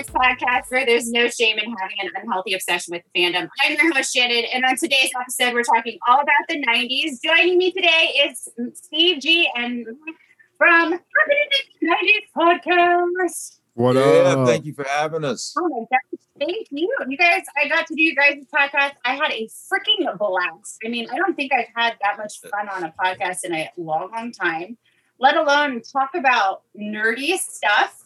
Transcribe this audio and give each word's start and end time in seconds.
Nerds 0.00 0.12
podcast 0.12 0.70
where 0.70 0.86
there's 0.86 1.10
no 1.10 1.28
shame 1.28 1.58
in 1.58 1.74
having 1.78 1.96
an 2.00 2.10
unhealthy 2.16 2.54
obsession 2.54 2.92
with 2.92 3.02
fandom. 3.14 3.48
I'm 3.60 3.76
your 3.76 3.94
host, 3.94 4.14
Shannon, 4.14 4.44
and 4.52 4.64
on 4.64 4.76
today's 4.76 5.10
episode, 5.18 5.52
we're 5.52 5.62
talking 5.62 5.98
all 6.08 6.20
about 6.20 6.48
the 6.48 6.62
90s. 6.62 7.22
Joining 7.22 7.58
me 7.58 7.70
today 7.70 8.14
is 8.26 8.48
Steve 8.74 9.20
G 9.20 9.48
and 9.54 9.86
from 10.56 10.92
90s 10.94 11.00
Podcast. 12.36 13.58
What 13.74 13.96
yeah, 13.96 14.00
up? 14.00 14.46
thank 14.46 14.64
you 14.64 14.74
for 14.74 14.84
having 14.84 15.24
us. 15.24 15.54
Oh 15.58 15.68
my 15.68 15.86
gosh, 15.90 16.20
thank 16.38 16.68
you. 16.70 16.92
You 17.08 17.16
guys, 17.16 17.42
I 17.62 17.68
got 17.68 17.86
to 17.86 17.94
do 17.94 18.02
you 18.02 18.14
guys' 18.14 18.44
podcast. 18.54 18.92
I 19.04 19.14
had 19.14 19.32
a 19.32 19.48
freaking 19.48 20.18
blast. 20.18 20.78
I 20.84 20.88
mean, 20.88 21.08
I 21.10 21.16
don't 21.16 21.34
think 21.34 21.52
I've 21.52 21.68
had 21.74 21.96
that 22.02 22.16
much 22.18 22.40
fun 22.40 22.68
on 22.68 22.84
a 22.84 22.94
podcast 23.02 23.44
in 23.44 23.54
a 23.54 23.70
long, 23.76 24.10
long 24.12 24.32
time, 24.32 24.76
let 25.18 25.36
alone 25.36 25.82
talk 25.82 26.10
about 26.14 26.62
nerdy 26.76 27.38
stuff, 27.38 28.04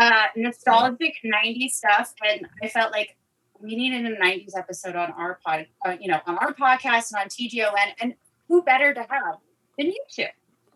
uh, 0.00 0.26
nostalgic 0.36 1.14
90s 1.24 1.70
stuff. 1.70 2.14
And 2.28 2.46
I 2.62 2.68
felt 2.68 2.92
like 2.92 3.16
we 3.60 3.74
needed 3.76 4.06
a 4.06 4.16
90s 4.16 4.56
episode 4.56 4.96
on 4.96 5.12
our 5.12 5.38
pod, 5.44 5.66
uh, 5.86 5.96
you 6.00 6.08
know, 6.08 6.20
on 6.26 6.38
our 6.38 6.52
podcast 6.52 7.12
and 7.12 7.20
on 7.20 7.28
TGON. 7.28 7.92
And 8.00 8.14
who 8.48 8.62
better 8.62 8.94
to 8.94 9.00
have 9.00 9.36
than 9.78 9.86
you 9.86 10.04
two? 10.10 10.26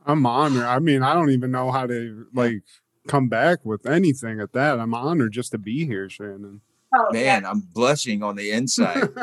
I'm 0.06 0.24
honored. 0.24 0.64
I 0.64 0.78
mean, 0.78 1.02
I 1.02 1.14
don't 1.14 1.30
even 1.30 1.50
know 1.50 1.70
how 1.70 1.86
to 1.86 2.26
like 2.32 2.62
come 3.06 3.28
back 3.28 3.64
with 3.64 3.86
anything 3.86 4.40
at 4.40 4.52
that. 4.52 4.80
I'm 4.80 4.94
honored 4.94 5.32
just 5.32 5.52
to 5.52 5.58
be 5.58 5.84
here, 5.86 6.08
Shannon. 6.08 6.62
Oh, 6.92 7.06
Man, 7.12 7.46
I'm 7.46 7.60
blushing 7.60 8.22
on 8.22 8.36
the 8.36 8.50
inside. 8.50 9.08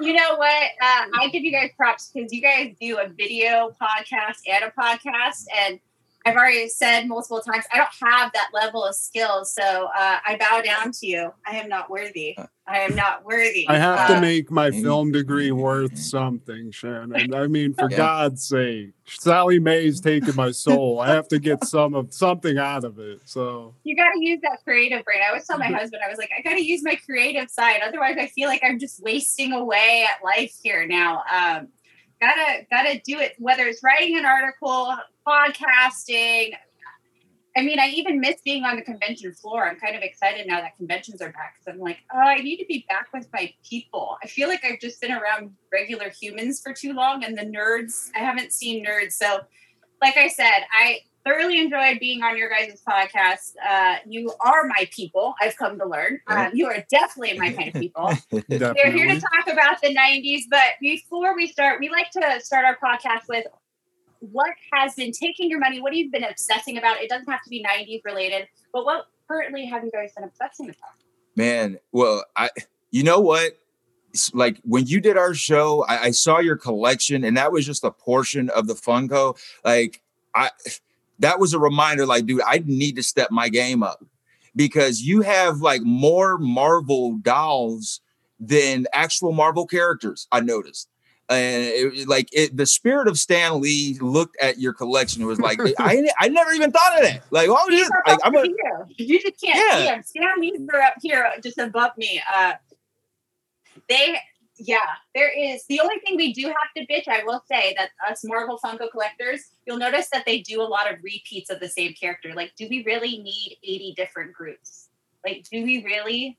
You 0.00 0.14
know 0.14 0.36
what? 0.36 0.62
Uh, 0.80 1.04
I 1.20 1.28
give 1.30 1.42
you 1.42 1.52
guys 1.52 1.70
props 1.76 2.10
because 2.12 2.32
you 2.32 2.40
guys 2.40 2.74
do 2.80 2.98
a 2.98 3.06
video 3.08 3.70
podcast 3.80 4.38
and 4.50 4.64
a 4.64 4.70
podcast, 4.70 5.44
and 5.54 5.78
I've 6.26 6.36
already 6.36 6.68
said 6.68 7.08
multiple 7.08 7.40
times 7.40 7.64
I 7.72 7.78
don't 7.78 8.10
have 8.12 8.30
that 8.32 8.48
level 8.52 8.84
of 8.84 8.94
skill, 8.94 9.44
so 9.44 9.62
uh, 9.96 10.18
I 10.26 10.36
bow 10.38 10.60
down 10.60 10.92
to 10.92 11.06
you. 11.06 11.32
I 11.46 11.56
am 11.56 11.68
not 11.68 11.88
worthy. 11.88 12.36
I 12.66 12.80
am 12.80 12.94
not 12.94 13.24
worthy. 13.24 13.66
I 13.68 13.78
have 13.78 13.98
Uh, 14.10 14.14
to 14.14 14.20
make 14.20 14.50
my 14.50 14.70
film 14.70 15.10
degree 15.12 15.50
worth 15.50 15.98
something, 15.98 16.70
Shannon. 16.70 17.34
I 17.34 17.46
mean, 17.48 17.74
for 17.74 17.90
Yeah. 17.90 17.96
God's 17.96 18.44
sake, 18.46 18.90
Sallie 19.06 19.58
Mae's 19.58 20.00
taking 20.00 20.36
my 20.36 20.50
soul. 20.50 21.00
I 21.00 21.08
have 21.08 21.26
to 21.28 21.38
get 21.40 21.64
some 21.64 21.94
of 21.94 22.12
something 22.12 22.58
out 22.58 22.84
of 22.84 22.98
it. 22.98 23.22
So 23.24 23.74
you 23.82 23.96
got 23.96 24.12
to 24.12 24.22
use 24.22 24.40
that 24.42 24.62
creative 24.62 25.04
brain. 25.04 25.20
I 25.24 25.28
always 25.30 25.46
tell 25.46 25.58
my 25.58 25.66
husband, 25.66 26.02
I 26.06 26.10
was 26.10 26.18
like, 26.18 26.30
I 26.38 26.42
got 26.42 26.54
to 26.54 26.64
use 26.64 26.82
my 26.84 26.94
creative 26.94 27.50
side. 27.50 27.80
Otherwise, 27.82 28.16
I 28.20 28.26
feel 28.26 28.48
like 28.48 28.60
I'm 28.62 28.78
just 28.78 29.02
wasting 29.02 29.52
away 29.52 30.06
at 30.08 30.22
life 30.22 30.54
here 30.62 30.86
now. 30.86 31.22
Um, 31.32 31.68
gotta 32.20 32.66
gotta 32.70 33.00
do 33.04 33.18
it. 33.18 33.34
Whether 33.38 33.66
it's 33.66 33.82
writing 33.82 34.16
an 34.16 34.24
article, 34.24 34.94
podcasting. 35.26 36.52
I 37.56 37.62
mean, 37.62 37.80
I 37.80 37.88
even 37.88 38.20
miss 38.20 38.40
being 38.44 38.64
on 38.64 38.76
the 38.76 38.82
convention 38.82 39.34
floor. 39.34 39.68
I'm 39.68 39.76
kind 39.80 39.96
of 39.96 40.02
excited 40.02 40.46
now 40.46 40.60
that 40.60 40.76
conventions 40.76 41.20
are 41.20 41.32
back 41.32 41.56
because 41.58 41.74
I'm 41.74 41.80
like, 41.80 41.98
oh, 42.14 42.18
I 42.18 42.36
need 42.36 42.58
to 42.58 42.64
be 42.66 42.86
back 42.88 43.08
with 43.12 43.26
my 43.32 43.52
people. 43.68 44.16
I 44.22 44.28
feel 44.28 44.48
like 44.48 44.64
I've 44.64 44.78
just 44.78 45.00
been 45.00 45.10
around 45.10 45.50
regular 45.72 46.10
humans 46.10 46.60
for 46.62 46.72
too 46.72 46.92
long, 46.92 47.24
and 47.24 47.36
the 47.36 47.42
nerds. 47.44 48.10
I 48.14 48.20
haven't 48.20 48.52
seen 48.52 48.84
nerds, 48.86 49.12
so 49.12 49.40
like 50.00 50.16
I 50.16 50.28
said, 50.28 50.60
I 50.72 51.00
thoroughly 51.24 51.60
enjoyed 51.60 51.98
being 52.00 52.22
on 52.22 52.36
your 52.36 52.48
guys' 52.48 52.82
podcast. 52.88 53.54
Uh, 53.68 53.96
you 54.06 54.32
are 54.40 54.66
my 54.66 54.88
people. 54.90 55.34
I've 55.40 55.56
come 55.56 55.78
to 55.78 55.86
learn. 55.86 56.20
Um, 56.26 56.50
you 56.54 56.66
are 56.66 56.84
definitely 56.90 57.38
my 57.38 57.52
kind 57.52 57.74
of 57.74 57.80
people. 57.80 58.12
We're 58.32 58.90
here 58.90 59.08
to 59.08 59.20
talk 59.20 59.52
about 59.52 59.80
the 59.82 59.94
90s, 59.94 60.42
but 60.50 60.74
before 60.80 61.36
we 61.36 61.46
start, 61.46 61.80
we 61.80 61.88
like 61.90 62.10
to 62.12 62.40
start 62.40 62.64
our 62.64 62.78
podcast 62.82 63.28
with 63.28 63.46
what 64.20 64.50
has 64.72 64.94
been 64.94 65.12
taking 65.12 65.48
your 65.50 65.58
money? 65.58 65.80
What 65.80 65.92
have 65.92 65.98
you 65.98 66.10
been 66.10 66.24
obsessing 66.24 66.76
about? 66.76 67.00
It 67.00 67.08
doesn't 67.08 67.28
have 67.28 67.42
to 67.42 67.50
be 67.50 67.64
90s 67.64 68.02
related, 68.04 68.48
but 68.72 68.84
what 68.84 69.06
currently 69.28 69.66
have 69.66 69.84
you 69.84 69.90
guys 69.90 70.12
been 70.14 70.24
obsessing 70.24 70.66
about? 70.66 70.92
Man, 71.36 71.78
well, 71.92 72.24
I 72.36 72.50
you 72.90 73.02
know 73.02 73.20
what? 73.20 73.52
It's 74.12 74.34
like 74.34 74.60
when 74.64 74.86
you 74.86 75.00
did 75.00 75.16
our 75.16 75.34
show, 75.34 75.84
I, 75.88 76.04
I 76.04 76.10
saw 76.10 76.38
your 76.38 76.56
collection, 76.56 77.24
and 77.24 77.36
that 77.36 77.52
was 77.52 77.64
just 77.64 77.84
a 77.84 77.90
portion 77.90 78.50
of 78.50 78.66
the 78.66 78.74
Funko. 78.74 79.38
Like 79.64 80.02
I 80.34 80.50
that 81.20 81.38
was 81.38 81.54
a 81.54 81.58
reminder, 81.58 82.04
like, 82.06 82.26
dude, 82.26 82.42
I 82.46 82.62
need 82.66 82.96
to 82.96 83.02
step 83.02 83.30
my 83.30 83.48
game 83.48 83.82
up 83.82 84.04
because 84.56 85.00
you 85.02 85.20
have 85.22 85.58
like 85.60 85.82
more 85.82 86.36
Marvel 86.38 87.16
dolls 87.18 88.00
than 88.38 88.86
actual 88.92 89.32
Marvel 89.32 89.66
characters. 89.66 90.26
I 90.32 90.40
noticed. 90.40 90.88
And 91.28 91.62
it, 91.64 91.94
it- 92.00 92.08
like 92.08 92.28
it, 92.32 92.56
the 92.56 92.66
spirit 92.66 93.06
of 93.06 93.16
Stan 93.18 93.60
Lee 93.60 93.96
looked 94.00 94.36
at 94.42 94.58
your 94.58 94.72
collection 94.72 95.22
and 95.22 95.28
was 95.28 95.38
like, 95.38 95.60
I, 95.78 96.08
I 96.18 96.28
never 96.28 96.50
even 96.52 96.72
thought 96.72 96.96
of 96.98 97.02
that. 97.04 97.22
Like, 97.30 97.48
oh, 97.48 97.66
These 97.70 97.80
yeah, 97.82 97.86
are 97.94 98.02
like 98.08 98.18
I'm 98.24 98.34
a, 98.34 98.42
here. 98.42 98.86
You 98.96 99.20
just 99.20 99.40
can't 99.40 99.56
Yeah. 99.56 99.78
see 99.78 99.84
them. 99.84 100.02
Stan 100.02 100.40
Lee's 100.40 100.60
are 100.74 100.80
up 100.80 100.94
here, 101.00 101.30
just 101.42 101.58
above 101.58 101.92
me. 101.96 102.20
Uh, 102.34 102.54
they, 103.88 104.16
yeah, 104.60 104.78
there 105.14 105.30
is. 105.36 105.64
The 105.68 105.80
only 105.80 105.98
thing 106.00 106.16
we 106.16 106.32
do 106.34 106.46
have 106.46 106.54
to 106.76 106.86
bitch, 106.86 107.08
I 107.08 107.24
will 107.24 107.42
say, 107.50 107.74
that 107.78 107.90
us 108.08 108.22
Marvel 108.24 108.58
Funko 108.62 108.90
collectors, 108.90 109.40
you'll 109.66 109.78
notice 109.78 110.08
that 110.12 110.24
they 110.26 110.40
do 110.40 110.60
a 110.60 110.64
lot 110.64 110.92
of 110.92 110.98
repeats 111.02 111.48
of 111.48 111.60
the 111.60 111.68
same 111.68 111.94
character. 111.94 112.32
Like, 112.34 112.52
do 112.56 112.66
we 112.68 112.84
really 112.84 113.18
need 113.18 113.56
80 113.64 113.94
different 113.96 114.32
Groots? 114.34 114.88
Like, 115.24 115.46
do 115.50 115.64
we 115.64 115.82
really? 115.84 116.38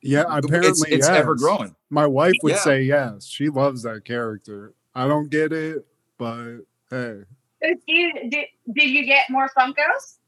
Yeah, 0.00 0.24
apparently 0.28 0.70
it's, 0.70 0.84
it's 0.84 1.08
yes. 1.08 1.16
ever 1.16 1.34
growing. 1.34 1.74
My 1.90 2.06
wife 2.06 2.34
would 2.42 2.52
Yeah. 2.52 2.58
say 2.58 2.82
yes. 2.82 3.26
She 3.26 3.50
loves 3.50 3.82
that 3.82 4.04
character. 4.04 4.74
I 4.94 5.06
don't 5.06 5.28
get 5.28 5.52
it, 5.52 5.86
but 6.16 6.60
hey. 6.90 7.22
Do 7.60 7.76
you, 7.86 8.30
did, 8.30 8.46
did 8.72 8.90
you 8.90 9.04
get 9.04 9.28
more 9.28 9.50
Funkos? 9.58 10.18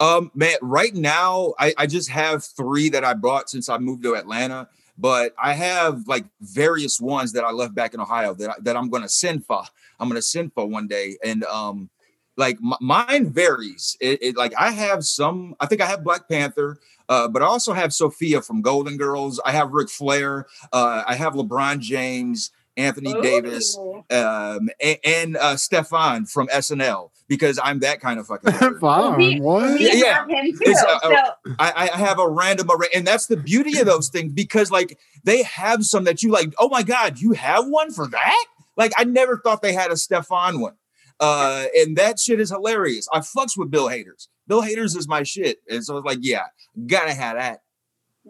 Um, 0.00 0.32
man, 0.34 0.56
right 0.62 0.94
now 0.94 1.54
I, 1.58 1.74
I 1.78 1.86
just 1.86 2.08
have 2.08 2.42
three 2.42 2.88
that 2.88 3.04
I 3.04 3.14
bought 3.14 3.48
since 3.48 3.68
I 3.68 3.78
moved 3.78 4.02
to 4.02 4.16
Atlanta, 4.16 4.68
but 4.98 5.34
I 5.42 5.54
have 5.54 6.06
like 6.06 6.24
various 6.40 7.00
ones 7.00 7.32
that 7.32 7.44
I 7.44 7.50
left 7.50 7.74
back 7.74 7.94
in 7.94 8.00
Ohio 8.00 8.34
that 8.34 8.50
I, 8.50 8.54
that 8.60 8.76
I'm 8.76 8.90
gonna 8.90 9.08
send 9.08 9.46
for. 9.46 9.62
I'm 9.98 10.08
gonna 10.08 10.22
send 10.22 10.52
for 10.52 10.66
one 10.66 10.86
day, 10.86 11.16
and 11.24 11.44
um, 11.44 11.90
like 12.36 12.56
m- 12.56 12.74
mine 12.80 13.30
varies. 13.30 13.96
It, 14.00 14.22
it 14.22 14.36
like 14.36 14.52
I 14.58 14.70
have 14.70 15.04
some. 15.04 15.54
I 15.60 15.66
think 15.66 15.80
I 15.80 15.86
have 15.86 16.04
Black 16.04 16.28
Panther, 16.28 16.78
uh, 17.08 17.28
but 17.28 17.42
I 17.42 17.46
also 17.46 17.72
have 17.72 17.92
Sophia 17.92 18.42
from 18.42 18.62
Golden 18.62 18.96
Girls. 18.96 19.40
I 19.44 19.52
have 19.52 19.72
Ric 19.72 19.88
Flair. 19.88 20.46
Uh, 20.72 21.02
I 21.06 21.14
have 21.14 21.34
LeBron 21.34 21.78
James, 21.80 22.50
Anthony 22.76 23.12
Davis, 23.20 23.76
um, 24.10 24.70
and, 24.80 24.98
and 25.04 25.36
uh, 25.36 25.56
Stefan 25.56 26.24
from 26.26 26.48
SNL 26.48 27.10
because 27.28 27.58
I'm 27.62 27.80
that 27.80 28.00
kind 28.00 28.18
of 28.18 28.26
fucking. 28.26 28.50
nerd. 28.52 28.80
Fine. 28.80 29.16
we- 29.18 29.40
what? 29.40 29.78
We 29.78 29.90
Yeah, 30.02 30.26
him 30.26 30.58
too. 30.58 30.72
Uh, 30.72 30.98
so, 31.00 31.14
I, 31.58 31.90
I 31.92 31.96
have 31.98 32.18
a 32.18 32.28
random 32.28 32.68
array, 32.70 32.88
and 32.94 33.06
that's 33.06 33.26
the 33.26 33.36
beauty 33.36 33.78
of 33.78 33.86
those 33.86 34.08
things 34.08 34.32
because, 34.32 34.70
like, 34.70 34.98
they 35.24 35.42
have 35.42 35.84
some 35.84 36.04
that 36.04 36.22
you 36.22 36.30
like. 36.30 36.52
Oh 36.58 36.68
my 36.68 36.82
god, 36.82 37.20
you 37.20 37.32
have 37.32 37.66
one 37.66 37.92
for 37.92 38.06
that? 38.08 38.44
Like, 38.76 38.92
I 38.96 39.04
never 39.04 39.38
thought 39.38 39.60
they 39.62 39.74
had 39.74 39.90
a 39.90 39.96
Stefan 39.96 40.60
one, 40.60 40.74
uh, 41.20 41.66
and 41.76 41.96
that 41.96 42.18
shit 42.18 42.40
is 42.40 42.50
hilarious. 42.50 43.06
I 43.12 43.18
fucks 43.20 43.56
with 43.56 43.70
Bill 43.70 43.88
Hader's. 43.88 44.28
Bill 44.46 44.62
Hader's 44.62 44.96
is 44.96 45.06
my 45.06 45.22
shit, 45.22 45.58
and 45.68 45.84
so 45.84 45.98
it's 45.98 46.06
like, 46.06 46.18
yeah, 46.22 46.44
gotta 46.86 47.12
have 47.12 47.36
that. 47.36 47.60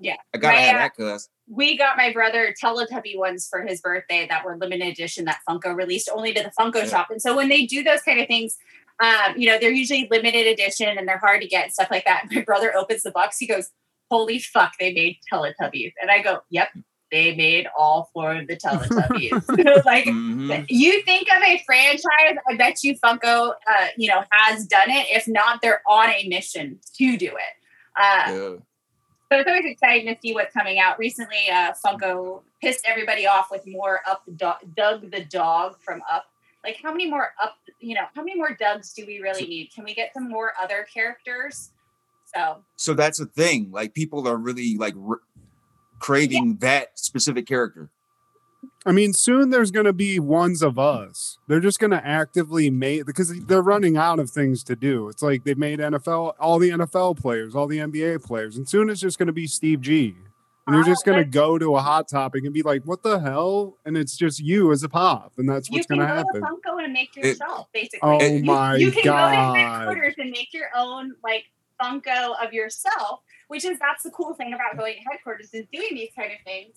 Yeah. 0.00 0.16
I 0.34 0.38
gotta 0.38 0.56
My, 0.56 0.62
have 0.62 0.74
uh, 0.76 0.78
that, 0.78 0.96
cuz. 0.96 1.28
we 1.48 1.76
got 1.76 1.96
my 1.96 2.12
brother 2.12 2.54
Teletubby 2.62 3.16
ones 3.18 3.46
for 3.50 3.62
his 3.62 3.80
birthday 3.80 4.26
that 4.28 4.44
were 4.44 4.56
limited 4.56 4.88
edition 4.88 5.24
that 5.26 5.40
Funko 5.48 5.74
released 5.76 6.08
only 6.14 6.32
to 6.34 6.42
the 6.42 6.50
Funko 6.58 6.76
Yeah. 6.82 6.86
shop. 6.88 7.10
And 7.10 7.20
so 7.20 7.36
when 7.36 7.48
they 7.48 7.66
do 7.66 7.82
those 7.82 8.02
kind 8.02 8.20
of 8.20 8.26
things, 8.26 8.56
um, 9.00 9.34
you 9.36 9.48
know, 9.48 9.58
they're 9.58 9.70
usually 9.72 10.08
limited 10.10 10.46
edition 10.46 10.96
and 10.96 11.06
they're 11.08 11.18
hard 11.18 11.40
to 11.42 11.48
get 11.48 11.64
and 11.64 11.72
stuff 11.72 11.88
like 11.90 12.04
that. 12.04 12.24
My 12.30 12.42
brother 12.42 12.74
opens 12.76 13.02
the 13.02 13.10
box, 13.10 13.38
he 13.38 13.46
goes, 13.46 13.70
Holy 14.10 14.38
fuck, 14.38 14.72
they 14.78 14.92
made 14.92 15.16
Teletubbies. 15.32 15.92
And 16.00 16.10
I 16.10 16.22
go, 16.22 16.40
Yep, 16.50 16.68
they 17.10 17.34
made 17.34 17.66
all 17.76 18.10
four 18.14 18.34
of 18.36 18.46
the 18.46 18.56
Teletubbies. 18.56 19.84
like 19.84 20.04
Mhm. 20.04 20.66
you 20.68 21.02
think 21.02 21.28
of 21.34 21.42
a 21.42 21.62
franchise, 21.66 22.36
I 22.48 22.56
bet 22.56 22.82
you 22.82 22.94
Funko 23.04 23.52
uh, 23.70 23.86
you 23.96 24.08
know, 24.08 24.22
has 24.32 24.66
done 24.66 24.88
it. 24.90 25.06
If 25.10 25.26
not, 25.28 25.60
they're 25.62 25.82
on 25.88 26.08
a 26.10 26.26
mission 26.28 26.78
to 26.96 27.16
do 27.16 27.26
it. 27.26 28.00
Uh, 28.00 28.24
Yeah. 28.28 28.56
So 29.32 29.38
it's 29.38 29.48
always 29.48 29.64
exciting 29.64 30.14
to 30.14 30.20
see 30.20 30.34
what's 30.34 30.52
coming 30.52 30.78
out. 30.78 30.98
Recently, 30.98 31.48
uh, 31.50 31.72
Funko 31.82 32.42
pissed 32.60 32.84
everybody 32.86 33.26
off 33.26 33.50
with 33.50 33.66
more 33.66 34.00
Up 34.06 34.26
the 34.26 34.32
dog, 34.32 34.56
Dug 34.76 35.10
the 35.10 35.24
dog 35.24 35.76
from 35.80 36.02
Up. 36.12 36.26
Like, 36.62 36.76
how 36.82 36.90
many 36.90 37.08
more 37.08 37.30
Up? 37.42 37.54
You 37.80 37.94
know, 37.94 38.02
how 38.14 38.22
many 38.22 38.36
more 38.36 38.54
Dugs 38.54 38.92
do 38.92 39.06
we 39.06 39.20
really 39.20 39.46
need? 39.46 39.70
Can 39.74 39.84
we 39.84 39.94
get 39.94 40.12
some 40.12 40.28
more 40.28 40.52
other 40.60 40.86
characters? 40.92 41.70
So 42.34 42.62
So 42.76 42.92
that's 42.92 43.20
the 43.20 43.24
thing. 43.24 43.70
Like, 43.72 43.94
people 43.94 44.28
are 44.28 44.36
really 44.36 44.76
like 44.76 44.94
r- 45.02 45.22
craving 45.98 46.58
that 46.58 46.98
specific 46.98 47.46
character. 47.46 47.88
I 48.84 48.92
mean, 48.92 49.12
soon 49.12 49.50
there's 49.50 49.70
going 49.70 49.86
to 49.86 49.92
be 49.92 50.18
ones 50.18 50.62
of 50.62 50.78
us. 50.78 51.38
They're 51.46 51.60
just 51.60 51.78
going 51.78 51.92
to 51.92 52.04
actively 52.04 52.68
make 52.70 53.06
because 53.06 53.32
they're 53.46 53.62
running 53.62 53.96
out 53.96 54.18
of 54.18 54.30
things 54.30 54.62
to 54.64 54.76
do. 54.76 55.08
It's 55.08 55.22
like 55.22 55.44
they 55.44 55.54
made 55.54 55.78
NFL, 55.78 56.34
all 56.40 56.58
the 56.58 56.70
NFL 56.70 57.18
players, 57.20 57.54
all 57.54 57.66
the 57.66 57.78
NBA 57.78 58.24
players, 58.24 58.56
and 58.56 58.68
soon 58.68 58.90
it's 58.90 59.00
just 59.00 59.18
going 59.18 59.28
to 59.28 59.32
be 59.32 59.46
Steve 59.46 59.80
G. 59.80 60.14
And 60.66 60.74
you're 60.76 60.84
Ah, 60.84 60.86
just 60.86 61.04
going 61.04 61.18
to 61.18 61.24
go 61.24 61.58
to 61.58 61.74
a 61.74 61.80
hot 61.80 62.06
topic 62.08 62.44
and 62.44 62.54
be 62.54 62.62
like, 62.62 62.82
"What 62.84 63.02
the 63.02 63.18
hell?" 63.18 63.78
And 63.84 63.96
it's 63.96 64.16
just 64.16 64.38
you 64.38 64.70
as 64.70 64.84
a 64.84 64.88
pop, 64.88 65.32
and 65.36 65.48
that's 65.48 65.68
what's 65.68 65.86
can 65.88 65.96
going 65.98 66.08
to 66.08 66.12
go 66.12 66.16
happen. 66.18 66.40
to 66.40 66.46
Funko 66.70 66.84
and 66.84 66.92
make 66.92 67.16
It- 67.16 67.24
yourself, 67.24 67.66
basically. 67.72 67.98
Oh 68.02 68.20
you, 68.22 68.44
my 68.44 68.76
you 68.76 68.92
can 68.92 69.02
go 69.02 69.10
to 69.12 69.58
headquarters 69.58 70.14
and 70.18 70.30
make 70.30 70.54
your 70.54 70.68
own 70.76 71.14
like 71.24 71.46
Funko 71.82 72.34
of 72.44 72.52
yourself, 72.52 73.22
which 73.48 73.64
is 73.64 73.76
that's 73.80 74.04
the 74.04 74.10
cool 74.10 74.34
thing 74.34 74.54
about 74.54 74.76
going 74.78 74.94
to 74.94 75.00
headquarters 75.10 75.52
is 75.52 75.66
doing 75.72 75.88
these 75.94 76.10
kind 76.14 76.30
of 76.30 76.38
things. 76.44 76.76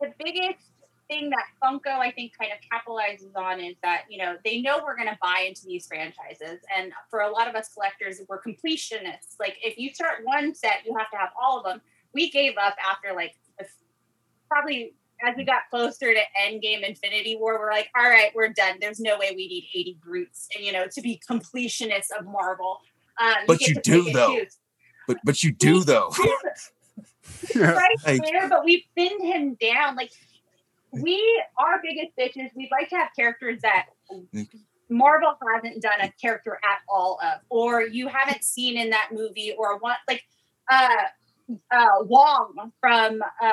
The 0.00 0.12
biggest 0.22 0.60
thing 1.08 1.30
that 1.30 1.44
Funko 1.62 1.98
I 1.98 2.10
think 2.10 2.32
kind 2.38 2.52
of 2.52 2.58
capitalizes 2.70 3.34
on 3.36 3.60
is 3.60 3.76
that 3.82 4.02
you 4.08 4.18
know 4.18 4.36
they 4.44 4.60
know 4.60 4.80
we're 4.84 4.96
going 4.96 5.08
to 5.08 5.18
buy 5.20 5.44
into 5.46 5.66
these 5.66 5.86
franchises, 5.86 6.60
and 6.76 6.92
for 7.10 7.20
a 7.20 7.30
lot 7.30 7.48
of 7.48 7.54
us 7.54 7.72
collectors, 7.72 8.20
we're 8.28 8.40
completionists. 8.42 9.36
Like 9.40 9.56
if 9.62 9.78
you 9.78 9.92
start 9.92 10.24
one 10.24 10.54
set, 10.54 10.84
you 10.84 10.96
have 10.96 11.10
to 11.10 11.16
have 11.16 11.30
all 11.40 11.58
of 11.58 11.64
them. 11.64 11.80
We 12.14 12.30
gave 12.30 12.54
up 12.56 12.76
after 12.84 13.14
like 13.14 13.34
probably 14.48 14.94
as 15.24 15.36
we 15.36 15.44
got 15.44 15.62
closer 15.70 16.14
to 16.14 16.20
Endgame 16.40 16.86
Infinity 16.86 17.36
War, 17.36 17.58
we're 17.58 17.72
like, 17.72 17.88
all 17.96 18.08
right, 18.08 18.30
we're 18.34 18.50
done. 18.50 18.76
There's 18.80 19.00
no 19.00 19.18
way 19.18 19.32
we 19.34 19.48
need 19.48 19.68
80 19.74 19.98
Groots, 20.00 20.48
and 20.54 20.64
you 20.64 20.72
know, 20.72 20.86
to 20.92 21.00
be 21.00 21.20
completionists 21.28 22.16
of 22.18 22.26
Marvel. 22.26 22.80
Um, 23.20 23.34
but 23.46 23.60
you, 23.60 23.74
you 23.74 23.80
do 23.82 24.12
though. 24.12 24.38
But 25.06 25.18
but 25.24 25.42
you 25.42 25.52
do 25.52 25.82
though. 25.84 26.12
right 27.56 27.96
there, 28.04 28.48
but 28.48 28.64
we 28.64 28.86
pinned 28.96 29.22
him 29.22 29.54
down. 29.54 29.96
Like 29.96 30.12
we 30.92 31.42
our 31.58 31.80
biggest 31.82 32.16
bitches, 32.18 32.50
we'd 32.54 32.70
like 32.70 32.88
to 32.90 32.96
have 32.96 33.08
characters 33.16 33.60
that 33.62 33.86
Marvel 34.88 35.36
hasn't 35.54 35.82
done 35.82 36.00
a 36.00 36.10
character 36.20 36.58
at 36.64 36.78
all 36.88 37.18
of, 37.22 37.40
or 37.50 37.82
you 37.82 38.08
haven't 38.08 38.44
seen 38.44 38.76
in 38.76 38.90
that 38.90 39.10
movie, 39.12 39.54
or 39.58 39.78
what 39.78 39.98
like 40.08 40.24
uh 40.70 40.88
uh 41.70 41.86
Wong 42.02 42.72
from 42.80 43.20
uh, 43.42 43.46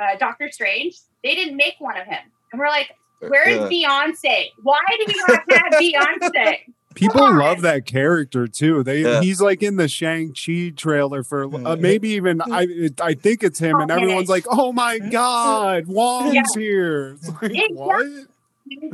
uh 0.00 0.16
Doctor 0.18 0.50
Strange, 0.50 0.96
they 1.22 1.34
didn't 1.34 1.56
make 1.56 1.74
one 1.78 1.96
of 1.96 2.06
him. 2.06 2.22
And 2.52 2.60
we're 2.60 2.68
like, 2.68 2.94
where 3.20 3.48
is 3.48 3.58
uh, 3.58 3.68
Beyonce? 3.68 4.50
Why 4.62 4.80
do 4.90 5.04
we 5.06 5.14
not 5.28 5.42
have 5.50 5.72
Beyonce? 5.80 6.58
People 6.94 7.36
love 7.36 7.62
that 7.62 7.86
character 7.86 8.46
too. 8.46 8.82
They 8.82 9.02
yeah. 9.02 9.20
he's 9.20 9.40
like 9.40 9.62
in 9.62 9.76
the 9.76 9.88
Shang 9.88 10.34
Chi 10.34 10.72
trailer 10.76 11.22
for 11.22 11.44
uh, 11.44 11.76
maybe 11.76 12.10
even 12.10 12.40
I 12.40 12.90
I 13.00 13.14
think 13.14 13.42
it's 13.42 13.58
him, 13.58 13.80
and 13.80 13.90
everyone's 13.90 14.28
like, 14.28 14.44
"Oh 14.48 14.72
my 14.72 14.98
god, 14.98 15.86
Wong's 15.86 16.34
yeah. 16.34 16.42
here!" 16.54 17.12
It's 17.14 17.28
like, 17.42 17.52
what? 17.72 18.06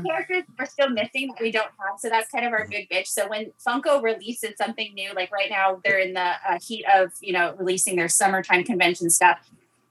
characters 0.05 0.45
are 0.59 0.67
still 0.67 0.91
missing 0.91 1.29
that 1.29 1.41
we 1.41 1.53
don't 1.53 1.71
have, 1.79 1.99
so 1.99 2.09
that's 2.09 2.31
kind 2.31 2.45
of 2.45 2.53
our 2.53 2.67
big 2.69 2.89
bitch. 2.89 3.06
So 3.06 3.29
when 3.29 3.53
Funko 3.65 4.03
releases 4.03 4.56
something 4.56 4.93
new, 4.95 5.12
like 5.15 5.31
right 5.31 5.50
now, 5.50 5.81
they're 5.85 6.00
in 6.00 6.15
the 6.15 6.21
uh, 6.49 6.59
heat 6.61 6.85
of 6.95 7.12
you 7.21 7.33
know 7.33 7.55
releasing 7.59 7.97
their 7.97 8.09
summertime 8.09 8.65
convention 8.65 9.11
stuff 9.11 9.39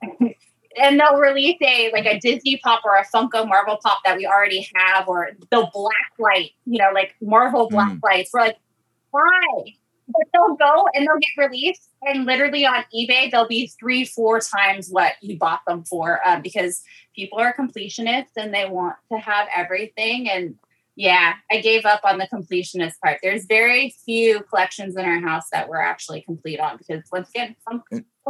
and 0.76 1.00
they'll 1.00 1.18
release 1.18 1.58
a 1.62 1.90
like 1.92 2.06
a 2.06 2.18
Disney 2.18 2.58
pop 2.58 2.82
or 2.84 2.96
a 2.96 3.06
Funko 3.06 3.48
Marvel 3.48 3.78
pop 3.82 3.98
that 4.04 4.16
we 4.16 4.26
already 4.26 4.68
have, 4.74 5.08
or 5.08 5.30
they'll 5.50 5.70
black 5.72 6.12
light, 6.18 6.52
you 6.66 6.78
know, 6.78 6.90
like 6.92 7.14
Marvel 7.20 7.68
black 7.68 7.92
mm. 7.92 8.02
lights. 8.02 8.30
We're 8.32 8.40
like, 8.40 8.58
why? 9.10 9.74
But 10.08 10.26
they'll 10.32 10.56
go 10.56 10.88
and 10.94 11.06
they'll 11.06 11.18
get 11.18 11.50
released, 11.50 11.90
and 12.02 12.24
literally 12.24 12.64
on 12.64 12.84
eBay, 12.94 13.30
they'll 13.30 13.48
be 13.48 13.70
three, 13.78 14.04
four 14.04 14.40
times 14.40 14.88
what 14.88 15.14
you 15.20 15.38
bought 15.38 15.60
them 15.66 15.84
for 15.84 16.20
uh, 16.26 16.40
because 16.40 16.82
people 17.14 17.38
are 17.38 17.54
completionists 17.54 18.36
and 18.36 18.54
they 18.54 18.66
want 18.66 18.96
to 19.12 19.18
have 19.18 19.48
everything. 19.54 20.30
And 20.30 20.58
yeah, 20.96 21.34
I 21.50 21.60
gave 21.60 21.84
up 21.84 22.00
on 22.04 22.18
the 22.18 22.26
completionist 22.26 22.94
part. 23.04 23.20
There's 23.22 23.44
very 23.46 23.94
few 24.04 24.40
collections 24.42 24.96
in 24.96 25.04
our 25.04 25.20
house 25.20 25.44
that 25.52 25.68
we're 25.68 25.80
actually 25.80 26.22
complete 26.22 26.58
on 26.58 26.76
because 26.76 27.04
once 27.12 27.28
again, 27.28 27.54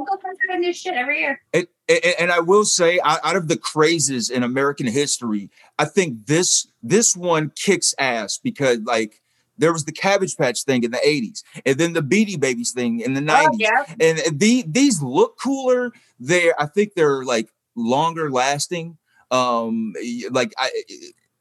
Comes 0.05 0.39
out 0.51 0.59
new 0.59 0.73
shit 0.73 0.95
every 0.95 1.21
year. 1.21 1.41
It, 1.53 1.71
and 2.19 2.31
I 2.31 2.41
will 2.41 2.65
say, 2.65 3.01
out 3.03 3.37
of 3.37 3.49
the 3.49 3.57
crazes 3.57 4.29
in 4.31 4.43
American 4.43 4.87
history, 4.87 5.51
I 5.79 5.87
think 5.87 6.27
this 6.27 6.69
this 6.83 7.17
one 7.17 7.51
kicks 7.57 7.95
ass 7.99 8.39
because 8.39 8.81
like 8.81 9.23
there 9.57 9.73
was 9.73 9.85
the 9.85 9.93
Cabbage 9.93 10.37
Patch 10.37 10.65
thing 10.65 10.85
in 10.85 10.91
the 10.91 10.99
80s, 10.99 11.43
and 11.67 11.79
then 11.79 11.93
the 11.93 12.03
Beanie 12.03 12.39
Babies 12.39 12.73
thing 12.73 13.01
in 13.01 13.15
the 13.15 13.21
90s. 13.21 13.47
Oh, 13.47 13.57
yeah. 13.59 13.85
And 14.01 14.41
the, 14.41 14.65
these 14.67 15.03
look 15.03 15.39
cooler. 15.39 15.93
They're 16.21 16.55
I 16.61 16.67
think 16.67 16.95
they're 16.95 17.25
like 17.25 17.51
longer 17.75 18.31
lasting. 18.31 18.99
Um, 19.31 19.95
like 20.31 20.53
I 20.59 20.71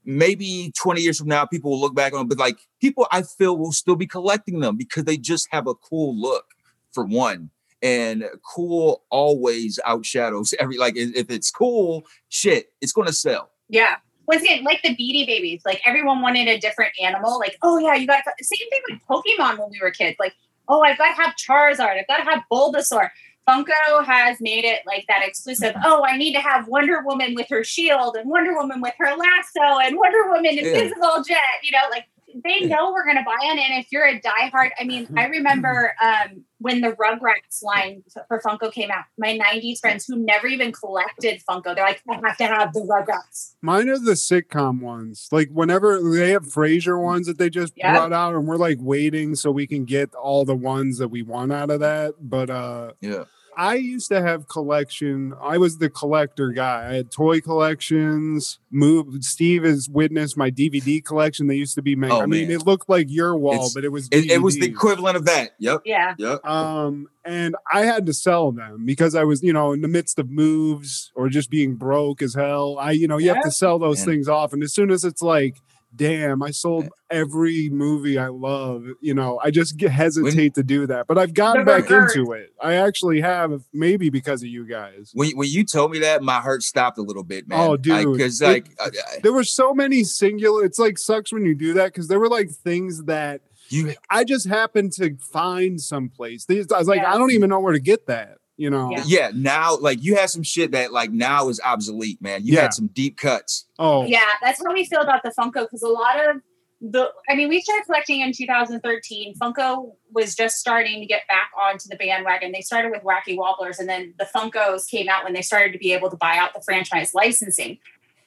maybe 0.03 0.71
20 0.81 1.01
years 1.01 1.19
from 1.19 1.27
now, 1.27 1.45
people 1.45 1.71
will 1.71 1.81
look 1.81 1.95
back 1.95 2.13
on, 2.13 2.27
but 2.27 2.38
like 2.38 2.57
people 2.80 3.07
I 3.12 3.24
feel 3.24 3.57
will 3.57 3.74
still 3.74 3.95
be 3.95 4.07
collecting 4.07 4.62
them 4.62 4.77
because 4.77 5.03
they 5.03 5.18
just 5.18 5.48
have 5.51 5.68
a 5.68 5.75
cool 5.75 6.19
look 6.19 6.45
for 6.92 7.03
one 7.06 7.51
and 7.81 8.25
cool 8.44 9.03
always 9.09 9.79
outshadows 9.85 10.53
every 10.59 10.77
like 10.77 10.95
if 10.95 11.29
it's 11.29 11.51
cool 11.51 12.06
shit 12.29 12.68
it's 12.81 12.91
gonna 12.91 13.13
sell. 13.13 13.51
Yeah. 13.69 13.97
Once 14.27 14.41
again 14.41 14.63
like 14.63 14.81
the 14.81 14.89
beanie 14.89 15.25
babies 15.25 15.62
like 15.65 15.81
everyone 15.85 16.21
wanted 16.21 16.47
a 16.47 16.59
different 16.59 16.91
animal 17.01 17.39
like 17.39 17.57
oh 17.62 17.77
yeah 17.77 17.95
you 17.95 18.06
got 18.06 18.24
the 18.25 18.44
same 18.44 18.69
thing 18.69 18.81
with 18.89 19.00
pokemon 19.09 19.57
when 19.57 19.69
we 19.69 19.79
were 19.81 19.91
kids 19.91 20.18
like 20.19 20.33
oh 20.68 20.81
i've 20.81 20.97
got 20.97 21.15
to 21.15 21.21
have 21.21 21.33
charizard 21.35 21.97
i've 21.97 22.07
got 22.07 22.18
to 22.18 22.24
have 22.24 22.44
bulbasaur. 22.51 23.09
Funko 23.47 24.03
has 24.06 24.41
made 24.41 24.65
it 24.65 24.81
like 24.85 25.06
that 25.07 25.25
exclusive 25.25 25.74
oh 25.85 26.03
i 26.06 26.18
need 26.18 26.33
to 26.33 26.41
have 26.41 26.68
wonder 26.68 27.01
woman 27.06 27.35
with 27.35 27.47
her 27.50 27.63
shield 27.63 28.18
and 28.18 28.29
wonder 28.29 28.53
woman 28.53 28.81
with 28.81 28.94
her 28.97 29.15
lasso 29.15 29.79
and 29.79 29.95
wonder 29.95 30.27
woman 30.27 30.57
invisible 30.57 31.24
yeah. 31.29 31.35
jet 31.35 31.63
you 31.63 31.71
know 31.71 31.88
like 31.89 32.03
they 32.44 32.62
know 32.62 32.92
we're 32.92 33.06
going 33.06 33.18
to 33.18 33.24
buy 33.24 33.38
in. 33.44 33.60
And 33.60 33.80
if 33.80 33.92
you're 33.92 34.06
a 34.06 34.19
diehard, 34.19 34.69
I 34.80 34.84
mean, 34.84 35.07
I 35.18 35.25
remember 35.28 35.94
um, 36.04 36.44
when 36.60 36.81
the 36.81 36.92
Rugrats 36.94 37.63
line 37.63 38.04
for 38.28 38.42
Funko 38.42 38.72
came 38.72 38.92
out, 38.92 39.06
my 39.18 39.38
90s 39.38 39.80
friends 39.80 40.06
who 40.06 40.18
never 40.18 40.48
even 40.48 40.72
collected 40.72 41.42
Funko, 41.50 41.75
they're 41.75 41.86
like, 41.86 42.01
I 42.10 42.19
have 42.28 42.38
to 42.38 42.45
have 42.45 42.74
the 42.74 42.81
Rugrats. 42.81 43.56
Mine 43.62 43.89
are 43.89 44.00
the 44.00 44.12
sitcom 44.12 44.81
ones. 44.81 45.28
Like, 45.31 45.50
whenever 45.51 46.01
they 46.01 46.31
have 46.31 46.45
Frasier 46.45 47.01
ones 47.01 47.28
that 47.28 47.38
they 47.38 47.50
just 47.50 47.74
yep. 47.75 47.94
brought 47.94 48.13
out, 48.13 48.36
and 48.36 48.48
we're 48.48 48.57
like 48.57 48.78
waiting 48.80 49.36
so 49.36 49.51
we 49.51 49.68
can 49.68 49.86
get 49.86 50.13
all 50.16 50.45
the 50.45 50.56
ones 50.56 50.98
that 50.98 51.10
we 51.10 51.22
want 51.22 51.51
out 51.51 51.69
of 51.69 51.80
that. 51.80 52.16
But, 52.19 52.50
uh, 52.50 52.94
yeah. 53.01 53.25
I 53.57 53.74
used 53.74 54.09
to 54.09 54.21
have 54.21 54.48
collection. 54.48 55.33
I 55.42 55.57
was 55.57 55.80
the 55.80 55.89
collector 55.89 56.51
guy. 56.51 56.89
I 56.92 56.94
had 56.94 57.12
toy 57.12 57.42
collections. 57.42 58.59
Move. 58.69 59.24
Steve 59.24 59.63
has 59.63 59.89
witnessed 59.89 60.38
my 60.38 60.51
DVD 60.51 61.04
collection. 61.04 61.48
They 61.48 61.56
used 61.56 61.74
to 61.74 61.81
be. 61.81 61.95
Made, 61.95 62.12
oh, 62.12 62.21
I 62.21 62.27
mean, 62.27 62.51
it 62.51 62.68
looked 62.68 62.88
like 62.88 63.07
your 63.09 63.36
wall, 63.36 63.65
it's, 63.65 63.74
but 63.74 63.83
it 63.83 63.92
was. 63.92 64.09
It, 64.12 64.30
it, 64.30 64.44
was 64.44 64.57
the 64.57 64.68
equivalent 64.68 65.18
of 65.18 65.25
that. 65.25 65.56
Yep. 65.57 65.81
Yeah. 65.86 66.13
Yep. 66.19 66.45
Um, 66.45 67.09
and 67.25 67.56
I 67.74 67.81
had 67.86 68.06
to 68.06 68.13
sell 68.13 68.51
them 68.51 68.86
because 68.86 69.15
I 69.15 69.24
was, 69.24 69.42
you 69.42 69.54
know, 69.54 69.71
in 69.71 69.81
the 69.81 69.88
midst 69.88 70.19
of 70.19 70.30
moves 70.30 71.12
or 71.15 71.27
just 71.27 71.50
being 71.50 71.77
broke 71.77 72.22
as 72.22 72.36
hell. 72.36 72.77
I, 72.77 72.91
you 72.91 73.08
know, 73.08 73.17
you 73.17 73.25
yeah. 73.25 73.34
have 73.36 73.43
to 73.43 73.51
sell 73.51 73.79
those 73.79 74.05
Man. 74.05 74.05
things 74.05 74.29
off, 74.29 74.53
and 74.53 74.62
as 74.62 74.72
soon 74.72 74.91
as 74.91 75.03
it's 75.03 75.24
like 75.24 75.63
damn, 75.96 76.44
I 76.44 76.51
sold 76.51 76.86
eh. 76.86 76.89
every 77.12 77.70
movie 77.70 78.17
I 78.17 78.27
love. 78.27 78.86
You 79.01 79.13
know, 79.13 79.39
I 79.44 79.51
just 79.51 79.79
hesitate 79.82 80.36
when, 80.36 80.51
to 80.51 80.63
do 80.63 80.88
that, 80.88 81.08
but 81.08 81.17
I've 81.17 81.34
gotten 81.34 81.65
back 81.65 81.89
into 81.89 82.32
it. 82.34 82.53
I 82.62 82.75
actually 82.75 83.22
have, 83.22 83.63
maybe 83.74 84.10
because 84.10 84.41
of 84.41 84.50
you 84.50 84.67
guys. 84.67 85.12
When, 85.13 85.32
when 85.32 85.50
you 85.50 85.63
told 85.63 85.91
me 85.91 86.00
that, 86.00 86.22
my 86.22 86.39
heart 86.39 86.63
stopped 86.63 86.98
a 86.98 87.01
little 87.01 87.24
bit, 87.24 87.48
man. 87.48 87.60
Oh, 87.60 87.77
dude, 87.77 88.13
because 88.13 88.41
like, 88.41 88.70
I, 88.79 88.86
I, 88.86 89.20
there 89.24 89.34
were 89.34 89.44
so 89.44 89.74
many 89.74 90.03
singular. 90.03 90.63
It's 90.63 90.79
like 90.79 90.98
sucks 90.98 91.32
when 91.32 91.46
you 91.46 91.56
do 91.56 91.74
that 91.74 91.94
because 91.94 92.08
there 92.08 92.20
were 92.20 92.29
like 92.29 92.50
things 92.50 93.06
that 93.06 93.41
you. 93.70 93.96
I 94.10 94.24
just 94.24 94.48
happened 94.48 94.94
to 94.94 95.17
find 95.17 95.82
someplace. 95.82 96.46
These 96.46 96.72
I 96.72 96.79
was 96.79 96.88
like, 96.88 97.01
yeah. 97.01 97.13
I 97.13 97.17
don't 97.17 97.32
even 97.32 97.50
know 97.50 97.60
where 97.60 97.74
to 97.74 97.79
get 97.79 98.08
that 98.08 98.38
you 98.58 98.70
know. 98.70 98.90
Yeah. 98.92 99.04
yeah. 99.06 99.32
now 99.34 99.78
like 99.78 100.04
you 100.04 100.16
had 100.16 100.30
some 100.30 100.44
shit 100.44 100.72
that 100.72 100.92
like 100.92 101.12
now 101.12 101.48
is 101.50 101.62
obsolete, 101.64 102.22
man. 102.22 102.46
You 102.46 102.56
yeah. 102.56 102.64
had 102.64 102.74
some 102.74 102.88
deep 102.88 103.18
cuts. 103.18 103.66
Oh, 103.80 104.06
yeah, 104.06 104.34
that's 104.42 104.62
how 104.64 104.74
we 104.74 104.86
feel 104.86 105.02
about 105.02 105.24
the 105.24 105.32
Funko 105.38 105.66
because 105.66 105.84
a 105.84 105.88
lot 105.88 106.30
of 106.30 106.42
the, 106.80 107.10
I 107.28 107.36
mean, 107.36 107.50
we 107.50 107.62
started 107.62 107.86
collecting 107.86 108.22
in 108.22 108.34
2013. 108.34 109.36
Funko 109.42 109.94
was 110.12 110.36
just 110.36 110.58
starting 110.58 111.00
to 111.00 111.06
get 111.06 111.28
back 111.28 111.50
onto 111.60 111.90
the 111.90 111.96
bandwagon. 111.96 112.52
They 112.52 112.62
started 112.62 112.92
with 112.92 113.02
Wacky 113.04 113.36
Wobblers, 113.36 113.80
and 113.80 113.90
then 113.90 114.14
the 114.20 114.26
Funkos 114.26 114.88
came 114.88 115.10
out 115.10 115.24
when 115.24 115.34
they 115.34 115.42
started 115.42 115.74
to 115.74 115.80
be 115.80 115.94
able 115.94 116.12
to 116.12 116.18
buy 116.18 116.38
out 116.38 116.54
the 116.54 116.62
franchise 116.62 117.14
licensing. 117.14 117.80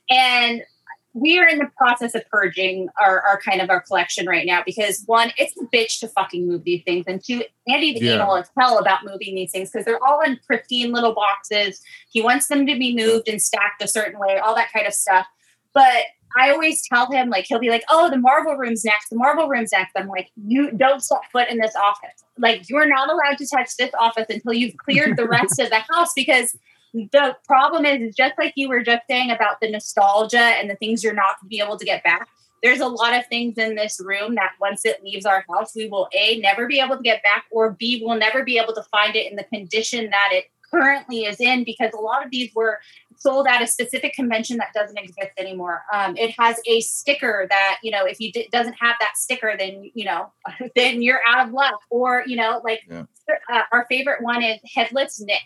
And 0.09 0.63
we 1.13 1.39
are 1.39 1.49
in 1.49 1.59
the 1.59 1.69
process 1.77 2.15
of 2.15 2.25
purging 2.29 2.89
our, 3.01 3.21
our 3.23 3.41
kind 3.41 3.61
of 3.61 3.69
our 3.69 3.81
collection 3.81 4.27
right 4.27 4.47
now 4.47 4.63
because 4.65 5.03
one, 5.07 5.33
it's 5.39 5.57
a 5.57 5.65
bitch 5.65 5.99
to 6.01 6.09
fucking 6.09 6.47
move 6.47 6.65
these 6.65 6.83
things, 6.85 7.05
and 7.09 7.23
two, 7.23 7.43
Andy 7.67 7.99
the 7.99 8.05
yeah. 8.05 8.15
anal 8.15 8.37
is 8.37 8.49
hell 8.57 8.79
about 8.79 9.05
moving 9.05 9.35
these 9.35 9.51
things 9.51 9.71
because 9.71 9.85
they're 9.85 10.03
all 10.05 10.21
in 10.21 10.39
pristine 10.47 10.93
little 10.93 11.15
boxes. 11.15 11.83
He 12.11 12.23
wants 12.23 12.47
them 12.47 12.67
to 12.67 12.79
be 12.79 12.95
moved 12.95 13.29
and 13.29 13.43
stacked 13.43 13.83
a 13.83 13.89
certain 13.89 14.21
way, 14.21 14.39
all 14.39 14.55
that 14.55 14.73
kind 14.73 14.87
of 14.87 14.95
stuff. 14.95 15.27
But 15.75 16.05
I 16.39 16.51
always 16.51 16.87
tell 16.87 17.11
him, 17.11 17.29
like, 17.29 17.47
he'll 17.49 17.59
be 17.59 17.71
like, 17.71 17.83
"Oh, 17.91 18.09
the 18.09 18.17
Marvel 18.17 18.57
room's 18.57 18.85
next. 18.85 19.09
The 19.09 19.17
Marvel 19.17 19.49
room's 19.49 19.73
next." 19.73 19.93
I'm 19.97 20.07
like, 20.07 20.31
"You 20.37 20.71
don't 20.71 21.03
set 21.03 21.19
foot 21.33 21.49
in 21.49 21.59
this 21.59 21.75
office. 21.75 22.25
Like, 22.39 22.69
you 22.69 22.77
are 22.77 22.87
not 22.87 23.11
allowed 23.11 23.39
to 23.39 23.49
touch 23.49 23.77
this 23.77 23.91
office 23.99 24.27
until 24.29 24.53
you've 24.53 24.77
cleared 24.77 25.17
the 25.17 25.27
rest 25.27 25.59
of 25.59 25.71
the 25.71 25.83
house 25.91 26.13
because." 26.15 26.57
The 26.93 27.37
problem 27.47 27.85
is, 27.85 28.01
is 28.11 28.15
just 28.17 28.35
like 28.39 28.53
you 28.57 28.69
were 28.69 28.83
just 28.83 29.03
saying 29.09 29.31
about 29.31 29.61
the 29.61 29.71
nostalgia 29.71 30.39
and 30.39 30.69
the 30.71 30.77
things 30.77 31.03
you're 31.05 31.15
not 31.15 31.41
going 31.41 31.47
to 31.47 31.49
be 31.49 31.61
able 31.61 31.79
to 31.79 31.85
get 31.85 32.03
back. 32.05 32.29
There's 32.63 32.81
a 32.81 32.89
lot 32.89 33.15
of 33.15 33.27
things 33.29 33.57
in 33.57 33.75
this 33.75 34.01
room 34.05 34.35
that 34.35 34.51
once 34.61 34.85
it 34.85 35.03
leaves 35.03 35.25
our 35.25 35.45
house, 35.49 35.73
we 35.75 35.89
will 35.89 36.09
A, 36.15 36.39
never 36.41 36.67
be 36.67 36.79
able 36.81 36.97
to 36.97 37.03
get 37.03 37.23
back, 37.23 37.45
or 37.51 37.71
B, 37.79 38.03
we'll 38.05 38.19
never 38.19 38.45
be 38.45 38.59
able 38.59 38.75
to 38.75 38.83
find 38.91 39.17
it 39.17 39.31
in 39.31 39.37
the 39.37 39.45
condition 39.45 40.11
that 40.11 40.29
it 40.33 40.45
currently 40.71 41.25
is 41.25 41.41
in 41.41 41.65
because 41.65 41.91
a 41.95 42.01
lot 42.01 42.25
of 42.25 42.31
these 42.31 42.51
were 42.55 42.79
sold 43.17 43.47
at 43.47 43.61
a 43.63 43.67
specific 43.67 44.13
convention 44.15 44.57
that 44.59 44.69
doesn't 44.75 44.99
exist 44.99 45.31
anymore. 45.37 45.83
Um, 45.93 46.17
it 46.17 46.35
has 46.39 46.61
a 46.67 46.81
sticker 46.81 47.47
that 47.51 47.79
you 47.83 47.91
know, 47.91 48.05
if 48.05 48.21
you 48.21 48.31
d- 48.31 48.49
doesn't 48.53 48.75
have 48.75 48.97
that 49.01 49.17
sticker, 49.17 49.55
then 49.59 49.91
you 49.95 50.05
know, 50.05 50.33
then 50.77 51.03
you're 51.03 51.21
out 51.27 51.47
of 51.47 51.53
luck. 51.53 51.81
Or 51.91 52.25
you 52.27 52.37
know, 52.37 52.61
like 52.65 52.83
Yeah. 52.89 53.05
uh, 53.53 53.63
our 53.73 53.87
favorite 53.89 54.23
one 54.23 54.43
is 54.43 54.61
Headless 54.75 55.21
Nick 55.21 55.41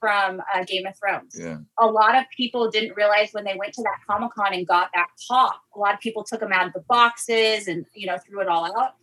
from 0.00 0.40
uh, 0.54 0.64
Game 0.64 0.86
of 0.86 0.94
Thrones. 0.98 1.36
Yeah. 1.38 1.58
A 1.78 1.86
lot 1.86 2.16
of 2.16 2.24
people 2.36 2.70
didn't 2.70 2.96
realize 2.96 3.28
when 3.32 3.44
they 3.44 3.54
went 3.56 3.74
to 3.74 3.82
that 3.82 3.98
Comic 4.08 4.32
Con 4.32 4.52
and 4.54 4.66
got 4.66 4.90
that 4.94 5.08
pop. 5.28 5.60
A 5.76 5.78
lot 5.78 5.94
of 5.94 6.00
people 6.00 6.24
took 6.24 6.40
them 6.40 6.52
out 6.52 6.66
of 6.66 6.72
the 6.72 6.80
boxes 6.88 7.68
and 7.68 7.84
you 7.94 8.06
know 8.06 8.18
threw 8.18 8.40
it 8.40 8.48
all 8.48 8.64
out. 8.64 8.94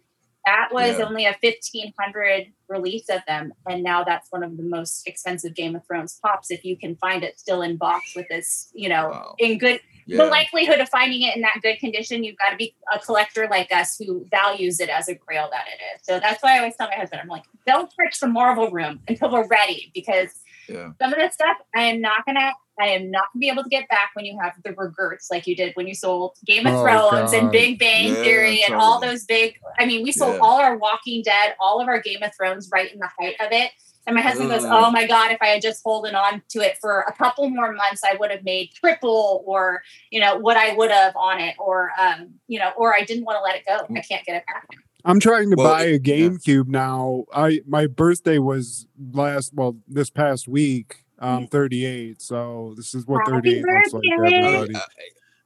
That 0.45 0.69
was 0.71 0.97
Yeah. 0.97 1.05
only 1.05 1.25
a 1.25 1.33
fifteen 1.41 1.93
hundred 1.99 2.47
release 2.69 3.09
of 3.09 3.21
them, 3.27 3.53
and 3.69 3.83
now 3.83 4.03
that's 4.03 4.31
one 4.31 4.43
of 4.43 4.55
the 4.57 4.63
most 4.63 5.07
expensive 5.07 5.53
Game 5.53 5.75
of 5.75 5.85
Thrones 5.85 6.19
pops. 6.23 6.51
If 6.51 6.63
you 6.65 6.77
can 6.77 6.95
find 6.97 7.23
it 7.23 7.39
still 7.39 7.61
in 7.61 7.77
box 7.77 8.15
with 8.15 8.27
this, 8.29 8.69
you 8.73 8.89
know, 8.89 9.09
Wow. 9.09 9.35
in 9.39 9.57
good 9.57 9.81
Yeah. 10.05 10.17
the 10.23 10.25
likelihood 10.27 10.79
of 10.79 10.87
finding 10.87 11.21
it 11.23 11.35
in 11.35 11.41
that 11.41 11.59
good 11.61 11.79
condition, 11.79 12.23
you've 12.23 12.37
got 12.37 12.51
to 12.51 12.55
be 12.55 12.73
a 12.93 12.97
collector 12.99 13.45
like 13.51 13.73
us 13.73 13.97
who 13.97 14.25
values 14.31 14.79
it 14.79 14.87
as 14.87 15.09
a 15.09 15.15
grail 15.15 15.49
that 15.51 15.65
it 15.67 15.81
is. 15.95 16.05
So 16.05 16.17
that's 16.17 16.41
why 16.41 16.55
I 16.55 16.59
always 16.59 16.77
tell 16.77 16.87
my 16.87 16.95
husband, 16.95 17.19
I'm 17.21 17.27
like, 17.27 17.43
don't 17.65 17.91
touch 18.01 18.21
the 18.21 18.27
Marvel 18.27 18.71
room 18.71 19.01
until 19.09 19.29
we're 19.29 19.47
ready 19.47 19.91
because 19.93 20.29
yeah. 20.67 20.91
some 21.01 21.13
of 21.13 21.19
this 21.19 21.33
stuff 21.33 21.57
I 21.75 21.83
am 21.83 22.01
not 22.01 22.25
gonna 22.25 22.53
I 22.79 22.87
am 22.89 23.09
not 23.09 23.25
gonna 23.33 23.39
be 23.39 23.49
able 23.49 23.63
to 23.63 23.69
get 23.69 23.87
back 23.89 24.11
when 24.13 24.25
you 24.25 24.37
have 24.39 24.53
the 24.63 24.73
regrets 24.73 25.29
like 25.31 25.47
you 25.47 25.55
did 25.55 25.73
when 25.75 25.87
you 25.87 25.95
sold 25.95 26.35
Game 26.45 26.65
of 26.67 26.73
Oh, 26.75 26.83
Thrones 26.83 27.33
and 27.33 27.51
Big 27.51 27.79
Bang 27.79 28.09
Yeah, 28.09 28.21
Theory 28.23 28.63
and 28.63 28.75
all 28.75 28.99
those 29.01 29.25
big 29.25 29.55
I 29.79 29.85
mean 29.85 30.03
we 30.03 30.11
sold 30.11 30.35
Yeah. 30.35 30.41
all 30.41 30.59
our 30.59 30.77
Walking 30.77 31.23
Dead, 31.23 31.55
all 31.59 31.81
of 31.81 31.87
our 31.87 32.01
Game 32.01 32.21
of 32.23 32.31
Thrones 32.35 32.69
right 32.71 32.91
in 32.91 32.99
the 32.99 33.09
height 33.19 33.35
of 33.39 33.51
it. 33.51 33.71
And 34.05 34.15
my 34.15 34.21
husband 34.21 34.49
goes, 34.49 34.63
Oh 34.63 34.89
my 34.89 35.05
God, 35.05 35.31
if 35.31 35.37
I 35.41 35.47
had 35.47 35.61
just 35.61 35.81
holding 35.83 36.15
on 36.15 36.41
to 36.51 36.59
it 36.61 36.77
for 36.79 37.01
a 37.01 37.11
couple 37.11 37.49
more 37.49 37.73
months, 37.73 38.03
I 38.05 38.15
would 38.17 38.31
have 38.31 38.41
made 38.45 38.71
triple 38.73 39.43
or, 39.45 39.83
you 40.11 40.21
know, 40.21 40.37
what 40.37 40.55
I 40.55 40.73
would 40.75 40.91
have 40.91 41.13
on 41.17 41.41
it, 41.41 41.55
or, 41.59 41.91
um, 41.99 42.29
you 42.47 42.57
know, 42.57 42.71
or 42.77 42.95
I 42.95 43.01
didn't 43.01 43.25
want 43.25 43.37
to 43.37 43.41
let 43.43 43.57
it 43.57 43.63
go. 43.67 43.85
I 43.93 43.99
can't 43.99 44.25
get 44.25 44.37
it 44.37 44.45
back. 44.45 44.65
I'm 45.07 45.19
trying 45.19 45.49
to 45.51 45.55
Well, 45.55 45.67
buy 45.73 45.83
a 45.83 45.93
it- 45.95 46.05
yeah. 46.07 46.15
GameCube 46.27 46.67
now. 46.67 47.25
I 47.33 47.61
my 47.67 47.87
birthday 47.87 48.37
was 48.39 48.85
last 49.13 49.53
well 49.55 49.77
this 49.87 50.09
past 50.09 50.47
week. 50.47 51.05
Um, 51.19 51.47
38. 51.47 52.21
So 52.21 52.73
this 52.77 52.93
is 52.93 53.07
what 53.07 53.21
Happy 53.27 53.61
38 53.63 53.65
looks 53.65 53.93
like, 53.93 54.03
birthday. 54.19 54.35
everybody. 54.37 54.75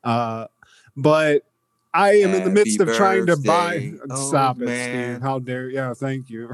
Uh, 0.03 0.47
but 0.97 1.43
I 1.93 2.13
am 2.15 2.33
in 2.33 2.43
the 2.43 2.49
midst 2.49 2.79
Happy 2.79 2.91
of 2.91 2.97
trying 2.97 3.25
to 3.27 3.37
buy. 3.37 3.93
birthday, 3.97 4.15
Stop 4.15 4.57
old 4.59 4.69
it. 4.69 4.83
Steve. 5.13 5.21
How 5.21 5.39
dare? 5.39 5.69
Yeah, 5.69 5.93
thank 5.93 6.29
you. 6.29 6.49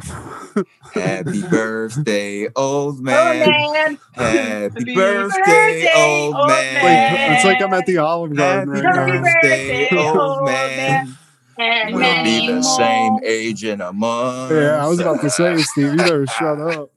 Happy 0.94 1.42
birthday, 1.50 2.48
old 2.56 3.00
Oh 3.00 3.02
man. 3.02 3.40
man. 3.50 4.00
Happy 4.14 4.38
Happy 4.38 4.96
birthday, 4.96 5.42
birthday, 5.46 5.94
old 5.96 6.36
old 6.36 6.48
man. 6.50 6.74
man. 6.84 7.34
it's 7.34 7.46
like 7.46 7.62
I'm 7.62 7.74
at 7.74 7.86
the 7.88 7.98
Olive 7.98 8.36
Garden 8.36 8.74
Happy 8.76 8.86
right 8.86 8.96
Happy 8.96 9.12
now. 9.14 9.22
birthday, 9.24 9.88
birthday, 9.90 9.98
old 9.98 10.18
old 10.18 10.46
man. 10.46 11.18
And 11.60 11.96
We'll 11.96 12.24
be 12.24 12.48
the 12.48 12.54
more. 12.54 12.64
same 12.64 13.18
age 13.26 13.64
in 13.64 13.82
a 13.82 13.92
month. 13.94 14.52
Yeah, 14.52 14.84
I 14.84 14.88
was 14.88 15.00
about 15.00 15.22
to 15.22 15.30
say, 15.30 15.58
Steve, 15.58 15.92
you 15.92 15.98
better 15.98 16.26
shut 16.28 16.60
up. 16.60 16.92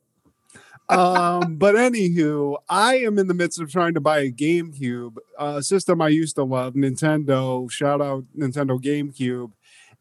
Um, 0.89 1.55
but 1.57 1.77
anywho, 1.77 2.57
I 2.69 2.97
am 2.99 3.19
in 3.19 3.29
the 3.29 3.35
midst 3.35 3.61
of 3.61 3.71
trying 3.71 3.95
to 3.95 4.01
buy 4.01 4.19
a 4.21 4.31
GameCube, 4.33 5.17
a 5.39 5.63
system 5.63 6.03
I 6.03 6.09
used 6.09 6.35
to 6.37 6.43
love, 6.45 6.75
Nintendo. 6.75 7.71
Shout 7.71 8.01
out 8.03 8.25
Nintendo 8.37 8.81
GameCube, 8.83 9.53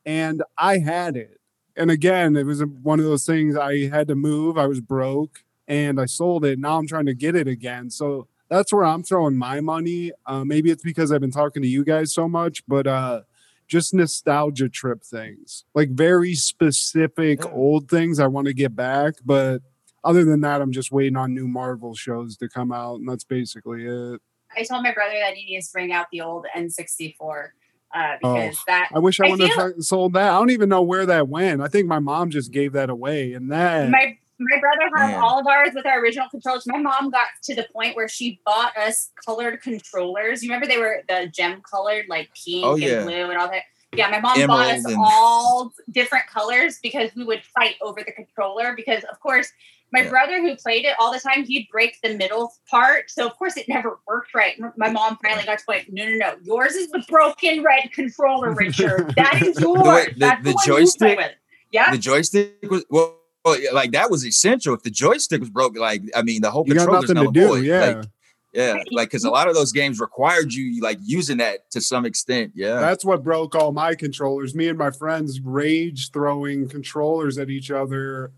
and 0.06 0.42
I 0.58 0.80
had 0.80 1.16
it. 1.16 1.40
And 1.76 1.92
again, 1.92 2.36
it 2.36 2.46
was 2.46 2.64
one 2.66 3.00
of 3.00 3.06
those 3.06 3.26
things 3.26 3.56
I 3.56 3.88
had 3.88 4.08
to 4.08 4.16
move. 4.16 4.58
I 4.58 4.66
was 4.66 4.82
broke, 4.82 5.44
and 5.68 6.02
I 6.02 6.06
sold 6.06 6.44
it. 6.44 6.58
Now 6.58 6.80
I'm 6.80 6.88
trying 6.88 7.06
to 7.06 7.14
get 7.14 7.36
it 7.36 7.48
again. 7.48 7.92
So 7.92 8.28
that's 8.50 8.74
where 8.74 8.84
I'm 8.84 9.04
throwing 9.04 9.38
my 9.38 9.62
money. 9.62 10.12
Uh, 10.26 10.44
maybe 10.44 10.72
it's 10.72 10.84
because 10.84 11.12
I've 11.12 11.22
been 11.22 11.30
talking 11.32 11.62
to 11.62 11.68
you 11.70 11.84
guys 11.86 12.12
so 12.14 12.28
much, 12.28 12.64
but 12.68 12.88
uh, 12.88 13.22
just 13.70 13.94
nostalgia 13.94 14.68
trip 14.68 15.04
things, 15.04 15.64
like 15.74 15.92
very 15.92 16.34
specific 16.34 17.40
Yeah. 17.44 17.52
old 17.52 17.90
things 17.90 18.20
I 18.20 18.28
want 18.28 18.48
to 18.48 18.54
get 18.54 18.76
back. 18.76 19.14
But 19.24 19.60
other 20.04 20.26
than 20.26 20.42
that, 20.42 20.62
I'm 20.62 20.72
just 20.72 20.92
waiting 20.92 21.16
on 21.16 21.34
new 21.34 21.48
Marvel 21.48 21.94
shows 21.96 22.36
to 22.38 22.50
come 22.50 22.72
out, 22.74 22.96
and 23.00 23.08
that's 23.08 23.24
basically 23.24 23.86
it. 23.86 24.22
I 24.58 24.64
told 24.64 24.82
my 24.84 24.94
brother 24.94 25.14
that 25.20 25.36
he 25.36 25.54
needs 25.54 25.68
to 25.68 25.74
bring 25.74 25.94
out 25.94 26.08
the 26.12 26.22
old 26.22 26.48
N64 26.56 27.52
uh, 27.94 28.16
Oh. 28.24 28.34
because 28.36 28.58
that 28.68 28.90
I 28.94 29.00
wish 29.00 29.20
I 29.20 29.28
I 29.28 29.30
would 29.32 29.40
have 29.40 29.74
sold 29.80 30.14
that. 30.14 30.32
I 30.32 30.38
don't 30.40 30.50
even 30.52 30.70
know 30.70 30.82
where 30.82 31.06
that 31.06 31.28
went. 31.28 31.62
I 31.62 31.68
think 31.68 31.88
my 31.88 32.00
mom 32.00 32.32
just 32.32 32.52
gave 32.52 32.74
that 32.74 32.90
away, 32.90 33.34
and 33.34 33.52
that 33.52 33.90
my 33.90 34.18
my 34.40 34.60
brother 34.60 34.90
had 34.96 35.12
Man. 35.12 35.20
all 35.22 35.40
of 35.40 35.48
ours 35.48 35.70
with 35.76 35.86
our 35.86 36.00
original 36.00 36.28
controllers. 36.30 36.66
My 36.68 36.78
mom 36.80 37.10
got 37.10 37.28
to 37.44 37.56
the 37.56 37.68
point 37.74 37.96
where 37.96 38.08
she 38.08 38.40
bought 38.46 38.76
us 38.78 39.12
colored 39.26 39.62
controllers. 39.62 40.42
You 40.44 40.50
remember 40.50 40.68
they 40.68 40.78
were 40.80 41.04
the 41.08 41.28
gem 41.34 41.62
colored, 41.70 42.06
like 42.10 42.30
pink 42.46 42.66
Oh, 42.66 42.76
yeah. 42.76 43.00
and 43.00 43.06
blue 43.06 43.30
and 43.30 43.38
all 43.38 43.50
that. 43.50 43.64
Yeah, 43.96 44.10
my 44.10 44.20
mom 44.20 44.46
bought 44.48 44.68
us 44.76 44.86
and- 44.86 44.96
all 44.98 45.72
different 45.92 46.28
colors 46.28 46.80
because 46.82 47.10
we 47.16 47.24
would 47.24 47.42
fight 47.44 47.76
over 47.82 48.02
the 48.06 48.12
controller. 48.12 48.74
Because 48.76 49.04
of 49.12 49.20
course, 49.20 49.52
my 49.92 50.02
Yeah. 50.02 50.10
brother 50.10 50.40
who 50.42 50.56
played 50.56 50.86
it 50.86 50.96
all 51.00 51.12
the 51.12 51.20
time, 51.20 51.44
he'd 51.46 51.68
break 51.72 51.98
the 52.04 52.16
middle 52.16 52.54
part, 52.70 53.10
so 53.10 53.26
of 53.26 53.36
course 53.38 53.58
it 53.58 53.68
never 53.68 54.00
worked 54.08 54.36
right. 54.36 54.56
My 54.78 54.92
mom 54.92 55.18
finally 55.24 55.44
got 55.44 55.58
to 55.58 55.66
point. 55.66 55.86
No, 55.90 56.06
no, 56.06 56.12
no, 56.18 56.36
yours 56.44 56.76
is 56.76 56.92
the 56.92 57.04
broken 57.10 57.64
red 57.64 57.92
controller, 57.92 58.54
Richard. 58.54 59.16
That 59.18 59.42
is 59.42 59.60
yours. 59.60 60.06
the- 60.10 60.14
the 60.18 60.38
the, 60.44 60.52
one 60.54 60.66
joystick? 60.66 61.10
You 61.10 61.16
play 61.16 61.26
with. 61.26 61.36
Yeah. 61.72 61.92
The 61.92 61.98
joystick 61.98 62.58
was 62.70 62.86
well, 62.92 63.16
well, 63.52 63.74
like 63.74 63.92
that 63.92 64.10
was 64.10 64.26
essential. 64.26 64.74
If 64.74 64.84
the 64.84 64.90
joystick 64.92 65.40
was 65.42 65.50
broken, 65.50 65.82
like 65.82 66.02
I 66.16 66.22
mean, 66.22 66.42
the 66.42 66.52
whole 66.52 66.66
you 66.68 66.74
got 66.74 66.82
controller's 66.86 67.10
nothing 67.10 67.34
to 67.34 67.40
do. 67.40 67.48
void. 67.48 67.64
Yeah, 67.66 67.86
Like, 67.86 68.06
yeah, 68.54 68.84
like 68.92 69.10
because 69.10 69.24
a 69.26 69.30
lot 69.30 69.48
of 69.48 69.54
those 69.56 69.72
games 69.72 70.00
required 70.00 70.54
you 70.54 70.82
like 70.82 70.98
using 71.04 71.38
that 71.38 71.70
to 71.72 71.82
some 71.82 72.06
extent. 72.06 72.54
Yeah, 72.56 72.80
that's 72.80 73.06
what 73.06 73.24
broke 73.24 73.54
all 73.56 73.72
my 73.72 73.94
controllers. 73.96 74.56
Me 74.56 74.68
and 74.68 74.78
my 74.78 74.92
friends 74.92 75.40
rage 75.42 76.12
throwing 76.12 76.68
controllers 76.68 77.38
at 77.38 77.50
each 77.50 77.70
other 77.72 78.32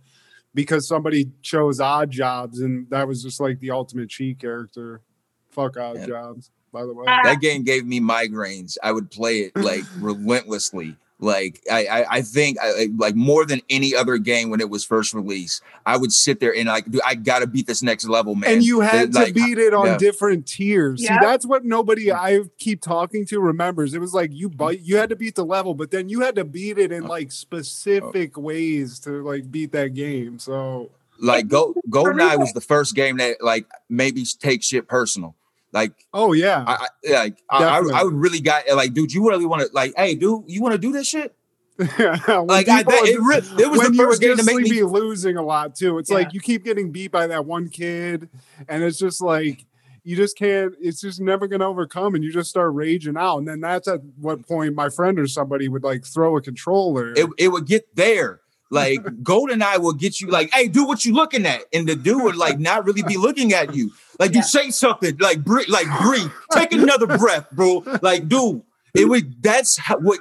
because 0.54 0.86
somebody 0.88 1.32
chose 1.42 1.80
odd 1.80 2.12
jobs, 2.12 2.60
and 2.60 2.90
that 2.90 3.08
was 3.08 3.24
just 3.24 3.40
like 3.40 3.60
the 3.62 3.72
ultimate 3.72 4.10
cheat 4.10 4.40
character. 4.40 5.02
Fuck 5.50 5.78
odd 5.78 5.96
Yeah. 5.98 6.06
jobs, 6.08 6.50
by 6.74 6.86
the 6.86 6.94
way. 6.94 7.06
Uh, 7.08 7.24
that 7.24 7.40
game 7.40 7.64
gave 7.64 7.86
me 7.86 8.02
migraines. 8.02 8.78
I 8.84 8.92
would 8.92 9.12
play 9.12 9.40
it 9.42 9.56
like 9.56 9.84
relentlessly. 10.00 10.98
Like 11.22 11.62
I, 11.72 11.86
I, 11.86 12.06
I 12.16 12.22
think 12.24 12.60
I, 12.60 12.68
I- 12.68 12.88
like 12.98 13.16
more 13.16 13.46
than 13.46 13.62
any 13.70 13.96
other 13.96 14.18
game 14.18 14.50
when 14.50 14.60
it 14.60 14.70
was 14.70 14.84
first 14.84 15.14
released, 15.14 15.62
I 15.86 15.96
would 15.96 16.12
sit 16.12 16.40
there 16.40 16.54
and 16.54 16.68
like, 16.68 16.90
dude, 16.90 17.02
I 17.06 17.14
gotta 17.14 17.46
beat 17.46 17.68
this 17.68 17.84
next 17.84 18.06
level, 18.06 18.34
man. 18.34 18.54
and 18.54 18.64
you 18.64 18.80
had 18.80 19.10
It, 19.10 19.14
to 19.14 19.20
like, 19.20 19.34
beat 19.36 19.60
it 19.60 19.74
on 19.74 19.86
yeah. 19.86 19.98
different 19.98 20.48
tiers. 20.48 21.00
See, 21.00 21.06
Yeah. 21.06 21.20
that's 21.22 21.46
what 21.46 21.64
nobody 21.64 22.08
mm. 22.08 22.16
I 22.16 22.50
keep 22.58 22.82
talking 22.82 23.26
to 23.28 23.40
remembers. 23.40 23.94
It 23.94 24.02
was 24.02 24.16
like 24.16 24.32
you 24.34 24.50
mm. 24.50 24.58
but 24.58 24.82
you 24.82 24.98
had 24.98 25.10
to 25.10 25.16
beat 25.16 25.36
the 25.36 25.46
level, 25.46 25.76
but 25.76 25.92
then 25.92 26.10
you 26.10 26.22
had 26.22 26.36
to 26.36 26.44
beat 26.44 26.80
it 26.80 26.92
in 26.92 27.04
uh, 27.06 27.08
like 27.08 27.28
oh. 27.28 27.30
specific 27.30 28.36
ways 28.36 28.98
to 29.02 29.24
like 29.24 29.52
beat 29.52 29.72
that 29.74 29.94
game. 29.94 30.40
So 30.40 30.90
like 31.20 31.48
Go 31.48 31.76
GoldenEye 31.90 32.40
was 32.40 32.52
the 32.54 32.62
first 32.62 32.96
game 32.96 33.18
that 33.18 33.44
like 33.44 33.68
maybe 33.90 34.26
take 34.40 34.64
shit 34.64 34.88
personal. 34.88 35.36
Like 35.74 35.94
oh 36.14 36.34
yeah. 36.34 36.64
I, 36.68 36.88
I 37.08 37.12
like 37.14 37.38
I, 37.50 37.64
I. 37.64 38.00
I 38.00 38.04
really 38.04 38.40
got 38.42 38.64
like, 38.74 38.94
dude, 38.94 39.14
you 39.14 39.28
really 39.30 39.46
want 39.46 39.62
to 39.62 39.70
like, 39.74 39.94
hey, 39.96 40.16
dude, 40.16 40.44
you 40.48 40.62
want 40.62 40.74
to 40.74 40.78
do 40.80 40.92
this 40.92 41.08
shit? 41.08 41.36
Like 41.80 42.68
I, 42.70 42.84
that, 42.84 43.02
it, 43.06 43.20
re- 43.22 43.64
it 43.64 43.70
was 43.72 43.80
when 43.80 43.92
the 43.92 43.98
you 43.98 44.04
first 44.06 44.22
would 44.22 44.28
game 44.28 44.38
to 44.38 44.44
make 44.44 44.70
me 44.70 44.84
losing 44.84 45.38
a 45.38 45.42
lot 45.42 45.76
too. 45.76 45.98
It's 45.98 46.10
Yeah. 46.12 46.18
like 46.18 46.34
you 46.34 46.40
keep 46.40 46.64
getting 46.64 46.92
beat 46.92 47.12
by 47.12 47.28
that 47.28 47.46
one 47.46 47.70
kid, 47.70 48.30
and 48.68 48.84
it's 48.84 49.00
just 49.00 49.22
like 49.22 49.66
you 50.04 50.16
just 50.16 50.38
can't. 50.38 50.76
It's 50.80 51.02
just 51.02 51.20
never 51.22 51.48
gonna 51.48 51.68
overcome, 51.68 52.14
and 52.14 52.24
you 52.24 52.32
just 52.32 52.50
start 52.50 52.74
raging 52.76 53.18
out. 53.18 53.38
And 53.38 53.48
then 53.48 53.62
that's 53.62 53.88
at 53.88 54.02
what 54.20 54.46
point 54.48 54.76
my 54.76 54.90
friend 54.90 55.18
or 55.20 55.26
somebody 55.28 55.70
would 55.70 55.84
like 55.84 56.06
throw 56.06 56.38
a 56.38 56.42
controller. 56.42 57.14
it, 57.16 57.28
it 57.38 57.48
would 57.48 57.66
get 57.66 57.96
there. 57.96 58.41
Like 58.72 59.00
GoldenEye 59.24 59.80
will 59.80 59.94
get 59.94 60.20
you 60.22 60.28
like, 60.30 60.50
hey, 60.54 60.68
do 60.68 60.86
what 60.86 61.06
you 61.06 61.14
looking 61.14 61.46
at, 61.46 61.62
and 61.74 61.88
the 61.88 61.96
dude 61.96 62.24
would 62.24 62.36
like 62.38 62.58
not 62.60 62.86
really 62.86 63.04
be 63.04 63.18
looking 63.18 63.54
at 63.54 63.76
you. 63.76 63.92
Like, 64.20 64.32
Yeah. 64.34 64.42
dude, 64.42 64.46
say 64.46 64.70
something. 64.72 65.18
Like, 65.20 65.44
breathe. 65.44 65.68
Like, 65.70 65.88
breathe. 66.02 66.32
Take 66.54 66.72
another 66.82 67.06
breath, 67.06 67.50
bro. 67.52 67.84
Like, 68.02 68.28
dude, 68.28 68.62
it 68.96 69.06
would. 69.10 69.44
That's 69.44 69.78
how, 69.78 69.98
what. 70.00 70.20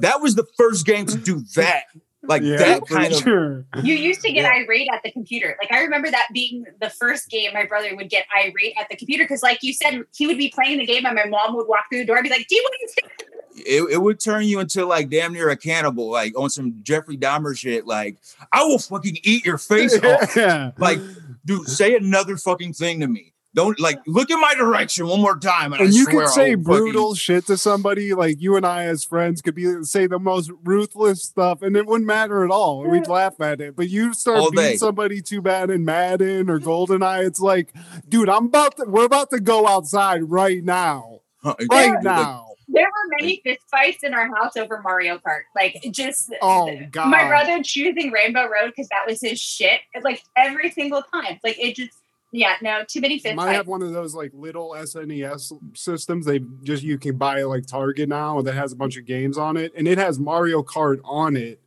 That 0.00 0.20
was 0.20 0.36
the 0.36 0.44
first 0.56 0.86
game 0.86 1.06
to 1.06 1.18
do 1.18 1.42
that. 1.56 1.84
Like 2.22 2.42
yeah, 2.42 2.56
that 2.58 2.86
for 2.86 2.94
kind 2.94 3.12
of. 3.12 3.20
sure. 3.22 3.64
You 3.82 3.94
used 3.94 4.20
to 4.20 4.30
get 4.30 4.42
Yeah. 4.42 4.62
irate 4.64 4.88
at 4.92 5.02
the 5.02 5.10
computer. 5.10 5.56
Like 5.60 5.72
I 5.72 5.82
remember 5.82 6.10
that 6.10 6.26
being 6.34 6.64
the 6.80 6.90
first 6.90 7.30
game 7.30 7.52
my 7.54 7.64
brother 7.64 7.96
would 7.96 8.10
get 8.10 8.26
irate 8.36 8.74
at 8.78 8.88
the 8.90 8.96
computer 8.96 9.24
because, 9.24 9.42
like 9.42 9.60
you 9.62 9.72
said, 9.72 10.02
he 10.14 10.26
would 10.26 10.36
be 10.36 10.50
playing 10.54 10.78
the 10.78 10.84
game 10.86 11.06
and 11.06 11.14
my 11.16 11.24
mom 11.24 11.56
would 11.56 11.66
walk 11.68 11.86
through 11.90 12.00
the 12.00 12.04
door 12.04 12.16
and 12.16 12.24
be 12.24 12.28
like, 12.30 12.46
"Do 12.48 12.54
you 12.54 12.62
want 12.62 12.90
to?" 12.96 13.02
Sit?" 13.58 13.66
It, 13.66 13.92
it 13.92 13.98
would 14.02 14.20
turn 14.20 14.44
you 14.44 14.60
into 14.60 14.86
like 14.86 15.10
damn 15.10 15.32
near 15.32 15.50
a 15.50 15.56
cannibal, 15.56 16.10
like 16.10 16.38
on 16.38 16.50
some 16.50 16.80
Jeffrey 16.82 17.16
Dahmer 17.16 17.56
shit. 17.56 17.86
Like, 17.86 18.18
I 18.52 18.62
will 18.64 18.78
fucking 18.78 19.18
eat 19.22 19.44
your 19.44 19.58
face 19.58 19.98
off. 20.04 20.36
yeah. 20.36 20.72
Like, 20.78 21.00
dude, 21.44 21.68
say 21.68 21.94
another 21.96 22.36
fucking 22.36 22.72
thing 22.74 23.00
to 23.00 23.06
me. 23.08 23.34
Don't 23.54 23.80
like 23.80 23.98
look 24.06 24.30
in 24.30 24.38
my 24.40 24.54
direction 24.54 25.06
one 25.08 25.20
more 25.22 25.36
time, 25.36 25.72
and, 25.72 25.80
and 25.80 25.90
I 25.90 25.92
you 25.92 26.04
swear 26.04 26.24
could 26.26 26.28
say 26.32 26.50
I'll 26.52 26.58
fucking- 26.58 26.62
brutal 26.64 27.14
shit 27.14 27.46
to 27.46 27.56
somebody 27.56 28.12
like 28.14 28.40
you 28.40 28.56
and 28.56 28.64
I 28.64 28.84
as 28.84 29.02
friends 29.02 29.40
could 29.40 29.54
be 29.54 29.82
say 29.84 30.06
the 30.06 30.18
most 30.18 30.52
ruthless 30.62 31.22
stuff 31.24 31.62
and 31.62 31.74
it 31.74 31.86
wouldn't 31.86 32.06
matter 32.06 32.44
at 32.44 32.50
all 32.50 32.86
we'd 32.86 33.08
laugh 33.08 33.40
at 33.40 33.60
it 33.62 33.74
but 33.74 33.88
you 33.88 34.12
start 34.12 34.38
All 34.38 34.50
beating 34.50 34.72
day. 34.72 34.76
somebody 34.76 35.22
too 35.22 35.40
bad 35.40 35.70
in 35.70 35.84
Madden 35.84 36.50
or 36.50 36.60
GoldenEye 36.60 37.26
it's 37.26 37.40
like 37.40 37.72
dude 38.08 38.28
I'm 38.28 38.44
about 38.46 38.76
to 38.76 38.84
we're 38.86 39.06
about 39.06 39.30
to 39.30 39.40
go 39.40 39.66
outside 39.66 40.24
right 40.30 40.62
now 40.62 41.20
right 41.42 41.68
like, 41.70 42.02
now 42.02 42.47
There 42.70 42.84
were 42.84 43.16
many 43.20 43.40
fist 43.44 43.60
fights 43.70 44.04
in 44.04 44.12
our 44.14 44.26
house 44.36 44.56
over 44.56 44.80
Mario 44.82 45.16
Kart. 45.18 45.42
Like 45.56 45.76
just 45.90 46.32
oh 46.42 46.70
god 46.90 47.08
my 47.10 47.26
brother 47.26 47.62
choosing 47.62 48.10
Rainbow 48.12 48.42
Road 48.44 48.66
because 48.68 48.88
that 48.88 49.04
was 49.06 49.20
his 49.22 49.40
shit. 49.40 49.80
Like 50.02 50.22
every 50.36 50.70
single 50.70 51.02
time. 51.12 51.38
Like 51.42 51.58
it 51.58 51.76
just 51.76 51.92
yeah, 52.30 52.56
no, 52.60 52.84
too 52.86 53.00
many 53.00 53.18
fist 53.18 53.36
might 53.36 53.46
fights. 53.46 53.56
have 53.56 53.68
one 53.68 53.80
of 53.82 53.92
those 53.94 54.14
like 54.14 54.32
little 54.34 54.72
SNES 54.76 55.50
systems. 55.74 56.26
They 56.26 56.40
just 56.62 56.82
you 56.82 56.98
can 56.98 57.16
buy 57.16 57.42
like 57.44 57.66
Target 57.66 58.08
now 58.10 58.42
that 58.42 58.52
has 58.52 58.70
a 58.72 58.76
bunch 58.76 58.98
of 58.98 59.06
games 59.06 59.38
on 59.38 59.56
it, 59.56 59.72
and 59.74 59.88
it 59.88 59.96
has 59.96 60.18
Mario 60.18 60.62
Kart 60.62 61.00
on 61.04 61.36
it. 61.36 61.58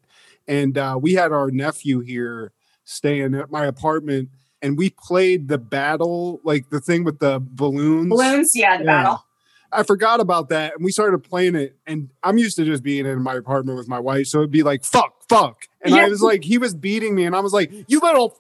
And 0.48 0.78
uh, 0.78 1.00
we 1.02 1.14
had 1.14 1.32
our 1.32 1.50
nephew 1.50 2.02
here 2.02 2.52
staying 2.84 3.34
at 3.34 3.50
my 3.50 3.66
apartment, 3.66 4.30
and 4.62 4.78
we 4.78 4.92
played 4.92 5.48
the 5.48 5.58
battle, 5.58 6.42
like 6.44 6.70
the 6.70 6.80
thing 6.80 7.04
with 7.04 7.18
the 7.18 7.40
balloons. 7.44 8.10
Balloons, 8.10 8.52
yeah, 8.54 8.78
the 8.78 8.84
Yeah. 8.84 9.04
battle. 9.04 9.26
I 9.72 9.84
forgot 9.84 10.20
about 10.20 10.50
that, 10.50 10.76
and 10.76 10.84
we 10.84 10.92
started 10.92 11.20
playing 11.20 11.56
it. 11.56 11.78
And 11.88 12.10
I'm 12.24 12.38
used 12.38 12.58
to 12.58 12.66
just 12.66 12.84
being 12.84 13.06
in 13.06 13.22
my 13.22 13.36
apartment 13.36 13.78
with 13.78 13.88
my 13.88 14.00
wife, 14.00 14.28
so 14.28 14.40
it'd 14.40 14.52
be 14.52 14.64
like 14.64 14.84
fuck, 14.84 15.14
fuck, 15.30 15.64
and 15.82 15.94
I 15.96 16.08
was 16.10 16.22
like, 16.22 16.44
he 16.44 16.58
was 16.58 16.74
beating 16.76 17.16
me, 17.16 17.26
and 17.26 17.36
I 17.36 17.40
was 17.40 17.54
like, 17.54 17.72
you 17.88 18.00
little. 18.00 18.38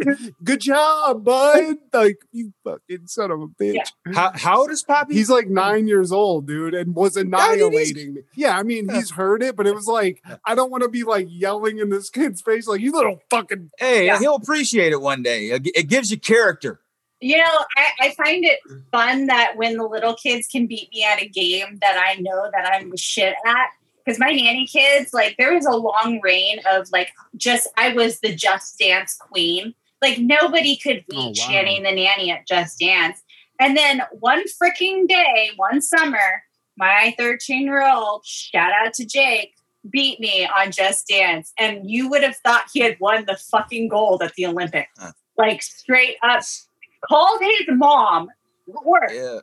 Good 0.44 0.60
job, 0.60 1.24
bud. 1.24 1.74
Like 1.92 2.18
you 2.30 2.52
fucking 2.62 3.08
son 3.08 3.32
of 3.32 3.40
a 3.40 3.48
bitch. 3.48 3.74
Yeah. 3.74 4.12
How 4.14 4.30
how 4.32 4.58
old 4.60 4.70
is 4.70 4.84
Poppy? 4.84 5.14
He's 5.14 5.28
like 5.28 5.48
nine 5.48 5.88
years 5.88 6.12
old, 6.12 6.46
dude, 6.46 6.72
and 6.74 6.94
was 6.94 7.16
annihilating 7.16 8.14
me. 8.14 8.20
Yeah, 8.36 8.56
I 8.56 8.62
mean, 8.62 8.88
he's 8.88 9.10
heard 9.10 9.42
it, 9.42 9.56
but 9.56 9.66
it 9.66 9.74
was 9.74 9.88
like, 9.88 10.22
I 10.44 10.54
don't 10.54 10.70
want 10.70 10.84
to 10.84 10.88
be 10.88 11.02
like 11.02 11.26
yelling 11.28 11.78
in 11.78 11.88
this 11.90 12.10
kid's 12.10 12.40
face, 12.40 12.68
like, 12.68 12.80
you 12.80 12.92
little 12.92 13.18
fucking. 13.28 13.70
hey, 13.80 14.06
Yeah. 14.06 14.20
he'll 14.20 14.36
appreciate 14.36 14.92
it 14.92 15.00
one 15.00 15.24
day. 15.24 15.46
It, 15.50 15.66
it 15.74 15.88
gives 15.88 16.12
you 16.12 16.16
character. 16.20 16.78
You 17.20 17.38
know, 17.38 17.64
I, 17.76 17.86
I 18.00 18.14
find 18.14 18.44
it 18.44 18.60
fun 18.92 19.26
that 19.26 19.56
when 19.56 19.76
the 19.76 19.86
little 19.86 20.14
kids 20.14 20.46
can 20.46 20.66
beat 20.66 20.88
me 20.92 21.04
at 21.04 21.20
a 21.20 21.28
game 21.28 21.78
that 21.80 21.96
I 21.98 22.20
know 22.20 22.50
that 22.52 22.70
I'm 22.72 22.90
the 22.90 22.96
shit 22.96 23.34
at. 23.46 23.68
Because 24.04 24.18
my 24.18 24.30
nanny 24.30 24.66
kids, 24.66 25.12
like, 25.12 25.36
there 25.36 25.52
was 25.52 25.66
a 25.66 25.76
long 25.76 26.20
reign 26.22 26.60
of 26.70 26.90
like 26.92 27.10
just 27.36 27.68
I 27.76 27.92
was 27.92 28.20
the 28.20 28.34
Just 28.34 28.78
Dance 28.78 29.16
queen. 29.18 29.74
Like 30.00 30.18
nobody 30.18 30.76
could 30.76 30.98
oh, 30.98 31.10
beat 31.10 31.18
Oh, 31.18 31.26
wow. 31.26 31.32
Channing 31.34 31.82
the 31.82 31.92
nanny 31.92 32.30
at 32.30 32.46
Just 32.46 32.78
Dance. 32.78 33.22
And 33.60 33.76
then 33.76 34.02
one 34.20 34.44
freaking 34.60 35.08
day, 35.08 35.50
one 35.56 35.82
summer, 35.82 36.42
my 36.76 37.14
13 37.18 37.64
year 37.64 37.86
old, 37.86 38.24
shout 38.24 38.70
out 38.72 38.94
to 38.94 39.04
Jake, 39.04 39.54
beat 39.90 40.20
me 40.20 40.48
on 40.56 40.70
Just 40.70 41.08
Dance. 41.08 41.52
And 41.58 41.90
you 41.90 42.08
would 42.08 42.22
have 42.22 42.36
thought 42.36 42.70
he 42.72 42.80
had 42.80 42.96
won 43.00 43.24
the 43.26 43.36
fucking 43.36 43.88
gold 43.88 44.22
at 44.22 44.34
the 44.34 44.46
Olympics. 44.46 44.90
Huh. 44.98 45.12
Like 45.36 45.62
straight 45.62 46.16
up 46.22 46.42
called 47.06 47.40
his 47.42 47.66
mom. 47.68 48.28
Work. 48.66 49.10
Yeah. 49.12 49.40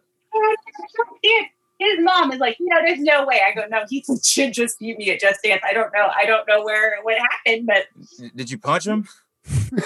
His 1.77 1.99
mom 1.99 2.31
is 2.31 2.39
like, 2.39 2.57
you 2.59 2.67
know, 2.67 2.77
there's 2.85 2.99
no 2.99 3.25
way. 3.25 3.41
I 3.45 3.53
go, 3.53 3.65
no, 3.69 3.83
he 3.89 4.03
should 4.23 4.53
just 4.53 4.79
beat 4.79 4.97
me 4.97 5.11
at 5.11 5.19
Just 5.19 5.41
Dance. 5.43 5.61
I 5.67 5.73
don't 5.73 5.91
know. 5.93 6.07
I 6.15 6.25
don't 6.25 6.47
know 6.47 6.63
where 6.63 6.97
what 7.03 7.17
happened, 7.17 7.67
but 7.67 7.87
Did 8.35 8.49
you 8.49 8.57
punch 8.57 8.87
him? 8.87 9.07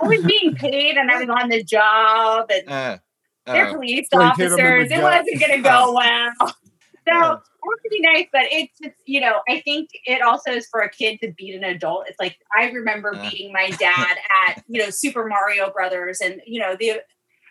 I 0.00 0.06
was 0.06 0.24
being 0.24 0.54
paid 0.54 0.96
and 0.96 1.10
I 1.10 1.18
was 1.24 1.28
on 1.28 1.48
the 1.48 1.62
job 1.64 2.50
and 2.50 2.68
Uh, 2.68 2.98
they're 3.46 3.66
uh, 3.66 3.72
police 3.74 4.06
Like 4.12 4.36
hit 4.36 4.52
'em 4.52 4.52
in 4.52 4.56
the 4.58 4.62
officers. 4.64 4.90
It 4.92 5.02
wasn't 5.02 5.40
going 5.40 5.52
to 5.56 5.68
go 5.68 5.92
well. 5.94 6.54
So 7.08 7.40
Yeah. 7.68 7.72
it 7.72 7.74
was 7.74 7.78
pretty 7.80 8.00
nice, 8.00 8.26
but 8.32 8.42
it's 8.50 8.78
just, 8.82 8.96
you 9.06 9.20
know, 9.20 9.40
I 9.48 9.60
think 9.60 9.90
it 10.04 10.22
also 10.22 10.52
is 10.52 10.66
for 10.70 10.80
a 10.80 10.90
kid 10.90 11.18
to 11.22 11.32
beat 11.36 11.54
an 11.54 11.64
adult. 11.64 12.06
It's 12.08 12.18
like 12.20 12.36
I 12.56 12.70
remember 12.70 13.14
Uh. 13.14 13.22
beating 13.30 13.52
my 13.52 13.70
dad 13.70 14.16
at, 14.48 14.62
you 14.68 14.82
know, 14.82 14.90
Super 14.90 15.26
Mario 15.26 15.70
Brothers 15.70 16.20
and, 16.20 16.40
you 16.46 16.60
know, 16.60 16.76
the 16.78 17.00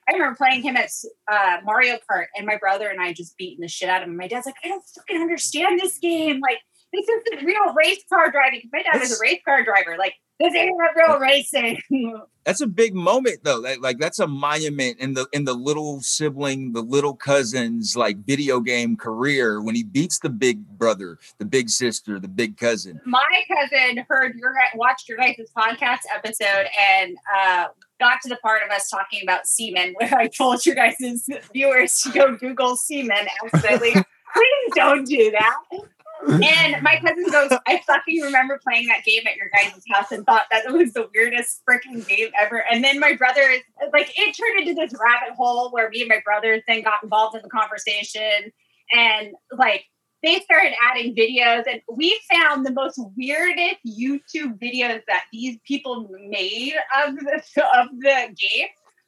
I 0.09 0.13
remember 0.13 0.36
playing 0.38 0.62
him 0.62 0.77
at 0.77 0.89
uh, 1.29 1.57
Mario 1.65 1.97
Kart 2.09 2.27
and 2.38 2.45
my 2.45 2.55
brother 2.55 2.88
and 2.88 3.01
I 3.01 3.12
just 3.12 3.36
beating 3.38 3.60
the 3.60 3.67
shit 3.67 3.89
out 3.89 4.01
of 4.03 4.08
him. 4.08 4.15
My 4.15 4.30
dad's 4.30 4.45
like, 4.45 4.56
I 4.63 4.69
don't 4.69 4.82
fucking 4.95 5.19
understand 5.19 5.80
this 5.82 5.97
game. 5.97 6.39
Like, 6.39 6.60
this 6.93 7.06
isn't 7.10 7.45
real 7.45 7.73
race 7.73 8.03
car 8.08 8.32
driving. 8.32 8.69
My 8.71 8.84
dad 8.84 9.01
was 9.01 9.12
a 9.12 9.21
race 9.21 9.41
car 9.43 9.65
driver. 9.65 9.97
Like, 9.99 10.13
this 10.39 10.54
ain't 10.54 10.78
real 10.95 11.19
racing. 11.19 11.82
that's 12.45 12.62
a 12.62 12.67
big 12.67 12.93
moment 12.93 13.39
though. 13.43 13.58
Like, 13.60 13.82
like 13.82 14.00
that's 14.00 14.19
a 14.19 14.28
monument 14.28 15.00
in 15.00 15.13
the 15.13 15.28
in 15.34 15.45
the 15.45 15.54
little 15.54 16.02
sibling, 16.02 16.73
the 16.73 16.82
little 16.82 17.15
cousin's 17.15 17.97
like 17.97 18.17
video 18.26 18.60
game 18.60 18.95
career 18.95 19.62
when 19.62 19.73
he 19.73 19.84
beats 19.84 20.19
the 20.19 20.30
big 20.30 20.65
brother, 20.78 21.17
the 21.39 21.45
big 21.45 21.69
sister, 21.69 22.19
the 22.19 22.28
big 22.28 22.58
cousin. 22.58 23.02
my 23.06 23.23
cousin 23.47 24.06
heard 24.08 24.36
your 24.36 24.54
watched 24.76 25.10
your 25.10 25.17
guys' 25.17 25.38
podcast 25.56 26.02
episode 26.13 26.67
and 26.80 27.17
uh, 27.36 27.67
got 28.00 28.21
to 28.21 28.30
the 28.30 28.38
part 28.38 28.62
of 28.63 28.69
us 28.69 28.89
talking 28.89 29.21
about 29.23 29.47
Seaman 29.47 29.95
where 29.97 30.13
I 30.13 30.28
told 30.28 30.65
your 30.65 30.76
guys' 30.76 31.28
viewers 31.52 32.00
to 32.02 32.12
go 32.12 32.36
Google 32.36 32.76
Seaman 32.76 33.28
accidentally. 33.43 33.91
Please 34.34 34.73
don't 34.76 35.06
do 35.08 35.32
that. 35.32 35.58
And 36.25 36.82
my 36.82 36.99
cousin 37.03 37.25
goes, 37.32 37.51
I 37.67 37.82
fucking 37.86 38.21
remember 38.21 38.60
playing 38.63 38.88
that 38.88 39.03
game 39.06 39.21
at 39.27 39.36
your 39.36 39.49
guys' 39.49 39.82
house 39.91 40.12
and 40.12 40.25
thought 40.25 40.43
that 40.51 40.65
it 40.65 40.73
was 40.73 40.93
the 40.93 41.10
weirdest 41.13 41.62
freaking 41.67 42.08
game 42.08 42.30
ever. 42.39 42.63
And 42.71 42.84
then 42.84 42.99
my 42.99 43.13
brother, 43.13 43.41
like, 43.93 44.12
it 44.17 44.36
turned 44.36 44.67
into 44.67 44.73
this 44.73 44.93
rabbit 44.99 45.36
hole 45.36 45.71
where 45.71 45.89
me 45.89 46.01
and 46.01 46.10
my 46.10 46.21
brothers 46.23 46.63
then 46.67 46.82
got 46.82 47.03
involved 47.03 47.36
in 47.36 47.41
the 47.43 47.49
conversation. 47.49 48.51
And 48.93 49.34
like, 49.58 49.86
they 50.23 50.39
started 50.39 50.73
adding 50.84 51.15
videos 51.15 51.65
and 51.69 51.82
we 51.91 52.19
found 52.32 52.65
the 52.65 52.71
most 52.71 52.99
weirdest 53.15 53.77
YouTube 53.86 54.60
videos 54.60 55.01
that 55.08 55.25
these 55.32 55.58
people 55.65 56.10
made 56.27 56.73
of 57.06 57.15
the 57.15 57.41
of 57.77 57.88
the 57.99 58.36
game. 58.36 58.67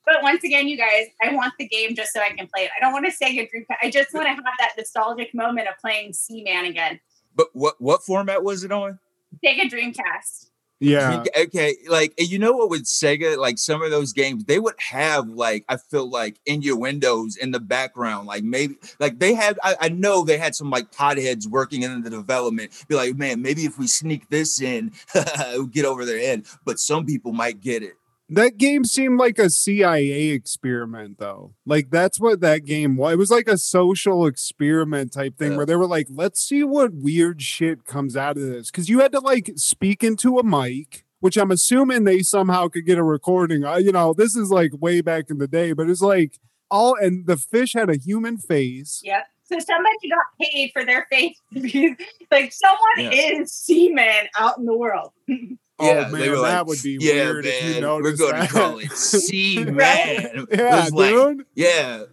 But 0.09 0.23
once 0.23 0.43
again, 0.43 0.67
you 0.67 0.75
guys, 0.75 1.05
I 1.21 1.35
want 1.35 1.53
the 1.59 1.67
game 1.67 1.93
just 1.93 2.13
so 2.13 2.19
I 2.19 2.29
can 2.31 2.47
play 2.47 2.63
it. 2.63 2.71
I 2.75 2.83
don't 2.83 2.91
want 2.91 3.05
to 3.05 3.11
Sega 3.11 3.47
Dreamcast. 3.47 3.77
I 3.83 3.91
just 3.91 4.11
want 4.11 4.25
to 4.25 4.33
have 4.33 4.43
that 4.57 4.71
nostalgic 4.75 5.35
moment 5.35 5.67
of 5.67 5.75
playing 5.79 6.13
Seaman 6.13 6.65
again. 6.65 6.99
But 7.35 7.49
what 7.53 7.75
what 7.79 8.03
format 8.03 8.43
was 8.43 8.63
it 8.63 8.71
on? 8.71 8.97
Sega 9.45 9.69
Dreamcast. 9.69 10.47
Yeah. 10.79 11.23
Okay, 11.37 11.75
like 11.87 12.13
you 12.17 12.39
know 12.39 12.53
what 12.53 12.71
with 12.71 12.85
Sega, 12.85 13.37
like 13.37 13.59
some 13.59 13.83
of 13.83 13.91
those 13.91 14.11
games, 14.13 14.45
they 14.45 14.57
would 14.57 14.73
have 14.79 15.27
like 15.27 15.63
I 15.69 15.77
feel 15.77 16.09
like 16.09 16.39
innuendos 16.47 17.35
in 17.35 17.51
the 17.51 17.59
background, 17.59 18.25
like 18.25 18.43
maybe 18.43 18.77
like 18.97 19.19
they 19.19 19.35
had. 19.35 19.59
I, 19.61 19.75
I 19.79 19.89
know 19.89 20.23
they 20.23 20.39
had 20.39 20.55
some 20.55 20.71
like 20.71 20.91
potheads 20.91 21.47
working 21.47 21.83
in 21.83 22.01
the 22.01 22.09
development. 22.09 22.71
Be 22.87 22.95
like, 22.95 23.15
man, 23.15 23.43
maybe 23.43 23.65
if 23.65 23.77
we 23.77 23.85
sneak 23.85 24.29
this 24.29 24.59
in, 24.59 24.91
it'll 25.13 25.67
get 25.67 25.85
over 25.85 26.03
their 26.03 26.19
head. 26.19 26.45
But 26.65 26.79
some 26.79 27.05
people 27.05 27.31
might 27.31 27.61
get 27.61 27.83
it. 27.83 27.98
That 28.29 28.57
game 28.57 28.85
seemed 28.85 29.19
like 29.19 29.39
a 29.39 29.49
CIA 29.49 30.29
experiment, 30.29 31.17
though. 31.17 31.53
Like 31.65 31.89
that's 31.89 32.19
what 32.19 32.41
that 32.41 32.63
game 32.65 32.95
was. 32.95 33.13
It 33.13 33.17
was 33.17 33.31
like 33.31 33.47
a 33.47 33.57
social 33.57 34.25
experiment 34.27 35.13
type 35.13 35.37
thing 35.37 35.51
Yeah. 35.51 35.57
where 35.57 35.65
they 35.65 35.75
were 35.75 35.87
like, 35.87 36.07
"Let's 36.09 36.41
see 36.41 36.63
what 36.63 36.93
weird 36.93 37.41
shit 37.41 37.85
comes 37.85 38.15
out 38.15 38.37
of 38.37 38.43
this." 38.43 38.69
Because 38.69 38.87
you 38.89 38.99
had 38.99 39.11
to 39.13 39.19
like 39.19 39.51
speak 39.55 40.03
into 40.03 40.37
a 40.37 40.43
mic, 40.43 41.05
which 41.21 41.37
I'm 41.37 41.51
assuming 41.51 42.03
they 42.03 42.19
somehow 42.21 42.67
could 42.67 42.85
get 42.85 42.97
a 42.99 43.03
recording. 43.03 43.65
I, 43.65 43.77
you 43.79 43.91
know, 43.91 44.13
this 44.13 44.35
is 44.35 44.51
like 44.51 44.71
way 44.79 45.01
back 45.01 45.29
in 45.29 45.39
the 45.39 45.47
day, 45.47 45.73
but 45.73 45.89
it's 45.89 46.01
like 46.01 46.39
all 46.69 46.95
and 46.95 47.25
the 47.25 47.35
fish 47.37 47.73
had 47.73 47.89
a 47.89 47.97
human 47.97 48.37
face. 48.37 49.01
Yep. 49.03 49.25
So 49.45 49.57
somebody 49.57 49.95
got 50.07 50.25
paid 50.39 50.69
for 50.71 50.85
their 50.85 51.07
face 51.09 51.35
to 51.55 51.59
be 51.61 51.95
like 52.29 52.53
someone 52.53 53.11
is 53.11 53.51
seaman 53.51 54.27
out 54.37 54.59
in 54.59 54.65
the 54.65 54.77
world. 54.77 55.13
Oh, 55.79 55.85
yeah, 55.87 56.05
oh 56.07 56.11
they 56.11 56.19
man, 56.19 56.31
were 56.31 56.37
like, 56.37 56.51
that 56.51 56.65
would 56.67 56.83
be 56.83 56.97
Yeah, 56.99 57.13
weird 57.13 57.45
if 57.45 57.63
you 57.63 57.71
man, 57.73 57.81
noticed 57.81 58.21
we're 58.21 58.31
gonna 58.31 58.41
that. 58.41 58.49
call 58.49 58.79
it 58.79 58.91
C 58.91 59.63
man. 59.65 60.45
Yeah, 60.51 60.89
like, 60.91 61.09
dude. 61.09 61.45
yeah. 61.55 62.03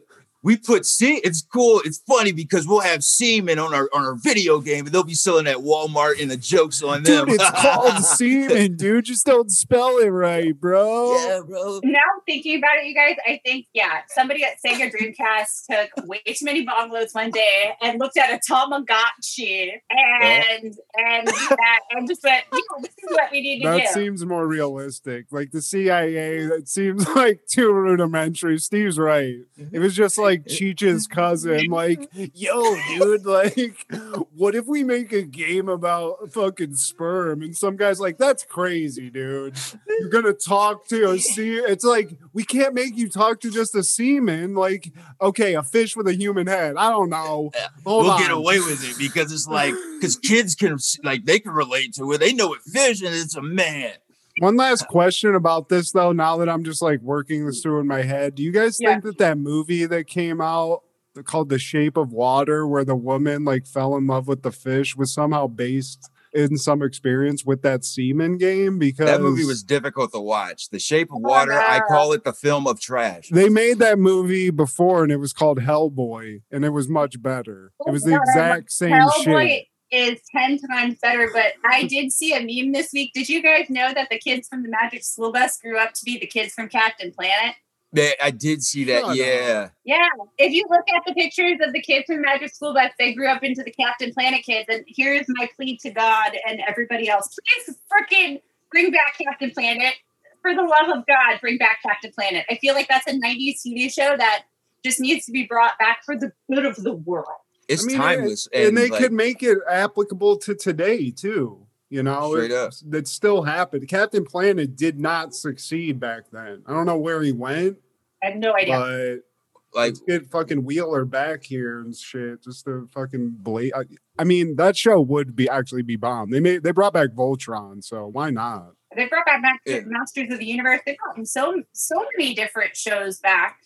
We 0.46 0.56
put 0.56 0.86
C. 0.86 1.16
It's 1.24 1.42
cool. 1.42 1.82
It's 1.84 1.98
funny 2.06 2.30
because 2.30 2.68
we'll 2.68 2.78
have 2.78 3.02
semen 3.02 3.58
on 3.58 3.74
our 3.74 3.88
on 3.92 4.04
our 4.04 4.14
video 4.14 4.60
game, 4.60 4.86
and 4.86 4.94
they'll 4.94 5.02
be 5.02 5.12
selling 5.12 5.48
at 5.48 5.56
Walmart, 5.56 6.22
and 6.22 6.30
the 6.30 6.36
jokes 6.36 6.84
on 6.84 7.02
them. 7.02 7.26
Dude, 7.26 7.34
it's 7.40 7.50
called 7.50 8.04
semen, 8.04 8.76
dude. 8.76 9.06
Just 9.06 9.26
don't 9.26 9.50
spell 9.50 9.98
it 9.98 10.06
right, 10.06 10.54
bro. 10.54 11.16
Yeah, 11.16 11.40
bro. 11.44 11.80
Now 11.82 11.98
thinking 12.26 12.58
about 12.58 12.76
it, 12.76 12.86
you 12.86 12.94
guys, 12.94 13.16
I 13.26 13.40
think 13.44 13.66
yeah, 13.74 14.02
somebody 14.06 14.44
at 14.44 14.58
Sega 14.64 14.88
Dreamcast 14.92 15.66
took 15.68 16.06
way 16.06 16.20
too 16.24 16.44
many 16.44 16.64
bongos 16.64 17.12
one 17.12 17.32
day 17.32 17.72
and 17.82 17.98
looked 17.98 18.16
at 18.16 18.30
a 18.30 18.38
Tamagotchi 18.48 19.72
and 19.90 20.76
and 20.96 21.26
that 21.26 21.80
and 21.90 22.06
just 22.06 22.22
went, 22.22 22.44
you 22.52 22.58
know, 22.70 22.82
this 22.82 22.90
is 23.02 23.10
what 23.10 23.32
we 23.32 23.40
need 23.40 23.62
to 23.62 23.68
That 23.68 23.88
do. 23.88 24.00
seems 24.00 24.24
more 24.24 24.46
realistic. 24.46 25.26
Like 25.32 25.50
the 25.50 25.60
CIA, 25.60 26.46
that 26.46 26.68
seems 26.68 27.04
like 27.16 27.40
too 27.50 27.72
rudimentary. 27.72 28.58
Steve's 28.58 28.96
right. 28.96 29.34
It 29.72 29.80
was 29.80 29.96
just 29.96 30.18
like 30.18 30.35
like 30.36 30.46
Cheech's 30.46 31.06
cousin, 31.06 31.66
like, 31.70 32.08
yo, 32.34 32.76
dude, 32.98 33.24
like, 33.26 33.86
what 34.34 34.54
if 34.54 34.66
we 34.66 34.84
make 34.84 35.12
a 35.12 35.22
game 35.22 35.68
about 35.68 36.32
fucking 36.32 36.74
sperm? 36.74 37.42
And 37.42 37.56
some 37.56 37.76
guy's 37.76 38.00
like, 38.00 38.18
that's 38.18 38.44
crazy, 38.44 39.10
dude. 39.10 39.56
You're 40.00 40.08
gonna 40.08 40.32
talk 40.32 40.86
to 40.88 41.10
a 41.10 41.18
sea. 41.18 41.56
It's 41.56 41.84
like 41.84 42.16
we 42.32 42.44
can't 42.44 42.74
make 42.74 42.96
you 42.96 43.08
talk 43.08 43.40
to 43.40 43.50
just 43.50 43.74
a 43.74 43.82
semen. 43.82 44.54
Like, 44.54 44.92
okay, 45.20 45.54
a 45.54 45.62
fish 45.62 45.96
with 45.96 46.08
a 46.08 46.14
human 46.14 46.46
head. 46.46 46.76
I 46.76 46.90
don't 46.90 47.10
know. 47.10 47.50
Hold 47.84 48.04
we'll 48.04 48.10
on. 48.10 48.20
get 48.20 48.30
away 48.30 48.58
with 48.60 48.88
it 48.88 48.98
because 48.98 49.32
it's 49.32 49.46
like 49.46 49.74
because 49.98 50.16
kids 50.16 50.54
can 50.54 50.78
like 51.02 51.24
they 51.24 51.38
can 51.38 51.52
relate 51.52 51.94
to 51.94 52.12
it. 52.12 52.18
They 52.18 52.32
know 52.32 52.54
it 52.54 52.62
fish 52.62 53.02
and 53.02 53.14
it's 53.14 53.36
a 53.36 53.42
man. 53.42 53.92
One 54.38 54.56
last 54.56 54.86
question 54.88 55.34
about 55.34 55.68
this, 55.70 55.92
though. 55.92 56.12
Now 56.12 56.36
that 56.38 56.48
I'm 56.48 56.62
just 56.64 56.82
like 56.82 57.00
working 57.00 57.46
this 57.46 57.62
through 57.62 57.80
in 57.80 57.86
my 57.86 58.02
head, 58.02 58.34
do 58.34 58.42
you 58.42 58.52
guys 58.52 58.76
Yeah. 58.78 58.92
think 58.92 59.04
that 59.04 59.18
that 59.18 59.38
movie 59.38 59.86
that 59.86 60.06
came 60.06 60.40
out 60.42 60.82
called 61.24 61.48
The 61.48 61.58
Shape 61.58 61.96
of 61.96 62.12
Water, 62.12 62.66
where 62.66 62.84
the 62.84 62.96
woman 62.96 63.44
like 63.44 63.66
fell 63.66 63.96
in 63.96 64.06
love 64.06 64.28
with 64.28 64.42
the 64.42 64.52
fish, 64.52 64.94
was 64.94 65.12
somehow 65.14 65.46
based 65.46 66.10
in 66.34 66.58
some 66.58 66.82
experience 66.82 67.46
with 67.46 67.62
that 67.62 67.82
Seaman 67.82 68.36
game? 68.36 68.78
Because 68.78 69.06
That 69.06 69.22
movie 69.22 69.46
was 69.46 69.62
difficult 69.62 70.12
to 70.12 70.20
watch. 70.20 70.68
The 70.68 70.78
Shape 70.78 71.08
of 71.08 71.16
Oh, 71.24 71.28
Water. 71.28 71.52
I 71.54 71.80
call 71.88 72.12
it 72.12 72.24
the 72.24 72.34
film 72.34 72.66
of 72.66 72.78
trash. 72.78 73.30
They 73.30 73.48
made 73.48 73.78
that 73.78 73.98
movie 73.98 74.50
before, 74.50 75.02
and 75.02 75.10
it 75.10 75.16
was 75.16 75.32
called 75.32 75.60
Hellboy, 75.60 76.42
and 76.52 76.62
it 76.66 76.70
was 76.70 76.90
much 76.90 77.22
better. 77.22 77.72
It 77.86 77.90
was 77.90 78.02
the 78.02 78.12
Oh, 78.18 78.20
exact 78.22 78.70
same 78.70 78.92
Hellboy 78.92 79.46
shit. 79.48 79.64
Is 79.90 80.20
10 80.36 80.58
times 80.58 80.96
better, 81.00 81.30
but 81.32 81.52
I 81.64 81.84
did 81.84 82.12
see 82.12 82.32
a 82.34 82.40
meme 82.40 82.72
this 82.72 82.90
week. 82.92 83.12
Did 83.14 83.28
you 83.28 83.42
guys 83.42 83.66
know 83.70 83.92
that 83.94 84.08
the 84.10 84.18
kids 84.18 84.48
from 84.48 84.62
the 84.62 84.68
Magic 84.68 85.04
School 85.04 85.32
Bus 85.32 85.58
grew 85.60 85.78
up 85.78 85.92
to 85.94 86.04
be 86.04 86.18
the 86.18 86.26
kids 86.26 86.52
from 86.52 86.68
Captain 86.68 87.12
Planet? 87.12 87.54
They- 87.92 88.16
I 88.20 88.30
did 88.30 88.62
see 88.62 88.84
that. 88.84 89.02
Shut 89.02 89.10
up. 89.10 89.16
yeah. 89.16 89.68
Yeah. 89.84 90.08
If 90.38 90.52
you 90.52 90.64
look 90.68 90.84
at 90.94 91.02
the 91.06 91.14
pictures 91.14 91.58
of 91.62 91.72
the 91.72 91.80
kids 91.80 92.06
from 92.06 92.20
Magic 92.22 92.52
School 92.52 92.74
Bus, 92.74 92.90
they 92.98 93.14
grew 93.14 93.28
up 93.28 93.42
into 93.44 93.62
the 93.62 93.70
Captain 93.70 94.12
Planet 94.12 94.42
kids. 94.44 94.66
And 94.68 94.84
here's 94.88 95.26
my 95.28 95.48
plea 95.56 95.78
to 95.82 95.90
God 95.90 96.32
and 96.46 96.60
everybody 96.68 97.08
else. 97.08 97.28
Please 97.66 97.76
freaking 97.90 98.40
bring 98.72 98.90
back 98.90 99.16
Captain 99.18 99.50
Planet. 99.52 99.94
For 100.42 100.54
the 100.54 100.62
love 100.62 100.96
of 100.96 101.04
God, 101.06 101.40
bring 101.40 101.58
back 101.58 101.78
Captain 101.84 102.12
Planet. 102.12 102.44
I 102.50 102.56
feel 102.56 102.74
like 102.74 102.86
that's 102.88 103.06
a 103.08 103.12
90s 103.14 103.62
TV 103.66 103.92
show 103.92 104.16
that 104.16 104.44
just 104.84 105.00
needs 105.00 105.26
to 105.26 105.32
be 105.32 105.44
brought 105.44 105.78
back 105.78 106.00
for 106.04 106.16
the 106.16 106.30
good 106.52 106.64
of 106.64 106.76
the 106.76 106.92
world. 106.94 107.26
It's 107.68 107.84
I 107.84 107.86
mean, 107.86 107.96
timeless. 107.96 108.48
and, 108.52 108.68
And, 108.68 108.76
they 108.76 108.88
like, 108.88 109.00
could 109.00 109.12
make 109.12 109.42
it 109.42 109.58
applicable 109.68 110.38
to 110.38 110.54
today 110.54 111.10
too. 111.10 111.66
You 111.88 112.02
know, 112.02 112.32
Straight 112.32 112.50
up. 112.52 112.72
That 112.88 113.06
still 113.06 113.42
happened. 113.42 113.86
Captain 113.88 114.24
Planet 114.24 114.74
did 114.76 114.98
not 114.98 115.34
succeed 115.34 116.00
back 116.00 116.24
then. 116.32 116.62
I 116.66 116.72
don't 116.72 116.84
know 116.86 116.98
where 116.98 117.22
he 117.22 117.30
went, 117.32 117.78
I 118.22 118.30
have 118.30 118.36
no 118.36 118.54
idea. 118.56 118.76
but 118.76 119.78
like 119.78 119.90
let's 119.92 120.00
get 120.00 120.26
fucking 120.26 120.64
Wheeler 120.64 121.04
back 121.04 121.44
here 121.44 121.80
and 121.80 121.94
shit. 121.94 122.42
Just 122.42 122.64
to 122.64 122.88
fucking 122.92 123.36
blade. 123.38 123.72
I, 123.74 123.82
I 124.18 124.24
mean, 124.24 124.56
that 124.56 124.76
show 124.76 125.00
would 125.00 125.36
be 125.36 125.48
actually 125.48 125.82
be 125.82 125.96
bombed. 125.96 126.32
They 126.32 126.40
made 126.40 126.62
they 126.64 126.72
brought 126.72 126.92
back 126.94 127.10
Voltron, 127.10 127.84
so 127.84 128.06
why 128.08 128.30
not? 128.30 128.72
They 128.96 129.06
brought 129.06 129.26
back 129.26 129.42
Master, 129.42 129.60
Yeah. 129.66 129.80
Masters 129.86 130.32
of 130.32 130.38
the 130.38 130.46
Universe. 130.46 130.80
They've 130.86 130.96
gotten 131.06 131.24
so 131.26 131.62
so 131.72 132.04
many 132.16 132.34
different 132.34 132.74
shows 132.76 133.18
back. 133.20 133.58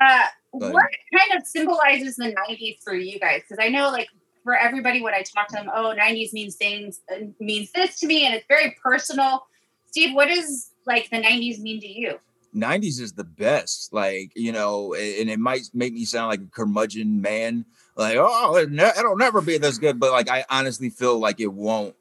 Uh, 0.00 0.26
Right. 0.60 0.72
what 0.72 0.86
kind 1.16 1.40
of 1.40 1.46
symbolizes 1.46 2.16
the 2.16 2.34
'90s 2.48 2.78
for 2.82 2.94
you 2.94 3.18
guys? 3.18 3.42
Because 3.48 3.64
I 3.64 3.68
know, 3.68 3.90
like, 3.90 4.08
for 4.44 4.56
everybody, 4.56 5.02
when 5.02 5.14
I 5.14 5.22
talk 5.22 5.48
to 5.48 5.54
them, 5.54 5.70
oh, 5.74 5.94
'90s 5.98 6.32
means 6.32 6.56
things 6.56 7.00
uh, 7.12 7.26
means 7.40 7.72
this 7.72 7.98
to 8.00 8.06
me, 8.06 8.26
and 8.26 8.34
it's 8.34 8.46
very 8.48 8.76
personal. 8.82 9.46
Steve, 9.86 10.14
what 10.14 10.28
does 10.28 10.70
like 10.86 11.10
the 11.10 11.18
'90s 11.18 11.60
mean 11.60 11.80
to 11.80 11.88
you? 11.88 12.18
90s 12.54 13.00
is 13.00 13.12
the 13.12 13.24
best. 13.24 13.92
Like, 13.92 14.32
you 14.34 14.50
know, 14.50 14.94
and 14.94 15.28
it 15.28 15.38
might 15.38 15.68
make 15.74 15.92
me 15.92 16.04
sound 16.04 16.30
like 16.30 16.40
a 16.40 16.46
curmudgeon 16.46 17.20
man. 17.20 17.66
Like, 17.96 18.16
oh, 18.18 18.56
it'll 18.56 19.16
never 19.16 19.40
be 19.40 19.58
this 19.58 19.78
good. 19.78 20.00
But 20.00 20.12
like, 20.12 20.30
I 20.30 20.44
honestly 20.50 20.90
feel 20.90 21.18
like 21.18 21.40
it 21.40 21.52
won't 21.52 21.94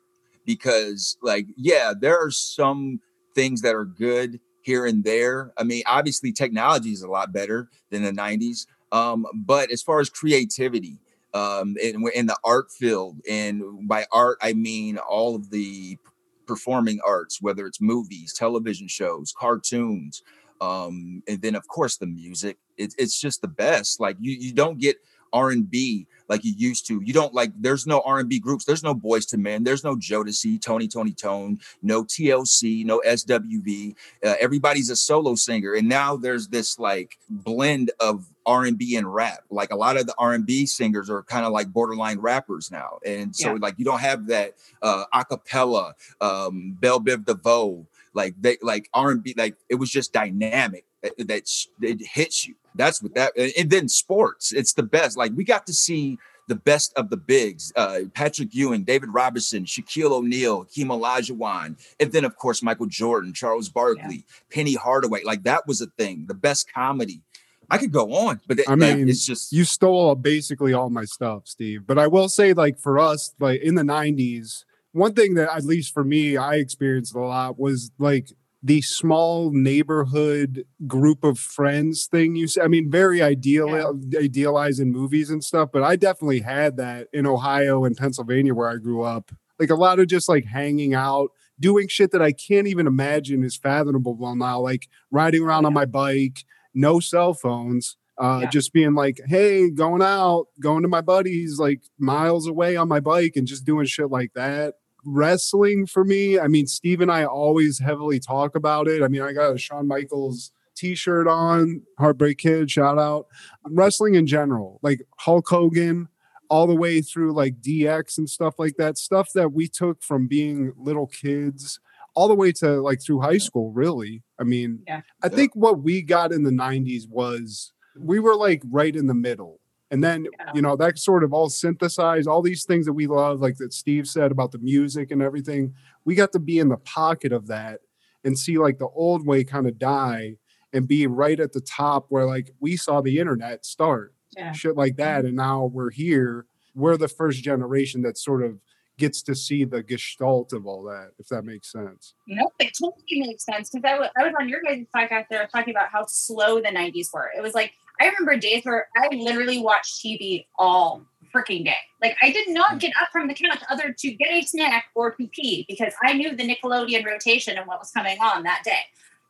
because, 0.45 1.17
like, 1.21 1.47
yeah, 1.57 1.93
there 1.99 2.17
are 2.17 2.31
some 2.31 3.01
things 3.33 3.61
that 3.61 3.75
are 3.75 3.85
good 3.85 4.39
here 4.65 4.87
and 4.87 5.03
there. 5.03 5.53
I 5.57 5.63
mean, 5.63 5.83
obviously, 5.85 6.31
technology 6.31 6.89
is 6.89 7.03
a 7.03 7.07
lot 7.07 7.31
better 7.31 7.69
than 7.91 8.01
the 8.01 8.11
90s. 8.11 8.65
Um, 8.91 9.27
but 9.45 9.71
as 9.71 9.83
far 9.83 9.99
as 9.99 10.09
creativity, 10.09 10.97
um, 11.35 11.75
in, 11.79 12.03
in 12.15 12.25
the 12.25 12.37
art 12.43 12.71
field, 12.71 13.17
and 13.29 13.87
by 13.87 14.07
art, 14.11 14.39
I 14.41 14.53
mean 14.53 14.97
all 14.97 15.35
of 15.35 15.51
the 15.51 15.99
performing 16.47 16.99
arts, 17.05 17.41
whether 17.41 17.67
it's 17.67 17.79
movies, 17.79 18.33
television 18.33 18.87
shows, 18.87 19.33
cartoons, 19.37 20.23
um, 20.61 21.21
and 21.27 21.41
then 21.43 21.53
of 21.53 21.67
course 21.67 21.97
the 21.97 22.07
music. 22.07 22.57
It, 22.77 22.95
it's 22.97 23.19
just 23.19 23.41
the 23.41 23.47
best. 23.47 23.99
Like 23.99 24.17
you, 24.19 24.31
you 24.31 24.51
don't 24.53 24.79
get 24.79 24.97
R 25.35 25.49
and 25.51 25.69
B 25.69 26.07
like 26.27 26.43
you 26.43 26.53
used 26.57 26.87
to. 26.87 27.01
You 27.03 27.13
don't 27.13 27.33
like. 27.35 27.51
There's 27.59 27.85
no 27.85 28.01
R 28.01 28.19
and 28.19 28.27
B 28.29 28.39
groups. 28.39 28.65
There's 28.65 28.81
no 28.81 28.95
Boyz 28.95 29.31
II 29.31 29.41
Men. 29.41 29.63
There's 29.63 29.83
no 29.83 29.95
Jodeci, 29.95 30.59
Tony, 30.59 30.87
Toni 30.87 31.11
Toné. 31.11 31.61
No 31.83 32.03
TLC. 32.03 32.83
No 32.85 33.01
SWV. 33.05 33.95
Uh, 34.25 34.33
everybody's 34.39 34.89
a 34.89 34.95
solo 34.95 35.35
singer, 35.35 35.73
and 35.73 35.87
now 35.87 36.15
there's 36.15 36.47
this 36.47 36.79
like 36.79 37.19
blend 37.29 37.91
of 37.99 38.25
R 38.45 38.63
and 38.65 38.77
B 38.77 38.95
and 38.95 39.13
rap. 39.13 39.39
Like 39.51 39.71
a 39.71 39.75
lot 39.75 39.97
of 39.97 40.07
the 40.07 40.15
R 40.17 40.33
and 40.33 40.45
B 40.45 40.65
singers 40.65 41.09
are 41.09 41.21
kind 41.23 41.45
of 41.45 41.51
like 41.51 41.67
borderline 41.71 42.19
rappers 42.19 42.71
now, 42.71 42.99
and 43.05 43.35
so 43.35 43.49
Yeah. 43.53 43.57
like 43.61 43.75
you 43.77 43.85
don't 43.85 43.99
have 44.01 44.27
that 44.27 44.55
uh, 44.81 45.03
acapella, 45.13 45.93
um, 46.21 46.75
Bell 46.79 46.99
Biv 46.99 47.25
DeVoe, 47.25 47.85
like 48.13 48.33
they 48.39 48.57
like 48.63 48.89
R 48.93 49.11
and 49.11 49.21
B, 49.21 49.35
like 49.37 49.57
it 49.69 49.75
was 49.75 49.91
just 49.91 50.13
dynamic. 50.13 50.85
That, 51.03 51.27
that 51.27 51.47
sh- 51.47 51.67
it 51.81 52.01
hits 52.01 52.47
you. 52.47 52.55
That's 52.75 53.01
what 53.01 53.15
that. 53.15 53.33
And 53.37 53.51
and 53.57 53.69
then 53.69 53.89
sports, 53.89 54.51
it's 54.51 54.73
the 54.73 54.83
best. 54.83 55.17
Like 55.17 55.31
we 55.35 55.43
got 55.43 55.65
to 55.67 55.73
see 55.73 56.17
the 56.47 56.55
best 56.55 56.93
of 56.95 57.09
the 57.09 57.17
bigs: 57.17 57.71
uh, 57.75 58.01
Patrick 58.13 58.53
Ewing, 58.53 58.83
David 58.83 59.09
Robinson, 59.13 59.65
Shaquille 59.65 60.11
O'Neal, 60.11 60.63
Hakeem 60.63 60.89
Olajuwon, 60.89 61.77
and 61.99 62.11
then 62.11 62.25
of 62.25 62.35
course 62.35 62.61
Michael 62.61 62.87
Jordan, 62.87 63.33
Charles 63.33 63.69
Barkley, 63.69 64.25
Penny 64.51 64.75
Hardaway. 64.75 65.23
Like 65.23 65.43
that 65.43 65.67
was 65.67 65.81
a 65.81 65.87
thing. 65.97 66.25
The 66.27 66.33
best 66.33 66.71
comedy. 66.71 67.21
I 67.69 67.79
could 67.79 67.91
go 67.91 68.13
on, 68.13 68.41
but 68.47 68.59
it, 68.59 68.69
I 68.69 68.75
like, 68.75 68.97
mean, 68.97 69.09
it's 69.09 69.25
just 69.25 69.51
You 69.51 69.63
stole 69.63 70.13
basically 70.13 70.73
all 70.73 70.91
my 70.91 71.05
stuff, 71.05 71.43
Steve. 71.45 71.87
But 71.87 71.97
I 71.97 72.05
will 72.05 72.29
say, 72.29 72.53
like 72.53 72.77
for 72.77 72.99
us, 72.99 73.33
like 73.39 73.61
in 73.61 73.73
the 73.73 73.81
'90s, 73.81 74.65
one 74.91 75.13
thing 75.13 75.33
that 75.33 75.49
at 75.51 75.63
least 75.63 75.93
for 75.93 76.03
me, 76.03 76.37
I 76.37 76.55
experienced 76.55 77.15
a 77.15 77.19
lot 77.19 77.59
was 77.59 77.91
like 77.97 78.31
the 78.65 78.81
small 78.81 79.51
neighborhood 79.51 80.65
group 80.87 81.23
of 81.23 81.37
friends 81.37 82.07
thing. 82.07 82.35
You, 82.35 82.45
s- 82.45 82.57
I 82.61 82.67
mean, 82.67 82.89
very 82.89 83.21
ideal, 83.21 83.99
idealized 84.19 84.79
in 84.79 84.91
movies 84.91 85.29
and 85.29 85.43
stuff. 85.43 85.69
But 85.71 85.83
I 85.83 85.95
definitely 85.95 86.39
had 86.39 86.77
that 86.77 87.07
in 87.13 87.27
Ohio 87.27 87.85
and 87.85 87.95
Pennsylvania 87.95 88.55
where 88.55 88.67
I 88.69 88.77
grew 88.77 89.03
up. 89.03 89.31
Like 89.59 89.69
a 89.69 89.75
lot 89.75 89.99
of 89.99 90.07
just 90.07 90.27
like 90.27 90.45
hanging 90.45 90.95
out, 90.95 91.29
doing 91.59 91.87
shit 91.87 92.09
that 92.11 92.21
I 92.23 92.31
can't 92.31 92.67
even 92.67 92.87
imagine 92.87 93.43
is 93.43 93.55
fathomable 93.55 94.15
well 94.17 94.35
now. 94.35 94.59
Like 94.59 94.87
riding 95.11 95.43
around 95.43 95.65
on 95.65 95.73
my 95.73 95.85
bike, 95.85 96.43
no 96.73 96.99
cell 96.99 97.33
phones 97.33 97.97
uh 98.17 98.39
Yeah. 98.43 98.49
just 98.49 98.71
being 98.71 98.93
like 98.95 99.19
hey 99.27 99.69
going 99.69 100.01
out 100.01 100.45
going 100.61 100.83
to 100.83 100.87
my 100.87 101.01
buddies 101.01 101.59
like 101.59 101.81
miles 101.99 102.47
away 102.47 102.77
on 102.77 102.87
my 102.87 103.01
bike 103.01 103.33
and 103.35 103.45
just 103.45 103.65
doing 103.65 103.85
shit 103.85 104.09
like 104.09 104.31
that 104.35 104.75
wrestling 105.05 105.85
for 105.85 106.03
me. 106.03 106.39
I 106.39 106.47
mean 106.47 106.67
steve 106.67 107.01
and 107.01 107.11
i 107.11 107.23
always 107.25 107.79
heavily 107.79 108.19
talk 108.19 108.55
about 108.55 108.87
it. 108.87 109.01
I 109.03 109.07
mean 109.07 109.21
i 109.21 109.31
got 109.33 109.53
a 109.53 109.57
Shawn 109.57 109.87
michaels 109.87 110.51
t-shirt 110.75 111.27
on 111.27 111.81
heartbreak 111.97 112.37
kid 112.37 112.69
shout 112.69 112.99
out. 112.99 113.27
Wrestling 113.69 114.15
in 114.15 114.27
general 114.27 114.79
like 114.81 115.01
hulk 115.19 115.47
hogan 115.47 116.07
all 116.49 116.67
the 116.67 116.75
way 116.75 117.01
through 117.01 117.33
like 117.33 117.59
dx 117.61 118.17
and 118.17 118.29
stuff 118.29 118.55
like 118.59 118.75
that. 118.77 118.97
Stuff 118.97 119.29
that 119.33 119.51
we 119.53 119.67
took 119.67 120.03
from 120.03 120.27
being 120.27 120.73
little 120.77 121.07
kids 121.07 121.79
all 122.13 122.27
the 122.27 122.35
way 122.35 122.51
to 122.51 122.81
like 122.81 123.01
through 123.01 123.21
high 123.21 123.37
school 123.37 123.71
really. 123.71 124.23
I 124.39 124.43
mean 124.43 124.79
Yeah. 124.87 125.01
i 125.23 125.29
think 125.29 125.51
what 125.55 125.81
we 125.81 126.01
got 126.01 126.31
in 126.31 126.43
the 126.43 126.51
90s 126.51 127.07
was 127.09 127.71
we 127.97 128.19
were 128.19 128.35
like 128.35 128.61
right 128.69 128.95
in 128.95 129.07
the 129.07 129.13
middle 129.13 129.59
and 129.91 130.03
then 130.03 130.25
Yeah. 130.39 130.51
you 130.53 130.61
know 130.61 130.75
that 130.75 130.97
sort 130.97 131.23
of 131.23 131.33
all 131.33 131.49
synthesized 131.49 132.27
all 132.27 132.41
these 132.41 132.65
things 132.65 132.85
that 132.85 132.93
we 132.93 133.07
love 133.07 133.39
like 133.41 133.57
that 133.57 133.73
steve 133.73 134.07
said 134.07 134.31
about 134.31 134.51
the 134.51 134.57
music 134.59 135.11
and 135.11 135.21
everything 135.21 135.73
we 136.05 136.15
got 136.15 136.31
to 136.33 136.39
be 136.39 136.59
in 136.59 136.69
the 136.69 136.77
pocket 136.77 137.31
of 137.31 137.47
that 137.47 137.81
and 138.23 138.37
see 138.37 138.57
like 138.57 138.79
the 138.79 138.87
old 138.89 139.25
way 139.27 139.43
kind 139.43 139.67
of 139.67 139.77
die 139.77 140.35
and 140.73 140.87
be 140.87 141.05
right 141.07 141.39
at 141.39 141.53
the 141.53 141.61
top 141.61 142.07
where 142.09 142.25
like 142.25 142.51
we 142.59 142.75
saw 142.75 143.01
the 143.01 143.19
internet 143.19 143.65
start 143.65 144.13
Yeah. 144.35 144.51
shit 144.51 144.75
like 144.75 144.95
that 144.97 145.19
mm-hmm. 145.19 145.27
and 145.27 145.35
now 145.35 145.65
we're 145.65 145.91
here 145.91 146.45
we're 146.73 146.97
the 146.97 147.07
first 147.07 147.43
generation 147.43 148.01
that 148.01 148.17
sort 148.17 148.43
of 148.43 148.59
gets 148.97 149.21
to 149.21 149.35
see 149.35 149.65
the 149.65 149.83
gestalt 149.83 150.53
of 150.53 150.65
all 150.65 150.81
that 150.83 151.09
if 151.19 151.27
that 151.27 151.43
makes 151.43 151.69
sense 151.71 152.13
No, 152.27 152.49
it 152.59 152.71
totally 152.81 153.19
makes 153.27 153.43
sense 153.45 153.69
because 153.69 154.09
I 154.17 154.23
was 154.23 154.33
on 154.39 154.47
your 154.49 154.61
guys' 154.61 154.85
podcast 154.95 155.25
there 155.29 155.45
talking 155.53 155.71
about 155.75 155.89
how 155.89 156.05
slow 156.07 156.61
the 156.61 156.69
90s 156.69 157.07
were. 157.13 157.29
It 157.37 157.41
was 157.41 157.53
like, 157.53 157.73
I 157.99 158.05
remember 158.05 158.37
days 158.37 158.63
where 158.65 158.87
I 158.95 159.13
literally 159.15 159.59
watched 159.59 160.03
TV 160.03 160.45
all 160.57 161.05
freaking 161.33 161.65
day. 161.65 161.77
Like, 162.01 162.15
I 162.21 162.31
did 162.31 162.49
not 162.49 162.79
get 162.79 162.93
up 163.01 163.09
from 163.11 163.27
the 163.27 163.33
couch 163.33 163.59
other 163.69 163.93
to 163.97 164.11
get 164.11 164.31
a 164.31 164.41
snack 164.41 164.85
or 164.95 165.11
to 165.11 165.27
pee 165.27 165.65
because 165.67 165.93
I 166.03 166.13
knew 166.13 166.35
the 166.35 166.43
Nickelodeon 166.43 167.05
rotation 167.05 167.57
and 167.57 167.67
what 167.67 167.79
was 167.79 167.91
coming 167.91 168.17
on 168.19 168.43
that 168.43 168.63
day. 168.63 168.79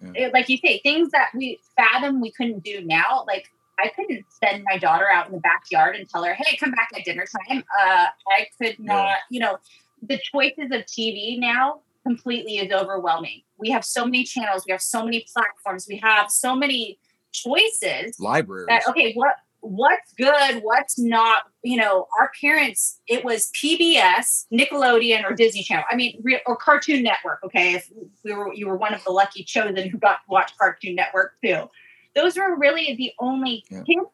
Yeah. 0.01 0.25
It- 0.28 0.34
like 0.34 0.49
you 0.49 0.58
say, 0.58 0.80
things 0.80 1.12
that 1.12 1.30
we 1.34 1.60
fathom 1.75 2.21
we 2.21 2.32
couldn't 2.32 2.63
do 2.63 2.84
now, 2.84 3.23
like 3.28 3.49
I 3.78 3.89
couldn't 3.89 4.25
send 4.30 4.63
my 4.63 4.78
daughter 4.78 5.08
out 5.10 5.28
in 5.28 5.34
the 5.34 5.39
backyard 5.39 5.95
and 5.95 6.08
tell 6.08 6.23
her, 6.23 6.34
"Hey, 6.34 6.56
come 6.56 6.71
back 6.71 6.89
at 6.95 7.04
dinner 7.04 7.25
time." 7.25 7.63
Uh, 7.78 8.08
I 8.30 8.47
could 8.58 8.80
not, 8.80 9.06
yeah. 9.06 9.15
you 9.30 9.39
know, 9.41 9.58
the 10.01 10.17
choices 10.17 10.71
of 10.71 10.86
TV 10.86 11.38
now 11.38 11.82
completely 12.04 12.58
is 12.60 12.71
overwhelming. 12.71 13.41
We 13.58 13.71
have 13.71 13.84
so 13.84 14.06
many 14.06 14.23
channels, 14.23 14.63
we 14.65 14.71
have 14.71 14.82
so 14.82 15.04
many 15.04 15.25
platforms, 15.34 15.88
we 15.89 15.97
have 15.97 16.30
so 16.30 16.56
many 16.56 16.99
choices. 17.41 18.19
Libraries. 18.19 18.67
That 18.67 18.88
okay, 18.89 19.13
what 19.13 19.36
what's 19.62 20.13
good, 20.13 20.62
what's 20.62 21.00
not. 21.00 21.43
You 21.63 21.78
know, 21.78 22.08
our 22.19 22.32
parents, 22.39 23.00
it 23.08 23.26
was 23.26 23.52
PBS, 23.62 24.45
Nickelodeon, 24.54 25.24
or 25.30 25.34
Disney 25.34 25.63
Channel. 25.63 25.86
I 25.89 25.95
mean, 25.95 26.24
or 26.45 26.56
Cartoon 26.56 27.04
Network. 27.04 27.39
Okay, 27.43 27.74
if 27.74 27.91
we 28.24 28.34
were 28.34 28.54
you 28.54 28.67
were 28.67 28.78
one 28.78 28.93
of 28.93 29.04
the 29.04 29.12
lucky 29.12 29.43
chosen 29.43 29.89
who 29.89 29.98
got 29.98 30.13
to 30.13 30.30
watch 30.30 30.58
Cartoon 30.58 30.95
Network 30.95 31.34
too. 31.43 31.69
Those 32.15 32.38
were 32.38 32.58
really 32.58 32.95
the 32.95 33.12
only 33.19 33.65
yeah. 33.69 33.84
kids 33.84 34.08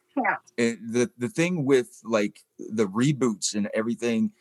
the 0.57 1.09
the 1.17 1.29
thing 1.29 1.65
with 1.65 1.99
like 2.03 2.43
the 2.57 2.87
reboots 2.87 3.55
and 3.55 3.69
everything, 3.73 4.31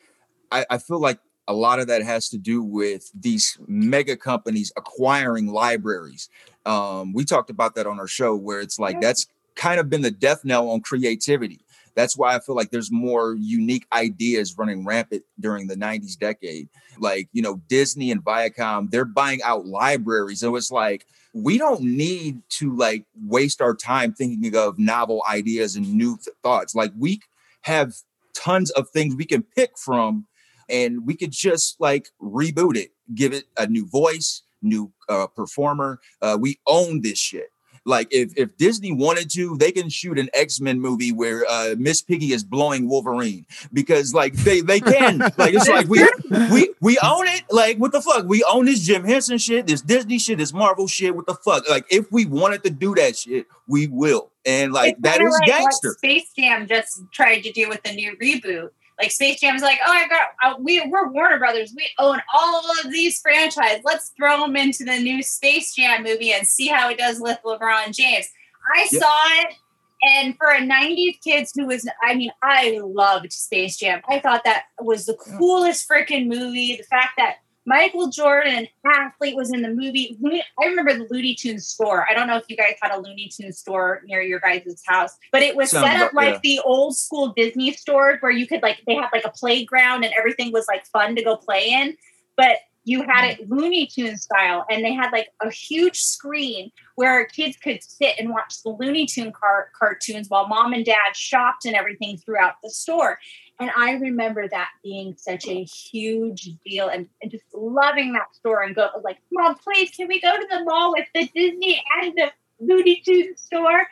I, 0.51 0.67
I 0.71 0.79
feel 0.79 1.01
like 1.01 1.19
a 1.51 1.53
lot 1.53 1.81
of 1.81 1.89
that 1.89 2.03
has 2.05 2.29
to 2.29 2.39
do 2.39 2.63
with 2.63 3.11
these 3.13 3.59
mega 3.67 4.17
companies 4.17 4.73
acquiring 4.77 5.49
libraries. 5.49 6.29
Um, 6.65 7.13
we 7.13 7.25
talked 7.25 7.51
about 7.51 7.75
that 7.75 7.89
on 7.89 7.99
our 7.99 8.07
show, 8.07 8.37
where 8.37 8.61
it's 8.61 8.79
like 8.79 9.01
that's 9.01 9.27
kind 9.57 9.81
of 9.81 9.91
been 9.91 10.03
the 10.03 10.13
death 10.13 10.45
knell 10.45 10.71
on 10.71 10.81
creativity. 10.81 11.59
That's 11.97 12.17
why 12.17 12.37
I 12.37 12.39
feel 12.39 12.55
like 12.55 12.71
there's 12.71 12.93
more 12.93 13.35
unique 13.35 13.85
ideas 13.93 14.57
running 14.57 14.87
rampant 14.87 15.25
during 15.41 15.67
the 15.67 15.75
90s 15.75 16.17
decade. 16.17 16.69
Like, 17.01 17.29
you 17.33 17.43
know, 17.43 17.61
Disney 17.69 18.13
and 18.13 18.25
Viacom, 18.25 18.93
they're 18.93 19.05
buying 19.05 19.43
out 19.43 19.67
libraries. 19.67 20.39
So 20.39 20.55
it's 20.55 20.71
like, 20.71 21.05
we 21.35 21.59
don't 21.59 21.83
need 21.83 22.43
to 22.51 22.77
like 22.77 23.07
waste 23.21 23.61
our 23.61 23.75
time 23.75 24.13
thinking 24.13 24.57
of 24.57 24.79
novel 24.79 25.25
ideas 25.29 25.75
and 25.75 25.93
new 25.95 26.17
th- 26.17 26.37
thoughts. 26.45 26.77
Like, 26.77 26.93
we 26.97 27.21
have 27.63 27.93
tons 28.35 28.71
of 28.71 28.89
things 28.91 29.17
we 29.17 29.27
can 29.27 29.43
pick 29.43 29.77
from 29.77 30.27
and 30.71 31.07
we 31.07 31.15
could 31.15 31.33
just 31.33 31.81
like 31.81 32.09
reboot 32.21 32.77
it, 32.77 32.91
give 33.15 33.33
it 33.33 33.45
a 33.59 33.67
new 33.67 33.87
voice, 33.87 34.43
new 34.63 34.93
uh, 35.09 35.27
performer. 35.27 36.01
Uh, 36.23 36.39
we 36.41 36.61
own 36.67 37.03
this 37.03 37.19
shit. 37.19 37.51
Like 37.87 38.09
if 38.11 38.33
if 38.37 38.57
Disney 38.59 38.93
wanted 38.93 39.31
to, 39.31 39.57
they 39.57 39.73
can 39.73 39.89
shoot 39.89 40.19
an 40.19 40.29
X 40.35 40.61
Men 40.61 40.81
movie 40.81 41.13
where 41.13 41.45
uh, 41.49 41.75
Miss 41.79 42.03
Piggy 42.03 42.33
is 42.33 42.45
blowing 42.45 42.89
Wolverine 42.89 43.47
because 43.73 44.13
like 44.13 44.35
they 44.35 44.61
they 44.61 44.81
can 44.81 45.19
like 45.39 45.55
it's 45.55 45.69
like 45.69 45.89
we 45.89 46.07
we 46.53 46.75
we 46.81 46.99
own 47.03 47.27
it. 47.27 47.45
Like 47.51 47.79
what 47.79 47.93
the 47.93 48.03
fuck? 48.03 48.27
We 48.27 48.45
own 48.45 48.67
this 48.67 48.85
Jim 48.85 49.05
Henson 49.05 49.39
shit, 49.39 49.67
this 49.67 49.81
Disney 49.81 50.19
shit, 50.19 50.39
this 50.39 50.53
Marvel 50.53 50.87
shit. 50.87 51.17
What 51.17 51.27
the 51.27 51.35
fuck? 51.35 51.69
Like 51.71 51.87
if 51.91 52.13
we 52.13 52.27
wanted 52.27 52.65
to 52.65 52.71
do 52.71 52.95
that 52.97 53.17
shit, 53.17 53.47
we 53.67 53.87
will. 53.87 54.31
And 54.45 54.73
like 54.73 54.93
it's 54.93 55.03
that 55.03 55.23
is 55.23 55.39
like 55.41 55.49
gangster. 55.49 55.95
Space 55.99 56.31
Jam 56.39 56.67
just 56.67 57.01
tried 57.13 57.41
to 57.41 57.53
do 57.53 57.69
with 57.69 57.83
the 57.83 57.95
new 57.95 58.15
reboot 58.23 58.71
like 59.01 59.11
Space 59.11 59.41
Jam 59.41 59.57
is 59.57 59.63
like, 59.63 59.79
oh, 59.85 59.91
I 59.91 60.09
got 60.09 60.29
uh, 60.43 60.55
we 60.61 60.87
we're 60.89 61.11
Warner 61.11 61.39
Brothers. 61.39 61.73
We 61.75 61.89
own 61.99 62.21
all 62.35 62.63
of 62.85 62.93
these 62.93 63.21
franchises. 63.21 63.81
Let's 63.85 64.13
throw 64.17 64.41
them 64.41 64.57
into 64.57 64.85
the 64.85 64.99
new 64.99 65.23
Space 65.23 65.75
Jam 65.75 66.03
movie 66.03 66.33
and 66.33 66.47
see 66.47 66.69
how 66.69 66.91
it 66.91 66.99
does 66.99 67.21
with 67.21 67.39
LeBron 67.45 67.95
James. 67.95 68.29
I 68.75 68.89
yep. 68.93 69.03
saw 69.03 69.23
it, 69.41 69.55
and 70.03 70.37
for 70.37 70.49
a 70.49 70.61
'90s 70.61 71.21
kids 71.25 71.53
who 71.57 71.67
was, 71.67 71.89
I 72.03 72.15
mean, 72.15 72.31
I 72.43 72.79
loved 72.83 73.33
Space 73.33 73.79
Jam. 73.79 74.03
I 74.09 74.21
thought 74.21 74.45
that 74.45 74.65
was 74.79 75.07
the 75.07 75.15
coolest 75.15 75.89
freaking 75.89 76.27
movie. 76.27 76.77
The 76.77 76.85
fact 76.85 77.13
that 77.17 77.37
Michael 77.71 78.09
Jordan, 78.09 78.67
athlete, 78.85 79.37
was 79.37 79.53
in 79.53 79.63
the 79.63 79.69
movie. 79.69 80.19
I 80.61 80.67
remember 80.67 80.93
the 80.93 81.07
Looney 81.09 81.37
Tunes 81.37 81.69
store. 81.69 82.05
I 82.11 82.15
don't 82.15 82.27
know 82.27 82.37
if 82.37 82.43
you 82.49 82.57
guys 82.57 82.75
had 82.83 82.91
a 82.91 82.99
Looney 82.99 83.29
Tunes 83.29 83.61
store 83.61 84.03
near 84.07 84.21
your 84.21 84.41
guys' 84.41 84.83
house, 84.89 85.17
but 85.31 85.43
it 85.43 85.55
was 85.55 85.71
set 85.71 86.01
up 86.01 86.13
like 86.13 86.35
yeah. 86.35 86.41
the 86.43 86.61
old 86.65 86.97
school 86.97 87.33
Disney 87.37 87.73
store 87.75 88.17
where 88.19 88.33
you 88.33 88.49
could 88.49 88.61
like 88.61 88.83
they 88.89 88.97
had 88.97 89.11
like 89.13 89.25
a 89.25 89.31
playground 89.31 90.03
and 90.03 90.13
everything 90.19 90.51
was 90.51 90.67
like 90.67 90.85
fun 90.87 91.15
to 91.15 91.23
go 91.23 91.37
play 91.37 91.71
in. 91.71 91.97
But 92.37 92.57
you 92.83 93.03
had 93.03 93.31
it 93.31 93.49
Looney 93.49 93.87
Tunes 93.87 94.23
style, 94.25 94.65
and 94.69 94.85
they 94.85 94.93
had 94.93 95.13
like 95.13 95.29
a 95.41 95.49
huge 95.49 96.01
screen 96.01 96.73
where 96.97 97.25
kids 97.27 97.57
could 97.57 97.85
sit 97.85 98.17
and 98.19 98.31
watch 98.31 98.63
the 98.65 98.71
Looney 98.71 99.07
Tune 99.07 99.31
car- 99.31 99.69
cartoons 99.79 100.29
while 100.29 100.49
mom 100.49 100.73
and 100.73 100.85
dad 100.85 101.15
shopped 101.15 101.67
and 101.67 101.77
everything 101.77 102.17
throughout 102.17 102.55
the 102.65 102.71
store. 102.71 103.19
And 103.61 103.71
I 103.77 103.93
remember 103.93 104.49
that 104.49 104.71
being 104.83 105.15
such 105.19 105.47
a 105.47 105.63
huge 105.65 106.49
deal 106.65 106.89
and, 106.89 107.07
and 107.21 107.31
just 107.31 107.45
loving 107.53 108.15
that 108.15 108.35
store 108.35 108.63
and 108.63 108.75
go 108.75 108.89
like, 109.05 109.19
Mom, 109.31 109.55
please, 109.55 109.91
can 109.91 110.09
we 110.09 110.19
go 110.19 110.35
to 110.35 110.47
the 110.51 110.65
mall 110.65 110.93
with 110.93 111.07
the 111.15 111.27
Disney 111.35 111.83
and 112.01 112.17
the 112.17 112.33
Looney 112.59 113.03
Tunes 113.05 113.43
store? 113.43 113.87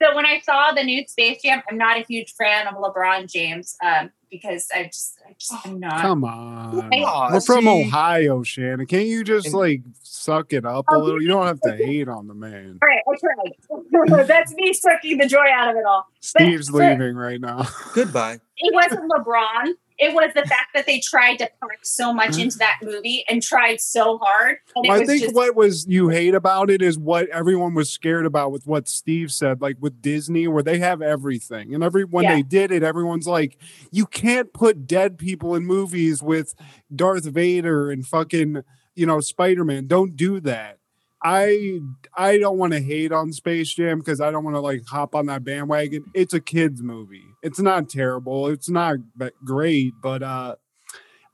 So 0.00 0.14
when 0.14 0.26
I 0.26 0.40
saw 0.40 0.72
the 0.72 0.84
new 0.84 1.04
Space 1.06 1.42
Jam, 1.42 1.62
I'm 1.68 1.76
not 1.76 1.98
a 1.98 2.04
huge 2.08 2.34
fan 2.34 2.66
of 2.68 2.74
LeBron 2.74 3.30
James 3.30 3.76
um, 3.84 4.10
because 4.30 4.68
I 4.74 4.84
just, 4.84 5.18
I 5.28 5.34
just 5.38 5.66
am 5.66 5.80
not. 5.80 6.00
Come 6.00 6.24
on, 6.24 6.92
I, 6.92 7.32
we're 7.32 7.40
from 7.40 7.66
Ohio, 7.66 8.42
Shannon. 8.42 8.86
Can't 8.86 9.06
you 9.06 9.24
just 9.24 9.52
like 9.52 9.82
suck 10.02 10.52
it 10.52 10.64
up 10.64 10.84
a 10.90 10.94
oh, 10.94 10.98
little? 10.98 11.20
You 11.20 11.28
don't 11.28 11.46
have 11.46 11.60
to 11.62 11.76
hate 11.76 12.08
on 12.08 12.28
the 12.28 12.34
man. 12.34 12.78
All 12.80 12.88
right, 12.88 13.02
I 13.08 14.08
tried. 14.08 14.26
That's 14.28 14.54
me 14.54 14.72
sucking 14.72 15.18
the 15.18 15.26
joy 15.26 15.46
out 15.52 15.70
of 15.70 15.76
it 15.76 15.84
all. 15.84 16.06
Steve's 16.20 16.70
but, 16.70 16.78
leaving 16.78 17.16
right 17.16 17.40
now. 17.40 17.66
Goodbye. 17.94 18.38
It 18.58 18.74
wasn't 18.74 19.10
LeBron 19.10 19.74
it 19.98 20.14
was 20.14 20.32
the 20.34 20.42
fact 20.42 20.74
that 20.74 20.86
they 20.86 21.00
tried 21.00 21.36
to 21.36 21.50
pack 21.60 21.80
so 21.82 22.12
much 22.12 22.30
mm. 22.30 22.42
into 22.42 22.58
that 22.58 22.78
movie 22.82 23.24
and 23.28 23.42
tried 23.42 23.80
so 23.80 24.18
hard. 24.18 24.58
I 24.88 25.04
think 25.04 25.22
just- 25.22 25.34
what 25.34 25.56
was 25.56 25.86
you 25.88 26.08
hate 26.08 26.34
about 26.34 26.70
it 26.70 26.82
is 26.82 26.98
what 26.98 27.28
everyone 27.30 27.74
was 27.74 27.90
scared 27.90 28.26
about 28.26 28.52
with 28.52 28.66
what 28.66 28.88
Steve 28.88 29.32
said, 29.32 29.60
like 29.60 29.76
with 29.80 30.00
Disney, 30.00 30.46
where 30.46 30.62
they 30.62 30.78
have 30.78 31.02
everything, 31.02 31.74
and 31.74 31.82
every 31.82 32.04
when 32.04 32.24
yeah. 32.24 32.36
they 32.36 32.42
did 32.42 32.70
it, 32.70 32.82
everyone's 32.82 33.26
like, 33.26 33.58
you 33.90 34.06
can't 34.06 34.52
put 34.52 34.86
dead 34.86 35.18
people 35.18 35.54
in 35.54 35.66
movies 35.66 36.22
with 36.22 36.54
Darth 36.94 37.24
Vader 37.24 37.90
and 37.90 38.06
fucking 38.06 38.62
you 38.94 39.06
know 39.06 39.20
Spider 39.20 39.64
Man. 39.64 39.86
Don't 39.86 40.16
do 40.16 40.40
that. 40.40 40.78
I 41.22 41.80
I 42.16 42.38
don't 42.38 42.58
want 42.58 42.72
to 42.74 42.80
hate 42.80 43.12
on 43.12 43.32
Space 43.32 43.74
Jam 43.74 43.98
because 43.98 44.20
I 44.20 44.30
don't 44.30 44.44
want 44.44 44.56
to 44.56 44.60
like 44.60 44.84
hop 44.86 45.14
on 45.14 45.26
that 45.26 45.44
bandwagon. 45.44 46.04
It's 46.14 46.34
a 46.34 46.40
kids 46.40 46.82
movie. 46.82 47.24
It's 47.42 47.58
not 47.58 47.88
terrible. 47.88 48.48
It's 48.48 48.68
not 48.68 48.98
great, 49.44 49.94
but 50.00 50.22
uh 50.22 50.56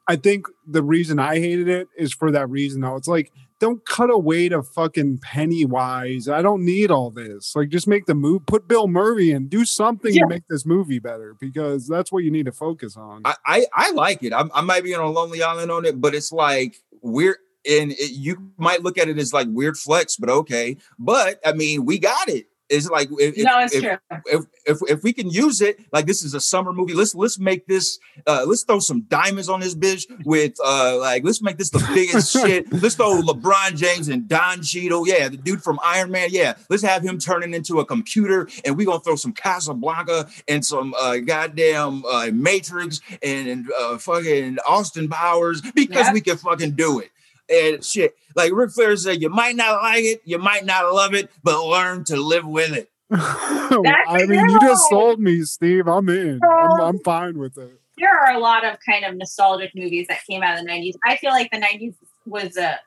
I 0.06 0.16
think 0.16 0.46
the 0.66 0.82
reason 0.82 1.18
I 1.18 1.38
hated 1.38 1.68
it 1.68 1.88
is 1.96 2.12
for 2.12 2.30
that 2.30 2.48
reason 2.48 2.80
though. 2.80 2.96
It's 2.96 3.08
like 3.08 3.30
don't 3.60 3.84
cut 3.86 4.10
away 4.10 4.48
to 4.48 4.62
fucking 4.62 5.18
Pennywise. 5.22 6.28
I 6.28 6.42
don't 6.42 6.64
need 6.64 6.90
all 6.90 7.10
this. 7.10 7.54
Like 7.54 7.68
just 7.68 7.86
make 7.86 8.06
the 8.06 8.14
move 8.14 8.46
put 8.46 8.68
Bill 8.68 8.88
Murray 8.88 9.30
in. 9.30 9.48
Do 9.48 9.64
something 9.64 10.12
yeah. 10.12 10.22
to 10.22 10.28
make 10.28 10.42
this 10.48 10.66
movie 10.66 10.98
better 10.98 11.34
because 11.38 11.86
that's 11.86 12.10
what 12.10 12.24
you 12.24 12.30
need 12.30 12.46
to 12.46 12.52
focus 12.52 12.96
on. 12.96 13.22
I 13.24 13.34
I, 13.46 13.66
I 13.72 13.90
like 13.92 14.22
it. 14.22 14.32
I, 14.32 14.44
I 14.54 14.60
might 14.62 14.84
be 14.84 14.94
on 14.94 15.04
a 15.04 15.10
lonely 15.10 15.42
island 15.42 15.70
on 15.70 15.84
it, 15.84 16.00
but 16.00 16.14
it's 16.14 16.32
like 16.32 16.76
we're 17.02 17.38
and 17.68 17.92
it, 17.92 18.12
you 18.12 18.50
might 18.57 18.83
look 18.83 18.98
at 18.98 19.09
it 19.09 19.18
as 19.18 19.33
like 19.33 19.48
weird 19.50 19.77
flex, 19.77 20.16
but 20.16 20.29
okay. 20.29 20.77
But 20.98 21.40
I 21.44 21.53
mean, 21.53 21.85
we 21.85 21.98
got 21.98 22.29
it. 22.29 22.46
It's 22.70 22.88
like 22.88 23.09
if, 23.18 23.37
no, 23.44 23.61
it's 23.61 23.74
if, 23.74 23.83
true. 23.83 23.96
If, 24.27 24.44
if, 24.64 24.79
if 24.88 25.03
we 25.03 25.12
can 25.12 25.29
use 25.29 25.61
it, 25.61 25.79
like 25.92 26.07
this 26.07 26.22
is 26.22 26.33
a 26.33 26.40
summer 26.40 26.72
movie. 26.72 26.94
Let's 26.94 27.14
let's 27.14 27.38
make 27.38 27.66
this. 27.66 27.98
Uh, 28.27 28.44
let's 28.46 28.62
throw 28.62 28.79
some 28.79 29.03
diamonds 29.03 29.50
on 29.50 29.61
this 29.61 29.74
bitch 29.74 30.07
with 30.24 30.55
uh, 30.64 30.96
like 30.98 31.24
let's 31.24 31.42
make 31.42 31.59
this 31.59 31.68
the 31.68 31.87
biggest 31.94 32.33
shit. 32.44 32.72
Let's 32.72 32.94
throw 32.94 33.20
LeBron 33.20 33.77
James 33.77 34.09
and 34.09 34.27
Don 34.27 34.62
Cheadle. 34.62 35.07
Yeah, 35.07 35.29
the 35.29 35.37
dude 35.37 35.62
from 35.62 35.79
Iron 35.85 36.11
Man. 36.11 36.29
Yeah, 36.33 36.55
let's 36.70 36.83
have 36.83 37.03
him 37.03 37.18
turning 37.18 37.53
into 37.53 37.81
a 37.81 37.85
computer, 37.85 38.48
and 38.64 38.79
we 38.79 38.87
gonna 38.87 39.00
throw 39.00 39.16
some 39.16 39.35
Casablanca 39.35 40.29
and 40.48 40.64
some 40.64 40.94
uh, 40.98 41.18
goddamn 41.18 42.03
uh, 42.07 42.31
Matrix 42.33 43.00
and 43.22 43.70
uh, 43.79 43.98
fucking 43.98 44.57
Austin 44.66 45.09
Powers 45.09 45.61
because 45.74 46.07
yep. 46.07 46.14
we 46.14 46.22
can 46.22 46.38
fucking 46.38 46.72
do 46.72 47.00
it 47.00 47.11
and 47.48 47.85
shit. 47.85 48.14
Like 48.35 48.52
Ric 48.52 48.70
Flair 48.72 48.96
said, 48.96 49.22
you 49.22 49.30
might 49.30 49.57
not 49.57 49.83
like 49.83 50.04
it, 50.04 50.22
you 50.24 50.38
might 50.38 50.64
not 50.64 50.92
love 50.92 51.14
it, 51.14 51.30
but 51.42 51.64
learn 51.64 52.04
to 52.04 52.16
live 52.16 52.46
with 52.46 52.72
it. 52.72 52.90
I 53.11 54.24
mean, 54.26 54.40
you 54.40 54.61
just 54.61 54.88
sold 54.88 55.20
me, 55.20 55.42
Steve. 55.42 55.87
I'm 55.87 56.09
in. 56.09 56.40
I'm, 56.42 56.80
I'm 56.80 56.98
fine 57.00 57.38
with 57.38 57.57
it. 57.59 57.78
There 57.98 58.11
are 58.11 58.35
a 58.35 58.38
lot 58.40 58.64
of 58.64 58.78
kind 58.85 59.04
of 59.04 59.14
nostalgic 59.14 59.72
movies 59.74 60.07
that 60.09 60.24
came 60.28 60.42
out 60.42 60.59
of 60.59 60.64
the 60.64 60.70
90s. 60.70 60.94
I 61.04 61.16
feel 61.16 61.30
like 61.30 61.50
the 61.52 61.61
90s 61.61 61.94
was 62.26 62.57
a, 62.57 62.80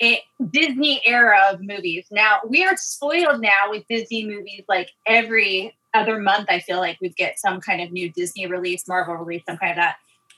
a 0.00 0.22
Disney 0.50 1.00
era 1.04 1.40
of 1.50 1.60
movies. 1.60 2.06
Now, 2.12 2.38
we 2.46 2.64
are 2.64 2.76
spoiled 2.76 3.40
now 3.40 3.70
with 3.70 3.84
Disney 3.88 4.26
movies 4.26 4.62
like 4.68 4.90
every 5.06 5.74
other 5.92 6.20
month. 6.20 6.46
I 6.48 6.60
feel 6.60 6.78
like 6.78 6.98
we 7.00 7.08
get 7.08 7.40
some 7.40 7.60
kind 7.60 7.80
of 7.80 7.90
new 7.90 8.12
Disney 8.12 8.46
release, 8.46 8.86
Marvel 8.86 9.14
release, 9.14 9.42
some 9.48 9.56
kind 9.56 9.72
of 9.72 9.76
that. 9.76 9.96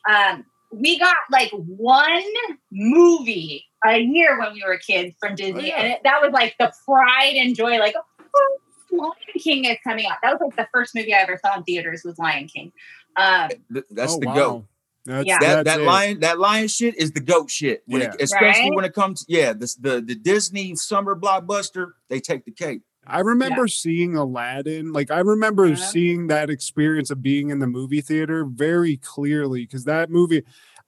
Um, 0.09 0.47
we 0.71 0.99
got 0.99 1.17
like 1.31 1.51
one 1.53 2.23
movie 2.71 3.67
a 3.85 3.99
year 3.99 4.39
when 4.39 4.53
we 4.53 4.63
were 4.67 4.79
kids 4.79 5.15
from 5.19 5.35
Disney, 5.35 5.73
oh, 5.73 5.77
yeah. 5.77 5.81
and 5.81 5.93
it, 5.93 6.01
that 6.05 6.21
was 6.23 6.33
like 6.33 6.55
the 6.59 6.73
pride 6.85 7.35
and 7.35 7.57
joy. 7.57 7.79
Like, 7.79 7.95
oh, 7.97 8.59
Lion 8.93 9.13
King 9.39 9.65
is 9.65 9.79
coming 9.85 10.07
out. 10.07 10.19
That 10.23 10.33
was 10.33 10.41
like 10.41 10.57
the 10.57 10.69
first 10.73 10.95
movie 10.95 11.15
I 11.15 11.19
ever 11.19 11.39
saw 11.45 11.57
in 11.57 11.65
theaters 11.65 12.03
was 12.05 12.19
Lion 12.19 12.47
King. 12.47 12.73
Um, 13.17 13.51
That's 13.91 14.15
oh, 14.15 14.21
the 14.21 14.27
wow. 14.27 14.35
goat. 14.35 14.65
That's, 15.07 15.27
yeah, 15.27 15.39
that, 15.39 15.65
that 15.65 15.81
lion 15.81 16.21
that 16.21 16.39
lion 16.39 16.69
shit 16.69 16.95
is 16.97 17.13
the 17.13 17.21
goat 17.21 17.51
shit. 17.51 17.83
When 17.87 18.03
yeah. 18.03 18.13
it, 18.13 18.21
especially 18.21 18.65
right? 18.65 18.75
when 18.75 18.85
it 18.85 18.93
comes, 18.93 19.25
to, 19.25 19.33
yeah, 19.33 19.55
this 19.55 19.75
the 19.75 20.03
the 20.03 20.15
Disney 20.15 20.77
summer 20.77 21.17
blockbuster, 21.17 21.93
they 22.09 22.21
take 22.21 22.45
the 22.45 22.51
cake. 22.51 22.83
I 23.07 23.21
remember 23.21 23.67
seeing 23.67 24.17
Aladdin. 24.17 24.93
Like 24.93 25.11
I 25.11 25.21
remember 25.21 25.67
Yeah. 25.69 25.75
seeing 25.75 26.27
that 26.29 26.51
experience 26.51 27.11
of 27.11 27.23
being 27.23 27.51
in 27.51 27.59
the 27.59 27.67
movie 27.67 28.01
theater 28.01 28.45
very 28.45 28.97
clearly 28.99 29.63
because 29.63 29.85
that 29.85 30.11
movie, 30.11 30.43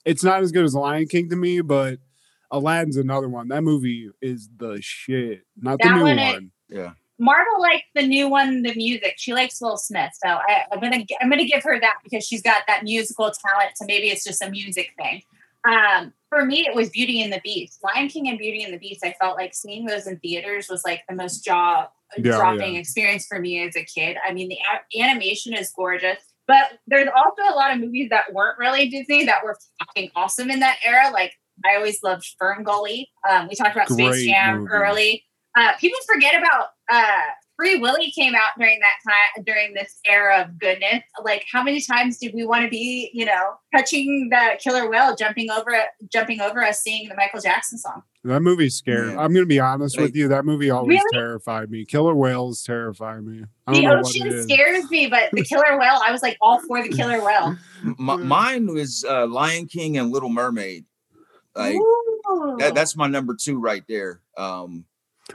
it's 0.05 0.23
not 0.23 0.43
as 0.43 0.53
good 0.53 0.65
as 0.65 0.75
Lion 0.75 1.09
King 1.09 1.29
to 1.31 1.37
me, 1.37 1.61
but 1.61 1.99
Aladdin's 2.51 2.97
another 2.97 3.29
one. 3.29 3.49
That 3.49 3.63
movie 3.63 4.11
is 4.21 4.49
the 4.57 4.79
shit. 4.83 5.43
Not 5.61 5.79
the 5.81 5.89
That 5.89 5.97
new 5.97 6.03
one, 6.03 6.17
one. 6.19 6.51
it- 6.69 6.77
Yeah. 6.77 6.91
Marvel 7.19 7.61
likes 7.61 7.85
the 7.95 8.07
new 8.07 8.29
one, 8.29 8.63
the 8.63 8.75
music. 8.75 9.15
She 9.17 9.33
likes 9.33 9.61
Will 9.61 9.77
Smith, 9.77 10.11
so 10.15 10.29
I, 10.29 10.63
I'm 10.73 10.81
gonna 10.81 11.05
I'm 11.21 11.31
gonna 11.31 11.45
give 11.45 11.63
her 11.63 11.79
that 11.79 11.95
because 12.03 12.27
she's 12.27 12.43
got 12.43 12.63
that 12.67 12.83
musical 12.83 13.31
talent. 13.31 13.71
So 13.77 13.85
maybe 13.87 14.09
it's 14.09 14.25
just 14.25 14.43
a 14.43 14.51
music 14.51 14.93
thing. 14.99 15.23
Um, 15.65 16.13
for 16.29 16.45
me, 16.45 16.67
it 16.67 16.75
was 16.75 16.91
Beauty 16.91 17.23
and 17.23 17.33
the 17.33 17.41
Beast, 17.45 17.79
Lion 17.83 18.09
King 18.09 18.29
and 18.29 18.39
Beauty 18.39 18.63
and 18.63 18.73
the 18.73 18.79
Beast. 18.79 19.05
I 19.05 19.15
felt 19.21 19.37
like 19.37 19.55
seeing 19.55 19.87
those 19.87 20.07
in 20.07 20.19
theaters 20.19 20.69
was 20.69 20.83
like 20.85 21.03
the 21.09 21.15
most 21.15 21.45
jaw 21.45 21.89
dropping 22.21 22.75
yeah. 22.75 22.81
experience 22.81 23.27
for 23.27 23.39
me 23.39 23.67
as 23.67 23.77
a 23.77 23.85
kid. 23.85 24.17
I 24.27 24.33
mean, 24.33 24.49
the 24.49 24.59
a- 24.59 25.03
animation 25.03 25.55
is 25.55 25.73
gorgeous, 25.75 26.19
but 26.47 26.79
there's 26.87 27.09
also 27.15 27.43
a 27.53 27.55
lot 27.55 27.73
of 27.73 27.81
movies 27.81 28.09
that 28.11 28.33
weren't 28.33 28.59
really 28.59 28.89
Disney 28.89 29.25
that 29.27 29.45
were 29.45 29.57
fucking 29.79 30.11
awesome 30.17 30.51
in 30.51 30.61
that 30.61 30.79
era. 30.85 31.11
Like 31.13 31.33
I 31.65 31.77
always 31.77 32.03
loved 32.03 32.27
Fern 32.39 32.65
Gully. 32.65 33.11
Um, 33.29 33.49
we 33.49 33.55
talked 33.55 33.75
about 33.77 33.89
Space 33.89 34.27
Jam 34.27 34.61
movie. 34.61 34.71
early. 34.73 35.25
Uh, 35.57 35.73
people 35.79 35.99
forget 36.11 36.35
about 36.35 36.69
uh, 36.91 37.23
Free 37.63 37.79
Willy 37.79 38.11
came 38.11 38.35
out 38.35 38.59
during 38.59 38.81
that 38.81 38.95
time 39.09 39.45
during 39.45 39.73
this 39.75 39.99
era 40.09 40.43
of 40.43 40.59
goodness. 40.59 41.03
Like 41.23 41.45
how 41.53 41.63
many 41.63 41.81
times 41.81 42.19
did 42.19 42.35
we 42.35 42.45
want 42.45 42.65
to 42.65 42.69
be, 42.69 43.11
you 43.15 43.25
know, 43.25 43.55
touching 43.75 44.29
the 44.31 44.59
killer 44.63 44.91
whale, 44.91 45.15
jumping 45.15 45.49
over 45.51 45.71
jumping 46.13 46.41
over 46.41 46.61
us, 46.63 46.83
singing 46.83 47.09
the 47.09 47.15
Michael 47.15 47.41
Jackson 47.41 47.79
song? 47.79 48.03
That 48.25 48.41
movie's 48.41 48.75
scary. 48.77 49.09
Man. 49.09 49.19
I'm 49.19 49.33
gonna 49.33 49.47
be 49.47 49.61
honest 49.61 50.01
with 50.01 50.15
you. 50.17 50.29
That 50.29 50.45
movie 50.45 50.71
always 50.71 50.99
Really? 50.99 51.11
terrified 51.25 51.71
me. 51.71 51.85
Killer 51.85 52.15
whales 52.15 52.63
terrify 52.65 53.21
me. 53.21 53.45
I 53.67 53.73
don't 53.73 53.83
The 53.83 53.89
know 53.89 53.99
ocean 54.01 54.27
it 54.27 54.33
is. 54.33 54.45
scares 54.45 54.91
me, 54.91 55.07
but 55.09 55.31
the 55.33 55.43
killer 55.49 55.79
whale, 55.79 56.01
I 56.05 56.11
was 56.13 56.23
like 56.23 56.37
all 56.41 56.61
for 56.67 56.83
the 56.83 56.89
killer 56.89 57.25
whale. 57.25 57.57
M- 57.85 58.27
mine 58.27 58.67
was 58.73 59.05
uh, 59.09 59.27
Lion 59.29 59.67
King 59.67 59.99
and 59.99 60.11
Little 60.11 60.29
Mermaid. 60.31 60.85
Like 61.55 61.77
that, 62.59 62.73
that's 62.75 62.97
my 62.97 63.07
number 63.09 63.37
two 63.41 63.59
right 63.61 63.83
there. 63.89 64.21
Um, 64.37 64.85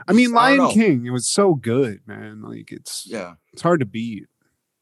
I 0.06 0.12
mean, 0.12 0.32
Lion 0.32 0.58
know. 0.58 0.70
King. 0.70 1.06
It 1.06 1.10
was 1.10 1.26
so 1.26 1.54
good, 1.54 2.00
man. 2.06 2.42
Like 2.42 2.70
it's 2.70 3.04
yeah. 3.06 3.34
it's 3.52 3.62
hard 3.62 3.80
to 3.80 3.86
beat. 3.86 4.26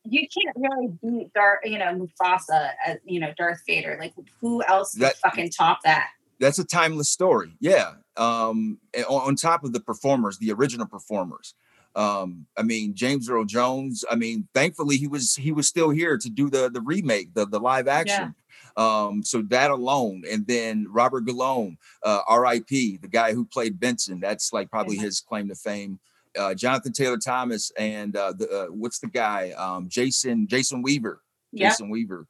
you 0.05 0.27
can't 0.29 0.57
really 0.57 0.93
beat 1.03 1.33
Darth, 1.35 1.61
you 1.65 1.79
know, 1.79 1.93
Mufasa, 2.21 2.71
as, 2.87 2.99
you 3.05 3.19
know, 3.21 3.33
Darth 3.37 3.63
Vader. 3.67 3.97
Like, 4.01 4.15
who 4.41 4.63
else 4.65 4.93
could 4.95 5.03
That- 5.03 5.17
fucking 5.19 5.51
top 5.51 5.79
that? 5.85 6.09
that's 6.39 6.59
a 6.59 6.65
timeless 6.65 7.09
story. 7.09 7.57
Yeah. 7.61 7.93
Um, 8.17 8.79
on, 9.09 9.29
on 9.29 9.37
top 9.37 9.65
of 9.65 9.73
the 9.73 9.81
performers, 9.81 10.39
the 10.39 10.53
original 10.53 10.87
performers. 10.87 11.55
Um, 11.95 12.45
I 12.59 12.63
mean, 12.63 12.95
James 12.95 13.31
Earl 13.31 13.47
Jones. 13.47 14.05
I 14.11 14.17
mean, 14.17 14.49
thankfully 14.53 14.99
he 14.99 15.07
was 15.07 15.35
he 15.37 15.51
was 15.51 15.67
still 15.67 15.89
here 15.89 16.19
to 16.19 16.29
do 16.29 16.51
the 16.51 16.69
the 16.71 16.83
remake, 16.83 17.33
the 17.33 17.47
the 17.47 17.59
live 17.59 17.89
action. 17.89 18.35
Um, 18.77 19.23
so 19.23 19.43
that 19.43 19.71
alone, 19.71 20.23
and 20.31 20.47
then 20.47 20.87
Robert 20.91 21.23
Guillaume, 21.23 21.79
uh, 22.05 22.21
R.I.P. 22.29 22.99
The 22.99 23.09
guy 23.09 23.33
who 23.33 23.45
played 23.47 23.81
Benson. 23.81 24.21
That's 24.21 24.53
like 24.53 24.71
probably 24.71 24.99
Mhm. 24.99 25.03
his 25.03 25.21
claim 25.21 25.49
to 25.49 25.55
fame. 25.55 25.99
Uh, 26.39 26.53
Jonathan 26.55 26.93
Taylor 26.93 27.17
Thomas 27.17 27.73
and 27.79 28.15
uh, 28.15 28.33
the 28.37 28.51
uh, 28.51 28.67
what's 28.67 28.99
the 28.99 29.07
guy? 29.07 29.53
Um, 29.53 29.89
Jason 29.89 30.47
Jason 30.49 30.83
Weaver. 30.83 31.23
Yeah. 31.53 31.71
Jason 31.71 31.89
Weaver. 31.89 32.27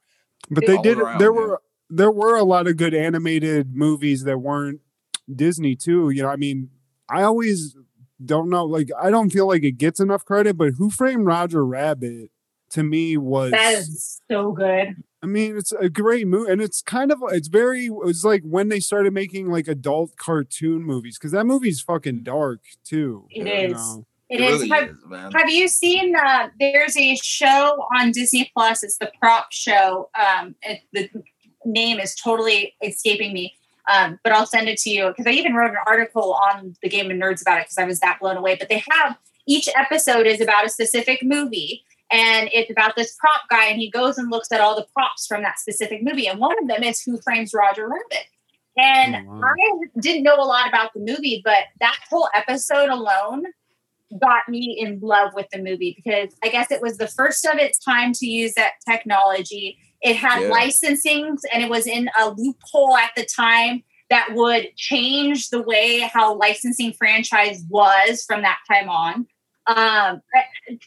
But 0.49 0.69
All 0.69 0.77
they 0.77 0.81
did. 0.81 0.97
around, 0.99 1.19
there 1.19 1.33
man. 1.33 1.41
were 1.41 1.61
there 1.89 2.11
were 2.11 2.35
a 2.37 2.43
lot 2.43 2.67
of 2.67 2.77
good 2.77 2.93
animated 2.93 3.75
movies 3.75 4.23
that 4.23 4.37
weren't 4.37 4.79
Disney 5.33 5.75
too. 5.75 6.09
You 6.11 6.23
know, 6.23 6.29
I 6.29 6.37
mean, 6.37 6.69
I 7.09 7.23
always 7.23 7.75
don't 8.23 8.49
know. 8.49 8.63
Like, 8.65 8.89
I 9.01 9.09
don't 9.11 9.29
feel 9.29 9.47
like 9.47 9.63
it 9.63 9.73
gets 9.77 9.99
enough 9.99 10.23
credit. 10.23 10.55
But 10.57 10.73
Who 10.77 10.89
Framed 10.89 11.25
Roger 11.25 11.65
Rabbit 11.65 12.31
to 12.71 12.83
me 12.83 13.17
was. 13.17 13.51
That 13.51 13.73
is 13.73 14.21
so 14.31 14.53
good. 14.53 14.95
I 15.27 15.29
mean, 15.29 15.57
it's 15.57 15.73
a 15.73 15.89
great 15.89 16.25
movie, 16.25 16.49
and 16.49 16.61
it's 16.61 16.81
kind 16.81 17.11
of 17.11 17.21
it's 17.31 17.49
very. 17.49 17.89
It's 18.05 18.23
like 18.23 18.43
when 18.43 18.69
they 18.69 18.79
started 18.79 19.13
making 19.13 19.51
like 19.51 19.67
adult 19.67 20.15
cartoon 20.15 20.83
movies 20.83 21.17
because 21.17 21.33
that 21.33 21.45
movie's 21.45 21.81
fucking 21.81 22.23
dark 22.23 22.61
too. 22.85 23.27
It 23.29 23.45
you 23.45 23.53
is. 23.53 23.73
know? 23.73 24.05
It 24.29 24.39
is. 24.39 24.61
really 24.61 24.69
Have, 24.69 24.89
is, 24.89 25.33
have 25.35 25.49
you 25.49 25.67
seen? 25.67 26.15
Uh, 26.15 26.47
there's 26.59 26.95
a 26.95 27.15
show 27.17 27.85
on 27.99 28.11
Disney 28.11 28.49
Plus. 28.55 28.83
It's 28.83 28.97
the 28.99 29.11
Prop 29.19 29.51
Show. 29.51 30.09
Um, 30.17 30.55
it, 30.61 30.81
the 30.93 31.09
name 31.65 31.99
is 31.99 32.15
totally 32.15 32.73
escaping 32.81 33.33
me. 33.33 33.53
Um, 33.93 34.19
but 34.23 34.31
I'll 34.31 34.45
send 34.45 34.69
it 34.69 34.77
to 34.79 34.89
you 34.89 35.07
because 35.09 35.27
I 35.27 35.31
even 35.31 35.55
wrote 35.55 35.71
an 35.71 35.77
article 35.85 36.37
on 36.51 36.73
the 36.81 36.87
Game 36.89 37.11
of 37.11 37.17
Nerds 37.17 37.41
about 37.41 37.59
it 37.59 37.65
because 37.65 37.77
I 37.77 37.83
was 37.83 37.99
that 37.99 38.19
blown 38.21 38.37
away. 38.37 38.55
But 38.55 38.69
they 38.69 38.81
have 38.91 39.17
each 39.45 39.67
episode 39.75 40.25
is 40.25 40.39
about 40.39 40.65
a 40.65 40.69
specific 40.69 41.19
movie, 41.21 41.83
and 42.11 42.49
it's 42.53 42.71
about 42.71 42.95
this 42.95 43.15
prop 43.19 43.41
guy, 43.49 43.65
and 43.65 43.79
he 43.79 43.89
goes 43.89 44.17
and 44.17 44.29
looks 44.31 44.51
at 44.51 44.61
all 44.61 44.75
the 44.75 44.85
props 44.93 45.27
from 45.27 45.43
that 45.43 45.59
specific 45.59 46.01
movie, 46.03 46.27
and 46.27 46.39
one 46.39 46.55
of 46.61 46.67
them 46.67 46.83
is 46.83 47.01
Who 47.01 47.19
Frames 47.21 47.53
Roger 47.53 47.87
Rabbit. 47.87 48.27
And 48.77 49.15
Oh, 49.27 49.39
wow. 49.39 49.41
I 49.43 49.99
didn't 49.99 50.23
know 50.23 50.35
a 50.35 50.45
lot 50.45 50.67
about 50.69 50.93
the 50.93 50.99
movie, 50.99 51.41
but 51.43 51.63
that 51.79 51.97
whole 52.09 52.29
episode 52.35 52.89
alone 52.89 53.45
got 54.21 54.47
me 54.47 54.77
in 54.79 54.99
love 55.01 55.31
with 55.33 55.47
the 55.51 55.57
movie 55.57 55.93
because 55.95 56.33
I 56.43 56.49
guess 56.49 56.71
it 56.71 56.81
was 56.81 56.97
the 56.97 57.07
first 57.07 57.45
of 57.45 57.57
its 57.57 57.77
time 57.79 58.13
to 58.13 58.25
use 58.25 58.53
that 58.53 58.73
technology. 58.87 59.77
It 60.01 60.15
had 60.15 60.43
Yeah. 60.43 60.49
licensings 60.51 61.39
and 61.51 61.61
it 61.63 61.69
was 61.69 61.87
in 61.87 62.09
a 62.17 62.29
loophole 62.29 62.95
at 62.95 63.11
the 63.17 63.25
time 63.25 63.83
that 64.09 64.29
would 64.33 64.73
change 64.77 65.49
the 65.49 65.61
way 65.61 65.99
how 65.99 66.35
licensing 66.35 66.93
franchise 66.93 67.63
was 67.69 68.23
from 68.25 68.43
that 68.43 68.59
time 68.71 68.87
on. 68.89 69.27
Um, 69.67 70.21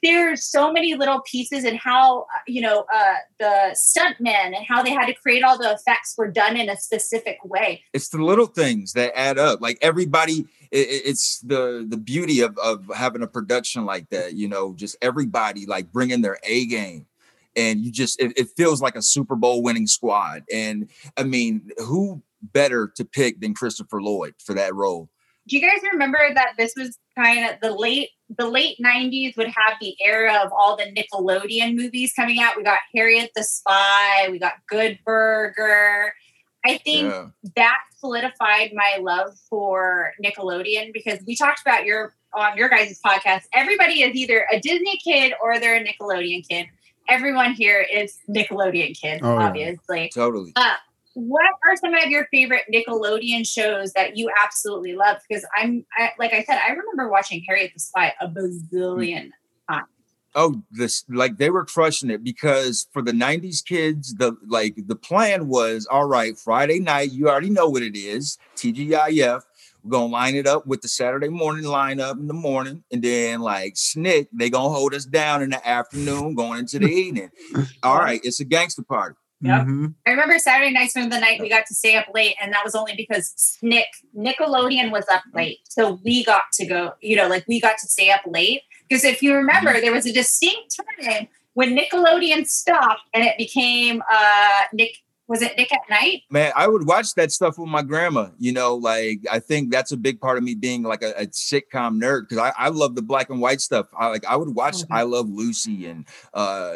there's 0.03 0.45
so 0.45 0.73
many 0.73 0.95
little 0.95 1.21
pieces 1.23 1.65
and 1.65 1.79
how 1.79 2.21
uh, 2.23 2.25
you 2.47 2.61
know 2.63 2.85
uh, 2.95 3.15
the 3.39 3.75
stuntmen 3.77 4.57
and 4.57 4.67
how 4.67 4.83
they 4.83 4.91
had 4.93 5.07
to 5.07 5.15
create 5.15 5.43
all 5.45 5.59
the 5.59 5.71
effects 5.73 6.15
were 6.17 6.31
done 6.31 6.57
in 6.57 6.69
a 6.69 6.77
specific 6.77 7.39
way. 7.45 7.83
it's 7.93 8.09
the 8.09 8.23
little 8.23 8.47
things 8.47 8.93
that 8.95 9.13
add 9.19 9.39
up. 9.39 9.61
Like 9.61 9.79
everybody 9.83 10.47
i- 10.73 10.77
i- 10.77 11.03
it's 11.05 11.41
the 11.41 11.85
the 11.89 11.97
beauty 11.97 12.41
of 12.41 12.57
of 12.59 12.85
having 12.95 13.23
a 13.23 13.27
production 13.27 13.85
like 13.85 14.09
that 14.11 14.35
you 14.35 14.49
know 14.49 14.75
just 14.75 14.97
everybody 15.03 15.67
like 15.67 15.93
bringing 15.93 16.23
their 16.23 16.39
a 16.45 16.67
game. 16.67 17.07
And 17.57 17.81
you 17.81 17.91
just 17.91 18.21
it, 18.21 18.33
it 18.39 18.49
feels 18.57 18.81
like 18.81 18.95
a 18.97 19.03
super 19.03 19.35
bowl 19.37 19.63
winning 19.63 19.87
squad. 19.89 20.45
And 20.53 20.89
i 21.17 21.23
mean 21.25 21.71
who 21.79 22.23
better 22.43 22.91
to 22.97 23.05
pick 23.05 23.41
than 23.41 23.53
christopher 23.53 24.01
lloyd 24.01 24.35
for 24.43 24.55
that 24.55 24.75
role? 24.75 25.11
Do 25.49 25.57
you 25.57 25.63
guys 25.63 25.81
remember 25.93 26.19
that 26.35 26.53
this 26.57 26.73
was 26.77 26.97
kind 27.17 27.45
of 27.51 27.57
the 27.61 27.73
late 27.75 28.09
the 28.39 28.49
late 28.49 28.77
90s 28.85 29.37
would 29.37 29.49
have 29.49 29.75
the 29.81 29.95
era 30.05 30.41
of 30.45 30.53
all 30.53 30.77
the 30.77 30.85
Nickelodeon 30.85 31.75
movies 31.77 32.13
coming 32.15 32.41
out. 32.41 32.57
We 32.57 32.63
got 32.63 32.79
Harriet 32.95 33.31
the 33.35 33.43
Spy, 33.43 34.29
we 34.31 34.39
got 34.39 34.55
Good 34.69 34.99
Burger. 35.05 36.15
I 36.65 36.77
think 36.79 37.11
yeah 37.11 37.27
that 37.57 37.79
solidified 37.99 38.71
my 38.75 38.99
love 39.01 39.35
for 39.49 40.13
Nickelodeon 40.25 40.93
because 40.93 41.19
we 41.27 41.35
talked 41.35 41.61
about 41.63 41.85
your 41.85 42.15
on 42.35 42.57
your 42.57 42.69
guys' 42.69 43.01
podcast. 43.05 43.43
Everybody 43.55 44.03
is 44.03 44.15
either 44.15 44.47
a 44.53 44.61
Disney 44.61 44.99
kid 45.03 45.33
or 45.43 45.59
they're 45.59 45.77
a 45.77 45.85
Nickelodeon 45.85 46.47
kid. 46.49 46.67
Everyone 47.09 47.53
here 47.55 47.81
is 47.93 48.19
Nickelodeon 48.29 48.99
kid, 49.01 49.21
Oh, 49.23 49.37
obviously. 49.37 50.11
totally 50.15 50.53
uh, 50.55 50.75
What 51.15 51.55
are 51.67 51.77
some 51.77 51.95
of 51.95 52.07
your 52.07 52.27
favorite 52.31 52.63
Nickelodeon 52.73 53.47
shows 53.47 53.93
that 53.95 54.17
you 54.17 54.31
absolutely 54.45 54.95
love? 54.95 55.19
Because 55.29 55.45
I'm, 55.57 55.85
I, 55.97 56.11
like 56.19 56.33
I 56.33 56.45
said, 56.45 56.59
I 56.65 56.71
remember 56.71 57.09
watching 57.09 57.45
Harriet 57.49 57.73
the 57.75 57.81
Spy 57.81 58.13
a 58.21 58.29
bazillion. 58.29 59.31
Times. 59.69 59.87
Oh 60.35 60.63
this 60.71 61.05
like 61.09 61.39
they 61.39 61.51
were 61.51 61.65
crushing 61.65 62.09
it 62.09 62.23
because 62.23 62.87
for 62.93 63.03
the 63.03 63.11
90s 63.11 63.65
kids 63.65 64.15
the 64.15 64.37
like 64.47 64.77
the 64.87 64.95
plan 64.95 65.49
was 65.49 65.89
all 65.91 66.07
right 66.07 66.39
friday 66.39 66.79
night 66.79 67.11
you 67.11 67.29
already 67.29 67.51
know 67.51 67.69
what 67.69 67.83
it 67.83 67.97
is 67.97 68.39
tgif 68.55 69.43
we're 69.83 69.91
gonna 69.91 70.07
line 70.07 70.37
it 70.37 70.47
up 70.47 70.69
with 70.69 70.83
the 70.83 70.89
saturday 70.89 71.29
morning 71.29 71.65
lineup 71.65 72.13
in 72.13 72.29
the 72.29 72.35
morning 72.35 72.85
and 72.93 73.03
then 73.03 73.41
like 73.41 73.77
snick 73.77 74.29
they 74.33 74.49
gonna 74.49 74.69
hold 74.69 74.95
us 74.95 75.05
down 75.05 75.43
in 75.43 75.51
the 75.51 75.69
afternoon 75.69 76.37
going 76.37 76.61
into 76.61 76.79
the 76.79 76.87
evening 76.87 77.31
all 77.83 77.99
right 77.99 78.21
it's 78.23 78.39
a 78.39 78.45
gangster 78.45 78.85
party 78.85 79.17
Yep. 79.43 79.63
Mhm. 79.63 79.95
I 80.07 80.11
remember 80.11 80.39
Saturday 80.39 80.71
nights 80.71 80.93
from 80.93 81.09
the 81.09 81.19
night 81.19 81.41
we 81.41 81.49
got 81.49 81.67
to 81.67 81.75
stay 81.75 81.97
up 81.97 82.07
late, 82.15 82.37
and 82.41 82.53
that 82.53 82.63
was 82.65 82.75
only 82.75 82.95
because 82.95 83.59
Nick 83.63 83.87
Nickelodeon 84.17 84.91
was 84.91 85.07
up 85.09 85.23
late, 85.35 85.61
so 85.65 85.99
we 86.05 86.25
got 86.25 86.45
to 86.55 86.67
go. 86.67 86.93
You 87.01 87.17
know, 87.17 87.27
like 87.29 87.45
we 87.49 87.61
got 87.61 87.79
to 87.79 87.87
stay 87.87 88.11
up 88.11 88.21
late 88.27 88.63
because 88.89 89.05
if 89.05 89.23
you 89.23 89.35
remember, 89.35 89.81
there 89.81 89.93
was 89.93 90.05
a 90.07 90.13
distinct 90.13 90.77
time 90.77 91.29
when 91.55 91.77
Nickelodeon 91.77 92.47
stopped 92.47 93.03
and 93.15 93.25
it 93.25 93.37
became 93.39 94.03
uh 94.13 94.63
Nick. 94.73 94.97
Was 95.31 95.41
it 95.43 95.57
Nick 95.57 95.73
at 95.73 95.89
Night? 95.89 96.23
man 96.29 96.53
i 96.57 96.67
would 96.67 96.87
watch 96.87 97.15
that 97.15 97.31
stuff 97.33 97.57
with 97.59 97.69
my 97.69 97.83
grandma 97.83 98.29
you 98.39 98.53
know 98.53 98.75
like 98.75 99.21
i 99.31 99.39
think 99.39 99.71
that's 99.71 99.93
a 99.93 99.97
big 99.97 100.21
part 100.21 100.37
of 100.37 100.45
me 100.45 100.55
being 100.55 100.83
like 100.83 101.03
a, 101.03 101.13
a 101.17 101.27
sitcom 101.29 102.01
nerd 102.03 102.29
because 102.29 102.39
I, 102.39 102.53
I 102.67 102.69
love 102.69 102.95
the 102.97 103.03
black 103.03 103.31
and 103.31 103.41
white 103.41 103.61
stuff 103.61 103.87
i 103.97 104.09
like 104.09 104.25
i 104.27 104.37
would 104.37 104.55
watch 104.55 104.77
Mhm. 104.77 104.87
i 104.91 105.03
love 105.03 105.29
lucy 105.31 105.87
and 105.87 106.05
uh 106.35 106.75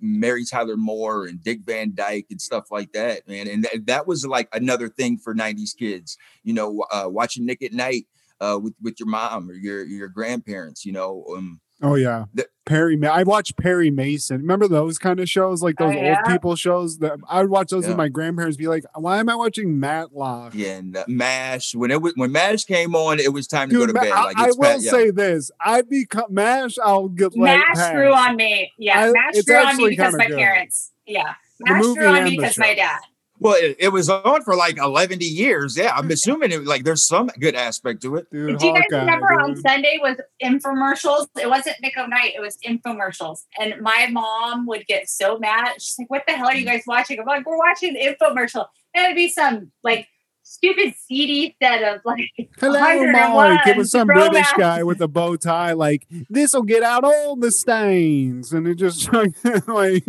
mary 0.00 0.44
tyler 0.44 0.76
moore 0.76 1.26
and 1.26 1.42
dick 1.42 1.60
van 1.66 1.92
dyke 1.94 2.26
and 2.30 2.40
stuff 2.40 2.70
like 2.70 2.92
that 2.92 3.26
man 3.28 3.46
and 3.48 3.64
th- 3.64 3.84
that 3.86 4.06
was 4.06 4.24
like 4.26 4.48
another 4.52 4.88
thing 4.88 5.18
for 5.18 5.34
90s 5.34 5.76
kids 5.76 6.16
you 6.42 6.54
know 6.54 6.84
uh 6.92 7.06
watching 7.08 7.44
nick 7.44 7.62
at 7.62 7.72
night 7.72 8.06
uh, 8.40 8.58
with 8.58 8.72
with 8.80 8.98
your 8.98 9.06
mom 9.08 9.50
or 9.50 9.52
your 9.52 9.84
your 9.84 10.08
grandparents. 10.08 10.86
You 10.86 10.92
know, 10.92 11.26
um, 11.36 11.60
Oh 11.82 11.94
yeah, 11.94 12.24
The- 12.34 12.46
Perry. 12.66 12.96
Ma- 12.96 13.08
I 13.08 13.22
watched 13.24 13.56
Perry 13.56 13.90
Mason. 13.90 14.42
Remember 14.42 14.68
those 14.68 14.98
kind 14.98 15.18
of 15.18 15.28
shows, 15.28 15.62
like 15.62 15.74
Oh, 15.80 15.86
those 15.86 15.96
yeah? 15.96 16.16
old 16.18 16.32
people 16.32 16.54
shows. 16.54 16.98
That 16.98 17.18
I 17.28 17.40
would 17.40 17.50
watch 17.50 17.70
those 17.70 17.82
Yeah. 17.84 17.88
with 17.90 17.96
my 17.96 18.08
grandparents. 18.08 18.56
Be 18.56 18.68
like, 18.68 18.84
why 18.94 19.18
am 19.18 19.28
I 19.28 19.34
watching 19.34 19.80
Matlock? 19.80 20.52
yeah, 20.54 20.76
and 20.76 20.96
uh, 20.96 21.04
Mash. 21.08 21.74
When 21.74 21.90
it 21.90 22.00
was, 22.00 22.12
when 22.16 22.30
Mash 22.32 22.64
came 22.64 22.94
on, 22.94 23.18
it 23.18 23.32
was 23.32 23.46
time 23.46 23.70
to 23.70 23.74
go 23.76 23.86
to 23.86 23.92
Ma- 23.92 24.00
bed. 24.02 24.12
I, 24.12 24.24
Like 24.24 24.38
I 24.38 24.46
it's 24.48 24.56
will 24.56 24.64
Pat- 24.64 24.82
yeah. 24.82 24.90
say 24.90 25.10
this: 25.10 25.50
I 25.64 25.82
become 25.82 26.26
Mash. 26.34 26.76
I'll 26.84 27.08
get 27.08 27.36
let 27.36 27.56
Mash 27.58 27.74
pass. 27.76 27.92
grew 27.92 28.12
on 28.12 28.36
me. 28.36 28.70
Yeah, 28.78 29.00
I- 29.00 29.10
Mash 29.12 29.22
it's 29.34 29.46
grew 29.48 29.56
on 29.56 29.76
me 29.76 29.88
because 29.88 30.14
my 30.16 30.26
good. 30.26 30.38
parents. 30.38 30.92
Yeah, 31.06 31.34
Mash 31.60 31.82
movie 31.82 31.98
grew 31.98 32.06
on 32.08 32.24
me 32.24 32.30
because 32.36 32.58
my 32.58 32.74
dad. 32.74 33.00
Well, 33.40 33.54
it, 33.54 33.76
it 33.78 33.88
was 33.88 34.10
on 34.10 34.42
for 34.42 34.54
like 34.54 34.76
11 34.76 35.18
years. 35.22 35.76
Yeah, 35.76 35.92
I'm 35.96 36.10
assuming 36.10 36.52
it 36.52 36.64
like 36.66 36.84
there's 36.84 37.06
some 37.06 37.28
good 37.40 37.54
aspect 37.54 38.02
to 38.02 38.16
it. 38.16 38.30
Dude, 38.30 38.58
Do 38.58 38.66
you 38.66 38.74
guys 38.74 38.82
Hawkeye, 38.90 39.00
remember 39.00 39.40
on. 39.40 39.56
Sunday 39.56 39.98
was 40.00 40.18
infomercials? 40.42 41.26
It 41.40 41.48
wasn't 41.48 41.76
Nick 41.80 41.94
Night, 41.96 42.34
it 42.36 42.40
was 42.40 42.58
infomercials. 42.66 43.40
And 43.58 43.80
my 43.80 44.08
mom 44.10 44.66
would 44.66 44.86
get 44.86 45.08
so 45.08 45.38
mad. 45.38 45.74
She's 45.80 45.96
like, 45.98 46.10
What 46.10 46.24
the 46.28 46.34
hell 46.34 46.48
are 46.48 46.54
you 46.54 46.66
mm. 46.66 46.72
guys 46.72 46.82
watching? 46.86 47.18
I'm 47.18 47.26
like, 47.26 47.46
We're 47.46 47.58
watching 47.58 47.94
the 47.94 48.00
infomercial. 48.00 48.66
And 48.94 49.04
it'd 49.04 49.16
be 49.16 49.28
some 49.28 49.72
like 49.82 50.06
stupid 50.42 50.94
CD 51.06 51.56
set 51.62 51.82
of 51.82 52.00
like 52.04 52.28
Hello, 52.58 52.78
101 52.78 53.34
Mike. 53.34 53.66
It 53.66 53.76
was 53.76 53.90
some 53.90 54.08
throwback. 54.08 54.32
British 54.32 54.52
guy 54.58 54.82
with 54.82 55.00
a 55.00 55.08
bow 55.08 55.36
tie, 55.36 55.72
like 55.72 56.06
this 56.28 56.52
will 56.52 56.62
get 56.62 56.82
out 56.82 57.04
all 57.04 57.36
the 57.36 57.50
stains, 57.50 58.52
and 58.52 58.66
it 58.66 58.74
just 58.74 59.10
like, 59.66 60.04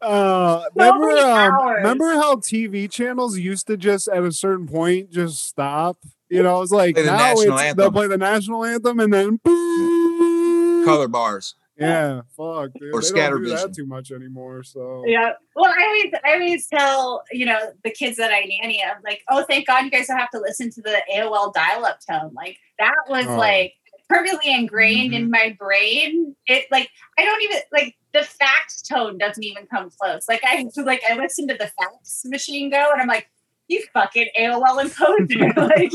uh, 0.00 0.64
remember, 0.74 1.06
many 1.06 1.20
um, 1.20 1.54
remember 1.74 2.12
how 2.14 2.36
TV 2.36 2.90
channels 2.90 3.38
used 3.38 3.66
to 3.68 3.76
just 3.76 4.08
at 4.08 4.22
a 4.22 4.32
certain 4.32 4.66
point 4.66 5.10
just 5.10 5.46
stop. 5.46 5.98
You 6.28 6.42
know, 6.42 6.62
it's 6.62 6.72
like 6.72 6.94
Play 6.94 7.04
the 7.04 7.10
now 7.12 7.18
national 7.34 7.58
it's 7.58 7.74
they'll 7.74 7.92
play 7.92 8.06
the 8.06 8.16
national 8.18 8.64
anthem 8.64 9.00
and 9.00 9.12
then 9.12 9.40
boom. 9.42 10.84
Color 10.84 11.08
bars. 11.08 11.54
Yeah, 11.78 12.20
fuck, 12.36 12.70
dude. 12.78 12.94
Or 12.94 13.00
they 13.00 13.08
don't 13.08 13.42
do 13.42 13.50
Scattervision. 13.50 13.62
that 13.62 13.74
too 13.74 13.86
much 13.86 14.12
anymore. 14.12 14.62
So 14.62 15.02
Yeah. 15.06 15.32
Well, 15.56 15.70
I 15.70 15.84
always, 15.84 16.12
I 16.24 16.32
always 16.34 16.66
tell 16.68 17.22
you 17.32 17.46
know 17.46 17.58
the 17.82 17.90
kids 17.90 18.18
that 18.18 18.30
I 18.32 18.40
nanny, 18.60 18.82
I'm 18.84 19.02
like, 19.02 19.22
oh, 19.30 19.44
thank 19.48 19.66
God 19.66 19.84
you 19.84 19.90
guys 19.90 20.06
don't 20.06 20.18
have 20.18 20.30
to 20.30 20.38
listen 20.40 20.70
to 20.70 20.82
the 20.82 21.02
AOL 21.14 21.52
dial-up 21.52 21.98
tone. 22.08 22.32
Like 22.34 22.58
that 22.78 22.94
was 23.08 23.26
Oh. 23.26 23.36
like 23.36 23.74
permanently 24.08 24.54
ingrained 24.54 25.12
Mm-hmm. 25.12 25.24
in 25.24 25.30
my 25.30 25.56
brain. 25.58 26.36
It 26.46 26.66
like 26.70 26.88
I 27.18 27.24
don't 27.24 27.42
even 27.42 27.58
like 27.72 27.96
the 28.12 28.22
fax 28.22 28.82
tone 28.82 29.18
doesn't 29.18 29.42
even 29.42 29.66
come 29.66 29.90
close. 29.98 30.28
Like 30.28 30.42
I 30.44 30.66
like 30.82 31.02
I 31.08 31.16
listen 31.16 31.48
to 31.48 31.54
the 31.54 31.70
fax 31.78 32.22
machine 32.26 32.70
go, 32.70 32.90
and 32.92 33.00
I'm 33.00 33.08
like, 33.08 33.30
you 33.68 33.82
fucking 33.92 34.28
AOL 34.38 34.84
encoder. 34.84 35.56
like 35.68 35.92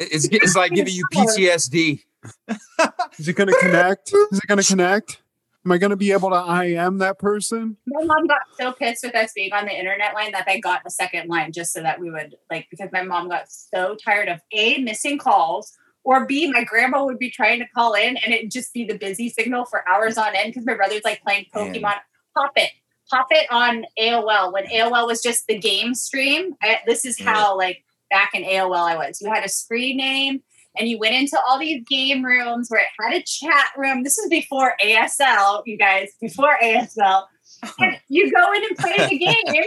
It's, 0.00 0.28
it's 0.30 0.56
like 0.56 0.72
giving 0.72 0.94
you 0.94 1.04
PTSD. 1.12 2.00
is 3.18 3.28
it 3.28 3.34
gonna 3.34 3.56
connect? 3.60 4.12
Is 4.12 4.38
it 4.38 4.46
gonna 4.46 4.62
connect? 4.62 5.22
Am 5.64 5.72
I 5.72 5.78
gonna 5.78 5.96
be 5.96 6.12
able 6.12 6.30
to 6.30 6.62
IM 6.64 6.98
that 6.98 7.18
person? 7.18 7.76
my 7.86 8.02
mom 8.04 8.26
got 8.26 8.40
so 8.58 8.72
pissed 8.72 9.04
with 9.04 9.14
us 9.14 9.32
being 9.34 9.52
on 9.52 9.66
the 9.66 9.78
internet 9.78 10.14
line 10.14 10.32
that 10.32 10.46
they 10.46 10.58
got 10.58 10.80
a 10.86 10.90
second 10.90 11.28
line 11.28 11.52
just 11.52 11.72
so 11.72 11.82
that 11.82 12.00
we 12.00 12.10
would 12.10 12.34
like 12.50 12.66
because 12.70 12.88
my 12.92 13.02
mom 13.02 13.28
got 13.28 13.44
so 13.50 13.94
tired 14.02 14.28
of 14.28 14.40
a 14.52 14.78
missing 14.78 15.18
calls 15.18 15.76
or 16.04 16.26
b 16.26 16.50
my 16.50 16.64
grandma 16.64 17.04
would 17.04 17.18
be 17.18 17.30
trying 17.30 17.58
to 17.58 17.66
call 17.68 17.94
in 17.94 18.16
and 18.16 18.32
it'd 18.32 18.50
just 18.50 18.72
be 18.72 18.84
the 18.84 18.96
busy 18.96 19.28
signal 19.28 19.64
for 19.64 19.86
hours 19.88 20.16
on 20.16 20.34
end 20.34 20.52
because 20.52 20.66
my 20.66 20.74
brother's 20.74 21.04
like 21.04 21.22
playing 21.22 21.46
Man. 21.54 21.74
pokemon. 21.74 21.94
Pop 22.36 22.52
it. 22.56 22.70
Pop 23.10 23.26
it 23.30 23.46
on 23.50 23.84
aol 23.98 24.52
when 24.52 24.66
aol 24.66 25.06
was 25.06 25.22
just 25.22 25.46
the 25.46 25.58
game 25.58 25.94
stream 25.94 26.54
I, 26.62 26.78
this 26.86 27.04
is 27.04 27.20
how 27.20 27.56
like 27.56 27.84
back 28.08 28.30
in 28.34 28.44
aol 28.44 28.76
i 28.76 28.96
was. 28.96 29.20
You 29.20 29.32
had 29.32 29.44
a 29.44 29.48
screen 29.48 29.96
name 29.96 30.42
and 30.78 30.88
you 30.88 30.98
went 30.98 31.14
into 31.14 31.38
all 31.48 31.58
these 31.58 31.82
game 31.88 32.24
rooms 32.24 32.68
where 32.70 32.80
it 32.82 32.88
had 33.00 33.14
a 33.14 33.22
chat 33.22 33.70
room. 33.76 34.02
This 34.04 34.18
was 34.20 34.28
before 34.28 34.74
asl 34.82 35.62
you 35.66 35.76
guys 35.76 36.10
before 36.20 36.56
asl 36.62 37.24
and 37.78 37.98
you 38.08 38.30
go 38.32 38.52
in 38.52 38.64
and 38.64 38.76
play 38.76 39.08
the 39.08 39.18
game. 39.18 39.64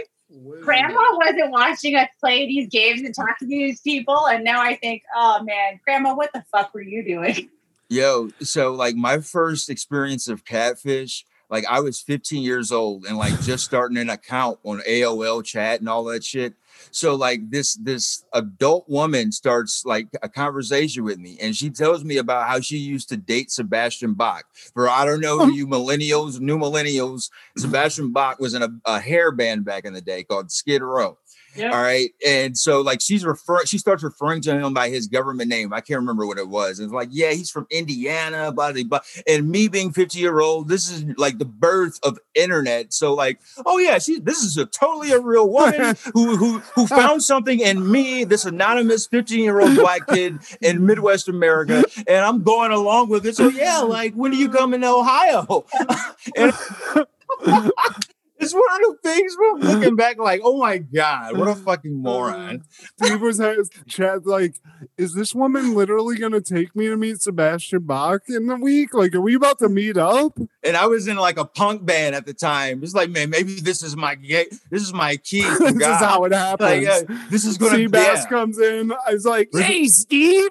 Grandma 0.62 1.02
wasn't 1.12 1.50
watching 1.50 1.96
us 1.96 2.08
play 2.20 2.46
these 2.46 2.68
games 2.68 3.02
and 3.02 3.14
talk 3.14 3.38
to 3.38 3.46
these 3.46 3.80
people, 3.80 4.26
and 4.26 4.44
now 4.44 4.60
I 4.60 4.76
think, 4.76 5.02
oh 5.14 5.42
man, 5.42 5.80
Grandma, 5.84 6.14
what 6.14 6.32
the 6.32 6.44
fuck 6.50 6.74
were 6.74 6.82
you 6.82 7.04
doing? 7.04 7.50
Yo, 7.88 8.30
so 8.40 8.72
like 8.72 8.96
my 8.96 9.18
first 9.18 9.68
experience 9.68 10.26
of 10.26 10.44
catfish, 10.44 11.24
like 11.50 11.64
I 11.68 11.80
was 11.80 12.00
15 12.00 12.42
years 12.42 12.72
old 12.72 13.04
and 13.04 13.16
like 13.16 13.40
just 13.42 13.64
starting 13.64 13.98
an 13.98 14.10
account 14.10 14.58
on 14.64 14.80
AOL 14.80 15.44
chat 15.44 15.80
and 15.80 15.88
all 15.88 16.04
that 16.04 16.24
shit. 16.24 16.54
So 16.90 17.14
like 17.14 17.50
this 17.50 17.74
this 17.74 18.24
adult 18.32 18.88
woman 18.88 19.32
starts 19.32 19.84
like 19.84 20.08
a 20.22 20.28
conversation 20.28 21.04
with 21.04 21.18
me 21.18 21.38
and 21.40 21.54
she 21.54 21.70
tells 21.70 22.04
me 22.04 22.18
about 22.18 22.48
how 22.48 22.60
she 22.60 22.76
used 22.76 23.08
to 23.10 23.16
date 23.16 23.50
Sebastian 23.50 24.14
Bach. 24.14 24.44
For 24.74 24.88
I 24.88 25.04
don't 25.04 25.20
know 25.20 25.44
you 25.46 25.66
millennials, 25.66 26.40
new 26.40 26.58
millennials, 26.58 27.30
Sebastian 27.56 28.12
Bach 28.12 28.38
was 28.38 28.54
in 28.54 28.62
a, 28.62 28.68
a 28.84 29.00
hair 29.00 29.32
band 29.32 29.64
back 29.64 29.84
in 29.84 29.92
the 29.92 30.00
day 30.00 30.22
called 30.24 30.50
Skid 30.50 30.82
Row. 30.82 31.18
All 31.58 31.82
right. 31.82 32.10
And 32.26 32.56
so 32.56 32.80
like 32.80 33.00
she's 33.00 33.24
referring, 33.24 33.66
she 33.66 33.78
starts 33.78 34.02
referring 34.02 34.40
to 34.42 34.58
him 34.58 34.74
by 34.74 34.88
his 34.88 35.06
government 35.06 35.48
name. 35.48 35.72
I 35.72 35.80
can't 35.80 36.00
remember 36.00 36.26
what 36.26 36.38
it 36.38 36.48
was. 36.48 36.80
It's 36.80 36.92
like, 36.92 37.08
yeah, 37.10 37.32
he's 37.32 37.50
from 37.50 37.66
Indiana, 37.70 38.52
blah, 38.52 38.72
blah, 38.72 38.82
blah. 38.84 39.00
And 39.26 39.50
me 39.50 39.68
being 39.68 39.92
50 39.92 40.18
year 40.18 40.40
old, 40.40 40.68
this 40.68 40.90
is 40.90 41.04
like 41.16 41.38
the 41.38 41.44
birth 41.44 41.98
of 42.02 42.18
internet. 42.34 42.92
So 42.92 43.14
like, 43.14 43.40
oh 43.66 43.78
yeah, 43.78 43.98
she 43.98 44.20
this 44.20 44.38
is 44.38 44.56
a 44.56 44.66
totally 44.66 45.12
a 45.12 45.20
real 45.20 45.48
woman 45.48 45.96
who 46.14 46.36
who 46.36 46.58
who 46.74 46.86
found 46.86 47.22
something 47.22 47.60
in 47.60 47.90
me, 47.90 48.24
this 48.24 48.44
anonymous 48.44 49.06
15 49.06 49.42
year 49.42 49.60
old 49.60 49.74
black 49.76 50.06
kid 50.08 50.38
in 50.60 50.86
Midwest 50.86 51.28
America, 51.28 51.84
and 52.06 52.24
I'm 52.24 52.42
going 52.42 52.72
along 52.72 53.08
with 53.08 53.26
it. 53.26 53.36
So 53.36 53.48
yeah, 53.48 53.80
like 53.80 54.14
when 54.14 54.30
do 54.30 54.36
you 54.36 54.48
come 54.54 54.74
in 54.74 54.84
Ohio? 54.84 55.64
and 56.36 56.52
it's 58.38 58.52
one 58.52 58.62
of 58.62 58.80
the 58.80 58.98
things 59.02 59.36
we're 59.38 59.58
looking 59.72 59.96
back 59.96 60.18
like, 60.18 60.40
oh 60.42 60.58
my 60.58 60.78
god, 60.78 61.36
what 61.36 61.48
a 61.48 61.54
fucking 61.54 61.94
moron. 61.94 62.64
Steve 62.98 63.20
was 63.20 63.38
has 63.38 63.70
chat 63.86 64.26
like, 64.26 64.56
is 64.98 65.14
this 65.14 65.34
woman 65.34 65.74
literally 65.74 66.16
gonna 66.16 66.40
take 66.40 66.74
me 66.74 66.88
to 66.88 66.96
meet 66.96 67.20
Sebastian 67.22 67.82
Bach 67.82 68.22
in 68.28 68.46
the 68.46 68.56
week? 68.56 68.94
Like, 68.94 69.14
are 69.14 69.20
we 69.20 69.34
about 69.34 69.58
to 69.60 69.68
meet 69.68 69.96
up? 69.96 70.38
And 70.62 70.76
I 70.76 70.86
was 70.86 71.06
in 71.06 71.16
like 71.16 71.38
a 71.38 71.44
punk 71.44 71.84
band 71.84 72.14
at 72.14 72.26
the 72.26 72.34
time. 72.34 72.82
It's 72.82 72.94
like, 72.94 73.10
man, 73.10 73.30
maybe 73.30 73.60
this 73.60 73.82
is 73.82 73.96
my 73.96 74.14
gate, 74.14 74.54
this 74.70 74.82
is 74.82 74.92
my 74.92 75.16
key. 75.16 75.42
this 75.58 75.74
is 75.74 75.84
how 75.84 76.24
it 76.24 76.32
happens. 76.32 76.86
Like, 76.86 77.10
uh, 77.10 77.14
this 77.30 77.44
is 77.44 77.58
gonna 77.58 77.76
be 77.76 77.86
Seabass 77.86 78.14
yeah. 78.14 78.26
comes 78.26 78.58
in. 78.58 78.92
I 78.92 79.12
was 79.12 79.24
like, 79.24 79.50
"Hey, 79.52 79.86
Steve, 79.86 80.50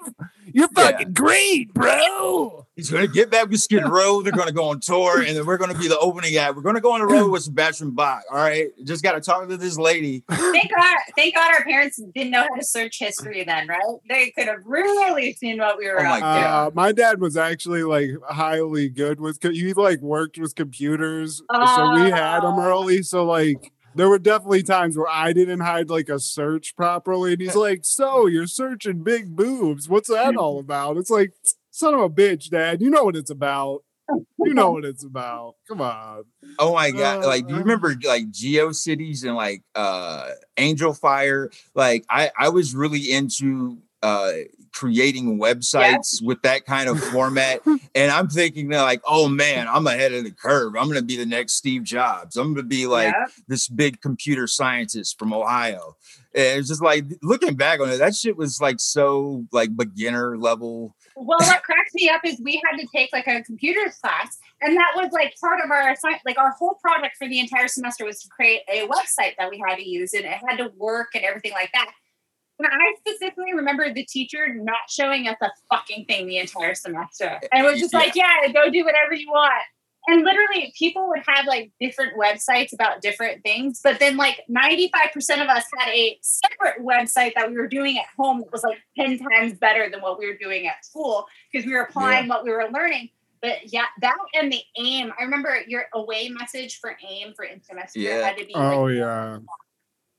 you're 0.54 0.68
Yeah. 0.76 0.90
fucking 0.90 1.12
great, 1.12 1.74
bro." 1.74 2.66
He's 2.76 2.90
gonna 2.90 3.06
get 3.06 3.30
back 3.30 3.48
with 3.50 3.60
Skid 3.60 3.86
Row. 3.86 4.20
They're 4.22 4.32
gonna 4.32 4.50
go 4.50 4.64
on 4.64 4.80
tour, 4.80 5.20
and 5.22 5.36
then 5.36 5.46
we're 5.46 5.58
gonna 5.58 5.78
be 5.78 5.86
the 5.86 5.98
opening 5.98 6.36
act. 6.36 6.56
We're 6.56 6.62
gonna 6.62 6.80
go 6.80 6.92
on 6.92 7.00
the 7.00 7.06
road 7.06 7.30
with 7.30 7.42
Sebastian 7.44 7.92
Bach. 7.92 8.22
All 8.32 8.38
right, 8.38 8.68
just 8.84 9.02
gotta 9.04 9.20
talk 9.20 9.48
to 9.48 9.56
this 9.56 9.78
lady. 9.78 10.24
thank 10.28 10.70
God, 10.74 10.96
thank 11.16 11.34
God, 11.36 11.52
our 11.54 11.62
parents 11.62 12.00
didn't 12.14 12.32
know 12.32 12.42
how 12.42 12.54
to 12.56 12.64
search 12.64 12.98
history 12.98 13.44
then, 13.44 13.68
right? 13.68 13.80
They 14.08 14.30
could 14.30 14.48
have 14.48 14.58
really 14.64 15.34
seen 15.34 15.58
what 15.58 15.78
we 15.78 15.86
were 15.86 16.00
Oh 16.00 16.04
my 16.04 16.16
up 16.16 16.20
God. 16.20 16.66
Uh, 16.66 16.70
my 16.74 16.90
dad 16.92 17.20
was 17.20 17.36
actually 17.36 17.84
like 17.84 18.10
highly 18.28 18.88
good 18.88 19.20
with. 19.20 19.40
co- 19.40 19.50
He 19.52 19.72
like 19.74 20.00
worked 20.00 20.38
with 20.38 20.56
computers, 20.56 21.42
so 21.52 21.92
we 21.94 22.10
had 22.10 22.38
him 22.38 22.54
Oh. 22.58 22.60
early. 22.64 23.02
So 23.04 23.24
like. 23.24 23.70
There 23.94 24.08
were 24.08 24.18
definitely 24.18 24.62
times 24.62 24.96
where 24.96 25.08
I 25.08 25.32
didn't 25.32 25.60
hide 25.60 25.90
like 25.90 26.08
a 26.08 26.18
search 26.18 26.74
properly, 26.76 27.32
and 27.32 27.40
he's 27.42 27.56
like, 27.56 27.84
"So 27.84 28.26
you're 28.26 28.46
searching 28.46 29.02
big 29.02 29.36
boobs? 29.36 29.88
What's 29.88 30.08
that 30.08 30.36
all 30.36 30.58
about?" 30.58 30.96
It's 30.96 31.10
like, 31.10 31.32
"Son 31.70 31.94
of 31.94 32.00
a 32.00 32.10
bitch, 32.10 32.50
Dad, 32.50 32.80
you 32.82 32.90
know 32.90 33.04
what 33.04 33.16
it's 33.16 33.30
about. 33.30 33.84
You 34.38 34.52
know 34.52 34.72
what 34.72 34.84
it's 34.84 35.04
about. 35.04 35.54
Come 35.68 35.80
on." 35.80 36.24
Oh 36.58 36.74
my 36.74 36.90
god! 36.90 37.24
like, 37.24 37.46
do 37.46 37.54
you 37.54 37.60
Uh, 37.60 37.62
remember 37.62 37.94
like 38.04 38.30
GeoCities 38.30 39.24
and 39.24 39.34
like 39.36 39.62
uh 39.74 40.28
Angel 40.58 40.92
Fire? 40.92 41.50
Like, 41.74 42.04
I 42.10 42.30
I 42.38 42.48
was 42.50 42.74
really 42.74 43.10
into 43.12 43.78
uh 44.04 44.32
creating 44.72 45.38
websites 45.38 46.20
with 46.20 46.42
that 46.42 46.66
kind 46.66 46.88
of 46.88 46.98
format, 47.00 47.60
and 47.94 48.10
I'm 48.10 48.28
thinking 48.28 48.68
that 48.70 48.82
like, 48.82 49.00
oh 49.06 49.28
man, 49.28 49.68
I'm 49.68 49.86
ahead 49.86 50.12
of 50.12 50.24
the 50.24 50.32
curve. 50.32 50.74
I'm 50.76 50.88
gonna 50.88 51.02
be 51.02 51.16
the 51.16 51.26
next 51.26 51.54
Steve 51.54 51.84
Jobs. 51.84 52.36
I'm 52.36 52.52
gonna 52.54 52.66
be 52.66 52.86
like 52.86 53.12
Yeah. 53.12 53.26
this 53.48 53.68
big 53.68 54.00
computer 54.00 54.46
scientist 54.46 55.18
from 55.18 55.32
Ohio. 55.32 55.96
And 56.34 56.58
it's 56.58 56.68
just 56.68 56.82
like 56.82 57.04
looking 57.22 57.54
back 57.54 57.78
on 57.80 57.88
it, 57.88 57.98
that 57.98 58.14
shit 58.16 58.36
was 58.36 58.60
like 58.60 58.80
so 58.80 59.44
like 59.52 59.76
beginner 59.76 60.36
level. 60.36 60.96
Well, 61.16 61.38
what 61.38 61.62
cracks 61.62 61.94
me 61.94 62.08
up 62.08 62.22
is 62.24 62.40
we 62.42 62.60
had 62.68 62.76
to 62.80 62.86
take 62.92 63.10
like 63.12 63.28
a 63.28 63.40
computer 63.44 63.88
class, 64.02 64.36
and 64.60 64.76
that 64.76 64.94
was 64.96 65.12
like 65.12 65.36
part 65.40 65.60
of 65.64 65.70
our 65.70 65.92
assign- 65.92 66.18
like 66.26 66.36
our 66.38 66.50
whole 66.50 66.74
project 66.82 67.16
for 67.16 67.28
the 67.28 67.38
entire 67.38 67.68
semester 67.68 68.04
was 68.04 68.20
to 68.22 68.28
create 68.28 68.62
a 68.68 68.88
website 68.88 69.36
that 69.38 69.48
we 69.48 69.62
had 69.64 69.76
to 69.76 69.88
use, 69.88 70.12
and 70.12 70.24
it 70.24 70.32
had 70.48 70.56
to 70.56 70.72
work 70.76 71.10
and 71.14 71.24
everything 71.24 71.52
like 71.52 71.70
that. 71.72 71.92
And 72.58 72.68
I 72.70 72.94
specifically 72.98 73.52
remember 73.54 73.92
the 73.92 74.04
teacher 74.04 74.54
not 74.54 74.88
showing 74.88 75.26
us 75.26 75.36
a 75.42 75.50
fucking 75.70 76.04
thing 76.06 76.26
the 76.26 76.38
entire 76.38 76.74
semester, 76.74 77.40
and 77.50 77.66
it 77.66 77.68
was 77.68 77.80
just 77.80 77.92
Yeah. 77.92 77.98
like, 77.98 78.14
"Yeah, 78.14 78.48
go 78.52 78.70
do 78.70 78.84
whatever 78.84 79.14
you 79.14 79.28
want." 79.28 79.64
and 80.06 80.22
literally 80.22 80.72
people 80.76 81.08
would 81.08 81.22
have 81.26 81.46
like 81.46 81.72
different 81.80 82.12
websites 82.18 82.72
about 82.72 83.00
different 83.00 83.42
things 83.42 83.80
but 83.82 83.98
then 83.98 84.16
like 84.16 84.42
95% 84.50 85.42
of 85.42 85.48
us 85.48 85.64
had 85.78 85.88
a 85.88 86.18
separate 86.22 86.84
website 86.84 87.34
that 87.34 87.50
we 87.50 87.56
were 87.56 87.68
doing 87.68 87.98
at 87.98 88.06
home 88.16 88.40
that 88.40 88.52
was 88.52 88.62
like 88.62 88.78
10 88.98 89.18
times 89.18 89.54
better 89.58 89.88
than 89.90 90.00
what 90.00 90.18
we 90.18 90.26
were 90.26 90.36
doing 90.36 90.66
at 90.66 90.84
school 90.84 91.26
because 91.52 91.66
we 91.66 91.72
were 91.72 91.82
applying 91.82 92.26
yeah. 92.26 92.30
what 92.30 92.44
we 92.44 92.50
were 92.50 92.68
learning 92.72 93.08
but 93.40 93.72
yeah 93.72 93.86
that 94.00 94.16
and 94.34 94.52
the 94.52 94.60
aim 94.78 95.12
i 95.18 95.22
remember 95.22 95.56
your 95.66 95.84
away 95.94 96.28
message 96.28 96.78
for 96.80 96.96
aim 97.08 97.32
for 97.34 97.44
instant 97.44 97.80
yeah. 97.94 98.26
had 98.26 98.36
to 98.36 98.44
be 98.44 98.54
oh 98.54 98.82
like, 98.82 98.96
yeah 98.96 99.38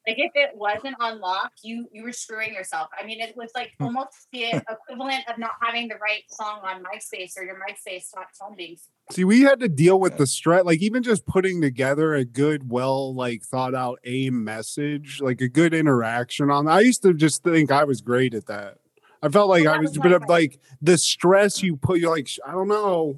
like 0.07 0.17
if 0.19 0.31
it 0.35 0.51
wasn't 0.55 0.95
unlocked, 0.99 1.61
you 1.63 1.87
you 1.91 2.03
were 2.03 2.11
screwing 2.11 2.53
yourself. 2.53 2.89
I 2.99 3.05
mean, 3.05 3.19
it 3.21 3.35
was 3.35 3.49
like 3.55 3.71
hmm. 3.79 3.85
almost 3.85 4.27
the 4.31 4.45
equivalent 4.45 5.27
of 5.27 5.37
not 5.37 5.51
having 5.61 5.87
the 5.87 5.95
right 5.95 6.23
song 6.29 6.59
on 6.63 6.83
MySpace 6.83 7.33
or 7.37 7.43
your 7.43 7.55
MySpace 7.55 8.03
stopped 8.03 8.35
funding. 8.37 8.77
See, 9.11 9.23
we 9.23 9.41
had 9.41 9.59
to 9.59 9.69
deal 9.69 9.99
with 9.99 10.17
the 10.17 10.27
stress, 10.27 10.65
like 10.65 10.81
even 10.81 11.03
just 11.03 11.25
putting 11.25 11.61
together 11.61 12.13
a 12.13 12.25
good, 12.25 12.69
well, 12.69 13.13
like 13.13 13.43
thought 13.43 13.75
out 13.75 13.99
a 14.03 14.29
message, 14.31 15.21
like 15.21 15.41
a 15.41 15.47
good 15.47 15.73
interaction 15.73 16.49
on. 16.49 16.67
I 16.67 16.81
used 16.81 17.03
to 17.03 17.13
just 17.13 17.43
think 17.43 17.71
I 17.71 17.83
was 17.83 18.01
great 18.01 18.33
at 18.33 18.47
that. 18.47 18.77
I 19.21 19.29
felt 19.29 19.49
like 19.49 19.65
I 19.65 19.79
was, 19.79 19.97
but 19.97 20.11
of 20.11 20.23
like 20.27 20.59
the 20.81 20.97
stress 20.97 21.63
you 21.63 21.77
put, 21.77 21.99
you're 21.99 22.15
like, 22.15 22.29
I 22.45 22.51
don't 22.51 22.67
know, 22.67 23.17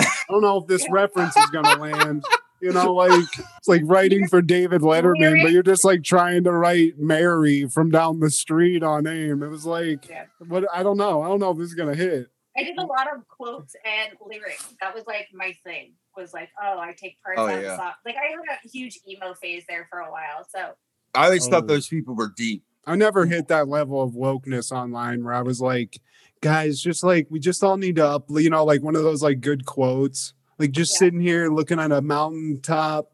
I 0.00 0.06
don't 0.28 0.42
know 0.42 0.58
if 0.58 0.66
this 0.66 0.86
reference 0.90 1.36
is 1.36 1.46
gonna 1.46 1.80
land. 1.80 2.24
You 2.60 2.72
know, 2.72 2.94
like 2.94 3.28
it's 3.58 3.68
like 3.68 3.82
writing 3.84 4.26
for 4.28 4.42
David 4.42 4.80
Letterman, 4.80 5.42
but 5.42 5.52
you're 5.52 5.62
just 5.62 5.84
like 5.84 6.02
trying 6.02 6.44
to 6.44 6.52
write 6.52 6.98
Mary 6.98 7.66
from 7.66 7.90
down 7.90 8.20
the 8.20 8.30
street 8.30 8.82
on 8.82 9.06
AIM. 9.06 9.42
It 9.42 9.48
was 9.48 9.64
like, 9.64 10.08
yeah. 10.08 10.24
what? 10.48 10.64
I 10.74 10.82
don't 10.82 10.96
know. 10.96 11.22
I 11.22 11.28
don't 11.28 11.38
know 11.38 11.52
if 11.52 11.58
this 11.58 11.68
is 11.68 11.74
gonna 11.74 11.94
hit. 11.94 12.26
I 12.56 12.64
did 12.64 12.76
a 12.78 12.84
lot 12.84 13.06
of 13.14 13.26
quotes 13.28 13.76
and 13.84 14.14
lyrics. 14.26 14.74
That 14.80 14.92
was 14.92 15.06
like 15.06 15.28
my 15.32 15.54
thing. 15.64 15.92
Was 16.16 16.34
like, 16.34 16.48
oh, 16.60 16.80
I 16.80 16.92
take 16.96 17.22
parts 17.22 17.38
oh, 17.38 17.46
out 17.46 17.62
yeah. 17.62 17.72
of 17.74 17.78
song. 17.78 17.92
Like 18.04 18.16
I 18.16 18.30
had 18.30 18.58
a 18.64 18.68
huge 18.68 18.98
emo 19.08 19.34
phase 19.34 19.62
there 19.68 19.86
for 19.88 20.00
a 20.00 20.10
while. 20.10 20.44
So 20.48 20.72
I 21.14 21.26
always 21.26 21.46
oh. 21.46 21.50
thought 21.50 21.68
those 21.68 21.86
people 21.86 22.16
were 22.16 22.32
deep. 22.36 22.64
I 22.86 22.96
never 22.96 23.26
hit 23.26 23.48
that 23.48 23.68
level 23.68 24.02
of 24.02 24.12
wokeness 24.12 24.72
online 24.72 25.22
where 25.22 25.34
I 25.34 25.42
was 25.42 25.60
like, 25.60 26.00
guys, 26.40 26.80
just 26.80 27.04
like 27.04 27.28
we 27.30 27.38
just 27.38 27.62
all 27.62 27.76
need 27.76 27.96
to 27.96 28.06
up, 28.06 28.24
you 28.30 28.50
know, 28.50 28.64
like 28.64 28.82
one 28.82 28.96
of 28.96 29.04
those 29.04 29.22
like 29.22 29.40
good 29.40 29.64
quotes 29.64 30.34
like 30.58 30.72
just 30.72 30.94
yeah. 30.94 30.98
sitting 30.98 31.20
here 31.20 31.50
looking 31.50 31.78
at 31.78 31.92
a 31.92 32.02
mountaintop, 32.02 33.12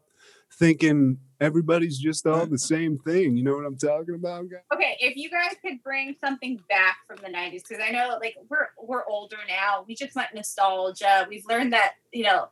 thinking 0.53 1.19
everybody's 1.39 1.97
just 1.97 2.25
all 2.25 2.45
the 2.45 2.57
same 2.73 2.97
thing. 2.99 3.37
You 3.37 3.43
know 3.43 3.55
what 3.55 3.65
I'm 3.65 3.77
talking 3.77 4.15
about, 4.15 4.49
guys? 4.49 4.61
Okay, 4.73 4.97
if 4.99 5.15
you 5.15 5.29
guys 5.29 5.55
could 5.61 5.81
bring 5.83 6.15
something 6.23 6.59
back 6.69 6.97
from 7.07 7.17
the 7.17 7.29
'90s, 7.29 7.63
because 7.67 7.83
I 7.85 7.91
know 7.91 8.17
like 8.19 8.35
we're 8.49 8.69
we're 8.81 9.05
older 9.07 9.37
now. 9.47 9.85
We 9.87 9.95
just 9.95 10.15
want 10.15 10.27
nostalgia. 10.33 11.27
We've 11.29 11.45
learned 11.47 11.73
that 11.73 11.93
you 12.11 12.23
know 12.23 12.49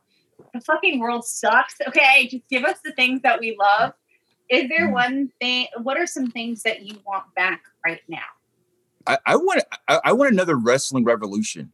the 0.52 0.60
fucking 0.60 1.00
world 1.00 1.24
sucks. 1.24 1.74
Okay, 1.88 2.28
just 2.28 2.48
give 2.48 2.64
us 2.64 2.78
the 2.84 2.92
things 2.92 3.22
that 3.22 3.40
we 3.40 3.56
love. 3.58 3.92
Is 4.50 4.68
there 4.68 4.88
mm. 4.88 4.92
one 4.92 5.32
thing? 5.40 5.66
What 5.82 5.96
are 5.96 6.06
some 6.06 6.30
things 6.30 6.62
that 6.62 6.82
you 6.82 6.98
want 7.06 7.24
back 7.34 7.62
right 7.84 8.02
now? 8.08 8.18
I, 9.06 9.18
I 9.26 9.36
want 9.36 9.62
I, 9.88 10.00
I 10.04 10.12
want 10.12 10.32
another 10.32 10.56
wrestling 10.56 11.04
revolution 11.04 11.72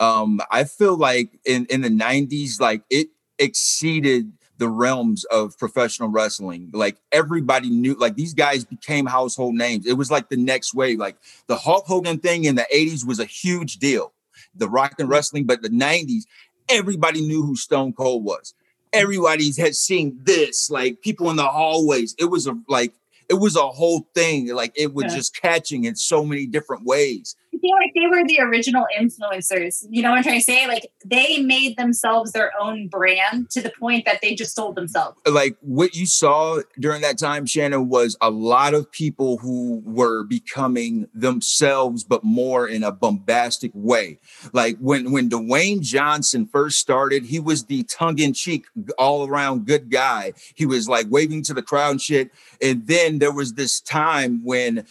um, 0.00 0.40
I 0.50 0.64
feel 0.64 0.96
like 0.96 1.38
in 1.44 1.66
in 1.66 1.82
the 1.82 1.88
'90s, 1.88 2.60
like 2.60 2.82
it 2.90 3.08
exceeded 3.38 4.32
the 4.58 4.68
realms 4.68 5.24
of 5.24 5.58
professional 5.58 6.08
wrestling. 6.08 6.70
Like 6.72 6.96
everybody 7.12 7.70
knew, 7.70 7.94
like 7.94 8.14
these 8.14 8.34
guys 8.34 8.64
became 8.64 9.06
household 9.06 9.54
names. 9.54 9.86
It 9.86 9.94
was 9.94 10.10
like 10.10 10.28
the 10.28 10.36
next 10.36 10.74
wave. 10.74 10.98
Like 10.98 11.16
the 11.46 11.56
Hulk 11.56 11.86
Hogan 11.86 12.18
thing 12.18 12.44
in 12.44 12.54
the 12.54 12.66
80s 12.74 13.06
was 13.06 13.18
a 13.18 13.24
huge 13.24 13.78
deal, 13.78 14.12
the 14.54 14.68
rock 14.68 14.94
and 14.98 15.08
wrestling, 15.08 15.44
but 15.44 15.62
the 15.62 15.70
90s, 15.70 16.22
everybody 16.68 17.20
knew 17.20 17.42
who 17.42 17.56
Stone 17.56 17.94
Cold 17.94 18.24
was. 18.24 18.54
Everybody 18.92 19.52
had 19.58 19.74
seen 19.74 20.18
this, 20.22 20.70
like 20.70 21.02
people 21.02 21.28
in 21.30 21.36
the 21.36 21.46
hallways. 21.46 22.14
It 22.18 22.26
was 22.26 22.46
a 22.46 22.56
like 22.68 22.92
it 23.28 23.34
was 23.34 23.56
a 23.56 23.68
whole 23.68 24.08
thing. 24.14 24.54
Like 24.54 24.72
it 24.76 24.94
was 24.94 25.06
yeah. 25.06 25.16
just 25.16 25.40
catching 25.40 25.84
in 25.84 25.96
so 25.96 26.24
many 26.24 26.46
different 26.46 26.84
ways 26.84 27.34
feel 27.60 27.74
like 27.76 27.92
they 27.94 28.06
were 28.06 28.26
the 28.26 28.40
original 28.40 28.86
influencers. 28.98 29.84
You 29.90 30.02
know 30.02 30.10
what 30.10 30.18
I'm 30.18 30.22
trying 30.22 30.38
to 30.40 30.44
say? 30.44 30.66
Like 30.66 30.90
they 31.04 31.38
made 31.38 31.76
themselves 31.76 32.32
their 32.32 32.52
own 32.60 32.88
brand 32.88 33.50
to 33.50 33.62
the 33.62 33.70
point 33.70 34.04
that 34.04 34.20
they 34.22 34.34
just 34.34 34.54
sold 34.54 34.76
themselves. 34.76 35.18
Like 35.26 35.56
what 35.60 35.94
you 35.94 36.06
saw 36.06 36.60
during 36.78 37.02
that 37.02 37.18
time, 37.18 37.46
Shannon, 37.46 37.88
was 37.88 38.16
a 38.20 38.30
lot 38.30 38.74
of 38.74 38.90
people 38.90 39.38
who 39.38 39.82
were 39.84 40.24
becoming 40.24 41.08
themselves, 41.14 42.04
but 42.04 42.24
more 42.24 42.66
in 42.66 42.82
a 42.82 42.92
bombastic 42.92 43.70
way. 43.74 44.18
Like 44.52 44.78
when 44.78 45.12
when 45.12 45.28
Dwayne 45.30 45.80
Johnson 45.80 46.46
first 46.46 46.78
started, 46.78 47.24
he 47.24 47.40
was 47.40 47.64
the 47.64 47.82
tongue-in-cheek, 47.84 48.66
all-around 48.98 49.66
good 49.66 49.90
guy. 49.90 50.32
He 50.54 50.66
was 50.66 50.88
like 50.88 51.06
waving 51.08 51.42
to 51.44 51.54
the 51.54 51.62
crowd 51.62 51.90
and 51.92 52.02
shit. 52.02 52.30
And 52.60 52.86
then 52.86 53.18
there 53.18 53.32
was 53.32 53.54
this 53.54 53.80
time 53.80 54.44
when 54.44 54.86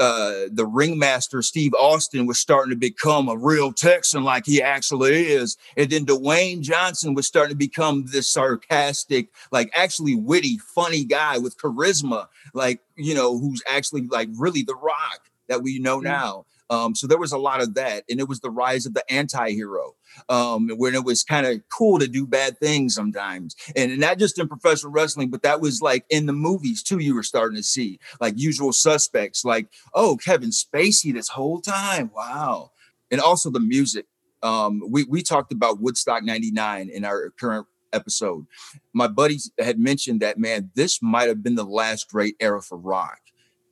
uh, 0.00 0.48
the 0.50 0.66
ringmaster 0.66 1.42
Steve 1.42 1.74
Austin 1.74 2.26
was 2.26 2.40
starting 2.40 2.70
to 2.70 2.76
become 2.76 3.28
a 3.28 3.36
real 3.36 3.70
Texan 3.72 4.24
like 4.24 4.46
he 4.46 4.62
actually 4.62 5.26
is, 5.26 5.58
and 5.76 5.90
then 5.90 6.06
Dwayne 6.06 6.62
Johnson 6.62 7.14
was 7.14 7.26
starting 7.26 7.52
to 7.52 7.56
become 7.56 8.06
this 8.06 8.32
sarcastic, 8.32 9.28
like 9.52 9.70
actually 9.76 10.14
witty, 10.14 10.58
funny 10.58 11.04
guy 11.04 11.36
with 11.38 11.58
charisma, 11.58 12.28
like 12.54 12.80
you 12.96 13.14
know, 13.14 13.38
who's 13.38 13.62
actually 13.70 14.06
like 14.06 14.30
really 14.38 14.62
the 14.62 14.74
Rock 14.74 15.30
that 15.48 15.62
we 15.62 15.78
know 15.78 15.98
mm-hmm. 15.98 16.06
now. 16.06 16.46
Um, 16.70 16.94
so 16.94 17.08
there 17.08 17.18
was 17.18 17.32
a 17.32 17.38
lot 17.38 17.60
of 17.60 17.74
that, 17.74 18.04
and 18.08 18.20
it 18.20 18.28
was 18.28 18.40
the 18.40 18.50
rise 18.50 18.86
of 18.86 18.94
the 18.94 19.04
anti-hero, 19.12 19.96
um, 20.28 20.68
when 20.76 20.94
it 20.94 21.04
was 21.04 21.24
kind 21.24 21.44
of 21.44 21.60
cool 21.76 21.98
to 21.98 22.06
do 22.06 22.26
bad 22.26 22.58
things 22.58 22.94
sometimes, 22.94 23.56
and 23.74 23.98
not 23.98 24.18
just 24.18 24.38
in 24.38 24.48
professional 24.48 24.92
wrestling, 24.92 25.30
but 25.30 25.42
that 25.42 25.60
was 25.60 25.82
like 25.82 26.04
in 26.10 26.26
the 26.26 26.32
movies 26.32 26.82
too. 26.84 26.98
You 26.98 27.16
were 27.16 27.24
starting 27.24 27.56
to 27.56 27.62
see 27.64 27.98
like 28.20 28.34
Usual 28.38 28.72
Suspects, 28.72 29.44
like 29.44 29.66
oh 29.94 30.16
Kevin 30.24 30.50
Spacey 30.50 31.12
this 31.12 31.28
whole 31.28 31.60
time, 31.60 32.12
wow, 32.14 32.70
and 33.10 33.20
also 33.20 33.50
the 33.50 33.60
music. 33.60 34.06
Um, 34.42 34.80
we 34.88 35.04
we 35.04 35.22
talked 35.22 35.52
about 35.52 35.80
Woodstock 35.80 36.22
'99 36.22 36.88
in 36.88 37.04
our 37.04 37.30
current 37.30 37.66
episode. 37.92 38.46
My 38.92 39.08
buddies 39.08 39.50
had 39.58 39.80
mentioned 39.80 40.20
that 40.20 40.38
man, 40.38 40.70
this 40.76 41.02
might 41.02 41.28
have 41.28 41.42
been 41.42 41.56
the 41.56 41.64
last 41.64 42.08
great 42.08 42.36
era 42.40 42.62
for 42.62 42.78
rock 42.78 43.18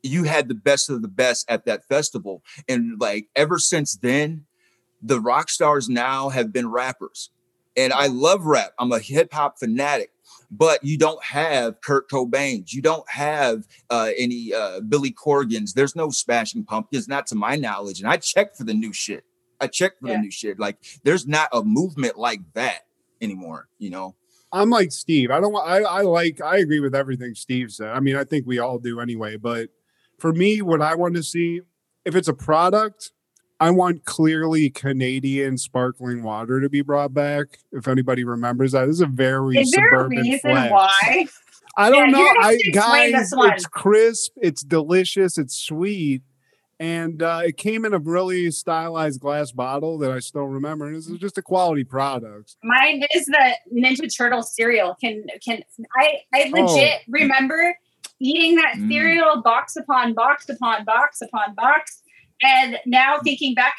you 0.02 0.24
had 0.24 0.48
the 0.48 0.54
best 0.54 0.90
of 0.90 1.02
the 1.02 1.08
best 1.08 1.50
at 1.50 1.64
that 1.66 1.84
festival. 1.84 2.42
And 2.68 3.00
like 3.00 3.28
ever 3.36 3.58
since 3.58 3.96
then, 3.96 4.44
the 5.02 5.20
rock 5.20 5.50
stars 5.50 5.88
now 5.88 6.28
have 6.28 6.52
been 6.52 6.70
rappers. 6.70 7.30
And 7.76 7.92
I 7.92 8.06
love 8.06 8.44
rap. 8.44 8.72
I'm 8.78 8.90
a 8.90 8.98
hip 8.98 9.32
hop 9.32 9.58
fanatic, 9.58 10.10
but 10.50 10.82
you 10.82 10.98
don't 10.98 11.22
have 11.22 11.80
Kurt 11.80 12.10
Cobain's. 12.10 12.72
You 12.72 12.82
don't 12.82 13.08
have 13.08 13.68
uh, 13.88 14.10
any 14.18 14.52
uh, 14.52 14.80
Billy 14.80 15.12
Corgans. 15.12 15.74
There's 15.74 15.94
no 15.94 16.10
Smashing 16.10 16.64
Pumpkins, 16.64 17.06
not 17.06 17.28
to 17.28 17.36
my 17.36 17.54
knowledge. 17.54 18.00
And 18.00 18.08
I 18.08 18.16
checked 18.16 18.56
for 18.56 18.64
the 18.64 18.74
new 18.74 18.92
shit. 18.92 19.24
I 19.60 19.68
checked 19.68 20.00
for 20.00 20.08
yeah. 20.08 20.14
the 20.14 20.22
new 20.22 20.30
shit. 20.30 20.58
Like 20.58 20.78
there's 21.04 21.26
not 21.26 21.48
a 21.52 21.62
movement 21.62 22.18
like 22.18 22.40
that 22.54 22.80
anymore, 23.20 23.68
you 23.78 23.90
know? 23.90 24.14
I'm 24.52 24.70
like 24.70 24.92
Steve. 24.92 25.30
I 25.30 25.40
don't 25.40 25.54
I, 25.54 25.80
I 25.80 26.00
like 26.02 26.40
I 26.40 26.58
agree 26.58 26.80
with 26.80 26.94
everything 26.94 27.34
Steve 27.34 27.70
said. 27.70 27.90
I 27.90 28.00
mean, 28.00 28.16
I 28.16 28.24
think 28.24 28.46
we 28.46 28.58
all 28.58 28.78
do 28.78 29.00
anyway, 29.00 29.36
but 29.36 29.68
for 30.18 30.32
me, 30.32 30.62
what 30.62 30.82
I 30.82 30.94
want 30.94 31.16
to 31.16 31.22
see, 31.22 31.60
if 32.04 32.14
it's 32.14 32.28
a 32.28 32.34
product, 32.34 33.12
I 33.60 33.70
want 33.70 34.04
clearly 34.04 34.70
Canadian 34.70 35.58
sparkling 35.58 36.22
water 36.22 36.60
to 36.60 36.68
be 36.68 36.80
brought 36.80 37.12
back. 37.12 37.58
If 37.72 37.88
anybody 37.88 38.24
remembers 38.24 38.72
that, 38.72 38.86
this 38.86 38.96
is 38.96 39.00
a 39.00 39.06
very 39.06 39.58
is 39.58 39.72
suburban 39.72 40.26
a 40.26 40.68
why? 40.68 41.26
I 41.76 41.90
don't 41.90 42.10
yeah, 42.10 42.16
know. 42.16 42.34
I 42.40 42.58
guys, 42.72 43.32
it's 43.32 43.66
crisp, 43.66 44.32
it's 44.36 44.62
delicious, 44.62 45.38
it's 45.38 45.56
sweet, 45.56 46.22
and 46.80 47.22
uh, 47.22 47.42
it 47.44 47.56
came 47.56 47.84
in 47.84 47.94
a 47.94 47.98
really 47.98 48.50
stylized 48.50 49.20
glass 49.20 49.52
bottle 49.52 49.98
that 49.98 50.10
I 50.10 50.18
still 50.20 50.46
remember. 50.46 50.86
And 50.86 50.96
this 50.96 51.08
is 51.08 51.18
just 51.18 51.38
a 51.38 51.42
quality 51.42 51.84
product. 51.84 52.56
Mine 52.62 53.04
is 53.14 53.26
the 53.26 53.56
Ninja 53.72 54.14
Turtle 54.16 54.42
cereal. 54.42 54.96
Can 55.00 55.24
can 55.44 55.62
I? 55.96 56.18
I 56.34 56.50
legit 56.50 57.00
oh. 57.00 57.04
remember 57.08 57.76
eating 58.20 58.56
that 58.56 58.74
mm. 58.76 58.88
cereal 58.88 59.42
box 59.42 59.76
upon 59.76 60.14
box 60.14 60.48
upon 60.48 60.84
box 60.84 61.20
upon 61.20 61.54
box. 61.54 62.02
And 62.42 62.78
now 62.86 63.18
thinking 63.22 63.54
back, 63.54 63.76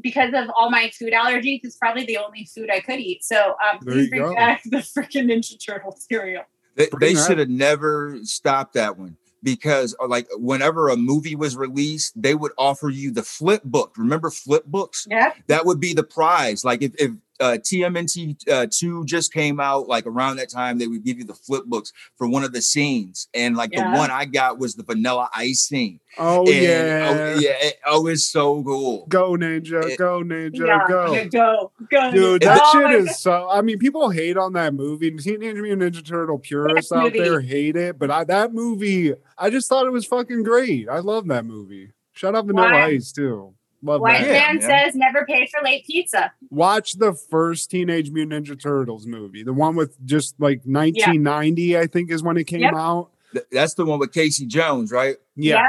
because 0.00 0.32
of 0.34 0.50
all 0.56 0.70
my 0.70 0.90
food 0.90 1.12
allergies, 1.12 1.60
it's 1.62 1.76
probably 1.76 2.04
the 2.04 2.18
only 2.18 2.48
food 2.52 2.70
I 2.70 2.80
could 2.80 2.98
eat. 2.98 3.24
So 3.24 3.54
um, 3.70 3.78
please 3.80 4.08
bring 4.10 4.22
go. 4.22 4.34
back 4.34 4.62
the 4.64 4.78
freaking 4.78 5.26
Ninja 5.26 5.54
Turtle 5.64 5.96
cereal. 5.96 6.44
They, 6.74 6.88
they 7.00 7.14
should 7.14 7.38
have 7.38 7.50
never 7.50 8.18
stopped 8.22 8.74
that 8.74 8.96
one 8.96 9.16
because 9.42 9.94
uh, 10.00 10.06
like 10.06 10.26
whenever 10.36 10.88
a 10.88 10.96
movie 10.96 11.34
was 11.34 11.56
released 11.56 12.20
they 12.20 12.34
would 12.34 12.52
offer 12.56 12.88
you 12.88 13.10
the 13.10 13.22
flip 13.22 13.62
book 13.64 13.92
remember 13.96 14.30
flip 14.30 14.64
books 14.66 15.06
yeah 15.10 15.32
that 15.48 15.66
would 15.66 15.80
be 15.80 15.92
the 15.92 16.02
prize 16.02 16.64
like 16.64 16.82
if, 16.82 16.92
if 16.98 17.10
uh, 17.42 17.58
TMNT 17.58 18.48
uh, 18.48 18.66
two 18.70 19.04
just 19.04 19.32
came 19.32 19.60
out. 19.60 19.88
Like 19.88 20.06
around 20.06 20.36
that 20.36 20.48
time, 20.50 20.78
they 20.78 20.86
would 20.86 21.04
give 21.04 21.18
you 21.18 21.24
the 21.24 21.34
flip 21.34 21.64
books 21.66 21.92
for 22.16 22.28
one 22.28 22.44
of 22.44 22.52
the 22.52 22.62
scenes, 22.62 23.28
and 23.34 23.56
like 23.56 23.70
Yeah. 23.72 23.90
the 23.92 23.98
one 23.98 24.10
I 24.10 24.24
got 24.24 24.58
was 24.58 24.74
the 24.76 24.82
Vanilla 24.84 25.28
Ice 25.34 25.60
scene. 25.60 26.00
Oh 26.18 26.40
And, 26.40 26.48
yeah. 26.48 27.34
oh, 27.36 27.40
yeah. 27.40 27.50
it- 27.60 27.78
oh, 27.86 28.06
it's 28.06 28.24
so 28.24 28.62
cool. 28.62 29.06
Go 29.08 29.32
ninja, 29.32 29.82
It- 29.90 29.98
go 29.98 30.22
ninja, 30.22 30.66
Yeah, 30.66 30.84
go. 30.86 31.28
go, 31.30 31.72
go, 31.90 32.10
Dude, 32.12 32.44
Oh 32.44 32.46
that 32.46 32.68
shit 32.72 32.82
my 32.82 32.94
is 32.96 33.18
so. 33.18 33.48
I 33.50 33.62
mean, 33.62 33.78
people 33.78 34.10
hate 34.10 34.36
on 34.36 34.52
that 34.52 34.74
movie. 34.74 35.10
Teenage 35.10 35.56
Mutant 35.56 35.82
Ninja 35.94 36.06
Turtle 36.06 36.38
purists 36.38 36.90
Best 36.90 36.92
out 36.92 37.04
movie. 37.04 37.18
there 37.20 37.40
hate 37.40 37.76
it, 37.76 37.98
but 37.98 38.10
I, 38.10 38.24
that 38.24 38.52
movie, 38.52 39.14
I 39.38 39.48
just 39.50 39.68
thought 39.68 39.86
it 39.86 39.90
was 39.90 40.04
fucking 40.06 40.42
great. 40.42 40.88
I 40.88 40.98
love 40.98 41.26
that 41.28 41.44
movie. 41.46 41.92
Shout 42.12 42.36
out 42.36 42.44
Vanilla 42.46 42.70
Why- 42.70 42.84
Ice 42.88 43.10
too. 43.12 43.54
Love 43.84 44.00
White 44.00 44.22
that. 44.22 44.30
Man 44.30 44.58
man. 44.58 44.60
says 44.60 44.94
never 44.94 45.24
pay 45.26 45.46
for 45.46 45.62
late 45.64 45.84
pizza. 45.86 46.32
Watch 46.50 46.92
the 46.94 47.12
first 47.14 47.70
Teenage 47.70 48.10
Mutant 48.10 48.46
Ninja 48.46 48.60
Turtles 48.60 49.06
movie, 49.06 49.42
the 49.42 49.52
one 49.52 49.74
with 49.74 50.04
just 50.06 50.34
like 50.38 50.60
1990, 50.64 51.76
I 51.78 51.86
think, 51.86 52.10
is 52.10 52.22
when 52.22 52.36
it 52.36 52.44
came 52.44 52.60
Yep. 52.60 52.74
out. 52.74 53.08
Th- 53.32 53.44
That's 53.50 53.74
the 53.74 53.84
one 53.84 53.98
with 53.98 54.12
Casey 54.12 54.46
Jones, 54.46 54.92
right? 54.92 55.16
Yeah. 55.36 55.66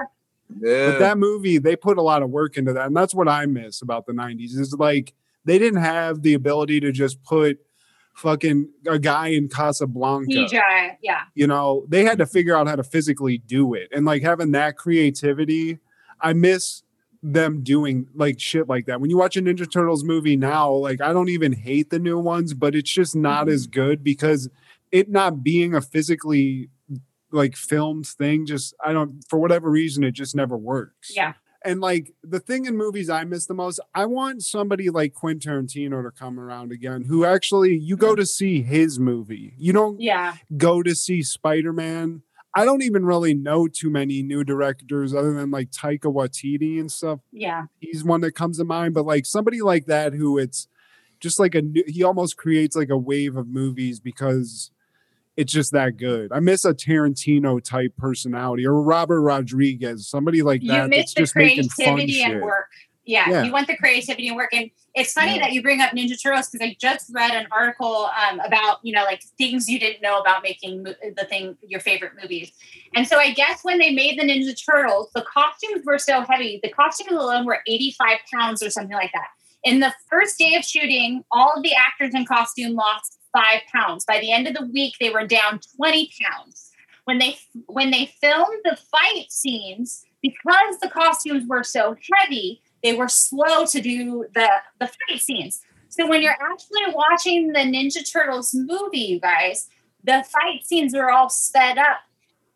Yeah. 0.61 0.91
But 0.91 0.99
that 0.99 1.17
movie, 1.17 1.57
they 1.57 1.75
put 1.75 1.97
a 1.97 2.01
lot 2.03 2.21
of 2.21 2.29
work 2.29 2.57
into 2.57 2.73
that. 2.73 2.85
And 2.85 2.95
that's 2.95 3.15
what 3.15 3.27
I 3.27 3.45
miss 3.47 3.81
about 3.81 4.05
the 4.05 4.13
90s 4.13 4.55
is 4.59 4.75
like 4.77 5.13
they 5.45 5.57
didn't 5.57 5.81
have 5.81 6.21
the 6.21 6.35
ability 6.35 6.79
to 6.81 6.91
just 6.91 7.23
put 7.23 7.59
fucking 8.13 8.69
a 8.87 8.99
guy 8.99 9.29
in 9.29 9.47
Casablanca. 9.49 10.31
CGI, 10.31 10.97
yeah. 11.01 11.21
You 11.33 11.47
know, 11.47 11.85
they 11.89 12.03
had 12.03 12.19
to 12.19 12.27
figure 12.27 12.55
out 12.55 12.67
how 12.67 12.75
to 12.75 12.83
physically 12.83 13.39
do 13.39 13.73
it. 13.73 13.89
And 13.91 14.05
like 14.05 14.21
having 14.21 14.51
that 14.51 14.77
creativity, 14.77 15.79
I 16.21 16.33
miss 16.33 16.82
them 17.23 17.63
doing 17.63 18.07
like 18.13 18.39
shit 18.39 18.67
like 18.67 18.85
that. 18.85 18.99
When 18.99 19.09
you 19.09 19.17
watch 19.17 19.37
a 19.37 19.41
Ninja 19.41 19.69
Turtles 19.71 20.03
movie 20.03 20.35
now, 20.35 20.71
like 20.71 21.01
I 21.01 21.13
don't 21.13 21.29
even 21.29 21.53
hate 21.53 21.89
the 21.89 21.99
new 21.99 22.19
ones, 22.19 22.53
but 22.53 22.75
it's 22.75 22.91
just 22.91 23.15
not 23.15 23.47
as 23.47 23.65
mm-hmm. 23.65 23.79
good 23.79 24.03
because 24.03 24.49
it 24.91 25.09
not 25.09 25.41
being 25.41 25.73
a 25.73 25.81
physically 25.81 26.69
like 27.31 27.55
filmed 27.55 28.05
thing 28.05 28.45
just 28.45 28.75
I 28.85 28.93
don't 28.93 29.23
for 29.27 29.39
whatever 29.39 29.69
reason 29.71 30.03
it 30.03 30.11
just 30.11 30.35
never 30.35 30.57
works. 30.57 31.15
Yeah. 31.15 31.33
And 31.65 31.79
like 31.79 32.11
the 32.21 32.41
thing 32.41 32.65
in 32.65 32.75
movies 32.75 33.09
I 33.09 33.23
miss 33.23 33.45
the 33.45 33.53
most, 33.53 33.79
I 33.95 34.05
want 34.05 34.43
somebody 34.43 34.89
like 34.89 35.13
Quentin 35.13 35.39
Tarantino 35.39 36.03
to 36.03 36.11
come 36.11 36.37
around 36.37 36.73
again 36.73 37.03
who 37.03 37.23
actually 37.23 37.77
you 37.77 37.95
go 37.95 38.09
mm-hmm. 38.09 38.17
to 38.17 38.25
see 38.25 38.61
his 38.61 38.99
movie. 38.99 39.53
You 39.57 39.71
don't 39.71 40.01
Yeah. 40.01 40.35
go 40.57 40.83
to 40.83 40.93
see 40.93 41.23
Spider-Man. 41.23 42.21
I 42.55 42.65
don't 42.65 42.83
even 42.83 43.05
really 43.05 43.33
know 43.33 43.67
too 43.67 43.89
many 43.89 44.21
new 44.21 44.43
directors 44.43 45.13
other 45.13 45.33
than 45.33 45.49
like 45.49 45.71
Taika 45.71 46.01
Waititi 46.13 46.79
and 46.79 46.91
stuff. 46.91 47.19
Yeah. 47.31 47.63
He's 47.79 48.03
one 48.03 48.21
that 48.21 48.33
comes 48.33 48.57
to 48.59 48.63
mind, 48.63 48.93
but 48.93 49.05
like 49.05 49.25
somebody 49.25 49.61
like 49.61 49.87
that 49.87 50.13
who 50.13 50.37
it's 50.37 50.67
just 51.19 51.39
like 51.39 51.55
a 51.55 51.61
new, 51.61 51.83
he 51.87 52.03
almost 52.03 52.37
creates 52.37 52.75
like 52.75 52.89
a 52.89 52.97
wave 52.97 53.35
of 53.37 53.47
movies 53.47 53.99
because 53.99 54.69
it's 55.35 55.51
just 55.51 55.71
that 55.71 55.97
good. 55.97 56.31
I 56.31 56.41
miss 56.41 56.63
a 56.63 56.75
Tarantino 56.75 57.63
type 57.63 57.95
personality 57.97 58.67
or 58.67 58.81
Robert 58.83 59.21
Rodriguez, 59.21 60.07
somebody 60.07 60.43
like 60.43 60.61
You 60.61 60.69
that. 60.73 60.89
miss 60.89 60.97
that's 60.99 61.13
the 61.15 61.21
just 61.21 61.35
making 61.35 61.69
fun 61.69 61.95
creativity 61.95 62.21
and 62.21 62.33
shit. 62.33 62.43
work. 62.43 62.69
Yeah, 63.05 63.29
Yeah. 63.29 63.43
you 63.43 63.51
want 63.51 63.67
the 63.67 63.75
creativity 63.75 64.27
and 64.29 64.37
work. 64.37 64.53
And 64.53 64.71
it's 64.95 65.11
funny 65.13 65.35
Yeah. 65.35 65.41
that 65.43 65.51
you 65.51 65.61
bring 65.61 65.81
up 65.81 65.91
Ninja 65.91 66.21
Turtles 66.21 66.49
because 66.49 66.65
I 66.65 66.75
just 66.79 67.11
read 67.13 67.31
an 67.31 67.47
article 67.51 68.09
um, 68.17 68.39
about, 68.39 68.77
you 68.83 68.93
know, 68.93 69.03
like 69.03 69.21
things 69.37 69.67
you 69.69 69.77
didn't 69.79 70.01
know 70.01 70.19
about 70.19 70.41
making 70.43 70.83
mo- 70.83 70.93
the 71.17 71.25
thing, 71.25 71.57
your 71.67 71.79
favorite 71.81 72.13
movies. 72.21 72.51
And 72.95 73.05
so 73.07 73.17
I 73.19 73.31
guess 73.33 73.59
when 73.63 73.77
they 73.79 73.91
made 73.91 74.17
the 74.19 74.23
Ninja 74.23 74.55
Turtles, 74.65 75.09
the 75.13 75.21
costumes 75.23 75.83
were 75.85 75.97
so 75.97 76.21
heavy. 76.21 76.59
The 76.63 76.69
costumes 76.69 77.11
alone 77.11 77.45
were 77.45 77.59
85 77.67 78.19
pounds 78.33 78.63
or 78.63 78.69
something 78.69 78.95
like 78.95 79.11
that. 79.13 79.27
In 79.65 79.79
the 79.79 79.93
first 80.09 80.37
day 80.37 80.55
of 80.55 80.63
shooting, 80.63 81.23
all 81.31 81.53
of 81.57 81.63
the 81.63 81.73
actors 81.75 82.13
in 82.13 82.25
costume 82.25 82.73
lost 82.73 83.19
five 83.35 83.61
pounds. 83.73 84.05
By 84.05 84.19
the 84.19 84.31
end 84.31 84.47
of 84.47 84.53
the 84.53 84.65
week, 84.67 84.93
they 84.99 85.09
were 85.09 85.25
down 85.27 85.59
20 85.77 86.11
pounds. 86.21 86.69
When 87.05 87.17
they 87.17 87.37
when 87.67 87.91
they 87.91 88.05
filmed 88.21 88.59
the 88.63 88.77
fight 88.77 89.29
scenes, 89.29 90.05
because 90.21 90.79
the 90.81 90.87
costumes 90.89 91.45
were 91.49 91.63
so 91.63 91.97
heavy, 92.13 92.61
they 92.83 92.93
were 92.93 93.07
slow 93.07 93.65
to 93.65 93.81
do 93.81 94.25
the 94.35 94.49
the 94.79 94.87
fight 94.87 95.19
scenes. 95.21 95.61
So 95.89 96.07
when 96.07 96.21
you're 96.21 96.31
actually 96.33 96.93
watching 96.93 97.47
the 97.49 97.59
Ninja 97.59 98.09
Turtles 98.11 98.51
movie, 98.53 98.97
you 98.99 99.19
guys, 99.19 99.69
the 100.03 100.23
fight 100.27 100.65
scenes 100.65 100.93
are 100.95 101.09
all 101.11 101.29
sped 101.29 101.77
up, 101.77 101.97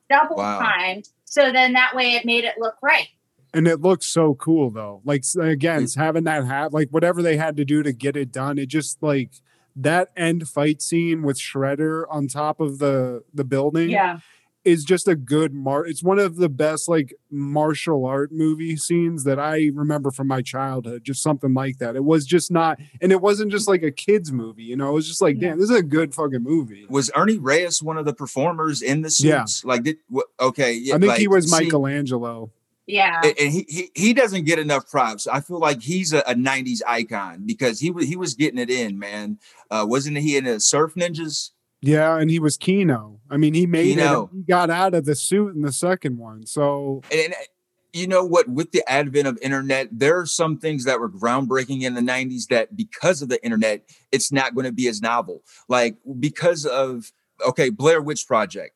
double 0.10 0.38
Wow. 0.38 0.60
timed. 0.60 1.10
So 1.26 1.52
then 1.52 1.74
that 1.74 1.96
way 1.96 2.14
it 2.14 2.26
made 2.26 2.44
it 2.46 2.56
look 2.58 2.76
right. 2.82 3.08
and 3.54 3.68
it 3.68 3.80
looks 3.82 4.06
so 4.08 4.34
cool 4.36 4.70
though 4.72 5.02
like 5.06 5.22
s- 5.22 5.36
again 5.36 5.84
mm. 5.84 5.96
having 5.98 6.24
that 6.26 6.46
hat 6.46 6.74
like 6.74 6.90
whatever 6.90 7.22
they 7.22 7.38
had 7.38 7.56
to 7.58 7.64
do 7.66 7.82
to 7.84 7.94
get 7.94 8.16
it 8.18 8.32
done 8.32 8.58
it 8.58 8.68
just 8.68 9.02
like 9.02 9.32
that 9.76 10.10
end 10.18 10.48
fight 10.50 10.82
scene 10.82 11.22
with 11.24 11.38
shredder 11.38 12.04
on 12.10 12.28
top 12.28 12.60
of 12.60 12.80
the 12.80 13.24
the 13.34 13.44
building 13.46 13.90
Yeah. 13.90 14.20
Is 14.68 14.84
just 14.84 15.08
a 15.08 15.16
good 15.16 15.54
mar 15.54 15.86
it's 15.86 16.04
one 16.04 16.20
of 16.20 16.36
the 16.36 16.50
best 16.50 16.88
like 16.90 17.14
martial 17.32 18.06
art 18.06 18.32
movie 18.32 18.76
scenes 18.76 19.24
that 19.24 19.40
i 19.40 19.70
remember 19.74 20.12
from 20.12 20.28
my 20.28 20.42
childhood 20.42 21.04
just 21.04 21.22
something 21.24 21.54
like 21.54 21.78
that 21.78 21.96
it 21.96 22.04
was 22.04 22.26
just 22.26 22.52
not 22.52 22.80
and 23.02 23.12
it 23.12 23.22
wasn't 23.22 23.50
just 23.52 23.68
like 23.68 23.84
a 23.84 23.92
kids 23.92 24.32
movie 24.32 24.64
you 24.64 24.76
know 24.76 24.90
it 24.90 24.94
was 24.94 25.08
just 25.08 25.22
like 25.22 25.40
damn 25.40 25.58
this 25.58 25.70
is 25.70 25.76
a 25.76 25.84
good 25.84 26.14
fucking 26.14 26.44
movie 26.44 26.86
was 26.90 27.10
Ernie 27.16 27.38
Reyes 27.38 27.82
one 27.82 27.98
of 27.98 28.06
the 28.06 28.14
performers 28.14 28.82
in 28.82 29.02
the 29.02 29.16
Yeah. 29.20 29.46
suits? 29.46 29.64
Like, 29.66 29.84
did 29.84 29.98
wh- 30.14 30.30
okay? 30.40 30.74
Yeah, 30.74 30.96
i 30.96 31.00
think 31.00 31.10
like, 31.12 31.20
he 31.20 31.28
was 31.28 31.50
see, 31.52 31.64
michelangelo 31.66 32.52
Yeah. 32.86 33.22
and 33.24 33.34
and 33.40 33.52
he, 33.52 33.66
he 33.68 33.90
he 33.96 34.14
doesn't 34.14 34.46
get 34.46 34.60
enough 34.60 34.90
props. 34.90 35.28
I 35.28 35.40
feel 35.42 35.60
like 35.60 35.82
he's 35.82 36.14
a, 36.14 36.20
a 36.20 36.36
'90s 36.36 36.82
icon 36.88 37.44
because 37.46 37.80
he 37.80 37.92
was 37.92 38.06
he 38.08 38.16
was 38.16 38.34
getting 38.34 38.60
it 38.60 38.70
in, 38.70 38.98
man. 38.98 39.40
Uh, 39.70 39.86
wasn't 39.88 40.18
he 40.18 40.38
in 40.38 40.46
the 40.46 40.60
Surf 40.60 40.94
Ninjas? 40.96 41.52
Yeah 41.88 42.18
and 42.18 42.30
he 42.30 42.40
was 42.40 42.58
Keno 42.58 43.20
i 43.30 43.38
mean 43.38 43.54
he 43.54 43.66
made 43.66 43.98
Keno. 43.98 44.24
it 44.24 44.38
he 44.38 44.42
got 44.44 44.70
out 44.70 44.94
of 44.94 45.06
the 45.06 45.16
suit 45.16 45.56
in 45.56 45.62
the 45.62 45.72
second 45.72 46.18
one 46.18 46.46
so 46.46 47.02
And, 47.12 47.34
and 47.34 47.48
you 47.94 48.08
know 48.08 48.24
what? 48.24 48.48
With 48.48 48.72
the 48.72 48.84
advent 48.88 49.28
of 49.28 49.38
internet, 49.42 49.88
there 49.92 50.20
are 50.20 50.26
some 50.26 50.58
things 50.58 50.86
that 50.86 51.00
were 51.00 51.10
groundbreaking 51.10 51.82
in 51.82 51.94
the 51.96 52.02
'90s 52.02 52.48
that, 52.48 52.76
because 52.76 53.22
of 53.22 53.30
the 53.30 53.44
internet, 53.44 53.90
it's 54.12 54.32
not 54.32 54.54
going 54.54 54.66
to 54.66 54.72
be 54.72 54.88
as 54.88 55.02
novel. 55.02 55.42
Like 55.68 55.98
because 56.20 56.66
of 56.66 57.12
okay, 57.46 57.70
Blair 57.70 58.02
Witch 58.02 58.28
Project. 58.28 58.74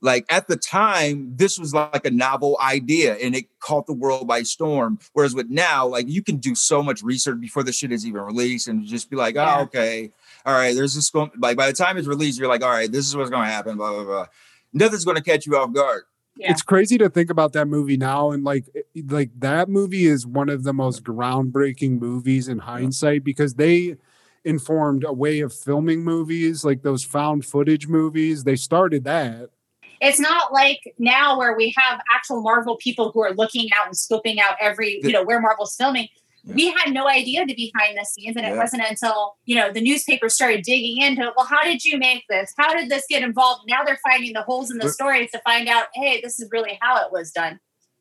Like 0.00 0.26
at 0.30 0.46
the 0.46 0.56
time, 0.56 1.32
this 1.34 1.58
was 1.58 1.74
like 1.74 2.06
a 2.06 2.10
novel 2.10 2.56
idea, 2.62 3.16
and 3.16 3.34
it 3.34 3.46
caught 3.58 3.86
the 3.86 3.92
world 3.92 4.28
by 4.28 4.44
storm. 4.44 5.00
Whereas 5.12 5.34
with 5.34 5.50
now, 5.50 5.88
like 5.88 6.08
you 6.08 6.22
can 6.22 6.36
do 6.36 6.54
so 6.54 6.84
much 6.84 7.02
research 7.02 7.40
before 7.40 7.64
the 7.64 7.72
shit 7.72 7.90
is 7.90 8.06
even 8.06 8.20
released, 8.20 8.68
and 8.68 8.84
just 8.84 9.10
be 9.10 9.16
like, 9.16 9.34
oh, 9.36 9.62
okay, 9.62 10.12
all 10.48 10.54
right. 10.54 10.74
There's 10.74 10.94
this 10.94 11.10
going 11.10 11.30
like 11.38 11.56
by 11.56 11.66
the 11.66 11.72
time 11.72 11.98
it's 11.98 12.08
released, 12.08 12.38
you're 12.38 12.48
like, 12.48 12.62
all 12.62 12.70
right, 12.70 12.90
this 12.90 13.06
is 13.06 13.16
what's 13.16 13.30
going 13.30 13.44
to 13.44 13.50
happen. 13.50 13.76
Blah 13.76 13.92
blah 13.92 14.04
blah. 14.04 14.26
Nothing's 14.72 15.04
going 15.04 15.16
to 15.16 15.22
catch 15.22 15.46
you 15.46 15.56
off 15.56 15.72
guard. 15.72 16.04
Yeah. 16.36 16.52
it's 16.52 16.62
crazy 16.62 16.96
to 16.98 17.08
think 17.08 17.30
about 17.30 17.52
that 17.54 17.66
movie 17.66 17.96
now 17.96 18.30
and 18.30 18.44
like 18.44 18.64
like 19.08 19.30
that 19.40 19.68
movie 19.68 20.06
is 20.06 20.24
one 20.24 20.48
of 20.48 20.62
the 20.62 20.72
most 20.72 21.02
groundbreaking 21.02 21.98
movies 21.98 22.46
in 22.46 22.60
hindsight 22.60 23.24
because 23.24 23.54
they 23.54 23.96
informed 24.44 25.02
a 25.02 25.12
way 25.12 25.40
of 25.40 25.52
filming 25.52 26.04
movies 26.04 26.64
like 26.64 26.82
those 26.82 27.02
found 27.02 27.44
footage 27.44 27.88
movies 27.88 28.44
they 28.44 28.54
started 28.54 29.02
that 29.02 29.50
it's 30.00 30.20
not 30.20 30.52
like 30.52 30.94
now 30.98 31.36
where 31.38 31.56
we 31.56 31.74
have 31.76 32.00
actual 32.14 32.42
Marvel 32.42 32.76
people 32.76 33.10
who 33.12 33.20
are 33.20 33.34
looking 33.34 33.68
out 33.78 33.86
and 33.86 33.96
scoping 33.96 34.38
out 34.38 34.56
every, 34.60 35.00
you 35.02 35.12
know, 35.12 35.24
where 35.24 35.40
Marvel's 35.40 35.74
filming. 35.74 36.08
Yeah. 36.44 36.54
We 36.54 36.70
had 36.70 36.92
no 36.92 37.08
idea 37.08 37.44
the 37.44 37.54
behind 37.54 37.98
the 37.98 38.04
scenes, 38.04 38.36
and 38.36 38.46
it 38.46 38.56
wasn't 38.56 38.82
until 38.88 39.36
you 39.44 39.54
know 39.56 39.72
the 39.72 39.80
newspaper 39.80 40.28
started 40.28 40.62
digging 40.62 41.02
into. 41.02 41.30
Well, 41.36 41.46
how 41.46 41.62
did 41.64 41.84
you 41.84 41.98
make 41.98 42.24
this? 42.28 42.52
How 42.56 42.74
did 42.74 42.88
this 42.88 43.04
get 43.08 43.22
involved? 43.22 43.62
Now 43.68 43.84
they're 43.84 43.98
finding 44.08 44.32
the 44.32 44.42
holes 44.42 44.70
in 44.70 44.78
the 44.78 44.84
But- 44.84 44.92
stories 44.92 45.30
to 45.32 45.40
find 45.44 45.68
out. 45.68 45.86
Hey, 45.94 46.20
this 46.22 46.40
is 46.40 46.48
really 46.52 46.78
how 46.80 46.96
it 47.04 47.12
was 47.12 47.30
done. 47.32 47.60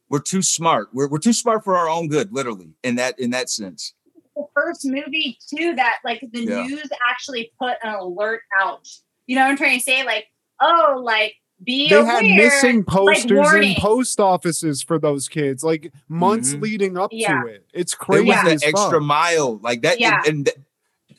we're 0.09 0.19
too 0.21 0.41
smart. 0.41 0.87
We're, 0.93 1.09
we're 1.09 1.17
too 1.19 1.33
smart 1.33 1.65
for 1.65 1.75
our 1.77 1.89
own 1.89 2.07
good, 2.07 2.31
literally, 2.31 2.69
in 2.83 2.95
that 2.95 3.19
in 3.19 3.31
that 3.31 3.49
sense. 3.49 3.93
The 4.37 4.45
first 4.53 4.85
movie 4.85 5.37
too 5.53 5.75
that 5.75 5.97
like 6.05 6.21
the 6.31 6.43
Yeah. 6.45 6.63
news 6.63 6.87
actually 7.09 7.51
put 7.59 7.75
an 7.83 7.93
alert 7.95 8.41
out. 8.57 8.87
You 9.25 9.35
know 9.35 9.41
what 9.43 9.49
I'm 9.51 9.57
trying 9.57 9.77
to 9.79 9.83
say? 9.83 10.05
Like, 10.05 10.27
oh, 10.61 11.01
like 11.03 11.33
be 11.63 11.89
they 11.89 11.95
aware. 11.95 12.11
had 12.11 12.23
missing 12.23 12.83
posters 12.83 13.53
in 13.53 13.75
post 13.75 14.19
offices 14.19 14.83
for 14.83 14.99
those 14.99 15.27
kids 15.27 15.63
like 15.63 15.91
months 16.07 16.53
Mhm. 16.53 16.61
leading 16.61 16.97
up 16.97 17.09
Yeah. 17.11 17.41
to 17.41 17.47
it 17.47 17.65
it's 17.73 17.93
It 17.93 17.97
crazy 17.99 18.25
was 18.25 18.43
the 18.43 18.67
extra 18.67 18.91
fuck. 18.91 19.01
mile, 19.01 19.57
like 19.63 19.81
that. 19.81 19.99
Yeah. 19.99 20.17
And, 20.19 20.27
and 20.27 20.45
th- 20.45 20.57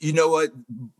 you 0.01 0.13
know 0.13 0.29
what? 0.29 0.51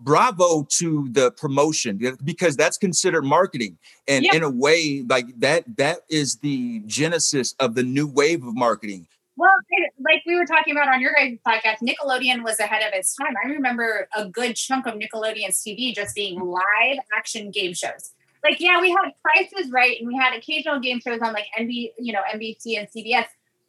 Bravo 0.01 0.67
to 0.79 1.09
the 1.13 1.31
promotion 1.33 2.01
because 2.25 2.57
that's 2.57 2.77
considered 2.77 3.23
marketing, 3.25 3.79
and 4.09 4.25
Yeah. 4.25 4.35
in 4.35 4.43
a 4.43 4.51
way, 4.51 5.05
like 5.09 5.27
that. 5.39 5.65
That 5.77 6.01
is 6.11 6.37
the 6.39 6.81
genesis 6.87 7.55
of 7.61 7.77
the 7.77 7.85
new 7.85 8.09
wave 8.09 8.45
of 8.45 8.57
marketing. 8.57 9.07
Well, 9.37 9.53
like 10.01 10.23
we 10.27 10.35
were 10.35 10.47
talking 10.47 10.73
about 10.77 10.89
on 10.93 11.01
your 11.01 11.13
guys' 11.15 11.39
podcast, 11.47 11.77
Nickelodeon 11.81 12.43
was 12.43 12.59
ahead 12.59 12.83
of 12.83 12.93
its 12.93 13.15
time. 13.15 13.35
I 13.45 13.49
remember 13.51 14.09
a 14.17 14.29
good 14.29 14.57
chunk 14.57 14.87
of 14.87 14.95
Nickelodeon's 14.95 15.63
TV 15.63 15.95
just 15.95 16.17
being 16.17 16.41
live 16.41 16.99
action 17.17 17.53
game 17.53 17.75
shows. 17.75 18.11
Like, 18.45 18.61
yeah, 18.61 18.81
we 18.81 18.91
had 18.91 19.13
Prices 19.23 19.71
Right, 19.71 19.99
and 19.99 20.07
we 20.09 20.17
had 20.17 20.35
occasional 20.35 20.79
game 20.81 21.01
shows 21.01 21.21
on 21.21 21.33
like 21.33 21.47
NB, 21.59 21.93
you 21.99 22.13
know, 22.13 22.21
NBC 22.33 22.79
and 22.79 22.89
CBS. 22.89 23.27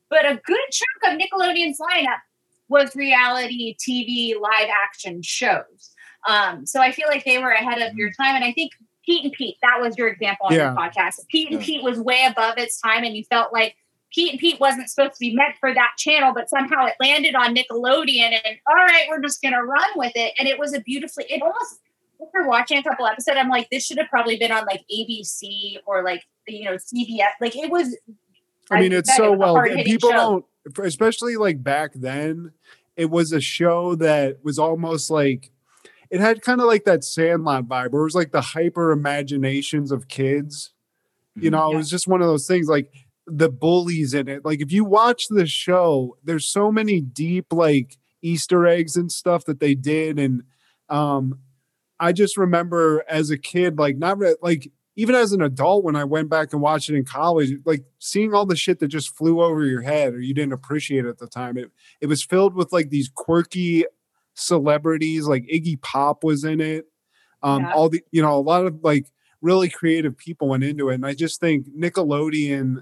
But 0.10 0.26
a 0.26 0.36
good 0.44 0.60
chunk 0.72 1.14
of 1.14 1.20
Nickelodeon's 1.20 1.80
lineup 1.80 2.20
was 2.68 2.96
reality 2.96 3.76
TV 3.78 4.40
live 4.40 4.70
action 4.86 5.22
shows. 5.22 5.92
Um, 6.28 6.66
so 6.66 6.82
I 6.82 6.92
feel 6.92 7.08
like 7.08 7.26
they 7.26 7.38
were 7.38 7.52
ahead 7.52 7.82
of 7.82 7.96
your 7.96 8.12
time. 8.12 8.36
And 8.36 8.44
I 8.44 8.52
think 8.52 8.72
Pete 9.06 9.24
and 9.24 9.34
Pete, 9.34 9.58
that 9.62 9.80
was 9.82 9.98
your 9.98 10.08
example 10.08 10.48
on 10.48 10.54
Yeah. 10.54 10.66
your 10.66 10.76
podcast. 10.76 11.28
Pete 11.30 11.50
and 11.52 11.60
Yeah. 11.60 11.66
Pete 11.66 11.84
was 11.84 12.00
way 12.00 12.26
above 12.26 12.58
its 12.58 12.80
time, 12.80 13.04
and 13.04 13.16
you 13.16 13.24
felt 13.24 13.52
like 13.54 13.76
Pete 14.12 14.32
and 14.32 14.40
Pete 14.40 14.60
wasn't 14.60 14.90
supposed 14.90 15.14
to 15.14 15.20
be 15.20 15.34
meant 15.36 15.56
for 15.60 15.74
that 15.74 15.92
channel, 15.98 16.34
but 16.34 16.50
somehow 16.50 16.86
it 16.86 16.96
landed 17.00 17.36
on 17.36 17.56
Nickelodeon. 17.56 18.40
And 18.44 18.58
all 18.68 18.76
right, 18.76 19.06
we're 19.08 19.22
just 19.22 19.42
gonna 19.42 19.64
run 19.64 19.90
with 19.96 20.12
it. 20.16 20.34
And 20.40 20.48
it 20.48 20.58
was 20.58 20.74
a 20.74 20.82
beautifully, 20.82 21.26
it 21.30 21.42
almost 21.42 21.80
after 22.22 22.48
watching 22.48 22.78
a 22.78 22.84
couple 22.84 23.06
episodes, 23.06 23.38
I'm 23.40 23.50
like, 23.50 23.70
this 23.70 23.86
should 23.86 23.98
have 23.98 24.10
probably 24.10 24.38
been 24.38 24.52
on 24.52 24.66
like 24.66 24.84
ABC 24.92 25.78
or 25.86 26.04
like 26.04 26.24
you 26.48 26.66
know 26.66 26.76
CBS. 26.76 27.32
Like 27.40 27.56
it 27.56 27.72
was. 27.72 27.98
I 28.72 28.82
mean, 28.82 28.84
like 28.84 28.92
you 28.92 28.98
it's 29.00 29.16
so 29.16 29.34
it 29.34 29.40
well. 29.40 29.64
People 29.84 30.12
show. 30.12 30.16
don't, 30.16 30.86
especially 30.86 31.38
like 31.38 31.64
back 31.64 31.92
then, 31.96 32.52
it 32.96 33.10
was 33.10 33.32
a 33.32 33.42
show 33.42 33.96
that 33.96 34.44
was 34.44 34.60
almost 34.60 35.10
like 35.10 35.52
it 36.10 36.20
had 36.20 36.42
kind 36.42 36.60
of 36.60 36.68
like 36.68 36.86
that 36.86 37.04
Sandlot 37.04 37.68
vibe, 37.68 37.92
where 37.92 38.02
it 38.02 38.06
was 38.06 38.16
like 38.16 38.32
the 38.32 38.42
hyper 38.42 38.92
imaginations 38.92 39.92
of 39.92 40.08
kids. 40.08 40.72
You 41.36 41.52
know, 41.52 41.72
it 41.72 41.78
was 41.78 41.90
just 41.90 42.08
one 42.08 42.22
of 42.22 42.28
those 42.28 42.48
things 42.48 42.68
like 42.68 42.92
the 43.26 43.50
bullies 43.50 44.14
in 44.14 44.28
it. 44.28 44.44
Like 44.44 44.62
if 44.62 44.72
you 44.72 44.84
watch 44.84 45.28
the 45.30 45.46
show, 45.46 46.18
there's 46.24 46.48
so 46.48 46.72
many 46.72 47.00
deep 47.00 47.54
like 47.54 47.98
Easter 48.22 48.68
eggs 48.68 48.96
and 48.98 49.12
stuff 49.12 49.46
that 49.46 49.60
they 49.60 49.76
did. 49.76 50.20
And 50.20 50.44
um 50.90 51.40
I 52.00 52.12
just 52.14 52.38
remember 52.38 53.04
as 53.10 53.30
a 53.30 53.38
kid, 53.38 53.78
like 53.78 53.98
not 53.98 54.18
re- 54.20 54.36
like 54.42 54.72
even 54.96 55.16
as 55.16 55.32
an 55.32 55.42
adult, 55.42 55.84
when 55.86 55.96
I 55.96 56.04
went 56.04 56.30
back 56.30 56.52
and 56.52 56.62
watched 56.62 56.90
it 56.90 56.96
in 56.96 57.06
college, 57.06 57.52
like 57.66 57.84
seeing 58.00 58.34
all 58.34 58.46
the 58.46 58.56
shit 58.56 58.80
that 58.80 58.88
just 58.90 59.16
flew 59.16 59.42
over 59.42 59.66
your 59.66 59.82
head 59.82 60.14
or 60.14 60.20
you 60.20 60.34
didn't 60.34 60.54
appreciate 60.54 61.06
at 61.06 61.18
the 61.20 61.28
time. 61.28 61.58
It 61.58 61.72
it 62.02 62.08
was 62.08 62.24
filled 62.24 62.56
with 62.56 62.72
like 62.74 62.90
these 62.90 63.10
quirky 63.14 63.86
celebrities, 64.34 65.26
like 65.28 65.44
Iggy 65.54 65.82
Pop 65.82 66.24
was 66.24 66.44
in 66.44 66.60
it. 66.62 66.86
Um, 67.44 67.64
Yeah. 67.64 67.74
all 67.74 67.90
the 67.90 68.04
you 68.12 68.22
know, 68.22 68.38
a 68.38 68.42
lot 68.42 68.66
of 68.66 68.80
like 68.84 69.12
really 69.42 69.70
creative 69.70 70.18
people 70.18 70.50
went 70.50 70.64
into 70.64 70.90
it. 70.90 70.96
And 70.96 71.06
I 71.06 71.14
just 71.14 71.40
think 71.40 71.68
Nickelodeon, 71.70 72.82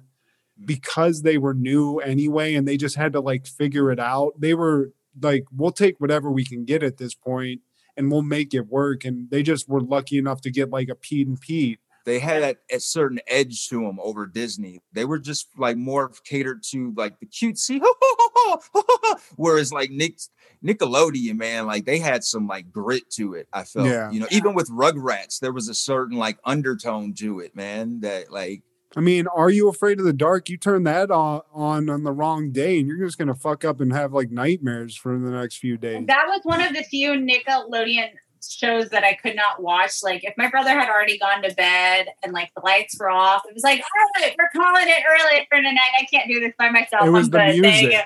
because 0.66 1.22
they 1.22 1.38
were 1.38 1.54
new 1.54 2.00
anyway, 2.00 2.56
and 2.56 2.68
they 2.68 2.78
just 2.78 2.96
had 2.96 3.14
to 3.14 3.20
like 3.20 3.46
figure 3.48 3.92
it 3.92 4.00
out, 4.00 4.34
they 4.40 4.54
were 4.56 4.92
like, 5.22 5.46
we'll 5.56 5.72
take 5.72 6.00
whatever 6.00 6.32
we 6.32 6.46
can 6.46 6.66
get 6.66 6.84
at 6.84 6.98
this 6.98 7.14
point 7.16 7.62
and 7.98 8.12
we'll 8.12 8.22
make 8.22 8.54
it 8.54 8.68
work. 8.68 9.04
And 9.04 9.30
they 9.30 9.44
just 9.44 9.68
were 9.68 9.82
lucky 9.82 10.18
enough 10.18 10.42
to 10.42 10.52
get 10.52 10.70
like 10.70 10.88
a 10.90 10.96
Pete 10.96 11.28
and 11.28 11.40
Pete. 11.42 11.80
they 12.06 12.20
had 12.20 12.42
that 12.44 12.58
a 12.72 12.80
certain 12.80 13.20
edge 13.28 13.68
to 13.70 13.82
them 13.82 14.00
over 14.02 14.26
Disney. 14.26 14.80
They 14.94 15.04
were 15.04 15.20
just 15.20 15.48
like 15.58 15.76
more 15.78 16.12
catered 16.26 16.64
to 16.72 16.94
like 16.96 17.20
the 17.20 17.26
cutesy, 17.26 17.82
whereas 19.36 19.72
like 19.74 19.92
Nick 19.92 20.18
Nickelodeon, 20.64 21.38
man, 21.38 21.68
like 21.68 21.86
they 21.86 22.00
had 22.00 22.24
some 22.24 22.48
like 22.48 22.72
grit 22.72 23.10
to 23.12 23.34
it. 23.36 23.48
I 23.54 23.64
felt, 23.64 23.88
Yeah. 23.88 24.10
you 24.12 24.20
know, 24.20 24.28
even 24.32 24.54
with 24.56 24.70
Rugrats, 24.70 25.40
there 25.40 25.52
was 25.54 25.70
a 25.70 25.74
certain 25.74 26.18
like 26.18 26.40
undertone 26.46 27.14
to 27.16 27.40
it, 27.42 27.56
man. 27.56 28.00
That 28.02 28.32
like 28.32 28.64
I 28.96 29.02
mean, 29.02 29.28
are 29.28 29.50
you 29.50 29.68
afraid 29.70 30.00
of 30.00 30.06
the 30.06 30.14
dark? 30.14 30.50
You 30.50 30.58
turn 30.58 30.84
that 30.84 31.12
on 31.12 31.42
on, 31.54 31.90
on 31.90 32.04
the 32.04 32.12
wrong 32.12 32.52
day 32.52 32.80
and 32.80 32.88
you're 32.88 33.06
just 33.06 33.18
gonna 33.18 33.36
fuck 33.36 33.66
up 33.66 33.82
and 33.82 33.92
have 33.94 34.14
like 34.14 34.32
nightmares 34.32 34.96
for 34.96 35.18
the 35.18 35.30
next 35.30 35.58
few 35.58 35.78
days. 35.78 36.06
That 36.08 36.26
was 36.28 36.42
one 36.44 36.62
of 36.62 36.74
the 36.74 36.84
few 36.84 37.12
Nickelodeon 37.12 38.10
shows 38.50 38.88
that 38.90 39.04
I 39.04 39.14
could 39.14 39.36
not 39.36 39.62
watch. 39.62 39.92
Like 40.04 40.24
if 40.24 40.34
my 40.38 40.50
brother 40.50 40.70
had 40.70 40.90
already 40.90 41.18
gone 41.18 41.42
to 41.44 41.54
bed 41.54 42.08
and 42.24 42.32
like 42.34 42.52
the 42.56 42.62
lights 42.64 42.98
were 43.00 43.10
off, 43.10 43.42
it 43.48 43.54
was 43.54 43.64
like, 43.64 43.80
all 43.82 44.22
right, 44.24 44.36
we're 44.38 44.50
calling 44.62 44.88
it 44.88 45.04
early 45.10 45.46
for 45.50 45.58
tonight. 45.58 45.80
I 46.00 46.06
can't 46.06 46.30
do 46.30 46.40
this 46.40 46.54
by 46.58 46.70
myself. 46.70 47.06
It 47.06 47.10
was 47.10 47.26
I'm 47.28 47.32
the 47.32 47.38
good. 47.38 47.62
Music. 47.62 48.06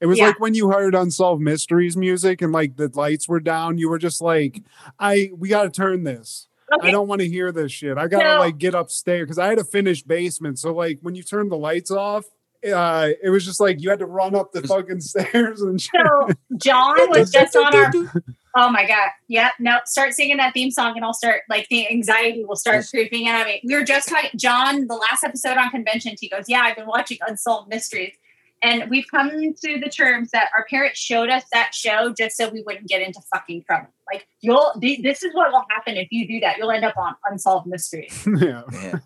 It 0.00 0.06
was 0.06 0.18
Yeah. 0.18 0.28
like 0.28 0.40
when 0.40 0.54
you 0.54 0.70
heard 0.70 0.94
Unsolved 0.94 1.42
Mysteries 1.42 1.96
music 1.96 2.42
and 2.42 2.52
like 2.52 2.76
the 2.76 2.90
lights 2.94 3.28
were 3.28 3.38
down, 3.38 3.78
you 3.78 3.88
were 3.88 3.98
just 3.98 4.20
like, 4.20 4.62
I 4.98 5.30
we 5.36 5.48
gotta 5.48 5.70
turn 5.70 6.04
this. 6.04 6.48
I 6.80 6.90
don't 6.90 7.08
want 7.08 7.20
to 7.20 7.28
hear 7.28 7.52
this 7.52 7.72
shit. 7.72 7.98
I 7.98 8.06
gotta 8.08 8.24
No. 8.24 8.38
like 8.40 8.58
get 8.58 8.74
upstairs 8.74 9.24
because 9.26 9.38
I 9.38 9.46
had 9.48 9.58
a 9.58 9.64
finished 9.64 10.06
basement. 10.08 10.58
So 10.58 10.72
like 10.72 10.98
when 11.02 11.14
you 11.14 11.22
turn 11.22 11.48
the 11.48 11.56
lights 11.56 11.90
off, 11.90 12.24
uh, 12.64 13.08
it 13.22 13.30
was 13.30 13.44
just 13.44 13.58
like 13.60 13.80
you 13.82 13.90
had 13.90 13.98
to 13.98 14.06
run 14.06 14.34
up 14.36 14.52
the 14.52 14.62
fucking 14.62 15.00
stairs 15.02 15.60
and 15.62 15.80
shit. 15.80 15.90
So 16.06 16.28
John 16.56 16.96
was 17.10 17.30
just 17.30 17.56
on 17.56 17.74
our. 17.74 17.90
Oh 18.54 18.68
my 18.70 18.86
god! 18.86 19.08
Yep. 19.28 19.52
No. 19.60 19.78
Start 19.86 20.12
singing 20.12 20.36
that 20.36 20.52
theme 20.52 20.70
song, 20.70 20.92
and 20.96 21.02
I'll 21.06 21.14
start 21.14 21.40
like 21.48 21.68
the 21.70 21.88
anxiety 21.88 22.44
will 22.44 22.54
start 22.54 22.84
creeping 22.90 23.24
in. 23.24 23.34
I 23.34 23.44
mean, 23.46 23.60
we 23.64 23.74
were 23.74 23.82
just 23.82 24.10
talking. 24.10 24.28
John, 24.36 24.88
the 24.88 24.94
last 24.94 25.24
episode 25.24 25.56
on 25.56 25.70
conventions, 25.70 26.20
he 26.20 26.28
goes, 26.28 26.44
"Yeah, 26.48 26.60
I've 26.60 26.76
been 26.76 26.86
watching 26.86 27.16
Unsolved 27.26 27.70
Mysteries." 27.70 28.14
And 28.62 28.88
we've 28.90 29.06
come 29.10 29.30
to 29.30 29.80
the 29.80 29.88
terms 29.90 30.30
that 30.30 30.48
our 30.56 30.64
parents 30.70 30.98
showed 31.00 31.28
us 31.30 31.42
that 31.52 31.74
show 31.74 32.14
just 32.16 32.36
so 32.36 32.48
we 32.48 32.62
wouldn't 32.64 32.86
get 32.88 33.02
into 33.02 33.20
fucking 33.34 33.64
trouble. 33.64 33.88
Like 34.12 34.26
you'll, 34.40 34.72
this 34.80 35.22
is 35.24 35.34
what 35.34 35.50
will 35.50 35.64
happen 35.70 35.96
if 35.96 36.08
you 36.12 36.28
do 36.28 36.38
that. 36.40 36.58
You'll 36.58 36.70
end 36.70 36.84
up 36.84 36.96
on 36.96 37.14
unsolved 37.28 37.66
mysteries. 37.66 38.24
yeah. 38.40 38.62
man. 38.70 39.02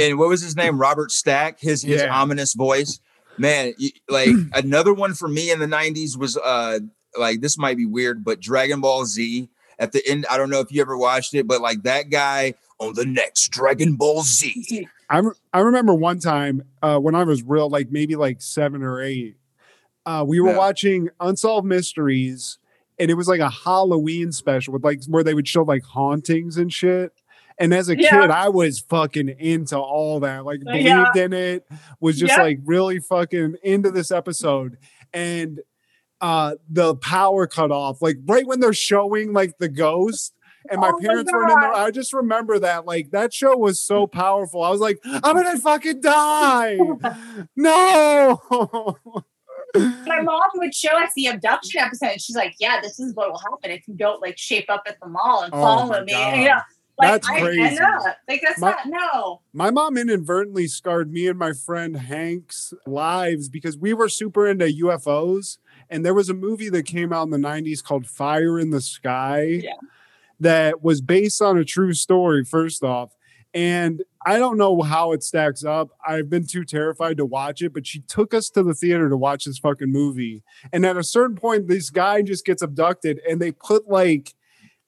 and 0.00 0.18
what 0.18 0.28
was 0.28 0.42
his 0.42 0.54
name? 0.56 0.78
Robert 0.78 1.10
Stack, 1.10 1.58
his 1.60 1.82
his 1.82 2.02
Yeah. 2.02 2.14
ominous 2.16 2.54
voice. 2.54 3.00
Man, 3.36 3.72
like 4.08 4.28
another 4.54 4.94
one 4.94 5.14
for 5.14 5.26
me 5.28 5.50
in 5.50 5.58
the 5.58 5.66
90s 5.66 6.16
was 6.16 6.36
uh 6.36 6.78
like 7.18 7.40
this 7.40 7.58
might 7.58 7.76
be 7.76 7.86
weird, 7.86 8.22
but 8.24 8.38
Dragon 8.38 8.80
Ball 8.80 9.04
Z 9.06 9.48
at 9.80 9.90
the 9.92 10.02
end. 10.06 10.24
I 10.30 10.36
don't 10.36 10.50
know 10.50 10.60
if 10.60 10.70
you 10.70 10.80
ever 10.82 10.96
watched 10.96 11.34
it, 11.34 11.48
but 11.48 11.60
like 11.60 11.82
that 11.82 12.10
guy 12.10 12.54
on 12.78 12.94
the 12.94 13.04
next 13.06 13.48
Dragon 13.48 13.96
Ball 13.96 14.22
Z. 14.22 14.86
I, 15.10 15.18
re- 15.18 15.34
I 15.52 15.60
remember 15.60 15.92
one 15.92 16.20
time 16.20 16.62
uh, 16.82 16.98
when 16.98 17.14
I 17.14 17.24
was 17.24 17.42
real, 17.42 17.68
like 17.68 17.90
maybe 17.90 18.16
like 18.16 18.40
seven 18.40 18.82
or 18.82 19.02
eight, 19.02 19.36
uh, 20.06 20.24
we 20.26 20.40
were 20.40 20.50
Yeah. 20.52 20.56
watching 20.58 21.08
Unsolved 21.20 21.66
Mysteries, 21.66 22.58
and 22.98 23.10
it 23.10 23.14
was 23.14 23.28
like 23.28 23.40
a 23.40 23.50
Halloween 23.50 24.30
special 24.32 24.72
with 24.72 24.84
like 24.84 25.02
where 25.06 25.24
they 25.24 25.34
would 25.34 25.48
show 25.48 25.62
like 25.62 25.82
hauntings 25.84 26.56
and 26.56 26.72
shit. 26.72 27.12
And 27.58 27.74
as 27.74 27.88
a 27.90 27.98
Yeah. 28.00 28.10
kid, 28.22 28.30
I 28.30 28.48
was 28.48 28.78
fucking 28.80 29.28
into 29.38 29.76
all 29.78 30.20
that, 30.20 30.46
like 30.46 30.60
believed 30.60 30.86
yeah. 30.86 31.12
in 31.16 31.32
it, 31.34 31.66
was 32.00 32.18
just 32.18 32.30
Yep. 32.30 32.38
like 32.38 32.58
really 32.64 33.00
fucking 33.00 33.56
into 33.62 33.90
this 33.90 34.10
episode. 34.10 34.78
And 35.12 35.60
uh 36.22 36.54
the 36.68 36.94
power 36.96 37.46
cut 37.46 37.70
off, 37.72 38.00
like 38.00 38.16
right 38.26 38.46
when 38.46 38.60
they're 38.60 38.72
showing 38.72 39.32
like 39.32 39.58
the 39.58 39.68
ghost. 39.68 40.34
And 40.68 40.80
my 40.80 40.88
Oh 40.88 40.92
my 40.92 41.06
parents 41.06 41.32
weren't 41.32 41.50
in 41.52 41.60
there. 41.60 41.72
I 41.72 41.90
just 41.90 42.12
remember 42.12 42.58
that. 42.58 42.84
Like 42.84 43.10
that 43.12 43.32
show 43.32 43.56
was 43.56 43.80
so 43.80 44.06
powerful. 44.06 44.62
I 44.62 44.70
was 44.70 44.80
like, 44.80 44.98
I'm 45.04 45.20
gonna 45.34 45.58
fucking 45.58 46.00
die. 46.00 46.76
no. 47.56 48.40
My 49.74 50.20
mom 50.20 50.42
would 50.56 50.74
show 50.74 50.98
us 50.98 51.10
the 51.14 51.26
abduction 51.28 51.80
episode. 51.80 52.06
And 52.12 52.20
she's 52.20 52.34
like, 52.34 52.56
"Yeah, 52.58 52.80
this 52.82 52.98
is 52.98 53.14
what 53.14 53.30
will 53.30 53.38
happen 53.38 53.70
if 53.70 53.86
you 53.86 53.94
don't 53.94 54.20
like 54.20 54.36
shape 54.36 54.68
up 54.68 54.82
at 54.86 54.98
the 55.00 55.08
mall 55.08 55.42
and 55.42 55.54
Oh 55.54 55.60
follow 55.60 55.88
my 55.90 56.00
me." 56.02 56.12
God. 56.12 56.36
Yeah, 56.40 56.60
like 56.98 57.22
That's 57.22 57.28
I, 57.28 57.40
crazy. 57.40 57.78
Like 58.28 58.42
that's 58.42 58.58
My- 58.58 58.70
not 58.70 58.86
no. 58.86 59.42
My 59.52 59.70
mom 59.70 59.96
inadvertently 59.96 60.66
scarred 60.66 61.12
me 61.12 61.28
and 61.28 61.38
my 61.38 61.52
friend 61.52 61.96
Hank's 61.96 62.74
lives 62.84 63.48
because 63.48 63.78
we 63.78 63.94
were 63.94 64.08
super 64.08 64.46
into 64.48 64.64
UFOs. 64.66 65.58
And 65.88 66.04
there 66.04 66.14
was 66.14 66.28
a 66.28 66.34
movie 66.34 66.68
that 66.70 66.84
came 66.84 67.12
out 67.12 67.22
in 67.24 67.30
the 67.30 67.38
90s 67.38 67.82
called 67.82 68.06
Fire 68.06 68.58
in 68.60 68.70
the 68.70 68.80
Sky 68.80 69.42
Yeah. 69.64 69.72
That 70.40 70.82
was 70.82 71.00
based 71.00 71.40
on 71.40 71.58
a 71.58 71.64
true 71.64 71.92
story, 71.92 72.44
first 72.44 72.82
off. 72.82 73.10
And 73.52 74.02
I 74.24 74.38
don't 74.38 74.58
know 74.58 74.82
how 74.82 75.12
it 75.12 75.22
stacks 75.22 75.64
up. 75.64 75.90
I've 76.06 76.30
been 76.30 76.46
too 76.46 76.64
terrified 76.64 77.16
to 77.16 77.26
watch 77.26 77.62
it, 77.62 77.72
but 77.72 77.86
she 77.86 78.00
took 78.00 78.32
us 78.32 78.48
to 78.50 78.62
the 78.62 78.74
theater 78.74 79.08
to 79.08 79.16
watch 79.16 79.44
this 79.44 79.58
fucking 79.58 79.90
movie. 79.90 80.42
And 80.72 80.86
at 80.86 80.96
a 80.96 81.02
certain 81.02 81.36
point, 81.36 81.66
this 81.66 81.90
guy 81.90 82.22
just 82.22 82.44
gets 82.44 82.62
abducted 82.62 83.20
and 83.28 83.40
they 83.40 83.52
put 83.52 83.88
like 83.88 84.34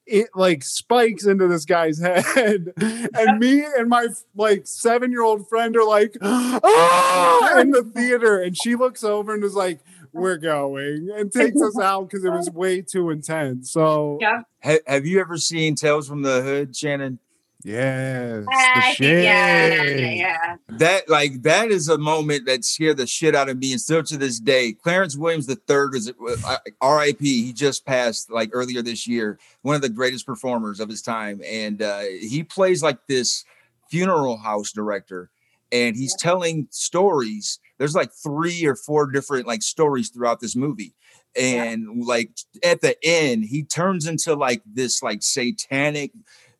it 0.06 0.28
like 0.34 0.62
spikes 0.64 1.26
into 1.26 1.48
this 1.48 1.64
guy's 1.64 2.00
head. 2.02 2.72
And 2.76 3.38
me 3.38 3.64
and 3.64 3.88
my 3.88 4.08
like 4.36 4.66
seven 4.66 5.10
year 5.10 5.22
old 5.22 5.48
friend 5.48 5.76
are 5.76 5.84
like, 5.84 6.16
ah! 6.22 7.58
in 7.58 7.70
the 7.70 7.82
theater. 7.82 8.40
And 8.40 8.56
she 8.56 8.76
looks 8.76 9.02
over 9.02 9.34
and 9.34 9.42
is 9.42 9.54
like, 9.54 9.80
we're 10.12 10.36
going 10.54 11.08
and 11.14 11.32
takes 11.32 11.60
us 11.60 11.78
out 11.78 12.08
because 12.08 12.24
it 12.24 12.30
was 12.30 12.50
way 12.54 12.82
too 12.82 13.10
intense. 13.10 13.70
So, 13.70 14.18
Yeah. 14.20 14.42
Ha- 14.62 14.78
have 14.86 15.06
you 15.06 15.20
ever 15.20 15.36
seen 15.38 15.74
Tales 15.74 16.08
from 16.08 16.22
the 16.22 16.42
Hood, 16.42 16.76
Shannon? 16.76 17.18
yes, 17.64 18.44
I 18.50 18.90
the 18.98 19.04
think, 19.04 19.24
yeah, 19.24 19.82
yeah, 19.84 20.10
yeah. 20.10 20.56
That 20.68 21.08
like 21.08 21.42
that 21.42 21.70
is 21.70 21.88
a 21.88 21.96
moment 21.96 22.46
that 22.46 22.64
scared 22.64 22.96
the 22.96 23.06
shit 23.06 23.34
out 23.36 23.48
of 23.48 23.56
me, 23.58 23.70
and 23.72 23.80
still 23.80 24.02
to 24.02 24.16
this 24.16 24.40
day. 24.40 24.72
Clarence 24.72 25.16
Williams 25.16 25.48
III 25.48 25.56
is 25.94 26.12
uh, 26.44 26.56
R.I.P. 26.80 27.44
He 27.44 27.52
just 27.52 27.84
passed 27.86 28.30
like 28.32 28.50
earlier 28.52 28.82
this 28.82 29.06
year. 29.06 29.38
One 29.62 29.76
of 29.76 29.82
the 29.82 29.88
greatest 29.88 30.26
performers 30.26 30.80
of 30.80 30.88
his 30.88 31.02
time, 31.02 31.40
and 31.46 31.80
uh, 31.82 32.00
he 32.00 32.42
plays 32.42 32.82
like 32.82 32.98
this 33.06 33.44
funeral 33.88 34.38
house 34.38 34.72
director, 34.72 35.30
and 35.70 35.94
he's 35.96 36.16
telling 36.16 36.66
stories. 36.70 37.60
There's 37.82 37.96
like 37.96 38.12
three 38.12 38.64
or 38.64 38.76
four 38.76 39.10
different 39.10 39.48
like 39.48 39.60
stories 39.60 40.08
throughout 40.08 40.38
this 40.38 40.54
movie. 40.54 40.94
And 41.36 42.04
like 42.06 42.30
at 42.62 42.80
the 42.80 42.96
end, 43.02 43.42
he 43.42 43.64
turns 43.64 44.06
into 44.06 44.36
like 44.36 44.62
this 44.64 45.02
like 45.02 45.24
satanic 45.24 46.12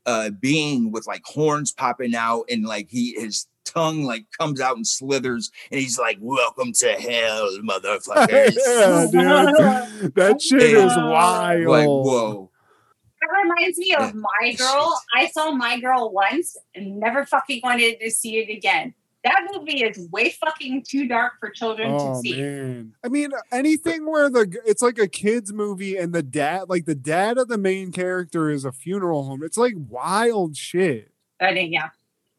uh 0.04 0.30
being 0.30 0.90
with 0.90 1.06
like 1.06 1.22
horns 1.24 1.70
popping 1.70 2.16
out 2.16 2.46
and 2.50 2.64
like 2.64 2.88
he 2.90 3.14
his 3.16 3.46
tongue 3.64 4.02
like 4.02 4.24
comes 4.36 4.60
out 4.60 4.74
and 4.74 4.84
slithers, 4.84 5.52
and 5.70 5.78
he's 5.78 5.96
like, 5.96 6.18
"Welcome 6.20 6.72
to 6.72 6.88
hell, 6.94 7.48
motherfuckers!" 7.62 8.56
yeah, 8.66 9.06
dude. 9.08 10.14
That 10.16 10.42
shit 10.42 10.60
is 10.60 10.96
wild. 10.96 11.66
like, 11.66 11.86
whoa. 11.86 12.50
That 13.20 13.28
reminds 13.44 13.78
me 13.78 13.94
of 13.94 14.12
My 14.16 14.54
Girl. 14.58 15.00
I 15.14 15.28
saw 15.28 15.52
My 15.52 15.78
Girl 15.78 16.10
once 16.10 16.56
and 16.74 16.98
never 16.98 17.24
fucking 17.24 17.60
wanted 17.62 18.00
to 18.00 18.10
see 18.10 18.38
it 18.38 18.52
again. 18.52 18.94
That 19.24 19.46
movie 19.52 19.84
is 19.84 20.08
way 20.10 20.30
fucking 20.30 20.84
too 20.88 21.06
dark 21.06 21.34
for 21.38 21.50
children 21.50 21.90
to 21.90 21.96
Oh 21.96 22.20
see. 22.22 22.36
man! 22.40 22.92
I 23.04 23.08
mean, 23.08 23.30
anything 23.52 24.04
where 24.10 24.28
the 24.28 24.52
it's 24.66 24.82
like 24.82 24.98
a 24.98 25.06
kids 25.06 25.52
movie 25.52 25.96
and 25.96 26.12
the 26.12 26.24
dad, 26.24 26.68
like 26.68 26.86
the 26.86 26.96
dad 26.96 27.38
of 27.38 27.46
the 27.48 27.58
main 27.58 27.92
character, 27.92 28.50
is 28.50 28.64
a 28.64 28.72
funeral 28.72 29.24
home. 29.24 29.44
It's 29.44 29.56
like 29.56 29.74
wild 29.88 30.56
shit. 30.56 31.12
I 31.40 31.52
think, 31.52 31.72
yeah. 31.72 31.90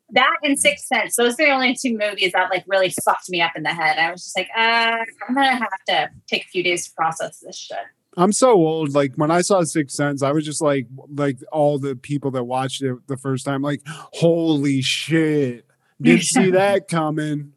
That 0.10 0.36
and 0.44 0.60
Sixth 0.60 0.86
Sense. 0.86 1.16
Those 1.16 1.34
are 1.34 1.46
the 1.46 1.52
only 1.52 1.74
two 1.74 1.98
movies 1.98 2.34
that 2.34 2.50
like 2.50 2.66
really 2.68 2.90
fucked 3.04 3.30
me 3.30 3.42
up 3.42 3.54
in 3.56 3.64
the 3.64 3.74
head. 3.74 3.98
I 3.98 4.12
was 4.12 4.24
just 4.26 4.38
like, 4.38 4.50
uh, 4.56 4.98
I'm 5.28 5.36
gonna 5.36 5.56
have 5.56 5.70
to 5.88 6.10
take 6.28 6.44
a 6.44 6.48
few 6.50 6.64
days 6.64 6.86
to 6.88 6.94
process 6.94 7.40
this 7.40 7.58
shit. 7.58 7.78
I'm 8.18 8.32
so 8.34 8.52
old. 8.52 8.94
Like 8.94 9.14
when 9.16 9.32
I 9.32 9.42
saw 9.42 9.64
Sixth 9.64 9.96
Sense, 9.96 10.22
I 10.22 10.32
was 10.34 10.46
just 10.46 10.62
like, 10.62 10.88
like 11.16 11.38
all 11.52 11.80
the 11.80 11.96
people 11.96 12.30
that 12.32 12.44
watched 12.44 12.84
it 12.84 12.96
the 13.08 13.18
first 13.18 13.44
time, 13.46 13.62
like, 13.64 13.82
holy 13.88 14.82
shit, 14.82 15.66
didn't 16.02 16.24
see 16.24 16.52
that 16.52 16.88
coming. 16.88 17.54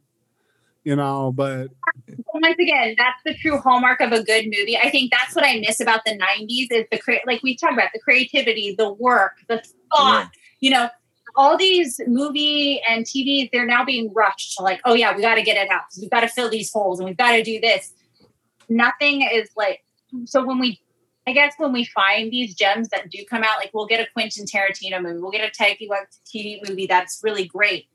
You 0.87 0.95
know, 0.95 1.32
but 1.32 1.70
Once 2.32 2.57
again, 2.61 2.95
that's 2.97 3.20
the 3.24 3.34
true 3.34 3.59
hallmark 3.59 4.01
of 4.01 4.12
a 4.12 4.22
good 4.22 4.45
movie. 4.45 4.78
I 4.78 4.89
think 4.89 5.11
that's 5.11 5.34
what 5.34 5.45
I 5.45 5.59
miss 5.59 5.80
about 5.80 6.05
the 6.07 6.16
'90s 6.16 6.68
is 6.70 6.84
the 6.93 6.99
crea- 6.99 7.22
like 7.26 7.43
we 7.43 7.57
talked 7.57 7.72
about 7.72 7.89
the 7.93 7.99
creativity, 7.99 8.72
the 8.78 8.93
work, 8.93 9.32
the 9.49 9.64
thought. 9.93 10.30
You 10.61 10.70
know, 10.70 10.89
all 11.34 11.59
these 11.59 12.01
movie 12.07 12.80
and 12.89 13.05
TV, 13.05 13.51
they're 13.53 13.66
now 13.66 13.84
being 13.84 14.12
rushed 14.14 14.57
to 14.59 14.62
like, 14.62 14.80
oh 14.84 14.95
yeah, 14.95 15.14
we 15.16 15.22
got 15.22 15.34
to 15.34 15.43
get 15.43 15.57
it 15.57 15.68
out. 15.72 15.82
We've 16.01 16.09
got 16.09 16.20
to 16.20 16.28
fill 16.28 16.49
these 16.51 16.72
holes, 16.72 17.01
and 17.01 17.09
we've 17.09 17.16
got 17.16 17.32
to 17.32 17.43
do 17.43 17.61
this. 17.61 17.93
Nothing 18.68 19.22
is 19.22 19.51
like 19.57 19.82
so 20.24 20.47
when 20.47 20.61
we. 20.61 20.80
I 21.28 21.32
guess 21.32 21.55
when 21.59 21.72
we 21.72 21.84
find 21.87 22.30
these 22.30 22.55
gems 22.55 22.91
that 22.91 23.11
do 23.11 23.18
come 23.28 23.43
out, 23.43 23.57
like 23.57 23.72
we'll 23.74 23.89
get 23.89 23.99
a 23.99 24.07
Quentin 24.12 24.45
Tarantino 24.45 25.03
movie, 25.03 25.18
we'll 25.18 25.32
get 25.32 25.41
a 25.41 25.51
Taika 25.51 25.89
Waititi 25.89 26.61
movie 26.68 26.87
that's 26.87 27.20
really 27.24 27.47
great 27.47 27.89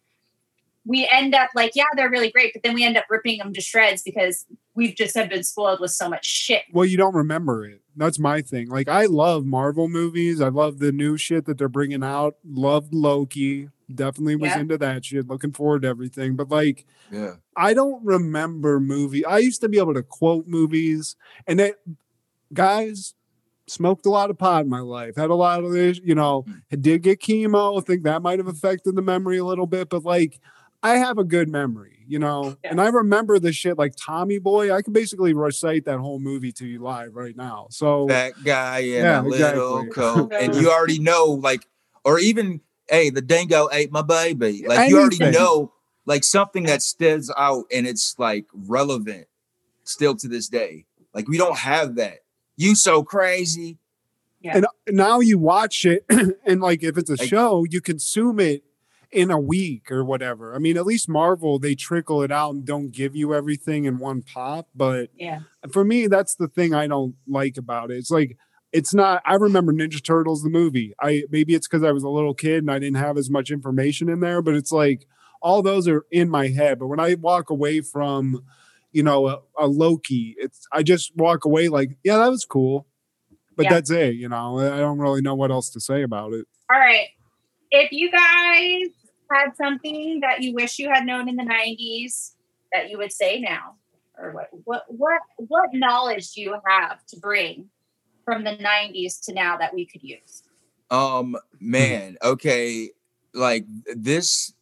we 0.86 1.08
end 1.12 1.36
up 1.36 1.50
like, 1.56 1.72
yeah, 1.76 1.84
they're 1.96 2.10
really 2.10 2.32
great, 2.32 2.54
but 2.54 2.64
then 2.64 2.74
we 2.74 2.84
end 2.84 2.98
up 2.98 3.06
ripping 3.10 3.38
them 3.38 3.54
to 3.54 3.62
shreds 3.62 4.02
because 4.02 4.46
we've 4.74 4.96
just 4.96 5.16
have 5.16 5.30
been 5.30 5.44
spoiled 5.44 5.80
with 5.80 5.92
so 5.92 6.10
much 6.10 6.26
shit. 6.26 6.64
well, 6.74 6.86
you 6.86 6.98
don't 6.98 7.14
remember 7.14 7.66
it. 7.66 7.82
That's 7.96 8.18
my 8.20 8.42
thing. 8.42 8.70
Like 8.70 8.88
I 8.90 9.06
love 9.06 9.46
Marvel 9.46 9.88
movies. 9.90 10.42
I 10.42 10.48
love 10.48 10.80
the 10.80 10.92
new 10.92 11.18
shit 11.18 11.46
that 11.46 11.58
they're 11.58 11.68
bringing 11.70 12.04
out. 12.04 12.36
Loved 12.44 12.94
Loki. 12.94 13.70
Definitely 13.94 14.38
was 14.38 14.52
Yeah. 14.52 14.60
into 14.62 14.78
that 14.78 15.04
shit. 15.06 15.28
Looking 15.28 15.52
forward 15.52 15.82
to 15.82 15.90
everything. 15.90 16.36
But 16.38 16.50
like, 16.50 16.86
Yeah. 17.12 17.34
I 17.58 17.74
don't 17.74 18.04
remember 18.06 18.80
movie. 18.80 19.26
I 19.26 19.40
used 19.40 19.60
to 19.62 19.70
be 19.70 19.78
able 19.78 19.94
to 19.94 20.04
quote 20.04 20.48
movies, 20.48 21.16
and 21.46 21.60
it, 21.60 21.76
guys 22.54 23.14
smoked 23.68 24.06
a 24.06 24.10
lot 24.10 24.30
of 24.30 24.38
pot 24.38 24.64
in 24.64 24.70
my 24.70 24.80
life. 24.80 25.16
Had 25.16 25.30
a 25.30 25.36
lot 25.36 25.64
of 25.64 25.72
this, 25.72 26.00
you 26.04 26.16
know. 26.16 26.42
Hmm. 26.70 26.80
Did 26.82 27.04
get 27.04 27.20
chemo. 27.22 27.78
I 27.80 27.84
think 27.84 28.04
that 28.04 28.22
might 28.22 28.40
have 28.40 28.48
affected 28.48 28.96
the 28.96 29.02
memory 29.02 29.38
a 29.38 29.46
little 29.46 29.68
bit, 29.68 29.90
but 29.90 30.04
like. 30.04 30.40
I 30.84 30.98
have 30.98 31.18
a 31.18 31.24
good 31.24 31.48
memory, 31.48 32.00
you 32.08 32.18
know, 32.20 32.58
Yeah. 32.64 32.72
and 32.72 32.82
I 32.82 32.88
remember 32.88 33.38
the 33.40 33.52
shit 33.54 33.78
like 33.78 33.94
Tommy 33.96 34.40
Boy. 34.40 34.74
I 34.74 34.82
can 34.82 34.94
basically 34.94 35.34
recite 35.34 35.86
that 35.86 36.00
whole 36.00 36.20
movie 36.20 36.52
to 36.54 36.66
you 36.66 36.80
live 36.80 37.16
right 37.16 37.36
now. 37.36 37.68
So 37.70 38.08
That 38.08 38.34
guy 38.44 38.80
in 38.80 39.04
Yeah, 39.04 39.22
a 39.22 39.24
little 39.24 39.80
exactly. 39.80 39.90
coat, 39.94 40.34
and 40.40 40.56
you 40.56 40.72
already 40.72 41.00
know, 41.00 41.26
like, 41.26 41.68
or 42.04 42.18
even, 42.20 42.62
hey, 42.90 43.10
the 43.12 43.22
dingo 43.22 43.70
ate 43.72 43.92
my 43.92 44.02
baby. 44.02 44.64
Like 44.68 44.90
you 44.90 45.00
already 45.00 45.20
know, 45.32 45.72
like 46.06 46.24
something 46.24 46.64
that 46.64 46.82
stands 46.82 47.32
out 47.38 47.66
and 47.72 47.86
it's 47.86 48.16
like 48.18 48.46
relevant 48.54 49.28
still 49.84 50.16
to 50.16 50.28
this 50.28 50.48
day. 50.48 50.86
Like 51.14 51.28
we 51.28 51.38
don't 51.38 51.58
have 51.60 51.96
that. 51.96 52.20
You 52.58 52.76
so 52.76 53.04
crazy. 53.04 53.78
and 54.44 54.66
uh, 54.66 54.70
now 54.90 55.20
you 55.20 55.38
watch 55.38 55.86
it 55.86 56.06
and 56.46 56.60
like 56.62 56.82
if 56.82 56.98
it's 56.98 57.12
a 57.12 57.16
Like- 57.18 57.30
show 57.30 57.66
you 57.70 57.82
consume 57.82 58.40
it 58.40 58.64
in 59.12 59.30
a 59.32 59.40
week 59.40 59.92
or 59.92 60.04
whatever. 60.06 60.56
I 60.56 60.60
mean 60.60 60.78
at 60.78 60.86
least 60.86 61.10
marvel 61.10 61.60
they 61.60 61.76
trickle 61.76 62.22
it 62.24 62.32
out 62.32 62.54
and 62.54 62.66
don't 62.66 62.92
give 62.92 63.16
you 63.16 63.34
everything 63.34 63.86
in 63.86 63.98
one 64.00 64.22
pop 64.22 64.68
but 64.74 65.10
Yeah. 65.18 65.40
for 65.72 65.84
me 65.84 66.08
that's 66.08 66.36
the 66.36 66.48
thing 66.48 66.74
i 66.74 66.88
don't 66.88 67.16
like 67.28 67.58
about 67.58 67.92
it. 67.92 67.98
It's 67.98 68.12
like 68.12 68.38
it's 68.72 68.94
not 68.94 69.22
i 69.26 69.34
remember 69.36 69.74
ninja 69.74 70.02
turtles 70.02 70.44
the 70.44 70.50
movie. 70.50 70.94
I 71.02 71.24
maybe 71.30 71.56
it's 71.56 71.68
because 71.68 71.84
i 71.84 71.92
was 71.92 72.04
a 72.04 72.10
little 72.10 72.34
kid 72.34 72.60
and 72.60 72.72
i 72.72 72.80
didn't 72.80 72.98
have 73.04 73.18
as 73.18 73.30
much 73.30 73.52
information 73.52 74.08
in 74.08 74.22
there 74.22 74.42
but 74.42 74.56
it's 74.56 74.72
like 74.72 75.06
all 75.42 75.62
those 75.62 75.88
are 75.88 76.06
in 76.12 76.30
my 76.30 76.48
head. 76.48 76.80
But 76.80 76.88
when 76.88 77.00
i 77.00 77.16
walk 77.16 77.50
away 77.50 77.82
from 77.82 78.44
you 78.94 79.04
know 79.04 79.28
a, 79.28 79.40
a 79.58 79.68
loki 79.68 80.36
it's 80.38 80.66
i 80.72 80.84
just 80.84 81.12
walk 81.18 81.44
away 81.46 81.68
like 81.68 81.98
yeah 82.04 82.18
that 82.18 82.30
was 82.30 82.46
cool. 82.46 82.88
But 83.58 83.66
Yeah. 83.66 83.74
that's 83.74 83.92
it 83.92 84.16
you 84.16 84.30
know? 84.30 84.58
I 84.60 84.80
don't 84.80 85.00
really 85.00 85.22
know 85.22 85.36
what 85.36 85.52
else 85.52 85.70
to 85.72 85.82
say 85.82 86.02
about 86.04 86.32
it. 86.34 86.46
All 86.72 86.80
right. 86.80 87.08
If 87.74 87.92
you 87.92 88.10
guys 88.12 88.90
had 89.34 89.56
something 89.56 90.20
that 90.22 90.42
you 90.42 90.54
wish 90.54 90.80
you 90.80 90.90
had 90.90 91.06
known 91.06 91.30
in 91.30 91.36
the 91.36 91.44
90s 91.44 92.32
that 92.74 92.90
you 92.90 92.98
would 92.98 93.12
say 93.12 93.40
now, 93.40 93.76
or 94.18 94.32
what 94.32 94.50
what 94.64 94.84
what 94.88 95.22
what 95.38 95.70
knowledge 95.74 96.32
do 96.32 96.42
you 96.42 96.56
have 96.66 97.06
to 97.08 97.20
bring 97.20 97.70
from 98.24 98.44
the 98.44 98.52
90s 98.52 99.24
to 99.26 99.34
now 99.34 99.58
that 99.58 99.74
we 99.74 99.86
could 99.86 100.04
use? 100.04 100.44
Um, 100.90 101.38
man, 101.60 102.18
okay, 102.24 102.90
like 103.34 103.66
this 103.96 104.54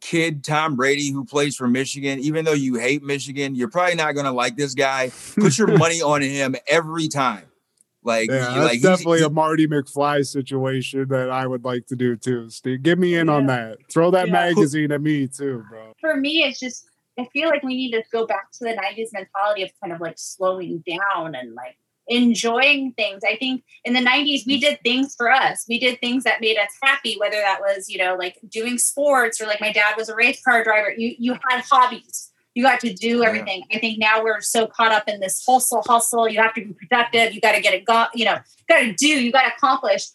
kid 0.00 0.44
Tom 0.44 0.76
Brady 0.76 1.10
who 1.10 1.24
plays 1.24 1.56
for 1.56 1.68
Michigan, 1.68 2.18
even 2.20 2.44
though 2.44 2.52
you 2.52 2.76
hate 2.76 3.02
Michigan, 3.02 3.54
you're 3.54 3.68
probably 3.68 3.94
not 3.94 4.12
gonna 4.12 4.32
like 4.32 4.56
this 4.56 4.74
guy. 4.74 5.10
Put 5.38 5.58
your 5.58 5.68
money 5.78 6.00
on 6.00 6.22
him 6.22 6.56
every 6.66 7.08
time. 7.08 7.44
Like, 8.08 8.30
yeah 8.30 8.54
that's 8.54 8.64
like 8.64 8.80
definitely 8.82 9.22
a 9.22 9.28
marty 9.30 9.66
mcfly 9.68 10.26
situation 10.26 11.06
that 11.08 11.30
i 11.30 11.46
would 11.46 11.64
like 11.64 11.86
to 11.86 11.94
do 11.96 12.16
too 12.16 12.48
steve 12.50 12.82
give 12.82 12.98
me 12.98 13.14
in 13.16 13.28
on 13.28 13.46
that 13.46 13.76
throw 13.92 14.10
that 14.10 14.26
Yeah. 14.28 14.32
magazine 14.32 14.90
at 14.92 15.00
me 15.02 15.28
too 15.28 15.62
bro 15.70 15.92
For 16.00 16.16
me, 16.16 16.42
it's 16.44 16.58
just 16.58 16.86
I 17.20 17.26
feel 17.32 17.48
like 17.48 17.62
we 17.64 17.74
need 17.76 17.90
to 17.92 18.02
go 18.12 18.26
back 18.26 18.50
to 18.52 18.64
the 18.64 18.74
90s 18.74 19.08
mentality 19.12 19.62
of 19.64 19.70
kind 19.80 19.92
of 19.92 20.00
like 20.00 20.14
slowing 20.18 20.82
down 20.86 21.34
and 21.34 21.52
like 21.54 21.76
enjoying 22.06 22.92
things. 22.92 23.22
I 23.24 23.36
think 23.36 23.64
in 23.84 23.92
the 23.92 24.00
90s, 24.00 24.46
we 24.46 24.58
did 24.58 24.78
things 24.82 25.14
for 25.16 25.30
us. 25.30 25.64
We 25.68 25.78
did 25.78 26.00
things 26.00 26.24
that 26.24 26.40
made 26.40 26.56
us 26.56 26.70
happy, 26.82 27.16
whether 27.18 27.36
that 27.36 27.60
was, 27.60 27.88
you 27.88 27.98
know, 27.98 28.14
like 28.14 28.36
doing 28.48 28.78
sports 28.78 29.40
or 29.40 29.46
like 29.46 29.60
my 29.60 29.72
dad 29.72 29.94
was 29.96 30.08
a 30.08 30.14
race 30.14 30.40
car 30.42 30.62
driver. 30.64 30.92
You 30.96 31.14
you 31.18 31.32
had 31.48 31.62
hobbies. 31.70 32.27
You 32.58 32.64
got 32.64 32.80
to 32.80 32.92
do 32.92 33.18
Yeah. 33.18 33.26
everything. 33.28 33.62
I 33.72 33.78
think 33.78 34.00
now 34.00 34.20
we're 34.20 34.40
so 34.40 34.66
caught 34.66 34.90
up 34.90 35.04
in 35.08 35.20
this 35.20 35.44
hustle, 35.46 35.80
hustle. 35.86 36.28
You 36.28 36.40
have 36.40 36.54
to 36.54 36.64
be 36.64 36.72
productive. 36.72 37.32
You 37.32 37.40
got 37.40 37.52
to 37.52 37.60
get 37.60 37.72
it 37.72 37.84
go, 37.84 38.06
you 38.14 38.24
know, 38.24 38.38
got 38.68 38.80
to 38.80 38.92
do, 38.94 39.06
you 39.06 39.30
got 39.30 39.42
to 39.42 39.54
accomplish. 39.56 40.06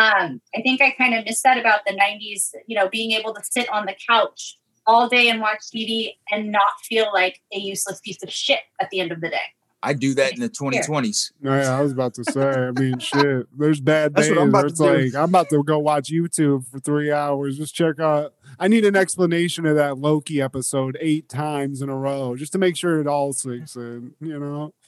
Um, 0.00 0.40
I 0.56 0.62
think 0.62 0.80
I 0.80 0.92
kind 0.92 1.14
of 1.14 1.26
missed 1.26 1.42
that 1.42 1.58
about 1.58 1.80
the 1.86 1.92
90s, 1.92 2.54
you 2.66 2.74
know, 2.74 2.88
being 2.88 3.10
able 3.12 3.34
to 3.34 3.42
sit 3.44 3.68
on 3.68 3.84
the 3.84 3.94
couch 4.08 4.56
all 4.86 5.10
day 5.10 5.28
and 5.28 5.42
watch 5.42 5.58
TV 5.74 6.14
and 6.30 6.50
not 6.50 6.72
feel 6.88 7.12
like 7.12 7.38
a 7.52 7.58
useless 7.58 8.00
piece 8.00 8.22
of 8.22 8.30
shit 8.30 8.60
at 8.80 8.88
the 8.88 9.00
end 9.00 9.12
of 9.12 9.20
the 9.20 9.28
day. 9.28 9.48
I 9.82 9.94
do 9.94 10.14
that 10.14 10.34
in 10.34 10.40
the 10.40 10.48
2020s. 10.50 11.32
Yeah, 11.42 11.76
I 11.76 11.80
was 11.80 11.92
about 11.92 12.14
to 12.14 12.24
say. 12.24 12.40
I 12.42 12.70
mean, 12.72 12.98
shit. 12.98 13.46
There's 13.58 13.80
bad 13.80 14.14
That's 14.14 14.28
days 14.28 14.36
what 14.36 14.42
I'm 14.42 14.52
where 14.52 14.66
it's 14.66 14.78
to 14.78 14.84
do. 14.84 15.04
like 15.04 15.14
I'm 15.14 15.30
about 15.30 15.48
to 15.50 15.62
go 15.62 15.78
watch 15.78 16.10
YouTube 16.10 16.66
for 16.66 16.78
three 16.78 17.10
hours. 17.10 17.56
Just 17.56 17.74
check 17.74 17.98
out. 17.98 18.34
I 18.58 18.68
need 18.68 18.84
an 18.84 18.94
explanation 18.94 19.64
of 19.64 19.76
that 19.76 19.98
Loki 19.98 20.42
episode 20.42 20.98
eight 21.00 21.28
times 21.28 21.80
in 21.80 21.88
a 21.88 21.96
row, 21.96 22.36
just 22.36 22.52
to 22.52 22.58
make 22.58 22.76
sure 22.76 23.00
it 23.00 23.06
all 23.06 23.32
sinks 23.32 23.76
in. 23.76 24.14
You 24.20 24.38
know. 24.38 24.74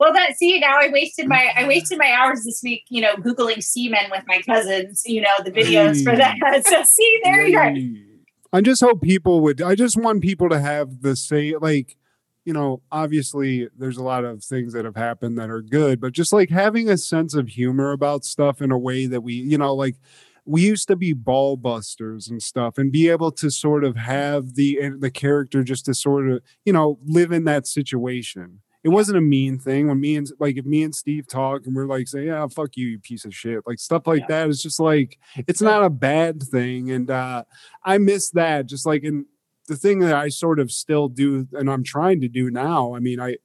Well, 0.00 0.10
that 0.14 0.38
see 0.38 0.58
now 0.58 0.78
I 0.80 0.88
wasted 0.90 1.28
my 1.28 1.52
I 1.54 1.66
wasted 1.68 1.98
my 1.98 2.10
hours 2.10 2.44
this 2.44 2.62
week, 2.64 2.84
you 2.88 3.02
know, 3.02 3.14
googling 3.16 3.62
Seaman 3.62 4.10
with 4.10 4.24
my 4.26 4.40
cousins. 4.40 5.02
You 5.04 5.20
know, 5.20 5.28
the 5.44 5.50
videos 5.52 6.02
for 6.02 6.16
that. 6.16 6.36
So 6.66 6.82
see, 6.82 7.20
there 7.22 7.46
you 7.46 7.52
go. 7.52 8.16
I 8.56 8.62
just 8.62 8.80
hope 8.80 9.02
people 9.02 9.42
would. 9.42 9.60
I 9.60 9.74
just 9.74 9.98
want 9.98 10.22
people 10.22 10.48
to 10.48 10.58
have 10.58 11.02
the 11.02 11.14
same, 11.14 11.58
like, 11.60 11.98
you 12.46 12.52
know, 12.54 12.80
obviously 12.92 13.68
there's 13.76 13.98
a 13.98 14.02
lot 14.02 14.24
of 14.24 14.42
things 14.42 14.72
that 14.72 14.84
have 14.86 14.96
happened 14.96 15.36
that 15.38 15.50
are 15.50 15.60
good, 15.60 16.00
but 16.00 16.12
just 16.14 16.32
like 16.32 16.48
having 16.48 16.88
a 16.88 16.96
sense 16.96 17.34
of 17.34 17.48
humor 17.48 17.92
about 17.92 18.24
stuff 18.24 18.62
in 18.62 18.70
a 18.70 18.78
way 18.78 19.04
that 19.06 19.20
we, 19.20 19.34
you 19.34 19.58
know, 19.58 19.74
like 19.74 19.96
we 20.44 20.62
used 20.62 20.86
to 20.88 20.94
be 20.96 21.12
ball 21.12 21.56
busters 21.56 22.28
and 22.28 22.40
stuff 22.40 22.78
and 22.78 22.92
be 22.92 23.08
able 23.08 23.32
to 23.32 23.50
sort 23.50 23.82
of 23.84 23.96
have 23.96 24.54
the 24.54 24.78
the 24.98 25.10
character 25.10 25.64
just 25.64 25.84
to 25.86 25.92
sort 25.94 26.30
of, 26.30 26.40
you 26.64 26.72
know, 26.72 26.98
live 27.04 27.32
in 27.32 27.44
that 27.44 27.66
situation. 27.66 28.60
It 28.84 28.90
wasn't 28.90 29.18
a 29.18 29.20
mean 29.20 29.58
thing 29.58 29.88
when 29.88 29.98
me 30.00 30.14
and 30.14 30.28
like 30.38 30.56
if 30.56 30.64
me 30.64 30.84
and 30.84 30.94
Steve 30.94 31.26
talk 31.26 31.66
and 31.66 31.74
we're 31.74 31.86
like 31.86 32.06
say, 32.06 32.26
yeah, 32.26 32.46
fuck 32.46 32.76
you, 32.76 32.86
you 32.86 32.98
piece 33.00 33.24
of 33.24 33.34
shit. 33.34 33.66
Like 33.66 33.80
stuff 33.80 34.06
like 34.06 34.20
Yeah. 34.20 34.26
that 34.28 34.48
is 34.48 34.62
just 34.62 34.78
like 34.78 35.18
it's 35.48 35.60
not 35.60 35.82
a 35.82 35.90
bad 35.90 36.40
thing. 36.40 36.92
And 36.92 37.10
uh 37.10 37.42
I 37.84 37.98
miss 37.98 38.30
that. 38.30 38.66
Just 38.66 38.86
like 38.86 39.02
in 39.02 39.26
the 39.66 39.76
thing 39.76 40.00
that 40.00 40.14
I 40.14 40.28
sort 40.28 40.58
of 40.58 40.70
still 40.72 41.08
do 41.08 41.46
and 41.52 41.70
I'm 41.70 41.84
trying 41.84 42.20
to 42.22 42.28
do 42.28 42.50
now. 42.50 42.94
I 42.94 43.00
mean, 43.00 43.20
I 43.20 43.36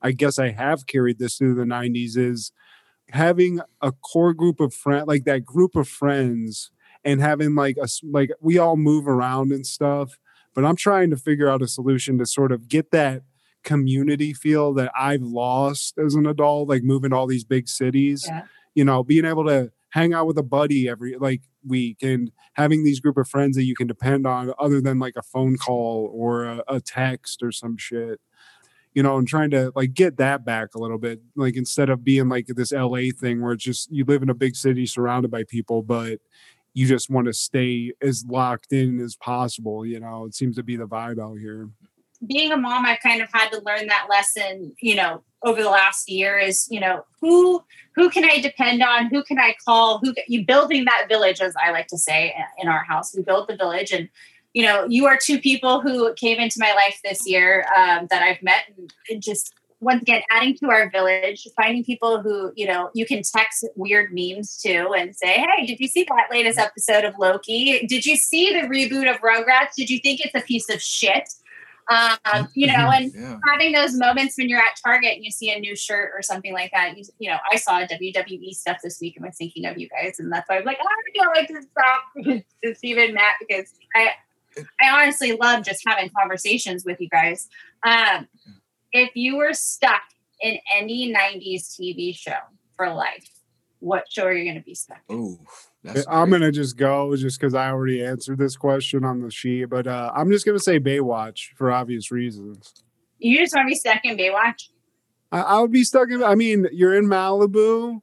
I 0.00 0.12
guess 0.12 0.38
I 0.38 0.50
have 0.50 0.86
carried 0.86 1.18
this 1.18 1.36
through 1.36 1.54
the 1.54 1.64
90s 1.64 2.16
is 2.16 2.52
having 3.10 3.60
a 3.80 3.92
core 3.92 4.34
group 4.34 4.60
of 4.60 4.74
friends 4.74 5.06
like 5.06 5.24
that 5.24 5.44
group 5.44 5.76
of 5.76 5.88
friends 5.88 6.70
and 7.04 7.20
having 7.20 7.54
like 7.54 7.76
a 7.76 7.88
like 8.02 8.30
we 8.40 8.58
all 8.58 8.76
move 8.76 9.06
around 9.06 9.52
and 9.52 9.66
stuff 9.66 10.18
But 10.54 10.64
I'm 10.64 10.76
trying 10.76 11.10
to 11.10 11.16
figure 11.16 11.48
out 11.48 11.62
a 11.62 11.68
solution 11.68 12.18
to 12.18 12.26
sort 12.26 12.52
of 12.52 12.68
get 12.68 12.90
that 12.90 13.22
community 13.62 14.32
feel 14.32 14.74
that 14.74 14.92
I've 14.98 15.22
lost 15.22 15.98
as 15.98 16.14
an 16.14 16.26
adult, 16.26 16.68
like 16.68 16.82
moving 16.82 17.10
to 17.10 17.16
all 17.16 17.26
these 17.26 17.44
big 17.44 17.68
cities. 17.68 18.24
Yeah. 18.28 18.42
You 18.74 18.84
know, 18.84 19.02
being 19.02 19.24
able 19.24 19.46
to 19.46 19.70
hang 19.92 20.12
out 20.12 20.26
with 20.26 20.38
a 20.38 20.42
buddy 20.42 20.88
every 20.88 21.16
like 21.16 21.42
week 21.66 22.02
and 22.02 22.30
having 22.54 22.84
these 22.84 23.00
group 23.00 23.16
of 23.16 23.28
friends 23.28 23.56
that 23.56 23.64
you 23.64 23.74
can 23.74 23.86
depend 23.86 24.26
on 24.26 24.52
other 24.58 24.80
than 24.80 24.98
like 24.98 25.14
a 25.16 25.22
phone 25.22 25.56
call 25.56 26.10
or 26.12 26.44
a, 26.44 26.62
a 26.68 26.80
text 26.80 27.42
or 27.42 27.52
some 27.52 27.76
shit 27.76 28.20
you 28.94 29.02
know, 29.02 29.16
and 29.16 29.26
trying 29.26 29.50
to 29.50 29.72
like 29.74 29.94
get 29.94 30.18
that 30.18 30.44
back 30.44 30.74
a 30.74 30.78
little 30.78 30.98
bit, 30.98 31.20
like 31.34 31.56
instead 31.56 31.88
of 31.88 32.04
being 32.04 32.28
like 32.28 32.46
this 32.48 32.72
LA 32.72 33.04
thing 33.18 33.40
where 33.40 33.52
it's 33.52 33.64
just 33.64 33.90
you 33.90 34.04
live 34.04 34.22
in 34.22 34.28
a 34.28 34.34
big 34.34 34.54
city 34.54 34.86
surrounded 34.86 35.30
by 35.30 35.44
people, 35.44 35.82
but 35.82 36.18
you 36.74 36.86
just 36.86 37.10
want 37.10 37.26
to 37.26 37.32
stay 37.32 37.92
as 38.02 38.24
locked 38.28 38.72
in 38.72 39.00
as 39.00 39.16
possible. 39.16 39.84
You 39.86 40.00
know, 40.00 40.26
it 40.26 40.34
seems 40.34 40.56
to 40.56 40.62
be 40.62 40.76
the 40.76 40.86
vibe 40.86 41.18
out 41.18 41.38
here. 41.38 41.68
Being 42.26 42.52
a 42.52 42.56
mom, 42.56 42.84
I've 42.84 43.00
kind 43.00 43.20
of 43.20 43.28
had 43.32 43.50
to 43.50 43.62
learn 43.64 43.86
that 43.88 44.06
lesson, 44.08 44.74
you 44.80 44.94
know, 44.94 45.24
over 45.44 45.62
the 45.62 45.70
last 45.70 46.08
year 46.08 46.38
is, 46.38 46.68
you 46.70 46.80
know, 46.80 47.04
who 47.20 47.62
who 47.94 48.08
can 48.08 48.24
I 48.24 48.40
depend 48.40 48.82
on? 48.82 49.06
Who 49.06 49.22
can 49.22 49.38
I 49.38 49.54
call? 49.64 49.98
Who 49.98 50.14
you 50.28 50.44
building 50.44 50.84
that 50.86 51.06
village, 51.08 51.40
as 51.40 51.54
I 51.62 51.70
like 51.70 51.88
to 51.88 51.98
say 51.98 52.34
in 52.58 52.68
our 52.68 52.84
house. 52.84 53.14
We 53.14 53.22
built 53.22 53.48
the 53.48 53.56
village 53.56 53.92
and 53.92 54.08
you 54.54 54.64
know, 54.64 54.84
you 54.86 55.06
are 55.06 55.16
two 55.16 55.38
people 55.38 55.80
who 55.80 56.12
came 56.14 56.38
into 56.38 56.56
my 56.58 56.74
life 56.74 57.00
this 57.02 57.26
year 57.26 57.64
um, 57.74 58.06
that 58.10 58.22
I've 58.22 58.42
met 58.42 58.64
and, 58.76 58.92
and 59.08 59.22
just 59.22 59.54
once 59.82 60.00
again 60.00 60.22
adding 60.30 60.56
to 60.56 60.70
our 60.70 60.88
village 60.90 61.46
finding 61.56 61.84
people 61.84 62.22
who 62.22 62.52
you 62.54 62.66
know 62.66 62.88
you 62.94 63.04
can 63.04 63.20
text 63.22 63.66
weird 63.74 64.10
memes 64.12 64.56
to 64.56 64.90
and 64.92 65.14
say 65.14 65.32
hey 65.32 65.66
did 65.66 65.80
you 65.80 65.88
see 65.88 66.04
that 66.04 66.28
latest 66.30 66.56
episode 66.56 67.04
of 67.04 67.14
loki 67.18 67.84
did 67.88 68.06
you 68.06 68.14
see 68.14 68.52
the 68.52 68.68
reboot 68.68 69.12
of 69.12 69.20
rugrats 69.20 69.74
did 69.76 69.90
you 69.90 69.98
think 69.98 70.20
it's 70.20 70.34
a 70.36 70.46
piece 70.46 70.70
of 70.70 70.80
shit 70.80 71.28
um, 71.90 72.48
you 72.54 72.66
know 72.66 72.90
and 72.90 73.12
yeah. 73.14 73.38
having 73.50 73.72
those 73.72 73.94
moments 73.94 74.36
when 74.38 74.48
you're 74.48 74.60
at 74.60 74.76
target 74.82 75.14
and 75.14 75.24
you 75.24 75.30
see 75.30 75.50
a 75.50 75.58
new 75.58 75.74
shirt 75.74 76.12
or 76.14 76.22
something 76.22 76.52
like 76.52 76.70
that 76.72 76.96
you, 76.96 77.04
you 77.18 77.30
know 77.30 77.38
i 77.50 77.56
saw 77.56 77.84
wwe 77.84 78.50
stuff 78.50 78.78
this 78.82 79.00
week 79.00 79.16
and 79.16 79.24
was 79.24 79.36
thinking 79.36 79.66
of 79.66 79.78
you 79.78 79.88
guys 79.88 80.18
and 80.18 80.32
that's 80.32 80.48
why 80.48 80.58
i'm 80.58 80.64
like 80.64 80.78
oh, 80.80 80.86
i 80.86 81.24
don't 81.24 81.36
like 81.36 81.48
to 81.48 81.62
stop 81.62 82.44
to 82.62 82.74
Steven 82.74 83.14
Matt 83.14 83.34
because 83.40 83.74
i 83.96 84.10
I 84.80 85.02
honestly 85.02 85.32
love 85.32 85.64
just 85.64 85.82
having 85.86 86.10
conversations 86.18 86.84
with 86.84 87.00
you 87.00 87.08
guys. 87.08 87.48
Um, 87.82 88.28
if 88.92 89.10
you 89.14 89.36
were 89.36 89.54
stuck 89.54 90.02
in 90.40 90.58
any 90.74 91.12
90s 91.12 91.70
TV 91.70 92.14
show 92.16 92.36
for 92.76 92.92
life, 92.92 93.28
what 93.80 94.10
show 94.10 94.24
are 94.24 94.32
you 94.32 94.44
going 94.44 94.56
to 94.56 94.64
be 94.64 94.74
stuck 94.74 95.00
in? 95.08 95.16
Ooh, 95.16 95.38
I'm 96.08 96.30
going 96.30 96.42
to 96.42 96.52
just 96.52 96.76
go 96.76 97.14
just 97.16 97.40
because 97.40 97.54
I 97.54 97.68
already 97.68 98.04
answered 98.04 98.38
this 98.38 98.56
question 98.56 99.04
on 99.04 99.20
the 99.20 99.30
sheet, 99.30 99.64
but 99.66 99.86
uh, 99.86 100.12
I'm 100.14 100.30
just 100.30 100.46
going 100.46 100.56
to 100.56 100.62
say 100.62 100.78
Baywatch 100.78 101.54
for 101.56 101.72
obvious 101.72 102.10
reasons. 102.10 102.72
You 103.18 103.38
just 103.38 103.54
want 103.54 103.66
to 103.66 103.70
be 103.70 103.74
stuck 103.74 104.04
in 104.04 104.16
Baywatch? 104.16 104.68
I, 105.32 105.40
I 105.40 105.60
would 105.60 105.72
be 105.72 105.84
stuck 105.84 106.10
in, 106.10 106.22
I 106.22 106.34
mean, 106.34 106.68
you're 106.72 106.94
in 106.94 107.06
Malibu 107.06 108.00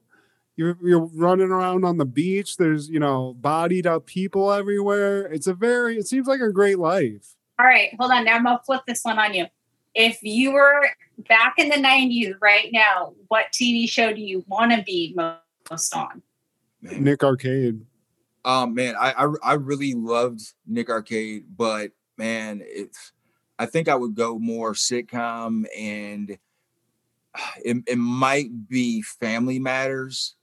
you're 0.60 0.76
you're 0.82 1.08
running 1.14 1.50
around 1.50 1.86
on 1.86 1.96
the 1.96 2.04
beach. 2.04 2.58
There's 2.58 2.90
you 2.90 3.00
know 3.00 3.34
bodied 3.40 3.86
up 3.86 4.04
people 4.04 4.52
everywhere. 4.52 5.22
It's 5.22 5.46
a 5.46 5.54
very 5.54 5.96
it 5.96 6.06
seems 6.06 6.26
like 6.26 6.40
a 6.40 6.52
great 6.52 6.78
life. 6.78 7.34
All 7.58 7.64
right, 7.64 7.88
hold 7.98 8.12
on. 8.12 8.26
Now 8.26 8.36
I'm 8.36 8.44
gonna 8.44 8.60
flip 8.66 8.82
this 8.86 9.02
one 9.02 9.18
on 9.18 9.32
you. 9.32 9.46
If 9.94 10.22
you 10.22 10.52
were 10.52 10.90
back 11.28 11.54
in 11.56 11.70
the 11.70 11.76
'90s 11.76 12.34
right 12.42 12.68
now, 12.72 13.14
what 13.28 13.46
TV 13.52 13.88
show 13.88 14.12
do 14.12 14.20
you 14.20 14.44
want 14.48 14.72
to 14.72 14.82
be 14.82 15.16
most 15.70 15.96
on? 15.96 16.22
Man. 16.82 17.04
Nick 17.04 17.22
Arcade. 17.22 17.84
Um, 18.44 18.74
man, 18.74 18.94
I, 18.98 19.12
I 19.12 19.34
I 19.42 19.52
really 19.54 19.94
loved 19.94 20.40
Nick 20.66 20.88
Arcade, 20.88 21.44
but 21.56 21.92
man, 22.16 22.62
it's 22.64 23.12
I 23.58 23.66
think 23.66 23.88
I 23.88 23.94
would 23.94 24.14
go 24.14 24.38
more 24.38 24.72
sitcom 24.72 25.64
and 25.76 26.30
it, 27.64 27.84
it 27.86 27.98
might 27.98 28.68
be 28.68 29.02
Family 29.02 29.58
Matters 29.58 30.36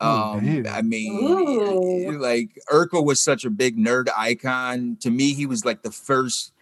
Oh, 0.00 0.34
um, 0.34 0.66
I 0.68 0.82
mean, 0.82 1.12
Ooh. 1.12 2.18
like 2.18 2.50
Urkel 2.70 3.04
was 3.04 3.22
such 3.22 3.44
a 3.44 3.50
big 3.50 3.78
nerd 3.78 4.08
icon. 4.16 4.96
To 5.00 5.10
me, 5.10 5.34
he 5.34 5.46
was 5.46 5.64
like 5.64 5.82
the 5.82 5.90
first 5.90 6.52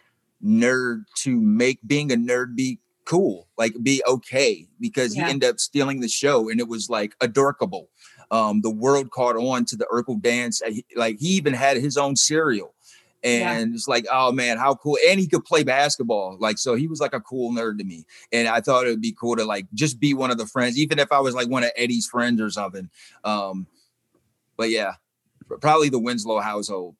nerd 0.44 1.04
to 1.16 1.40
make 1.40 1.78
being 1.86 2.12
a 2.12 2.16
nerd 2.16 2.54
be 2.54 2.78
cool, 3.04 3.48
like 3.56 3.74
be 3.82 4.02
okay, 4.06 4.68
because 4.80 5.16
yeah. 5.16 5.24
he 5.24 5.30
ended 5.30 5.50
up 5.50 5.60
stealing 5.60 6.00
the 6.00 6.08
show 6.08 6.48
and 6.50 6.60
it 6.60 6.68
was 6.68 6.90
like 6.90 7.14
adorkable. 7.20 7.88
Um, 8.32 8.62
the 8.62 8.70
world 8.70 9.10
caught 9.10 9.36
on 9.36 9.64
to 9.66 9.76
the 9.76 9.86
Urkel 9.92 10.20
dance. 10.20 10.60
Like 10.96 11.20
he 11.20 11.28
even 11.28 11.54
had 11.54 11.76
his 11.76 11.96
own 11.96 12.16
cereal 12.16 12.74
and 13.22 13.70
yeah. 13.70 13.74
it's 13.74 13.86
like 13.86 14.04
oh 14.10 14.32
man 14.32 14.58
how 14.58 14.74
cool 14.74 14.98
and 15.08 15.20
he 15.20 15.26
could 15.26 15.44
play 15.44 15.62
basketball 15.62 16.36
like 16.40 16.58
so 16.58 16.74
he 16.74 16.88
was 16.88 17.00
like 17.00 17.14
a 17.14 17.20
cool 17.20 17.52
nerd 17.52 17.78
to 17.78 17.84
me 17.84 18.04
and 18.32 18.48
i 18.48 18.60
thought 18.60 18.86
it 18.86 18.90
would 18.90 19.00
be 19.00 19.14
cool 19.18 19.36
to 19.36 19.44
like 19.44 19.66
just 19.74 20.00
be 20.00 20.14
one 20.14 20.30
of 20.30 20.38
the 20.38 20.46
friends 20.46 20.78
even 20.78 20.98
if 20.98 21.12
i 21.12 21.20
was 21.20 21.34
like 21.34 21.48
one 21.48 21.62
of 21.62 21.70
eddie's 21.76 22.06
friends 22.06 22.40
or 22.40 22.50
something 22.50 22.90
um 23.24 23.66
but 24.56 24.70
yeah 24.70 24.94
probably 25.60 25.88
the 25.88 25.98
winslow 25.98 26.40
household 26.40 26.96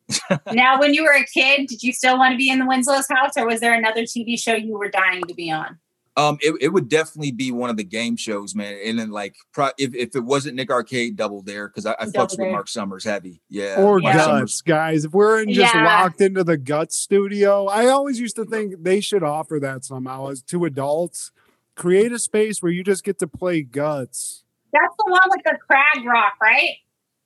now 0.52 0.78
when 0.78 0.92
you 0.92 1.02
were 1.02 1.14
a 1.14 1.24
kid 1.24 1.66
did 1.68 1.82
you 1.82 1.92
still 1.92 2.18
want 2.18 2.32
to 2.32 2.36
be 2.36 2.50
in 2.50 2.58
the 2.58 2.66
winslow's 2.66 3.06
house 3.08 3.32
or 3.36 3.46
was 3.46 3.60
there 3.60 3.72
another 3.72 4.02
tv 4.02 4.38
show 4.38 4.54
you 4.54 4.76
were 4.76 4.90
dying 4.90 5.22
to 5.22 5.34
be 5.34 5.50
on 5.50 5.78
um, 6.16 6.36
it, 6.40 6.54
it 6.60 6.68
would 6.68 6.88
definitely 6.88 7.32
be 7.32 7.52
one 7.52 7.70
of 7.70 7.76
the 7.76 7.84
game 7.84 8.16
shows, 8.16 8.54
man. 8.54 8.78
And 8.84 8.98
then 8.98 9.10
like, 9.10 9.34
pro- 9.52 9.70
if, 9.78 9.94
if 9.94 10.14
it 10.14 10.24
wasn't 10.24 10.56
Nick 10.56 10.70
Arcade, 10.70 11.16
Double 11.16 11.40
Dare, 11.40 11.68
because 11.68 11.86
I, 11.86 11.94
I 11.98 12.06
fucks 12.06 12.38
with 12.38 12.50
Marc 12.50 12.68
Summers 12.68 13.04
heavy, 13.04 13.40
yeah. 13.48 13.76
Or 13.76 13.98
Marc 13.98 14.14
guts, 14.14 14.24
Summers. 14.24 14.62
guys. 14.62 15.04
If 15.04 15.12
we're 15.12 15.42
in 15.42 15.52
just 15.52 15.74
yeah. 15.74 15.84
locked 15.84 16.20
into 16.20 16.44
the 16.44 16.58
guts 16.58 16.96
studio, 16.96 17.66
I 17.66 17.86
always 17.86 18.20
used 18.20 18.36
to 18.36 18.44
think 18.44 18.82
they 18.82 19.00
should 19.00 19.22
offer 19.22 19.58
that 19.60 19.84
somehow 19.84 20.28
as 20.28 20.42
to 20.42 20.64
adults. 20.64 21.32
Create 21.74 22.12
a 22.12 22.18
space 22.18 22.62
where 22.62 22.70
you 22.70 22.84
just 22.84 23.02
get 23.02 23.18
to 23.20 23.26
play 23.26 23.62
guts. 23.62 24.44
That's 24.72 24.94
the 24.98 25.10
one 25.10 25.22
with 25.30 25.40
the 25.44 25.56
crag 25.66 26.06
rock, 26.06 26.34
right? 26.42 26.76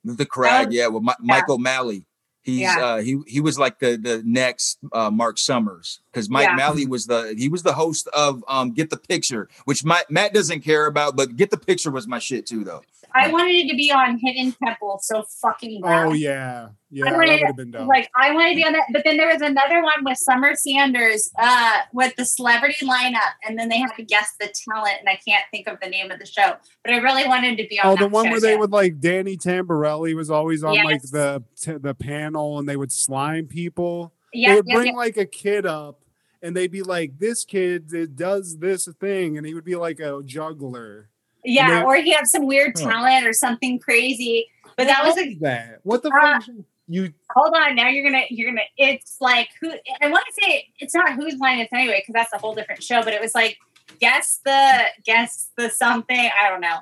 The 0.04 0.24
crag, 0.24 0.72
yeah, 0.72 0.86
with 0.86 1.02
yeah. 1.04 1.14
Mike 1.20 1.48
O'Malley. 1.48 2.06
He's 2.46 2.60
yeah. 2.60 2.78
uh, 2.78 2.96
he 2.98 3.18
he 3.26 3.40
was 3.40 3.58
like 3.58 3.80
the 3.80 3.96
the 3.96 4.22
next 4.24 4.78
uh, 4.92 5.10
Marc 5.10 5.36
Summers 5.36 5.98
because 6.12 6.30
Mike 6.30 6.46
yeah. 6.46 6.54
Malley 6.54 6.86
was 6.86 7.06
the 7.06 7.34
he 7.36 7.48
was 7.48 7.64
the 7.64 7.72
host 7.72 8.06
of 8.14 8.44
um, 8.46 8.70
Get 8.70 8.88
the 8.88 8.96
Picture, 8.96 9.48
which 9.64 9.84
Matt 9.84 10.32
doesn't 10.32 10.60
care 10.60 10.86
about, 10.86 11.16
but 11.16 11.34
Get 11.34 11.50
the 11.50 11.56
Picture 11.56 11.90
was 11.90 12.06
my 12.06 12.20
shit 12.20 12.46
too, 12.46 12.62
though. 12.62 12.84
I 13.16 13.32
wanted 13.32 13.54
it 13.54 13.68
to 13.70 13.76
be 13.76 13.90
on 13.90 14.18
Hidden 14.18 14.54
Temple 14.62 14.98
so 15.02 15.24
fucking 15.40 15.80
bad. 15.80 16.06
Oh 16.06 16.12
yeah, 16.12 16.68
yeah, 16.90 17.04
that 17.04 17.16
would 17.16 17.28
have 17.28 17.56
been 17.56 17.70
dope. 17.70 17.88
Like 17.88 18.10
I 18.14 18.32
wanted 18.32 18.50
to 18.50 18.56
be 18.56 18.64
on 18.64 18.72
that, 18.74 18.84
but 18.92 19.04
then 19.04 19.16
there 19.16 19.28
was 19.28 19.40
another 19.40 19.82
one 19.82 20.04
with 20.04 20.18
Summer 20.18 20.54
Sanders 20.54 21.30
uh, 21.38 21.80
with 21.92 22.14
the 22.16 22.24
celebrity 22.24 22.84
lineup, 22.84 23.32
and 23.46 23.58
then 23.58 23.68
they 23.68 23.78
had 23.78 23.92
to 23.96 24.02
guess 24.02 24.34
the 24.38 24.52
talent, 24.68 24.96
and 25.00 25.08
I 25.08 25.18
can't 25.26 25.44
think 25.50 25.66
of 25.66 25.78
the 25.80 25.88
name 25.88 26.10
of 26.10 26.18
the 26.18 26.26
show, 26.26 26.56
but 26.84 26.92
I 26.92 26.98
really 26.98 27.26
wanted 27.26 27.56
to 27.56 27.66
be 27.68 27.80
on. 27.80 27.92
Oh, 27.92 27.96
the 27.96 28.08
one 28.08 28.30
where 28.30 28.40
they 28.40 28.56
would 28.56 28.72
like 28.72 29.00
Danny 29.00 29.36
Tamberelli 29.36 30.14
was 30.14 30.30
always 30.30 30.62
on 30.62 30.74
yes. 30.74 30.84
like 30.84 31.02
the 31.02 31.42
t- 31.58 31.78
the 31.78 31.94
panel, 31.94 32.58
and 32.58 32.68
they 32.68 32.76
would 32.76 32.92
slime 32.92 33.46
people. 33.46 34.12
Yeah, 34.32 34.50
they 34.50 34.54
would 34.56 34.66
bring 34.66 34.96
like 34.96 35.16
a 35.16 35.26
kid 35.26 35.64
up 35.64 36.00
and 36.42 36.54
they'd 36.54 36.70
be 36.70 36.82
like, 36.82 37.18
"This 37.18 37.44
kid 37.44 38.14
does 38.14 38.58
this 38.58 38.86
thing," 39.00 39.36
and 39.36 39.46
he 39.46 39.54
would 39.54 39.64
be 39.64 39.76
like 39.76 40.00
a 40.00 40.20
juggler. 40.24 41.08
Yeah, 41.46 41.84
or 41.84 41.96
he 41.96 42.12
had 42.12 42.26
some 42.26 42.46
weird 42.46 42.74
talent 42.74 43.26
or 43.26 43.32
something 43.32 43.78
crazy. 43.78 44.48
But 44.76 44.88
that 44.88 45.04
was 45.04 45.16
like 45.16 45.38
that. 45.40 45.80
What 45.84 46.02
the 46.02 46.10
uh, 46.10 46.40
you 46.88 47.12
hold 47.30 47.54
on 47.56 47.74
now 47.74 47.88
you're 47.88 48.04
gonna 48.04 48.24
you're 48.30 48.50
gonna 48.50 48.62
it's 48.76 49.16
like 49.20 49.48
who 49.60 49.72
i 50.00 50.08
want 50.08 50.24
to 50.26 50.44
say 50.44 50.68
it's 50.78 50.94
not 50.94 51.14
whose 51.14 51.36
line 51.38 51.58
it's 51.58 51.72
anyway 51.72 52.00
because 52.00 52.12
that's 52.12 52.32
a 52.32 52.38
whole 52.38 52.54
different 52.54 52.82
show 52.82 53.02
but 53.02 53.12
it 53.12 53.20
was 53.20 53.34
like 53.34 53.58
guess 54.00 54.40
the 54.44 54.84
guess 55.04 55.50
the 55.56 55.68
something 55.68 56.30
i 56.40 56.48
don't 56.48 56.60
know. 56.60 56.78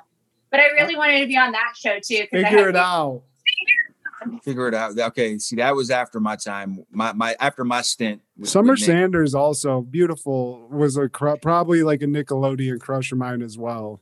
But 0.51 0.59
i 0.59 0.65
really 0.67 0.95
wanted 0.95 1.21
to 1.21 1.27
be 1.27 1.37
on 1.37 1.51
that 1.51 1.73
show 1.75 1.99
too 1.99 2.25
figure 2.31 2.69
it 2.69 2.75
out. 2.75 3.23
Figure 4.43 4.67
it 4.67 4.73
out. 4.73 4.97
Okay 4.97 5.37
see 5.37 5.55
that 5.57 5.75
was 5.75 5.89
after 5.89 6.19
my 6.19 6.35
time 6.35 6.85
my 6.91 7.11
my 7.13 7.35
after 7.39 7.63
my 7.63 7.81
stint 7.81 8.21
summer 8.43 8.75
sanders 8.75 9.33
also 9.33 9.81
beautiful 9.81 10.67
was 10.69 10.97
a 10.97 11.09
probably 11.09 11.83
like 11.83 12.01
a 12.01 12.05
nickelodeon 12.05 12.79
crush 12.79 13.11
of 13.11 13.17
mine 13.17 13.41
as 13.41 13.57
well 13.57 14.01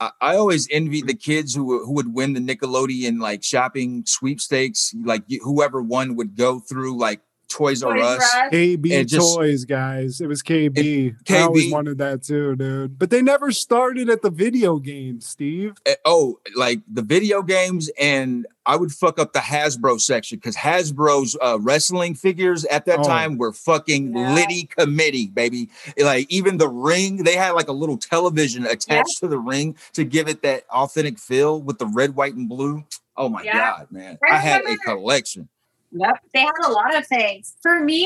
I, 0.00 0.36
always 0.36 0.68
envy 0.70 1.02
the 1.02 1.14
kids 1.14 1.54
who 1.54 1.84
who 1.84 1.92
would 1.92 2.14
win 2.14 2.32
the 2.32 2.40
Nickelodeon 2.40 3.20
like 3.20 3.42
shopping 3.42 4.04
sweepstakes. 4.06 4.94
Like 5.04 5.24
whoever 5.42 5.82
won 5.82 6.16
would 6.16 6.36
go 6.36 6.60
through 6.60 6.98
like 6.98 7.20
Toys 7.54 7.84
R 7.84 7.96
Us. 7.96 8.34
KB 8.52 9.06
just, 9.06 9.36
Toys, 9.36 9.64
guys. 9.64 10.20
It 10.20 10.26
was 10.26 10.42
KB. 10.42 10.76
It, 10.76 11.24
KB. 11.24 11.36
I 11.36 11.42
always 11.42 11.72
wanted 11.72 11.98
that 11.98 12.24
too, 12.24 12.56
dude. 12.56 12.98
But 12.98 13.10
they 13.10 13.22
never 13.22 13.52
started 13.52 14.10
at 14.10 14.22
the 14.22 14.30
video 14.30 14.78
games, 14.80 15.26
Steve. 15.26 15.74
Eh, 15.86 15.94
oh, 16.04 16.40
like 16.56 16.80
the 16.92 17.02
video 17.02 17.42
games, 17.42 17.90
and 17.98 18.44
I 18.66 18.74
would 18.74 18.90
fuck 18.90 19.20
up 19.20 19.34
the 19.34 19.38
Hasbro 19.38 20.00
section 20.00 20.38
because 20.38 20.56
Hasbro's 20.56 21.36
uh, 21.40 21.58
wrestling 21.60 22.16
figures 22.16 22.64
at 22.64 22.86
that 22.86 23.00
oh. 23.00 23.04
time 23.04 23.38
were 23.38 23.52
fucking 23.52 24.16
yeah. 24.16 24.34
litty 24.34 24.64
committee, 24.64 25.28
baby. 25.28 25.70
Like 25.96 26.26
even 26.30 26.58
the 26.58 26.68
ring, 26.68 27.18
they 27.22 27.36
had 27.36 27.52
like 27.52 27.68
a 27.68 27.72
little 27.72 27.98
television 27.98 28.66
attached 28.66 28.88
yeah. 28.88 29.20
to 29.20 29.28
the 29.28 29.38
ring 29.38 29.76
to 29.92 30.04
give 30.04 30.28
it 30.28 30.42
that 30.42 30.64
authentic 30.70 31.20
feel 31.20 31.62
with 31.62 31.78
the 31.78 31.86
red, 31.86 32.16
white, 32.16 32.34
and 32.34 32.48
blue. 32.48 32.84
Oh 33.16 33.28
my 33.28 33.44
yeah. 33.44 33.76
god, 33.76 33.92
man! 33.92 34.18
I, 34.28 34.34
I 34.34 34.38
had 34.38 34.64
a 34.64 34.76
collection. 34.78 35.48
Yep. 35.94 36.18
They 36.32 36.40
had 36.40 36.52
a 36.66 36.70
lot 36.70 36.94
of 36.94 37.06
things. 37.06 37.54
For 37.62 37.80
me, 37.80 38.04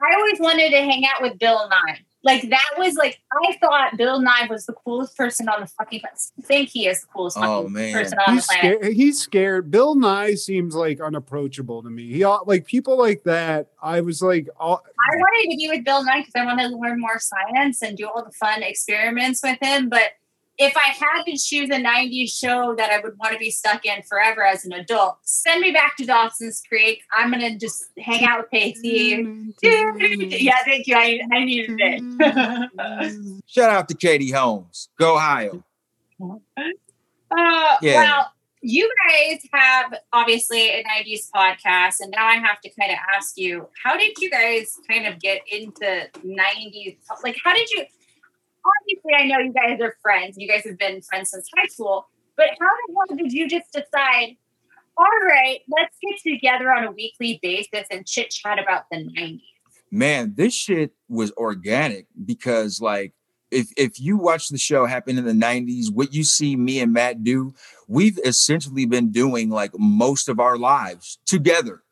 I 0.00 0.14
always 0.14 0.38
wanted 0.40 0.70
to 0.70 0.78
hang 0.78 1.04
out 1.06 1.22
with 1.22 1.38
Bill 1.38 1.68
Nye. 1.68 2.00
Like 2.24 2.48
that 2.50 2.70
was 2.78 2.94
like 2.94 3.20
I 3.32 3.56
thought 3.60 3.96
Bill 3.96 4.20
Nye 4.20 4.46
was 4.48 4.64
the 4.66 4.72
coolest 4.74 5.16
person 5.16 5.48
on 5.48 5.60
the 5.60 5.66
fucking 5.66 6.00
planet. 6.00 6.20
I 6.38 6.42
think 6.42 6.68
he 6.68 6.86
is 6.86 7.00
the 7.00 7.06
coolest 7.08 7.36
Oh, 7.36 7.62
fucking 7.62 7.72
man. 7.72 7.92
person 7.94 8.18
on 8.26 8.34
He's 8.34 8.46
the 8.46 8.52
planet. 8.60 8.78
scared. 8.80 8.92
He's 8.94 9.20
scared. 9.20 9.70
Bill 9.72 9.94
Nye 9.96 10.34
seems 10.34 10.76
like 10.76 11.00
unapproachable 11.00 11.82
to 11.82 11.90
me. 11.90 12.06
He 12.06 12.22
all- 12.22 12.44
like 12.46 12.64
people 12.64 12.96
like 12.96 13.24
that. 13.24 13.68
I 13.82 14.02
was 14.02 14.22
like, 14.22 14.48
all, 14.60 14.84
I 15.12 15.16
wanted 15.16 15.50
to 15.50 15.56
be 15.56 15.68
with 15.68 15.84
Bill 15.84 16.04
Nye 16.04 16.20
because 16.20 16.34
I 16.36 16.44
wanted 16.44 16.68
to 16.68 16.76
learn 16.76 17.00
more 17.00 17.18
science 17.18 17.82
and 17.82 17.96
do 17.96 18.08
all 18.08 18.24
the 18.24 18.30
fun 18.32 18.62
experiments 18.62 19.42
with 19.42 19.58
him. 19.60 19.88
But 19.88 20.12
if 20.58 20.76
I 20.76 20.90
had 20.90 21.24
to 21.24 21.32
choose 21.32 21.70
a 21.70 21.80
90s 21.80 22.30
show 22.32 22.74
that 22.76 22.90
I 22.90 23.00
would 23.00 23.18
want 23.18 23.32
to 23.32 23.38
be 23.38 23.50
stuck 23.50 23.84
in 23.86 24.02
forever 24.02 24.44
as 24.44 24.64
an 24.64 24.72
adult, 24.72 25.18
send 25.22 25.60
me 25.60 25.70
back 25.70 25.96
to 25.96 26.04
Dawson's 26.04 26.62
Creek. 26.68 27.02
I'm 27.16 27.30
going 27.30 27.40
to 27.40 27.58
just 27.58 27.84
hang 27.98 28.24
out 28.24 28.40
with 28.40 28.50
Pacey. 28.50 29.26
yeah, 29.62 30.58
thank 30.64 30.86
you. 30.86 30.96
I, 30.96 31.20
I 31.32 31.44
needed 31.44 31.78
it. 31.80 33.42
Shout 33.46 33.70
out 33.70 33.88
to 33.88 33.94
Katie 33.94 34.30
Holmes. 34.30 34.88
Go 34.98 35.16
Ohio. 35.16 35.64
Uh, 37.34 37.78
Yeah. 37.80 37.94
Well, 38.02 38.32
you 38.60 38.90
guys 39.08 39.40
have 39.52 39.94
obviously 40.12 40.68
a 40.68 40.84
90s 40.84 41.30
podcast, 41.34 41.96
and 42.00 42.12
now 42.14 42.26
I 42.26 42.34
have 42.34 42.60
to 42.60 42.70
kind 42.78 42.92
of 42.92 42.98
ask 43.16 43.36
you, 43.36 43.68
how 43.82 43.96
did 43.96 44.12
you 44.18 44.30
guys 44.30 44.78
kind 44.88 45.06
of 45.06 45.18
get 45.18 45.40
into 45.50 46.08
90s? 46.24 46.98
Like, 47.24 47.36
how 47.42 47.54
did 47.54 47.70
you? 47.70 47.84
Obviously, 48.64 49.14
I 49.14 49.26
know 49.26 49.38
you 49.38 49.52
guys 49.52 49.80
are 49.80 49.96
friends. 50.02 50.36
You 50.38 50.48
guys 50.48 50.64
have 50.64 50.78
been 50.78 51.02
friends 51.02 51.30
since 51.30 51.48
high 51.56 51.66
school, 51.66 52.08
but 52.36 52.46
how 52.60 52.66
the 52.86 52.94
hell 52.94 53.16
did 53.16 53.32
you 53.32 53.48
just 53.48 53.72
decide? 53.72 54.36
All 54.96 55.06
right, 55.26 55.60
let's 55.68 55.96
get 56.02 56.32
together 56.32 56.70
on 56.70 56.84
a 56.84 56.92
weekly 56.92 57.40
basis 57.42 57.86
and 57.90 58.06
chit 58.06 58.30
chat 58.30 58.58
about 58.58 58.84
the 58.90 58.98
90s. 58.98 59.40
man, 59.90 60.34
this 60.36 60.54
shit 60.54 60.92
was 61.08 61.32
organic 61.32 62.06
because 62.24 62.80
like 62.80 63.12
if 63.52 63.70
if 63.76 64.00
you 64.00 64.16
watch 64.16 64.48
the 64.48 64.58
show 64.58 64.86
happen 64.86 65.18
in 65.18 65.24
the 65.24 65.32
90s, 65.32 65.92
what 65.92 66.12
you 66.12 66.24
see 66.24 66.56
me 66.56 66.80
and 66.80 66.92
Matt 66.92 67.22
do, 67.22 67.54
we've 67.86 68.18
essentially 68.24 68.86
been 68.86 69.12
doing 69.12 69.50
like 69.50 69.72
most 69.78 70.28
of 70.28 70.40
our 70.40 70.56
lives 70.56 71.18
together. 71.26 71.82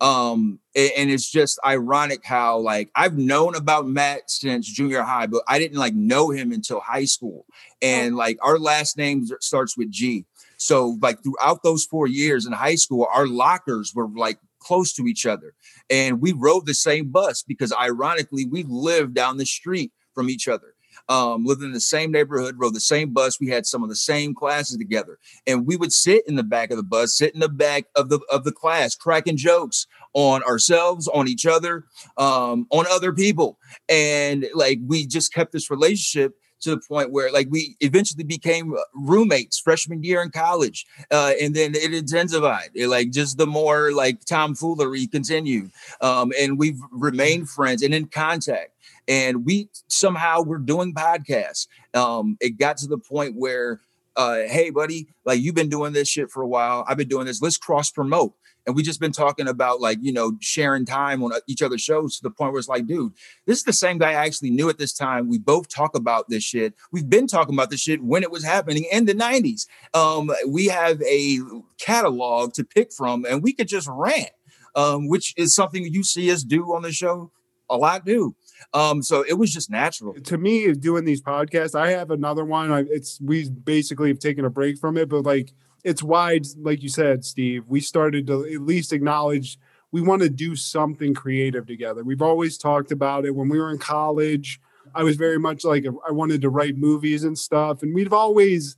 Um, 0.00 0.60
and 0.74 1.10
it's 1.10 1.30
just 1.30 1.58
ironic 1.64 2.24
how 2.24 2.58
like 2.58 2.90
I've 2.94 3.18
known 3.18 3.54
about 3.54 3.86
Matt 3.86 4.30
since 4.30 4.66
junior 4.66 5.02
high, 5.02 5.26
but 5.26 5.42
I 5.46 5.58
didn't 5.58 5.78
like 5.78 5.94
know 5.94 6.30
him 6.30 6.52
until 6.52 6.80
high 6.80 7.04
school. 7.04 7.44
And 7.82 8.16
like 8.16 8.38
our 8.42 8.58
last 8.58 8.96
name 8.96 9.26
starts 9.40 9.76
with 9.76 9.90
G. 9.90 10.24
So 10.56 10.96
like 11.02 11.22
throughout 11.22 11.62
those 11.62 11.84
four 11.84 12.06
years 12.06 12.46
in 12.46 12.52
high 12.52 12.76
school, 12.76 13.08
our 13.12 13.26
lockers 13.26 13.92
were 13.94 14.08
like 14.08 14.38
close 14.60 14.92
to 14.92 15.06
each 15.06 15.26
other 15.26 15.54
and 15.88 16.20
we 16.20 16.32
rode 16.32 16.66
the 16.66 16.74
same 16.74 17.08
bus 17.08 17.42
because 17.42 17.72
ironically 17.72 18.46
we 18.46 18.62
lived 18.64 19.14
down 19.14 19.38
the 19.38 19.46
street 19.46 19.90
from 20.14 20.28
each 20.28 20.48
other 20.48 20.69
um, 21.10 21.44
lived 21.44 21.62
in 21.62 21.72
the 21.72 21.80
same 21.80 22.10
neighborhood 22.10 22.54
rode 22.58 22.74
the 22.74 22.80
same 22.80 23.12
bus 23.12 23.38
we 23.38 23.48
had 23.48 23.66
some 23.66 23.82
of 23.82 23.88
the 23.88 23.96
same 23.96 24.34
classes 24.34 24.78
together 24.78 25.18
and 25.46 25.66
we 25.66 25.76
would 25.76 25.92
sit 25.92 26.26
in 26.26 26.36
the 26.36 26.42
back 26.42 26.70
of 26.70 26.76
the 26.76 26.82
bus 26.82 27.14
sit 27.16 27.34
in 27.34 27.40
the 27.40 27.48
back 27.48 27.84
of 27.96 28.08
the 28.08 28.20
of 28.30 28.44
the 28.44 28.52
class 28.52 28.94
cracking 28.94 29.36
jokes 29.36 29.86
on 30.14 30.42
ourselves 30.44 31.08
on 31.08 31.28
each 31.28 31.44
other 31.44 31.84
um, 32.16 32.66
on 32.70 32.86
other 32.90 33.12
people 33.12 33.58
and 33.88 34.46
like 34.54 34.78
we 34.86 35.06
just 35.06 35.34
kept 35.34 35.52
this 35.52 35.70
relationship 35.70 36.34
to 36.60 36.70
the 36.70 36.80
point 36.88 37.10
where 37.10 37.32
like 37.32 37.48
we 37.50 37.76
eventually 37.80 38.24
became 38.24 38.74
roommates 38.94 39.58
freshman 39.58 40.02
year 40.02 40.22
in 40.22 40.30
college 40.30 40.86
uh, 41.10 41.32
and 41.40 41.54
then 41.54 41.74
it 41.74 41.92
intensified. 41.92 42.70
It, 42.74 42.88
like 42.88 43.10
just 43.10 43.38
the 43.38 43.46
more 43.46 43.92
like 43.92 44.24
tomfoolery 44.24 45.06
continued, 45.06 45.70
um, 46.00 46.32
and 46.38 46.58
we've 46.58 46.80
remained 46.90 47.48
friends 47.48 47.82
and 47.82 47.94
in 47.94 48.06
contact. 48.06 48.72
And 49.10 49.44
we 49.44 49.68
somehow 49.88 50.42
were 50.42 50.58
doing 50.58 50.94
podcasts. 50.94 51.66
Um, 51.94 52.36
it 52.40 52.50
got 52.50 52.76
to 52.78 52.86
the 52.86 52.96
point 52.96 53.34
where, 53.36 53.80
uh, 54.14 54.42
hey, 54.46 54.70
buddy, 54.70 55.08
like 55.24 55.40
you've 55.40 55.56
been 55.56 55.68
doing 55.68 55.92
this 55.92 56.08
shit 56.08 56.30
for 56.30 56.42
a 56.42 56.46
while. 56.46 56.84
I've 56.86 56.96
been 56.96 57.08
doing 57.08 57.26
this. 57.26 57.42
Let's 57.42 57.56
cross 57.56 57.90
promote. 57.90 58.34
And 58.66 58.76
we 58.76 58.84
just 58.84 59.00
been 59.00 59.10
talking 59.10 59.48
about 59.48 59.80
like 59.80 59.98
you 60.00 60.12
know 60.12 60.36
sharing 60.40 60.84
time 60.84 61.24
on 61.24 61.32
uh, 61.32 61.40
each 61.48 61.60
other's 61.60 61.80
shows 61.80 62.18
to 62.18 62.22
the 62.22 62.30
point 62.30 62.52
where 62.52 62.60
it's 62.60 62.68
like, 62.68 62.86
dude, 62.86 63.14
this 63.46 63.58
is 63.58 63.64
the 63.64 63.72
same 63.72 63.98
guy 63.98 64.10
I 64.10 64.26
actually 64.26 64.50
knew 64.50 64.68
at 64.68 64.78
this 64.78 64.92
time. 64.92 65.28
We 65.28 65.38
both 65.38 65.68
talk 65.68 65.96
about 65.96 66.28
this 66.28 66.44
shit. 66.44 66.74
We've 66.92 67.08
been 67.08 67.26
talking 67.26 67.54
about 67.54 67.70
this 67.70 67.80
shit 67.80 68.04
when 68.04 68.22
it 68.22 68.30
was 68.30 68.44
happening 68.44 68.86
in 68.92 69.06
the 69.06 69.14
90s. 69.14 69.66
Um, 69.92 70.30
we 70.46 70.66
have 70.66 71.02
a 71.02 71.38
catalog 71.80 72.52
to 72.54 72.64
pick 72.64 72.92
from 72.92 73.24
and 73.24 73.42
we 73.42 73.54
could 73.54 73.66
just 73.66 73.88
rant, 73.90 74.30
um, 74.76 75.08
which 75.08 75.34
is 75.36 75.52
something 75.52 75.84
you 75.84 76.04
see 76.04 76.30
us 76.30 76.44
do 76.44 76.72
on 76.74 76.82
the 76.82 76.92
show 76.92 77.32
a 77.70 77.76
lot 77.76 78.04
do. 78.04 78.34
Um, 78.72 79.02
so 79.02 79.24
it 79.28 79.34
was 79.34 79.52
just 79.52 79.70
natural. 79.70 80.14
to 80.14 80.38
me 80.38 80.72
doing 80.72 81.04
these 81.04 81.22
podcasts 81.22 81.74
i 81.74 81.90
have 81.90 82.10
another 82.10 82.44
one 82.44 82.70
I, 82.70 82.80
it's 82.88 83.20
we 83.20 83.48
basically 83.48 84.08
have 84.08 84.18
taken 84.18 84.44
a 84.44 84.50
break 84.50 84.78
from 84.78 84.96
it 84.96 85.08
but 85.08 85.24
like 85.24 85.52
it's 85.84 86.02
wide 86.02 86.46
like 86.58 86.82
you 86.82 86.88
said 86.88 87.24
steve 87.24 87.64
we 87.68 87.80
started 87.80 88.26
to 88.26 88.44
at 88.44 88.60
least 88.60 88.92
acknowledge 88.92 89.58
we 89.92 90.02
want 90.02 90.22
to 90.22 90.28
do 90.28 90.54
something 90.54 91.14
creative 91.14 91.66
together 91.66 92.04
we've 92.04 92.22
always 92.22 92.58
talked 92.58 92.92
about 92.92 93.24
it 93.24 93.34
when 93.34 93.48
we 93.48 93.58
were 93.58 93.70
in 93.70 93.78
college 93.78 94.60
i 94.94 95.02
was 95.02 95.16
very 95.16 95.38
much 95.38 95.64
like 95.64 95.84
i 96.08 96.12
wanted 96.12 96.40
to 96.42 96.50
write 96.50 96.76
movies 96.76 97.24
and 97.24 97.38
stuff 97.38 97.82
and 97.82 97.94
we've 97.94 98.12
always 98.12 98.76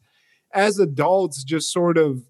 as 0.55 0.79
adults 0.79 1.45
just 1.45 1.73
sort 1.73 1.99
of 1.99 2.23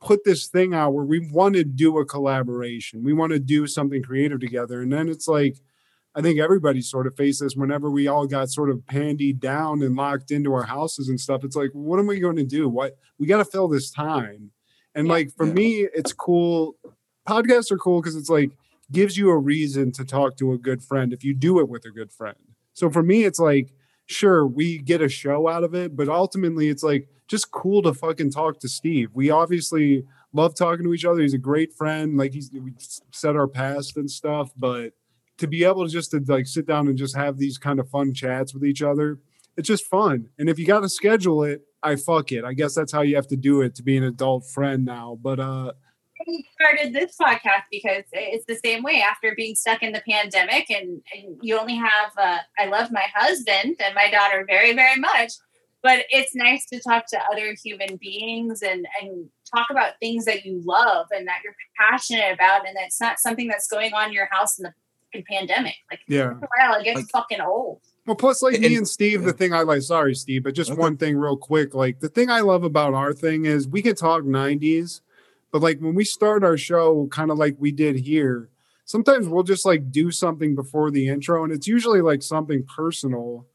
put 0.00 0.24
this 0.24 0.48
thing 0.48 0.74
out 0.74 0.92
where 0.94 1.04
we 1.04 1.18
want 1.30 1.54
to 1.54 1.64
do 1.64 1.98
a 1.98 2.04
collaboration 2.04 3.02
we 3.04 3.12
want 3.12 3.32
to 3.32 3.38
do 3.38 3.66
something 3.66 4.02
creative 4.02 4.40
together 4.40 4.82
and 4.82 4.92
then 4.92 5.08
it's 5.08 5.28
like 5.28 5.60
I 6.14 6.22
think 6.22 6.40
everybody 6.40 6.80
sort 6.82 7.06
of 7.06 7.14
faced 7.16 7.40
this 7.40 7.54
whenever 7.54 7.90
we 7.90 8.08
all 8.08 8.26
got 8.26 8.50
sort 8.50 8.68
of 8.70 8.78
pandied 8.86 9.38
down 9.38 9.82
and 9.82 9.94
locked 9.94 10.30
into 10.32 10.52
our 10.52 10.64
houses 10.64 11.08
and 11.08 11.20
stuff. 11.20 11.44
It's 11.44 11.54
like, 11.56 11.70
what 11.72 12.00
am 12.00 12.06
we 12.08 12.18
going 12.18 12.36
to 12.36 12.44
do? 12.44 12.68
What 12.68 12.96
we 13.18 13.26
got 13.26 13.38
to 13.38 13.44
fill 13.44 13.68
this 13.68 13.90
time. 13.90 14.50
And 14.94 15.06
Yeah. 15.06 15.12
like 15.12 15.30
for 15.36 15.46
Yeah. 15.46 15.52
me, 15.52 15.88
it's 15.94 16.12
cool. 16.12 16.74
Podcasts 17.28 17.70
are 17.70 17.78
cool 17.78 18.00
because 18.00 18.16
it's 18.16 18.28
like 18.30 18.50
gives 18.90 19.16
you 19.16 19.30
a 19.30 19.38
reason 19.38 19.92
to 19.92 20.04
talk 20.04 20.36
to 20.38 20.52
a 20.52 20.58
good 20.58 20.82
friend 20.82 21.12
if 21.12 21.22
you 21.22 21.32
do 21.32 21.60
it 21.60 21.68
with 21.68 21.84
a 21.84 21.90
good 21.90 22.10
friend. 22.10 22.36
So 22.72 22.90
for 22.90 23.04
me, 23.04 23.22
it's 23.24 23.38
like, 23.38 23.72
sure, 24.06 24.44
we 24.44 24.78
get 24.78 25.00
a 25.00 25.08
show 25.08 25.46
out 25.46 25.62
of 25.62 25.74
it, 25.76 25.94
but 25.94 26.08
ultimately 26.08 26.68
it's 26.68 26.82
like 26.82 27.08
just 27.28 27.52
cool 27.52 27.82
to 27.82 27.94
fucking 27.94 28.32
talk 28.32 28.58
to 28.58 28.68
Steve. 28.68 29.10
We 29.14 29.30
obviously 29.30 30.04
love 30.32 30.56
talking 30.56 30.84
to 30.86 30.92
each 30.92 31.04
other. 31.04 31.20
He's 31.20 31.34
a 31.34 31.38
great 31.38 31.72
friend. 31.72 32.16
Like 32.16 32.32
he's 32.32 32.50
we 32.52 32.74
said 33.12 33.36
our 33.36 33.46
past 33.46 33.96
and 33.96 34.10
stuff, 34.10 34.50
but 34.56 34.92
to 35.40 35.46
be 35.46 35.64
able 35.64 35.84
to 35.84 35.90
just 35.90 36.12
to 36.12 36.22
like 36.26 36.46
sit 36.46 36.66
down 36.66 36.88
and 36.88 36.96
just 36.96 37.16
have 37.16 37.36
these 37.36 37.58
kind 37.58 37.80
of 37.80 37.88
fun 37.88 38.14
chats 38.14 38.54
with 38.54 38.64
each 38.64 38.82
other, 38.82 39.18
it's 39.56 39.66
just 39.66 39.86
fun. 39.86 40.28
And 40.38 40.48
if 40.48 40.58
you 40.58 40.66
got 40.66 40.80
to 40.80 40.88
schedule 40.88 41.44
it, 41.44 41.62
I 41.82 41.96
fuck 41.96 42.30
it. 42.32 42.44
I 42.44 42.52
guess 42.52 42.74
that's 42.74 42.92
how 42.92 43.02
you 43.02 43.16
have 43.16 43.26
to 43.28 43.36
do 43.36 43.62
it 43.62 43.74
to 43.76 43.82
be 43.82 43.96
an 43.96 44.04
adult 44.04 44.46
friend 44.46 44.84
now. 44.84 45.18
But 45.20 45.40
uh 45.40 45.72
we 46.26 46.46
started 46.52 46.92
this 46.92 47.16
podcast 47.20 47.64
because 47.70 48.04
it's 48.12 48.44
the 48.46 48.58
same 48.62 48.82
way 48.82 49.02
after 49.02 49.34
being 49.34 49.54
stuck 49.54 49.82
in 49.82 49.92
the 49.92 50.02
pandemic 50.08 50.70
and, 50.70 51.00
and 51.14 51.38
you 51.40 51.58
only 51.58 51.76
have 51.76 52.10
uh, 52.18 52.38
i 52.58 52.66
love 52.66 52.90
my 52.92 53.06
husband 53.14 53.76
and 53.82 53.94
my 53.94 54.10
daughter 54.10 54.44
very 54.46 54.74
very 54.74 54.98
much 54.98 55.32
but 55.82 56.04
it's 56.10 56.34
nice 56.34 56.66
to 56.66 56.80
talk 56.80 57.06
to 57.06 57.18
other 57.32 57.54
human 57.64 57.96
beings 57.96 58.62
and 58.62 58.86
and 59.00 59.28
talk 59.54 59.68
about 59.70 59.94
things 59.98 60.24
that 60.24 60.44
you 60.44 60.60
love 60.64 61.06
and 61.10 61.26
that 61.26 61.40
you're 61.42 61.56
passionate 61.78 62.32
about 62.32 62.66
and 62.66 62.76
it's 62.80 63.00
not 63.00 63.18
something 63.18 63.48
that's 63.48 63.66
going 63.66 63.92
on 63.94 64.08
in 64.08 64.12
your 64.12 64.28
house 64.30 64.58
in 64.58 64.64
the 64.64 64.74
fucking 65.12 65.24
pandemic 65.28 65.74
like 65.90 66.00
yeah. 66.08 66.30
after 66.32 66.44
a 66.44 66.48
while 66.58 66.80
it 66.80 66.84
gets 66.84 67.00
Like- 67.00 67.08
fucking 67.10 67.40
old 67.40 67.80
Well, 68.06 68.16
plus, 68.16 68.42
like 68.42 68.58
me 68.60 68.66
And- 68.68 68.76
and 68.78 68.88
Steve, 68.88 69.22
the 69.22 69.32
thing 69.32 69.52
I 69.52 69.60
like, 69.62 69.82
sorry, 69.82 70.14
Steve, 70.14 70.42
but 70.42 70.54
just 70.54 70.70
Okay. 70.72 70.80
one 70.80 70.96
thing 70.96 71.16
real 71.16 71.36
quick. 71.36 71.74
Like, 71.74 72.00
the 72.00 72.08
thing 72.08 72.30
I 72.30 72.40
love 72.40 72.64
about 72.64 72.94
our 72.94 73.12
thing 73.12 73.44
is 73.44 73.68
we 73.68 73.82
can 73.82 73.94
talk 73.94 74.24
90s, 74.24 75.02
but 75.52 75.60
like 75.62 75.78
when 75.80 75.94
we 75.94 76.04
start 76.04 76.42
our 76.42 76.56
show, 76.56 77.06
kind 77.12 77.30
of 77.30 77.38
like 77.38 77.56
we 77.58 77.70
did 77.70 77.96
here, 77.96 78.48
sometimes 78.84 79.28
we'll 79.28 79.42
just 79.44 79.64
like 79.66 79.92
do 79.92 80.10
something 80.10 80.54
before 80.56 80.90
the 80.90 81.08
intro, 81.08 81.44
and 81.44 81.52
it's 81.52 81.68
usually 81.68 82.00
like 82.00 82.22
something 82.22 82.64
personal. 82.64 83.46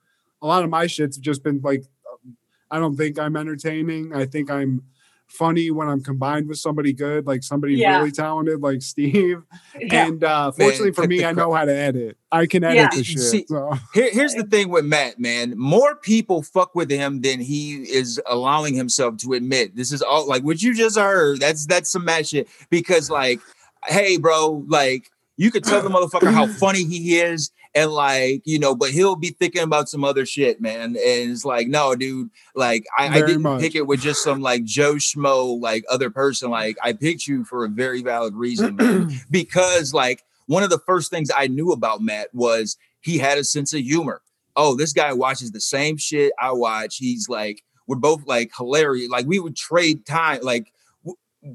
A 0.42 0.48
lot 0.48 0.64
of 0.64 0.70
my 0.70 0.86
shit's 0.88 1.18
just 1.18 1.44
been 1.44 1.60
like, 1.62 1.84
um, 2.10 2.38
I 2.72 2.80
don't 2.80 2.96
think 2.96 3.18
I'm 3.20 3.36
entertaining. 3.36 4.14
I 4.14 4.26
think 4.26 4.50
I'm 4.52 4.84
funny 5.28 5.72
when 5.72 5.88
I'm 5.90 6.02
combined 6.02 6.48
with 6.48 6.58
somebody 6.60 6.94
good, 6.94 7.26
like 7.28 7.44
somebody 7.44 7.76
Yeah. 7.76 7.98
really 7.98 8.12
talented, 8.12 8.62
like 8.62 8.82
Steve. 8.82 9.42
yeah 9.80 10.08
And 10.08 10.24
uh, 10.24 10.52
fortunately 10.52 10.92
for 10.94 11.08
me, 11.08 11.20
I 11.20 11.34
crap. 11.34 11.36
know 11.38 11.54
how 11.54 11.66
to 11.66 11.76
edit. 11.76 12.18
I 12.32 12.46
can 12.46 12.64
edit 12.64 12.76
Yeah. 12.78 12.90
the 12.94 13.04
shit. 13.04 13.20
see- 13.20 13.46
so. 13.48 13.74
Here, 13.94 14.10
here's 14.12 14.34
the 14.34 14.44
thing 14.44 14.70
with 14.70 14.86
Matt, 14.86 15.20
man. 15.20 15.58
More 15.58 15.96
people 15.96 16.42
fuck 16.44 16.76
with 16.76 16.90
him 16.90 17.22
than 17.22 17.40
he 17.42 17.76
is 17.84 18.22
allowing 18.28 18.76
himself 18.76 19.18
to 19.18 19.34
admit. 19.34 19.76
This 19.76 19.92
is 19.92 20.02
all 20.02 20.28
like 20.28 20.44
what 20.44 20.62
you 20.62 20.74
just 20.76 20.98
heard. 20.98 21.40
That's 21.40 21.66
that's 21.66 21.92
some 21.92 22.06
mad 22.06 22.28
shit. 22.28 22.48
Because 22.70 23.10
like, 23.10 23.40
hey, 23.88 24.18
bro, 24.18 24.64
like 24.68 25.10
you 25.38 25.52
could 25.52 25.64
tell 25.66 25.82
the 25.82 25.90
motherfucker 25.90 26.32
how 26.32 26.48
funny 26.60 26.86
he 26.86 27.20
is, 27.20 27.52
and 27.76 27.92
like 27.92 28.42
you 28.46 28.58
know, 28.58 28.74
but 28.74 28.90
he'll 28.90 29.18
be 29.18 29.32
thinking 29.32 29.62
about 29.62 29.90
some 29.90 30.04
other 30.04 30.26
shit, 30.26 30.62
man. 30.62 30.82
And 30.82 30.98
it's 30.98 31.46
like, 31.46 31.68
no, 31.68 31.94
dude, 31.94 32.30
like 32.56 32.86
I, 32.98 33.10
I 33.10 33.22
didn't 33.22 33.42
much. 33.42 33.62
pick 33.62 33.76
it 33.76 33.86
with 33.86 34.00
just 34.00 34.24
some 34.24 34.42
like 34.42 34.64
Joe 34.64 34.96
Schmo 34.96 35.60
like 35.62 35.84
other 35.90 36.10
person. 36.10 36.50
Like 36.50 36.78
I 36.82 36.94
picked 36.94 37.28
you 37.28 37.44
for 37.44 37.66
a 37.66 37.70
very 37.70 38.02
valid 38.02 38.34
reason, 38.34 38.78
man. 38.78 39.12
because 39.30 39.94
like 39.94 40.24
one 40.48 40.64
of 40.64 40.70
the 40.70 40.80
first 40.80 41.12
things 41.12 41.30
I 41.36 41.48
knew 41.48 41.72
about 41.72 42.02
Matt 42.02 42.34
was 42.34 42.78
he 43.02 43.18
had 43.18 43.38
a 43.38 43.44
sense 43.44 43.74
of 43.74 43.82
humor. 43.82 44.22
Oh, 44.56 44.76
this 44.76 44.94
guy 44.94 45.12
watches 45.12 45.52
the 45.52 45.60
same 45.60 45.98
shit 45.98 46.32
I 46.40 46.54
watch. 46.54 46.96
He's 46.96 47.28
like, 47.28 47.62
we're 47.88 47.98
both 47.98 48.26
like 48.26 48.52
hilarious. 48.56 49.10
Like 49.10 49.26
we 49.26 49.40
would 49.40 49.58
trade 49.58 50.06
time. 50.06 50.40
Like 50.42 50.72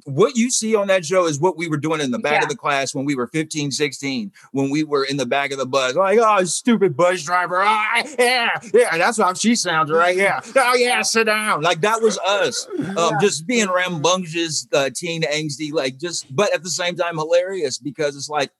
what 0.04 0.36
you 0.36 0.50
see 0.50 0.74
on 0.74 0.86
that 0.86 1.04
show 1.04 1.26
is 1.26 1.40
what 1.40 1.56
we 1.56 1.68
were 1.68 1.76
doing 1.76 2.00
in 2.00 2.10
the 2.10 2.18
back 2.18 2.34
yeah. 2.34 2.42
of 2.44 2.48
the 2.48 2.56
class 2.56 2.94
when 2.94 3.04
we 3.04 3.14
were 3.14 3.26
15, 3.26 3.72
16, 3.72 4.32
when 4.52 4.70
we 4.70 4.84
were 4.84 5.04
in 5.04 5.16
the 5.16 5.26
back 5.26 5.50
of 5.50 5.58
the 5.58 5.66
bus, 5.66 5.94
like, 5.94 6.18
oh, 6.20 6.44
stupid 6.44 6.96
bus 6.96 7.22
driver. 7.22 7.62
Oh, 7.62 8.02
yeah, 8.18 8.60
yeah, 8.72 8.96
that's 8.96 9.18
how 9.18 9.34
she 9.34 9.54
sounds, 9.54 9.90
right? 9.90 10.16
Yeah. 10.16 10.40
Oh, 10.56 10.74
yeah, 10.74 11.02
sit 11.02 11.24
down. 11.24 11.62
Like 11.62 11.80
that 11.80 12.00
was 12.02 12.18
us. 12.18 12.68
Um, 12.78 12.94
yeah. 12.96 13.10
Just 13.20 13.46
being 13.46 13.68
rambunctious, 13.68 14.68
uh, 14.72 14.90
teen 14.94 15.22
angsty, 15.22 15.72
like 15.72 15.98
just, 15.98 16.34
but 16.34 16.54
at 16.54 16.62
the 16.62 16.70
same 16.70 16.94
time, 16.94 17.16
hilarious 17.16 17.78
because 17.78 18.16
it's 18.16 18.28
like, 18.28 18.50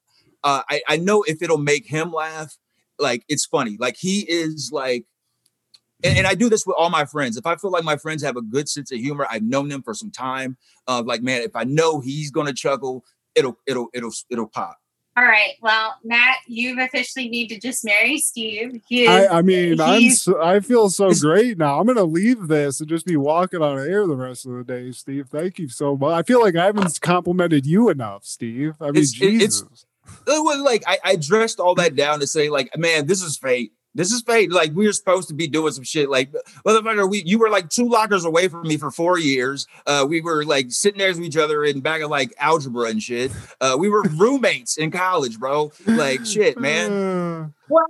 uh, 0.42 0.62
I, 0.68 0.82
I 0.88 0.96
know 0.96 1.22
if 1.22 1.42
it'll 1.42 1.58
make 1.58 1.86
him 1.86 2.12
laugh, 2.12 2.56
like 2.98 3.24
it's 3.28 3.46
funny. 3.46 3.76
Like 3.78 3.96
he 3.96 4.20
is 4.20 4.70
like, 4.72 5.04
and, 6.04 6.18
and, 6.18 6.26
I 6.26 6.34
do 6.34 6.48
this 6.48 6.66
with 6.66 6.76
all 6.78 6.90
my 6.90 7.04
friends. 7.04 7.36
If 7.36 7.46
I 7.46 7.56
feel 7.56 7.70
like 7.70 7.84
my 7.84 7.96
friends 7.96 8.22
have 8.22 8.36
a 8.36 8.42
good 8.42 8.68
sense 8.68 8.90
of 8.92 8.98
humor, 8.98 9.26
I've 9.30 9.42
known 9.42 9.68
them 9.68 9.82
for 9.82 9.94
some 9.94 10.10
time. 10.10 10.56
Uh, 10.86 11.02
like, 11.04 11.22
man, 11.22 11.42
if 11.42 11.54
I 11.54 11.64
know 11.64 12.00
he's 12.00 12.30
gonna 12.30 12.52
chuckle, 12.52 13.04
it'll 13.34 13.58
it'll 13.66 13.88
it'll 13.94 14.12
it'll 14.30 14.48
pop. 14.48 14.78
All 15.16 15.24
right. 15.24 15.54
Well, 15.60 15.96
Matt, 16.04 16.38
you've 16.46 16.78
officially 16.78 17.28
need 17.28 17.48
to 17.48 17.58
just 17.58 17.84
marry 17.84 18.18
Steve. 18.18 18.80
Is, 18.90 19.08
I, 19.08 19.38
I, 19.38 19.42
mean, 19.42 19.80
I'm 19.80 20.10
so, 20.10 20.40
I 20.40 20.60
feel 20.60 20.88
so 20.88 21.12
great 21.12 21.58
now. 21.58 21.80
I'm 21.80 21.86
gonna 21.86 22.04
leave 22.04 22.48
this 22.48 22.80
and 22.80 22.88
just 22.88 23.06
be 23.06 23.16
walking 23.16 23.60
on 23.60 23.78
air 23.78 24.06
the 24.06 24.16
rest 24.16 24.46
of 24.46 24.52
the 24.52 24.64
day, 24.64 24.92
Steve. 24.92 25.26
Thank 25.28 25.58
you 25.58 25.68
so 25.68 25.96
much. 25.96 26.12
I 26.12 26.22
feel 26.22 26.40
like 26.40 26.56
I 26.56 26.66
haven't 26.66 27.00
complimented 27.00 27.66
you 27.66 27.90
enough, 27.90 28.24
Steve. 28.24 28.74
I 28.80 28.86
mean, 28.86 29.02
it's, 29.02 29.12
Jesus. 29.12 29.62
It's, 29.62 29.86
it 30.26 30.42
was 30.42 30.60
like 30.60 30.84
I, 30.86 30.98
I 31.04 31.16
dressed 31.16 31.60
all 31.60 31.74
that 31.74 31.96
down 31.96 32.20
to 32.20 32.26
say, 32.26 32.48
like, 32.48 32.70
man, 32.78 33.06
this 33.06 33.20
is 33.20 33.36
fate. 33.36 33.72
This 33.94 34.12
is 34.12 34.22
fate. 34.22 34.52
Like 34.52 34.72
we 34.72 34.86
were 34.86 34.92
supposed 34.92 35.28
to 35.28 35.34
be 35.34 35.48
doing 35.48 35.72
some 35.72 35.84
shit. 35.84 36.08
Like 36.08 36.32
motherfucker, 36.66 37.10
we 37.10 37.22
you 37.24 37.38
were 37.38 37.50
like 37.50 37.68
two 37.70 37.88
lockers 37.88 38.24
away 38.24 38.48
from 38.48 38.62
me 38.62 38.76
for 38.76 38.90
four 38.90 39.18
years. 39.18 39.66
Uh, 39.86 40.06
we 40.08 40.20
were 40.20 40.44
like 40.44 40.70
sitting 40.70 40.98
next 40.98 41.18
to 41.18 41.24
each 41.24 41.36
other 41.36 41.64
in 41.64 41.80
back 41.80 42.00
of 42.00 42.10
like 42.10 42.32
algebra 42.38 42.88
and 42.88 43.02
shit. 43.02 43.32
Uh, 43.60 43.76
we 43.78 43.88
were 43.88 44.02
roommates 44.02 44.78
in 44.78 44.90
college, 44.90 45.38
bro. 45.38 45.72
Like 45.86 46.24
shit, 46.24 46.58
man. 46.58 47.54
Well, 47.72 47.86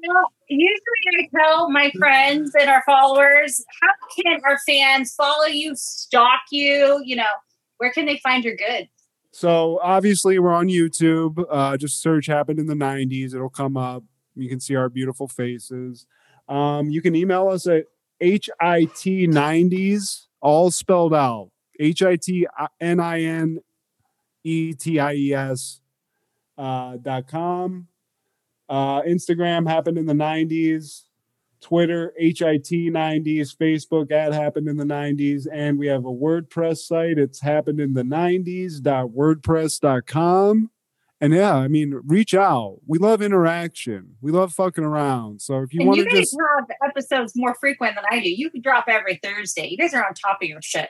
usually 0.46 0.76
I 1.20 1.28
tell 1.34 1.70
my 1.70 1.90
friends 1.96 2.52
and 2.54 2.68
our 2.68 2.82
followers, 2.84 3.64
how 3.80 3.88
can 4.14 4.38
our 4.44 4.58
fans 4.66 5.14
follow 5.14 5.46
you, 5.46 5.74
stalk 5.74 6.40
you? 6.50 7.00
You 7.02 7.16
know, 7.16 7.24
where 7.78 7.90
can 7.90 8.04
they 8.04 8.18
find 8.18 8.44
your 8.44 8.56
goods? 8.56 8.90
So 9.32 9.80
obviously 9.82 10.38
we're 10.38 10.52
on 10.52 10.68
YouTube. 10.68 11.44
Uh, 11.48 11.76
just 11.76 12.02
search 12.02 12.26
happened 12.26 12.58
in 12.58 12.66
the 12.66 12.74
90s. 12.74 13.34
It'll 13.34 13.48
come 13.48 13.76
up. 13.76 14.04
You 14.34 14.48
can 14.48 14.60
see 14.60 14.76
our 14.76 14.88
beautiful 14.88 15.28
faces. 15.28 16.06
Um, 16.48 16.88
you 16.90 17.02
can 17.02 17.14
email 17.14 17.48
us 17.48 17.66
at 17.66 17.84
HIT90s, 18.22 20.26
all 20.40 20.70
spelled 20.70 21.12
out. 21.14 21.50
H 21.78 22.02
I 22.02 22.16
T 22.16 22.46
N 22.80 22.98
I 23.00 23.22
N 23.22 23.60
E 24.44 24.74
T 24.74 25.00
I 25.00 25.14
E 25.14 25.32
S 25.32 25.80
uh, 26.58 26.98
dot 26.98 27.26
com. 27.26 27.88
Uh, 28.68 29.00
Instagram 29.02 29.66
happened 29.68 29.98
in 29.98 30.06
the 30.06 30.14
90s. 30.14 31.04
Twitter, 31.60 32.14
HIT 32.16 32.38
90s, 32.38 33.54
Facebook 33.54 34.10
ad 34.10 34.32
happened 34.32 34.66
in 34.68 34.78
the 34.78 34.84
90s, 34.84 35.46
and 35.52 35.78
we 35.78 35.88
have 35.88 36.06
a 36.06 36.10
WordPress 36.10 36.78
site. 36.78 37.18
It's 37.18 37.40
happened 37.40 37.80
in 37.80 37.92
the 37.92 38.02
90s.wordpress.com. 38.02 40.70
And 41.20 41.34
yeah, 41.34 41.54
I 41.54 41.68
mean, 41.68 42.00
reach 42.06 42.34
out. 42.34 42.78
We 42.86 42.98
love 42.98 43.20
interaction. 43.20 44.16
We 44.22 44.32
love 44.32 44.54
fucking 44.54 44.84
around. 44.84 45.42
So 45.42 45.60
if 45.60 45.74
you 45.74 45.84
want 45.84 45.98
to 45.98 46.04
just 46.04 46.32
You 46.32 46.38
guys 46.38 46.66
have 46.80 46.90
episodes 46.90 47.32
more 47.36 47.54
frequent 47.60 47.96
than 47.96 48.04
I 48.10 48.20
do, 48.22 48.30
you 48.30 48.48
can 48.48 48.62
drop 48.62 48.86
every 48.88 49.20
Thursday. 49.22 49.68
You 49.68 49.76
guys 49.76 49.92
are 49.92 50.04
on 50.04 50.14
top 50.14 50.38
of 50.42 50.48
your 50.48 50.62
shit. 50.62 50.88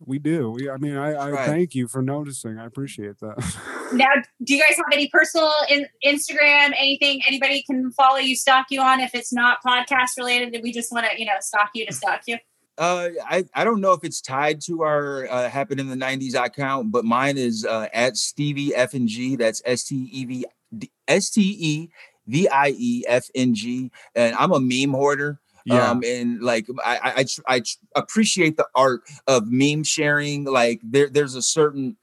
We 0.00 0.18
do. 0.18 0.50
We, 0.50 0.70
I 0.70 0.76
mean, 0.78 0.96
I, 0.96 1.12
I 1.12 1.30
right. 1.30 1.46
thank 1.46 1.74
you 1.74 1.86
for 1.86 2.02
noticing. 2.02 2.58
I 2.58 2.64
appreciate 2.64 3.18
that. 3.20 3.56
now, 3.92 4.10
do 4.42 4.54
you 4.54 4.60
guys 4.60 4.76
have 4.76 4.86
any 4.92 5.08
personal 5.08 5.52
in, 5.68 5.86
Instagram, 6.04 6.72
anything 6.78 7.20
anybody 7.26 7.62
can 7.62 7.90
follow 7.92 8.18
you, 8.18 8.36
stalk 8.36 8.66
you 8.70 8.80
on 8.80 9.00
if 9.00 9.14
it's 9.14 9.32
not 9.32 9.58
podcast 9.64 10.16
related? 10.18 10.58
We 10.62 10.72
just 10.72 10.92
want 10.92 11.06
to, 11.10 11.18
you 11.18 11.26
know, 11.26 11.32
stalk 11.40 11.70
you 11.74 11.86
to 11.86 11.92
stalk 11.92 12.22
you. 12.26 12.38
Uh, 12.76 13.08
I, 13.24 13.44
I 13.54 13.64
don't 13.64 13.80
know 13.80 13.92
if 13.92 14.02
it's 14.02 14.20
tied 14.20 14.60
to 14.62 14.82
our 14.82 15.28
uh, 15.30 15.48
happened 15.48 15.80
in 15.80 15.88
the 15.88 15.96
90s 15.96 16.34
account, 16.34 16.90
but 16.90 17.04
mine 17.04 17.38
is 17.38 17.64
uh, 17.64 17.88
at 17.92 18.16
Stevie 18.16 18.74
F 18.74 18.94
and 18.94 19.06
G. 19.06 19.36
That's 19.36 19.62
S 19.64 19.84
T 19.84 20.08
E 20.10 20.24
V 20.24 20.44
S 21.06 21.30
T 21.30 21.40
E 21.40 21.88
V 22.26 22.48
I 22.48 22.74
E 22.76 23.04
F 23.06 23.26
N 23.34 23.54
G. 23.54 23.90
And 24.14 24.34
I'm 24.36 24.52
a 24.52 24.60
meme 24.60 24.94
hoarder. 24.94 25.40
Yeah. 25.64 25.90
Um, 25.90 26.02
and 26.04 26.42
like 26.42 26.66
I, 26.84 27.24
I 27.48 27.56
I 27.56 27.62
appreciate 27.94 28.56
the 28.56 28.66
art 28.74 29.02
of 29.26 29.50
meme 29.50 29.84
sharing. 29.84 30.44
Like 30.44 30.80
there 30.82 31.08
there's 31.08 31.36
a 31.36 31.42
certain 31.42 31.96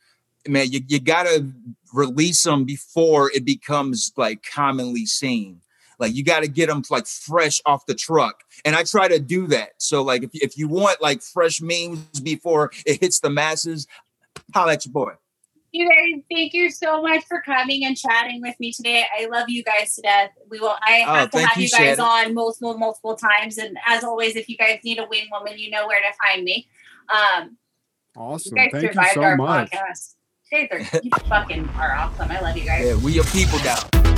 man 0.48 0.72
you, 0.72 0.82
you 0.88 1.00
gotta 1.00 1.48
release 1.94 2.42
them 2.44 2.66
before 2.66 3.30
it 3.36 3.46
becomes 3.46 4.14
like 4.18 4.44
commonly 4.44 5.06
seen. 5.06 5.62
Like 6.02 6.16
you 6.16 6.24
got 6.24 6.42
to 6.42 6.48
get 6.48 6.68
them 6.68 6.82
like 6.90 7.06
fresh 7.06 7.62
off 7.66 7.86
the 7.86 7.94
truck. 7.94 8.44
And 8.66 8.76
I 8.76 8.84
try 8.84 9.08
to 9.08 9.20
do 9.20 9.48
that. 9.48 9.74
So 9.78 10.02
like 10.02 10.24
if, 10.24 10.32
if 10.34 10.58
you 10.58 10.68
want 10.68 11.02
like 11.02 11.22
fresh 11.22 11.62
memes 11.62 12.20
before 12.22 12.72
it 12.86 13.00
hits 13.00 13.20
the 13.20 13.30
masses, 13.30 13.88
holla 14.54 14.74
at 14.74 14.86
your 14.86 14.92
boy. 14.92 15.14
You 15.72 15.88
guys, 15.88 16.22
thank 16.30 16.54
you 16.54 16.70
so 16.70 17.02
much 17.02 17.24
for 17.30 17.42
coming 17.42 17.86
and 17.86 17.96
chatting 17.96 18.42
with 18.42 18.56
me 18.60 18.74
today. 18.74 19.06
I 19.18 19.28
love 19.28 19.46
you 19.48 19.64
guys 19.64 19.96
to 19.96 20.02
death. 20.02 20.32
We 20.50 20.60
will. 20.60 20.76
I 20.82 21.06
oh, 21.08 21.14
have 21.14 21.30
oh, 21.34 21.40
to 21.40 21.48
have 21.48 21.58
you, 21.58 21.64
you 21.64 21.70
guys 21.70 21.98
on 21.98 22.34
multiple, 22.34 22.78
multiple 22.78 23.16
times. 23.16 23.58
And 23.58 23.78
as 23.88 24.04
always, 24.04 24.36
if 24.36 24.50
you 24.50 24.58
guys 24.58 24.80
need 24.84 25.00
a 25.00 25.06
wing 25.06 25.30
woman, 25.32 25.58
you 25.58 25.70
know 25.70 25.88
where 25.88 26.02
to 26.02 26.18
find 26.28 26.44
me. 26.44 26.68
Um, 27.10 27.58
awesome. 28.18 28.58
You 28.58 28.64
guys 28.64 28.82
thank 28.82 28.94
survived 28.94 29.16
you 29.16 29.22
so 29.22 29.24
our 29.24 29.38
much. 29.38 29.72
podcast. 29.72 30.16
you 31.04 31.12
fucking 31.30 31.70
are 31.78 31.94
awesome. 31.94 32.30
I 32.30 32.42
love 32.42 32.58
you 32.58 32.66
guys. 32.66 32.86
Yeah, 32.86 32.96
we 32.96 33.14
your 33.14 33.24
people 33.26 33.60
now. 33.60 34.11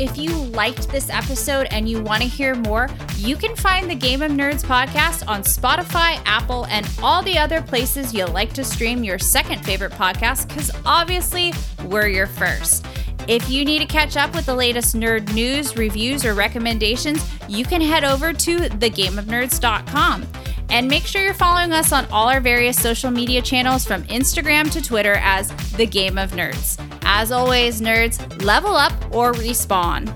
If 0.00 0.16
you 0.16 0.34
liked 0.34 0.88
this 0.88 1.10
episode 1.10 1.68
and 1.70 1.86
you 1.86 2.02
want 2.02 2.22
to 2.22 2.28
hear 2.28 2.54
more, 2.54 2.88
you 3.18 3.36
can 3.36 3.54
find 3.54 3.88
the 3.90 3.94
Game 3.94 4.22
of 4.22 4.32
Nerds 4.32 4.64
podcast 4.64 5.28
on 5.28 5.42
Spotify, 5.42 6.22
Apple, 6.24 6.64
and 6.70 6.90
all 7.02 7.22
the 7.22 7.36
other 7.36 7.60
places 7.60 8.14
you 8.14 8.24
like 8.24 8.54
to 8.54 8.64
stream 8.64 9.04
your 9.04 9.18
second 9.18 9.62
favorite 9.62 9.92
podcast 9.92 10.48
because 10.48 10.70
obviously 10.86 11.52
we're 11.84 12.06
your 12.06 12.26
first. 12.26 12.86
If 13.28 13.50
you 13.50 13.62
need 13.66 13.80
to 13.80 13.86
catch 13.86 14.16
up 14.16 14.34
with 14.34 14.46
the 14.46 14.54
latest 14.54 14.96
nerd 14.96 15.34
news, 15.34 15.76
reviews, 15.76 16.24
or 16.24 16.32
recommendations, 16.32 17.22
you 17.46 17.66
can 17.66 17.82
head 17.82 18.02
over 18.02 18.32
to 18.32 18.56
thegameofnerds.com. 18.56 20.26
And 20.70 20.86
make 20.88 21.04
sure 21.04 21.22
you're 21.22 21.34
following 21.34 21.72
us 21.72 21.92
on 21.92 22.06
all 22.06 22.28
our 22.28 22.40
various 22.40 22.80
social 22.80 23.10
media 23.10 23.42
channels 23.42 23.84
from 23.84 24.04
Instagram 24.04 24.70
to 24.70 24.80
Twitter 24.80 25.14
as 25.20 25.48
The 25.72 25.86
Game 25.86 26.16
of 26.16 26.30
Nerds. 26.30 26.80
As 27.02 27.32
always, 27.32 27.80
nerds, 27.80 28.44
level 28.44 28.76
up 28.76 28.92
or 29.12 29.32
respawn. 29.32 30.06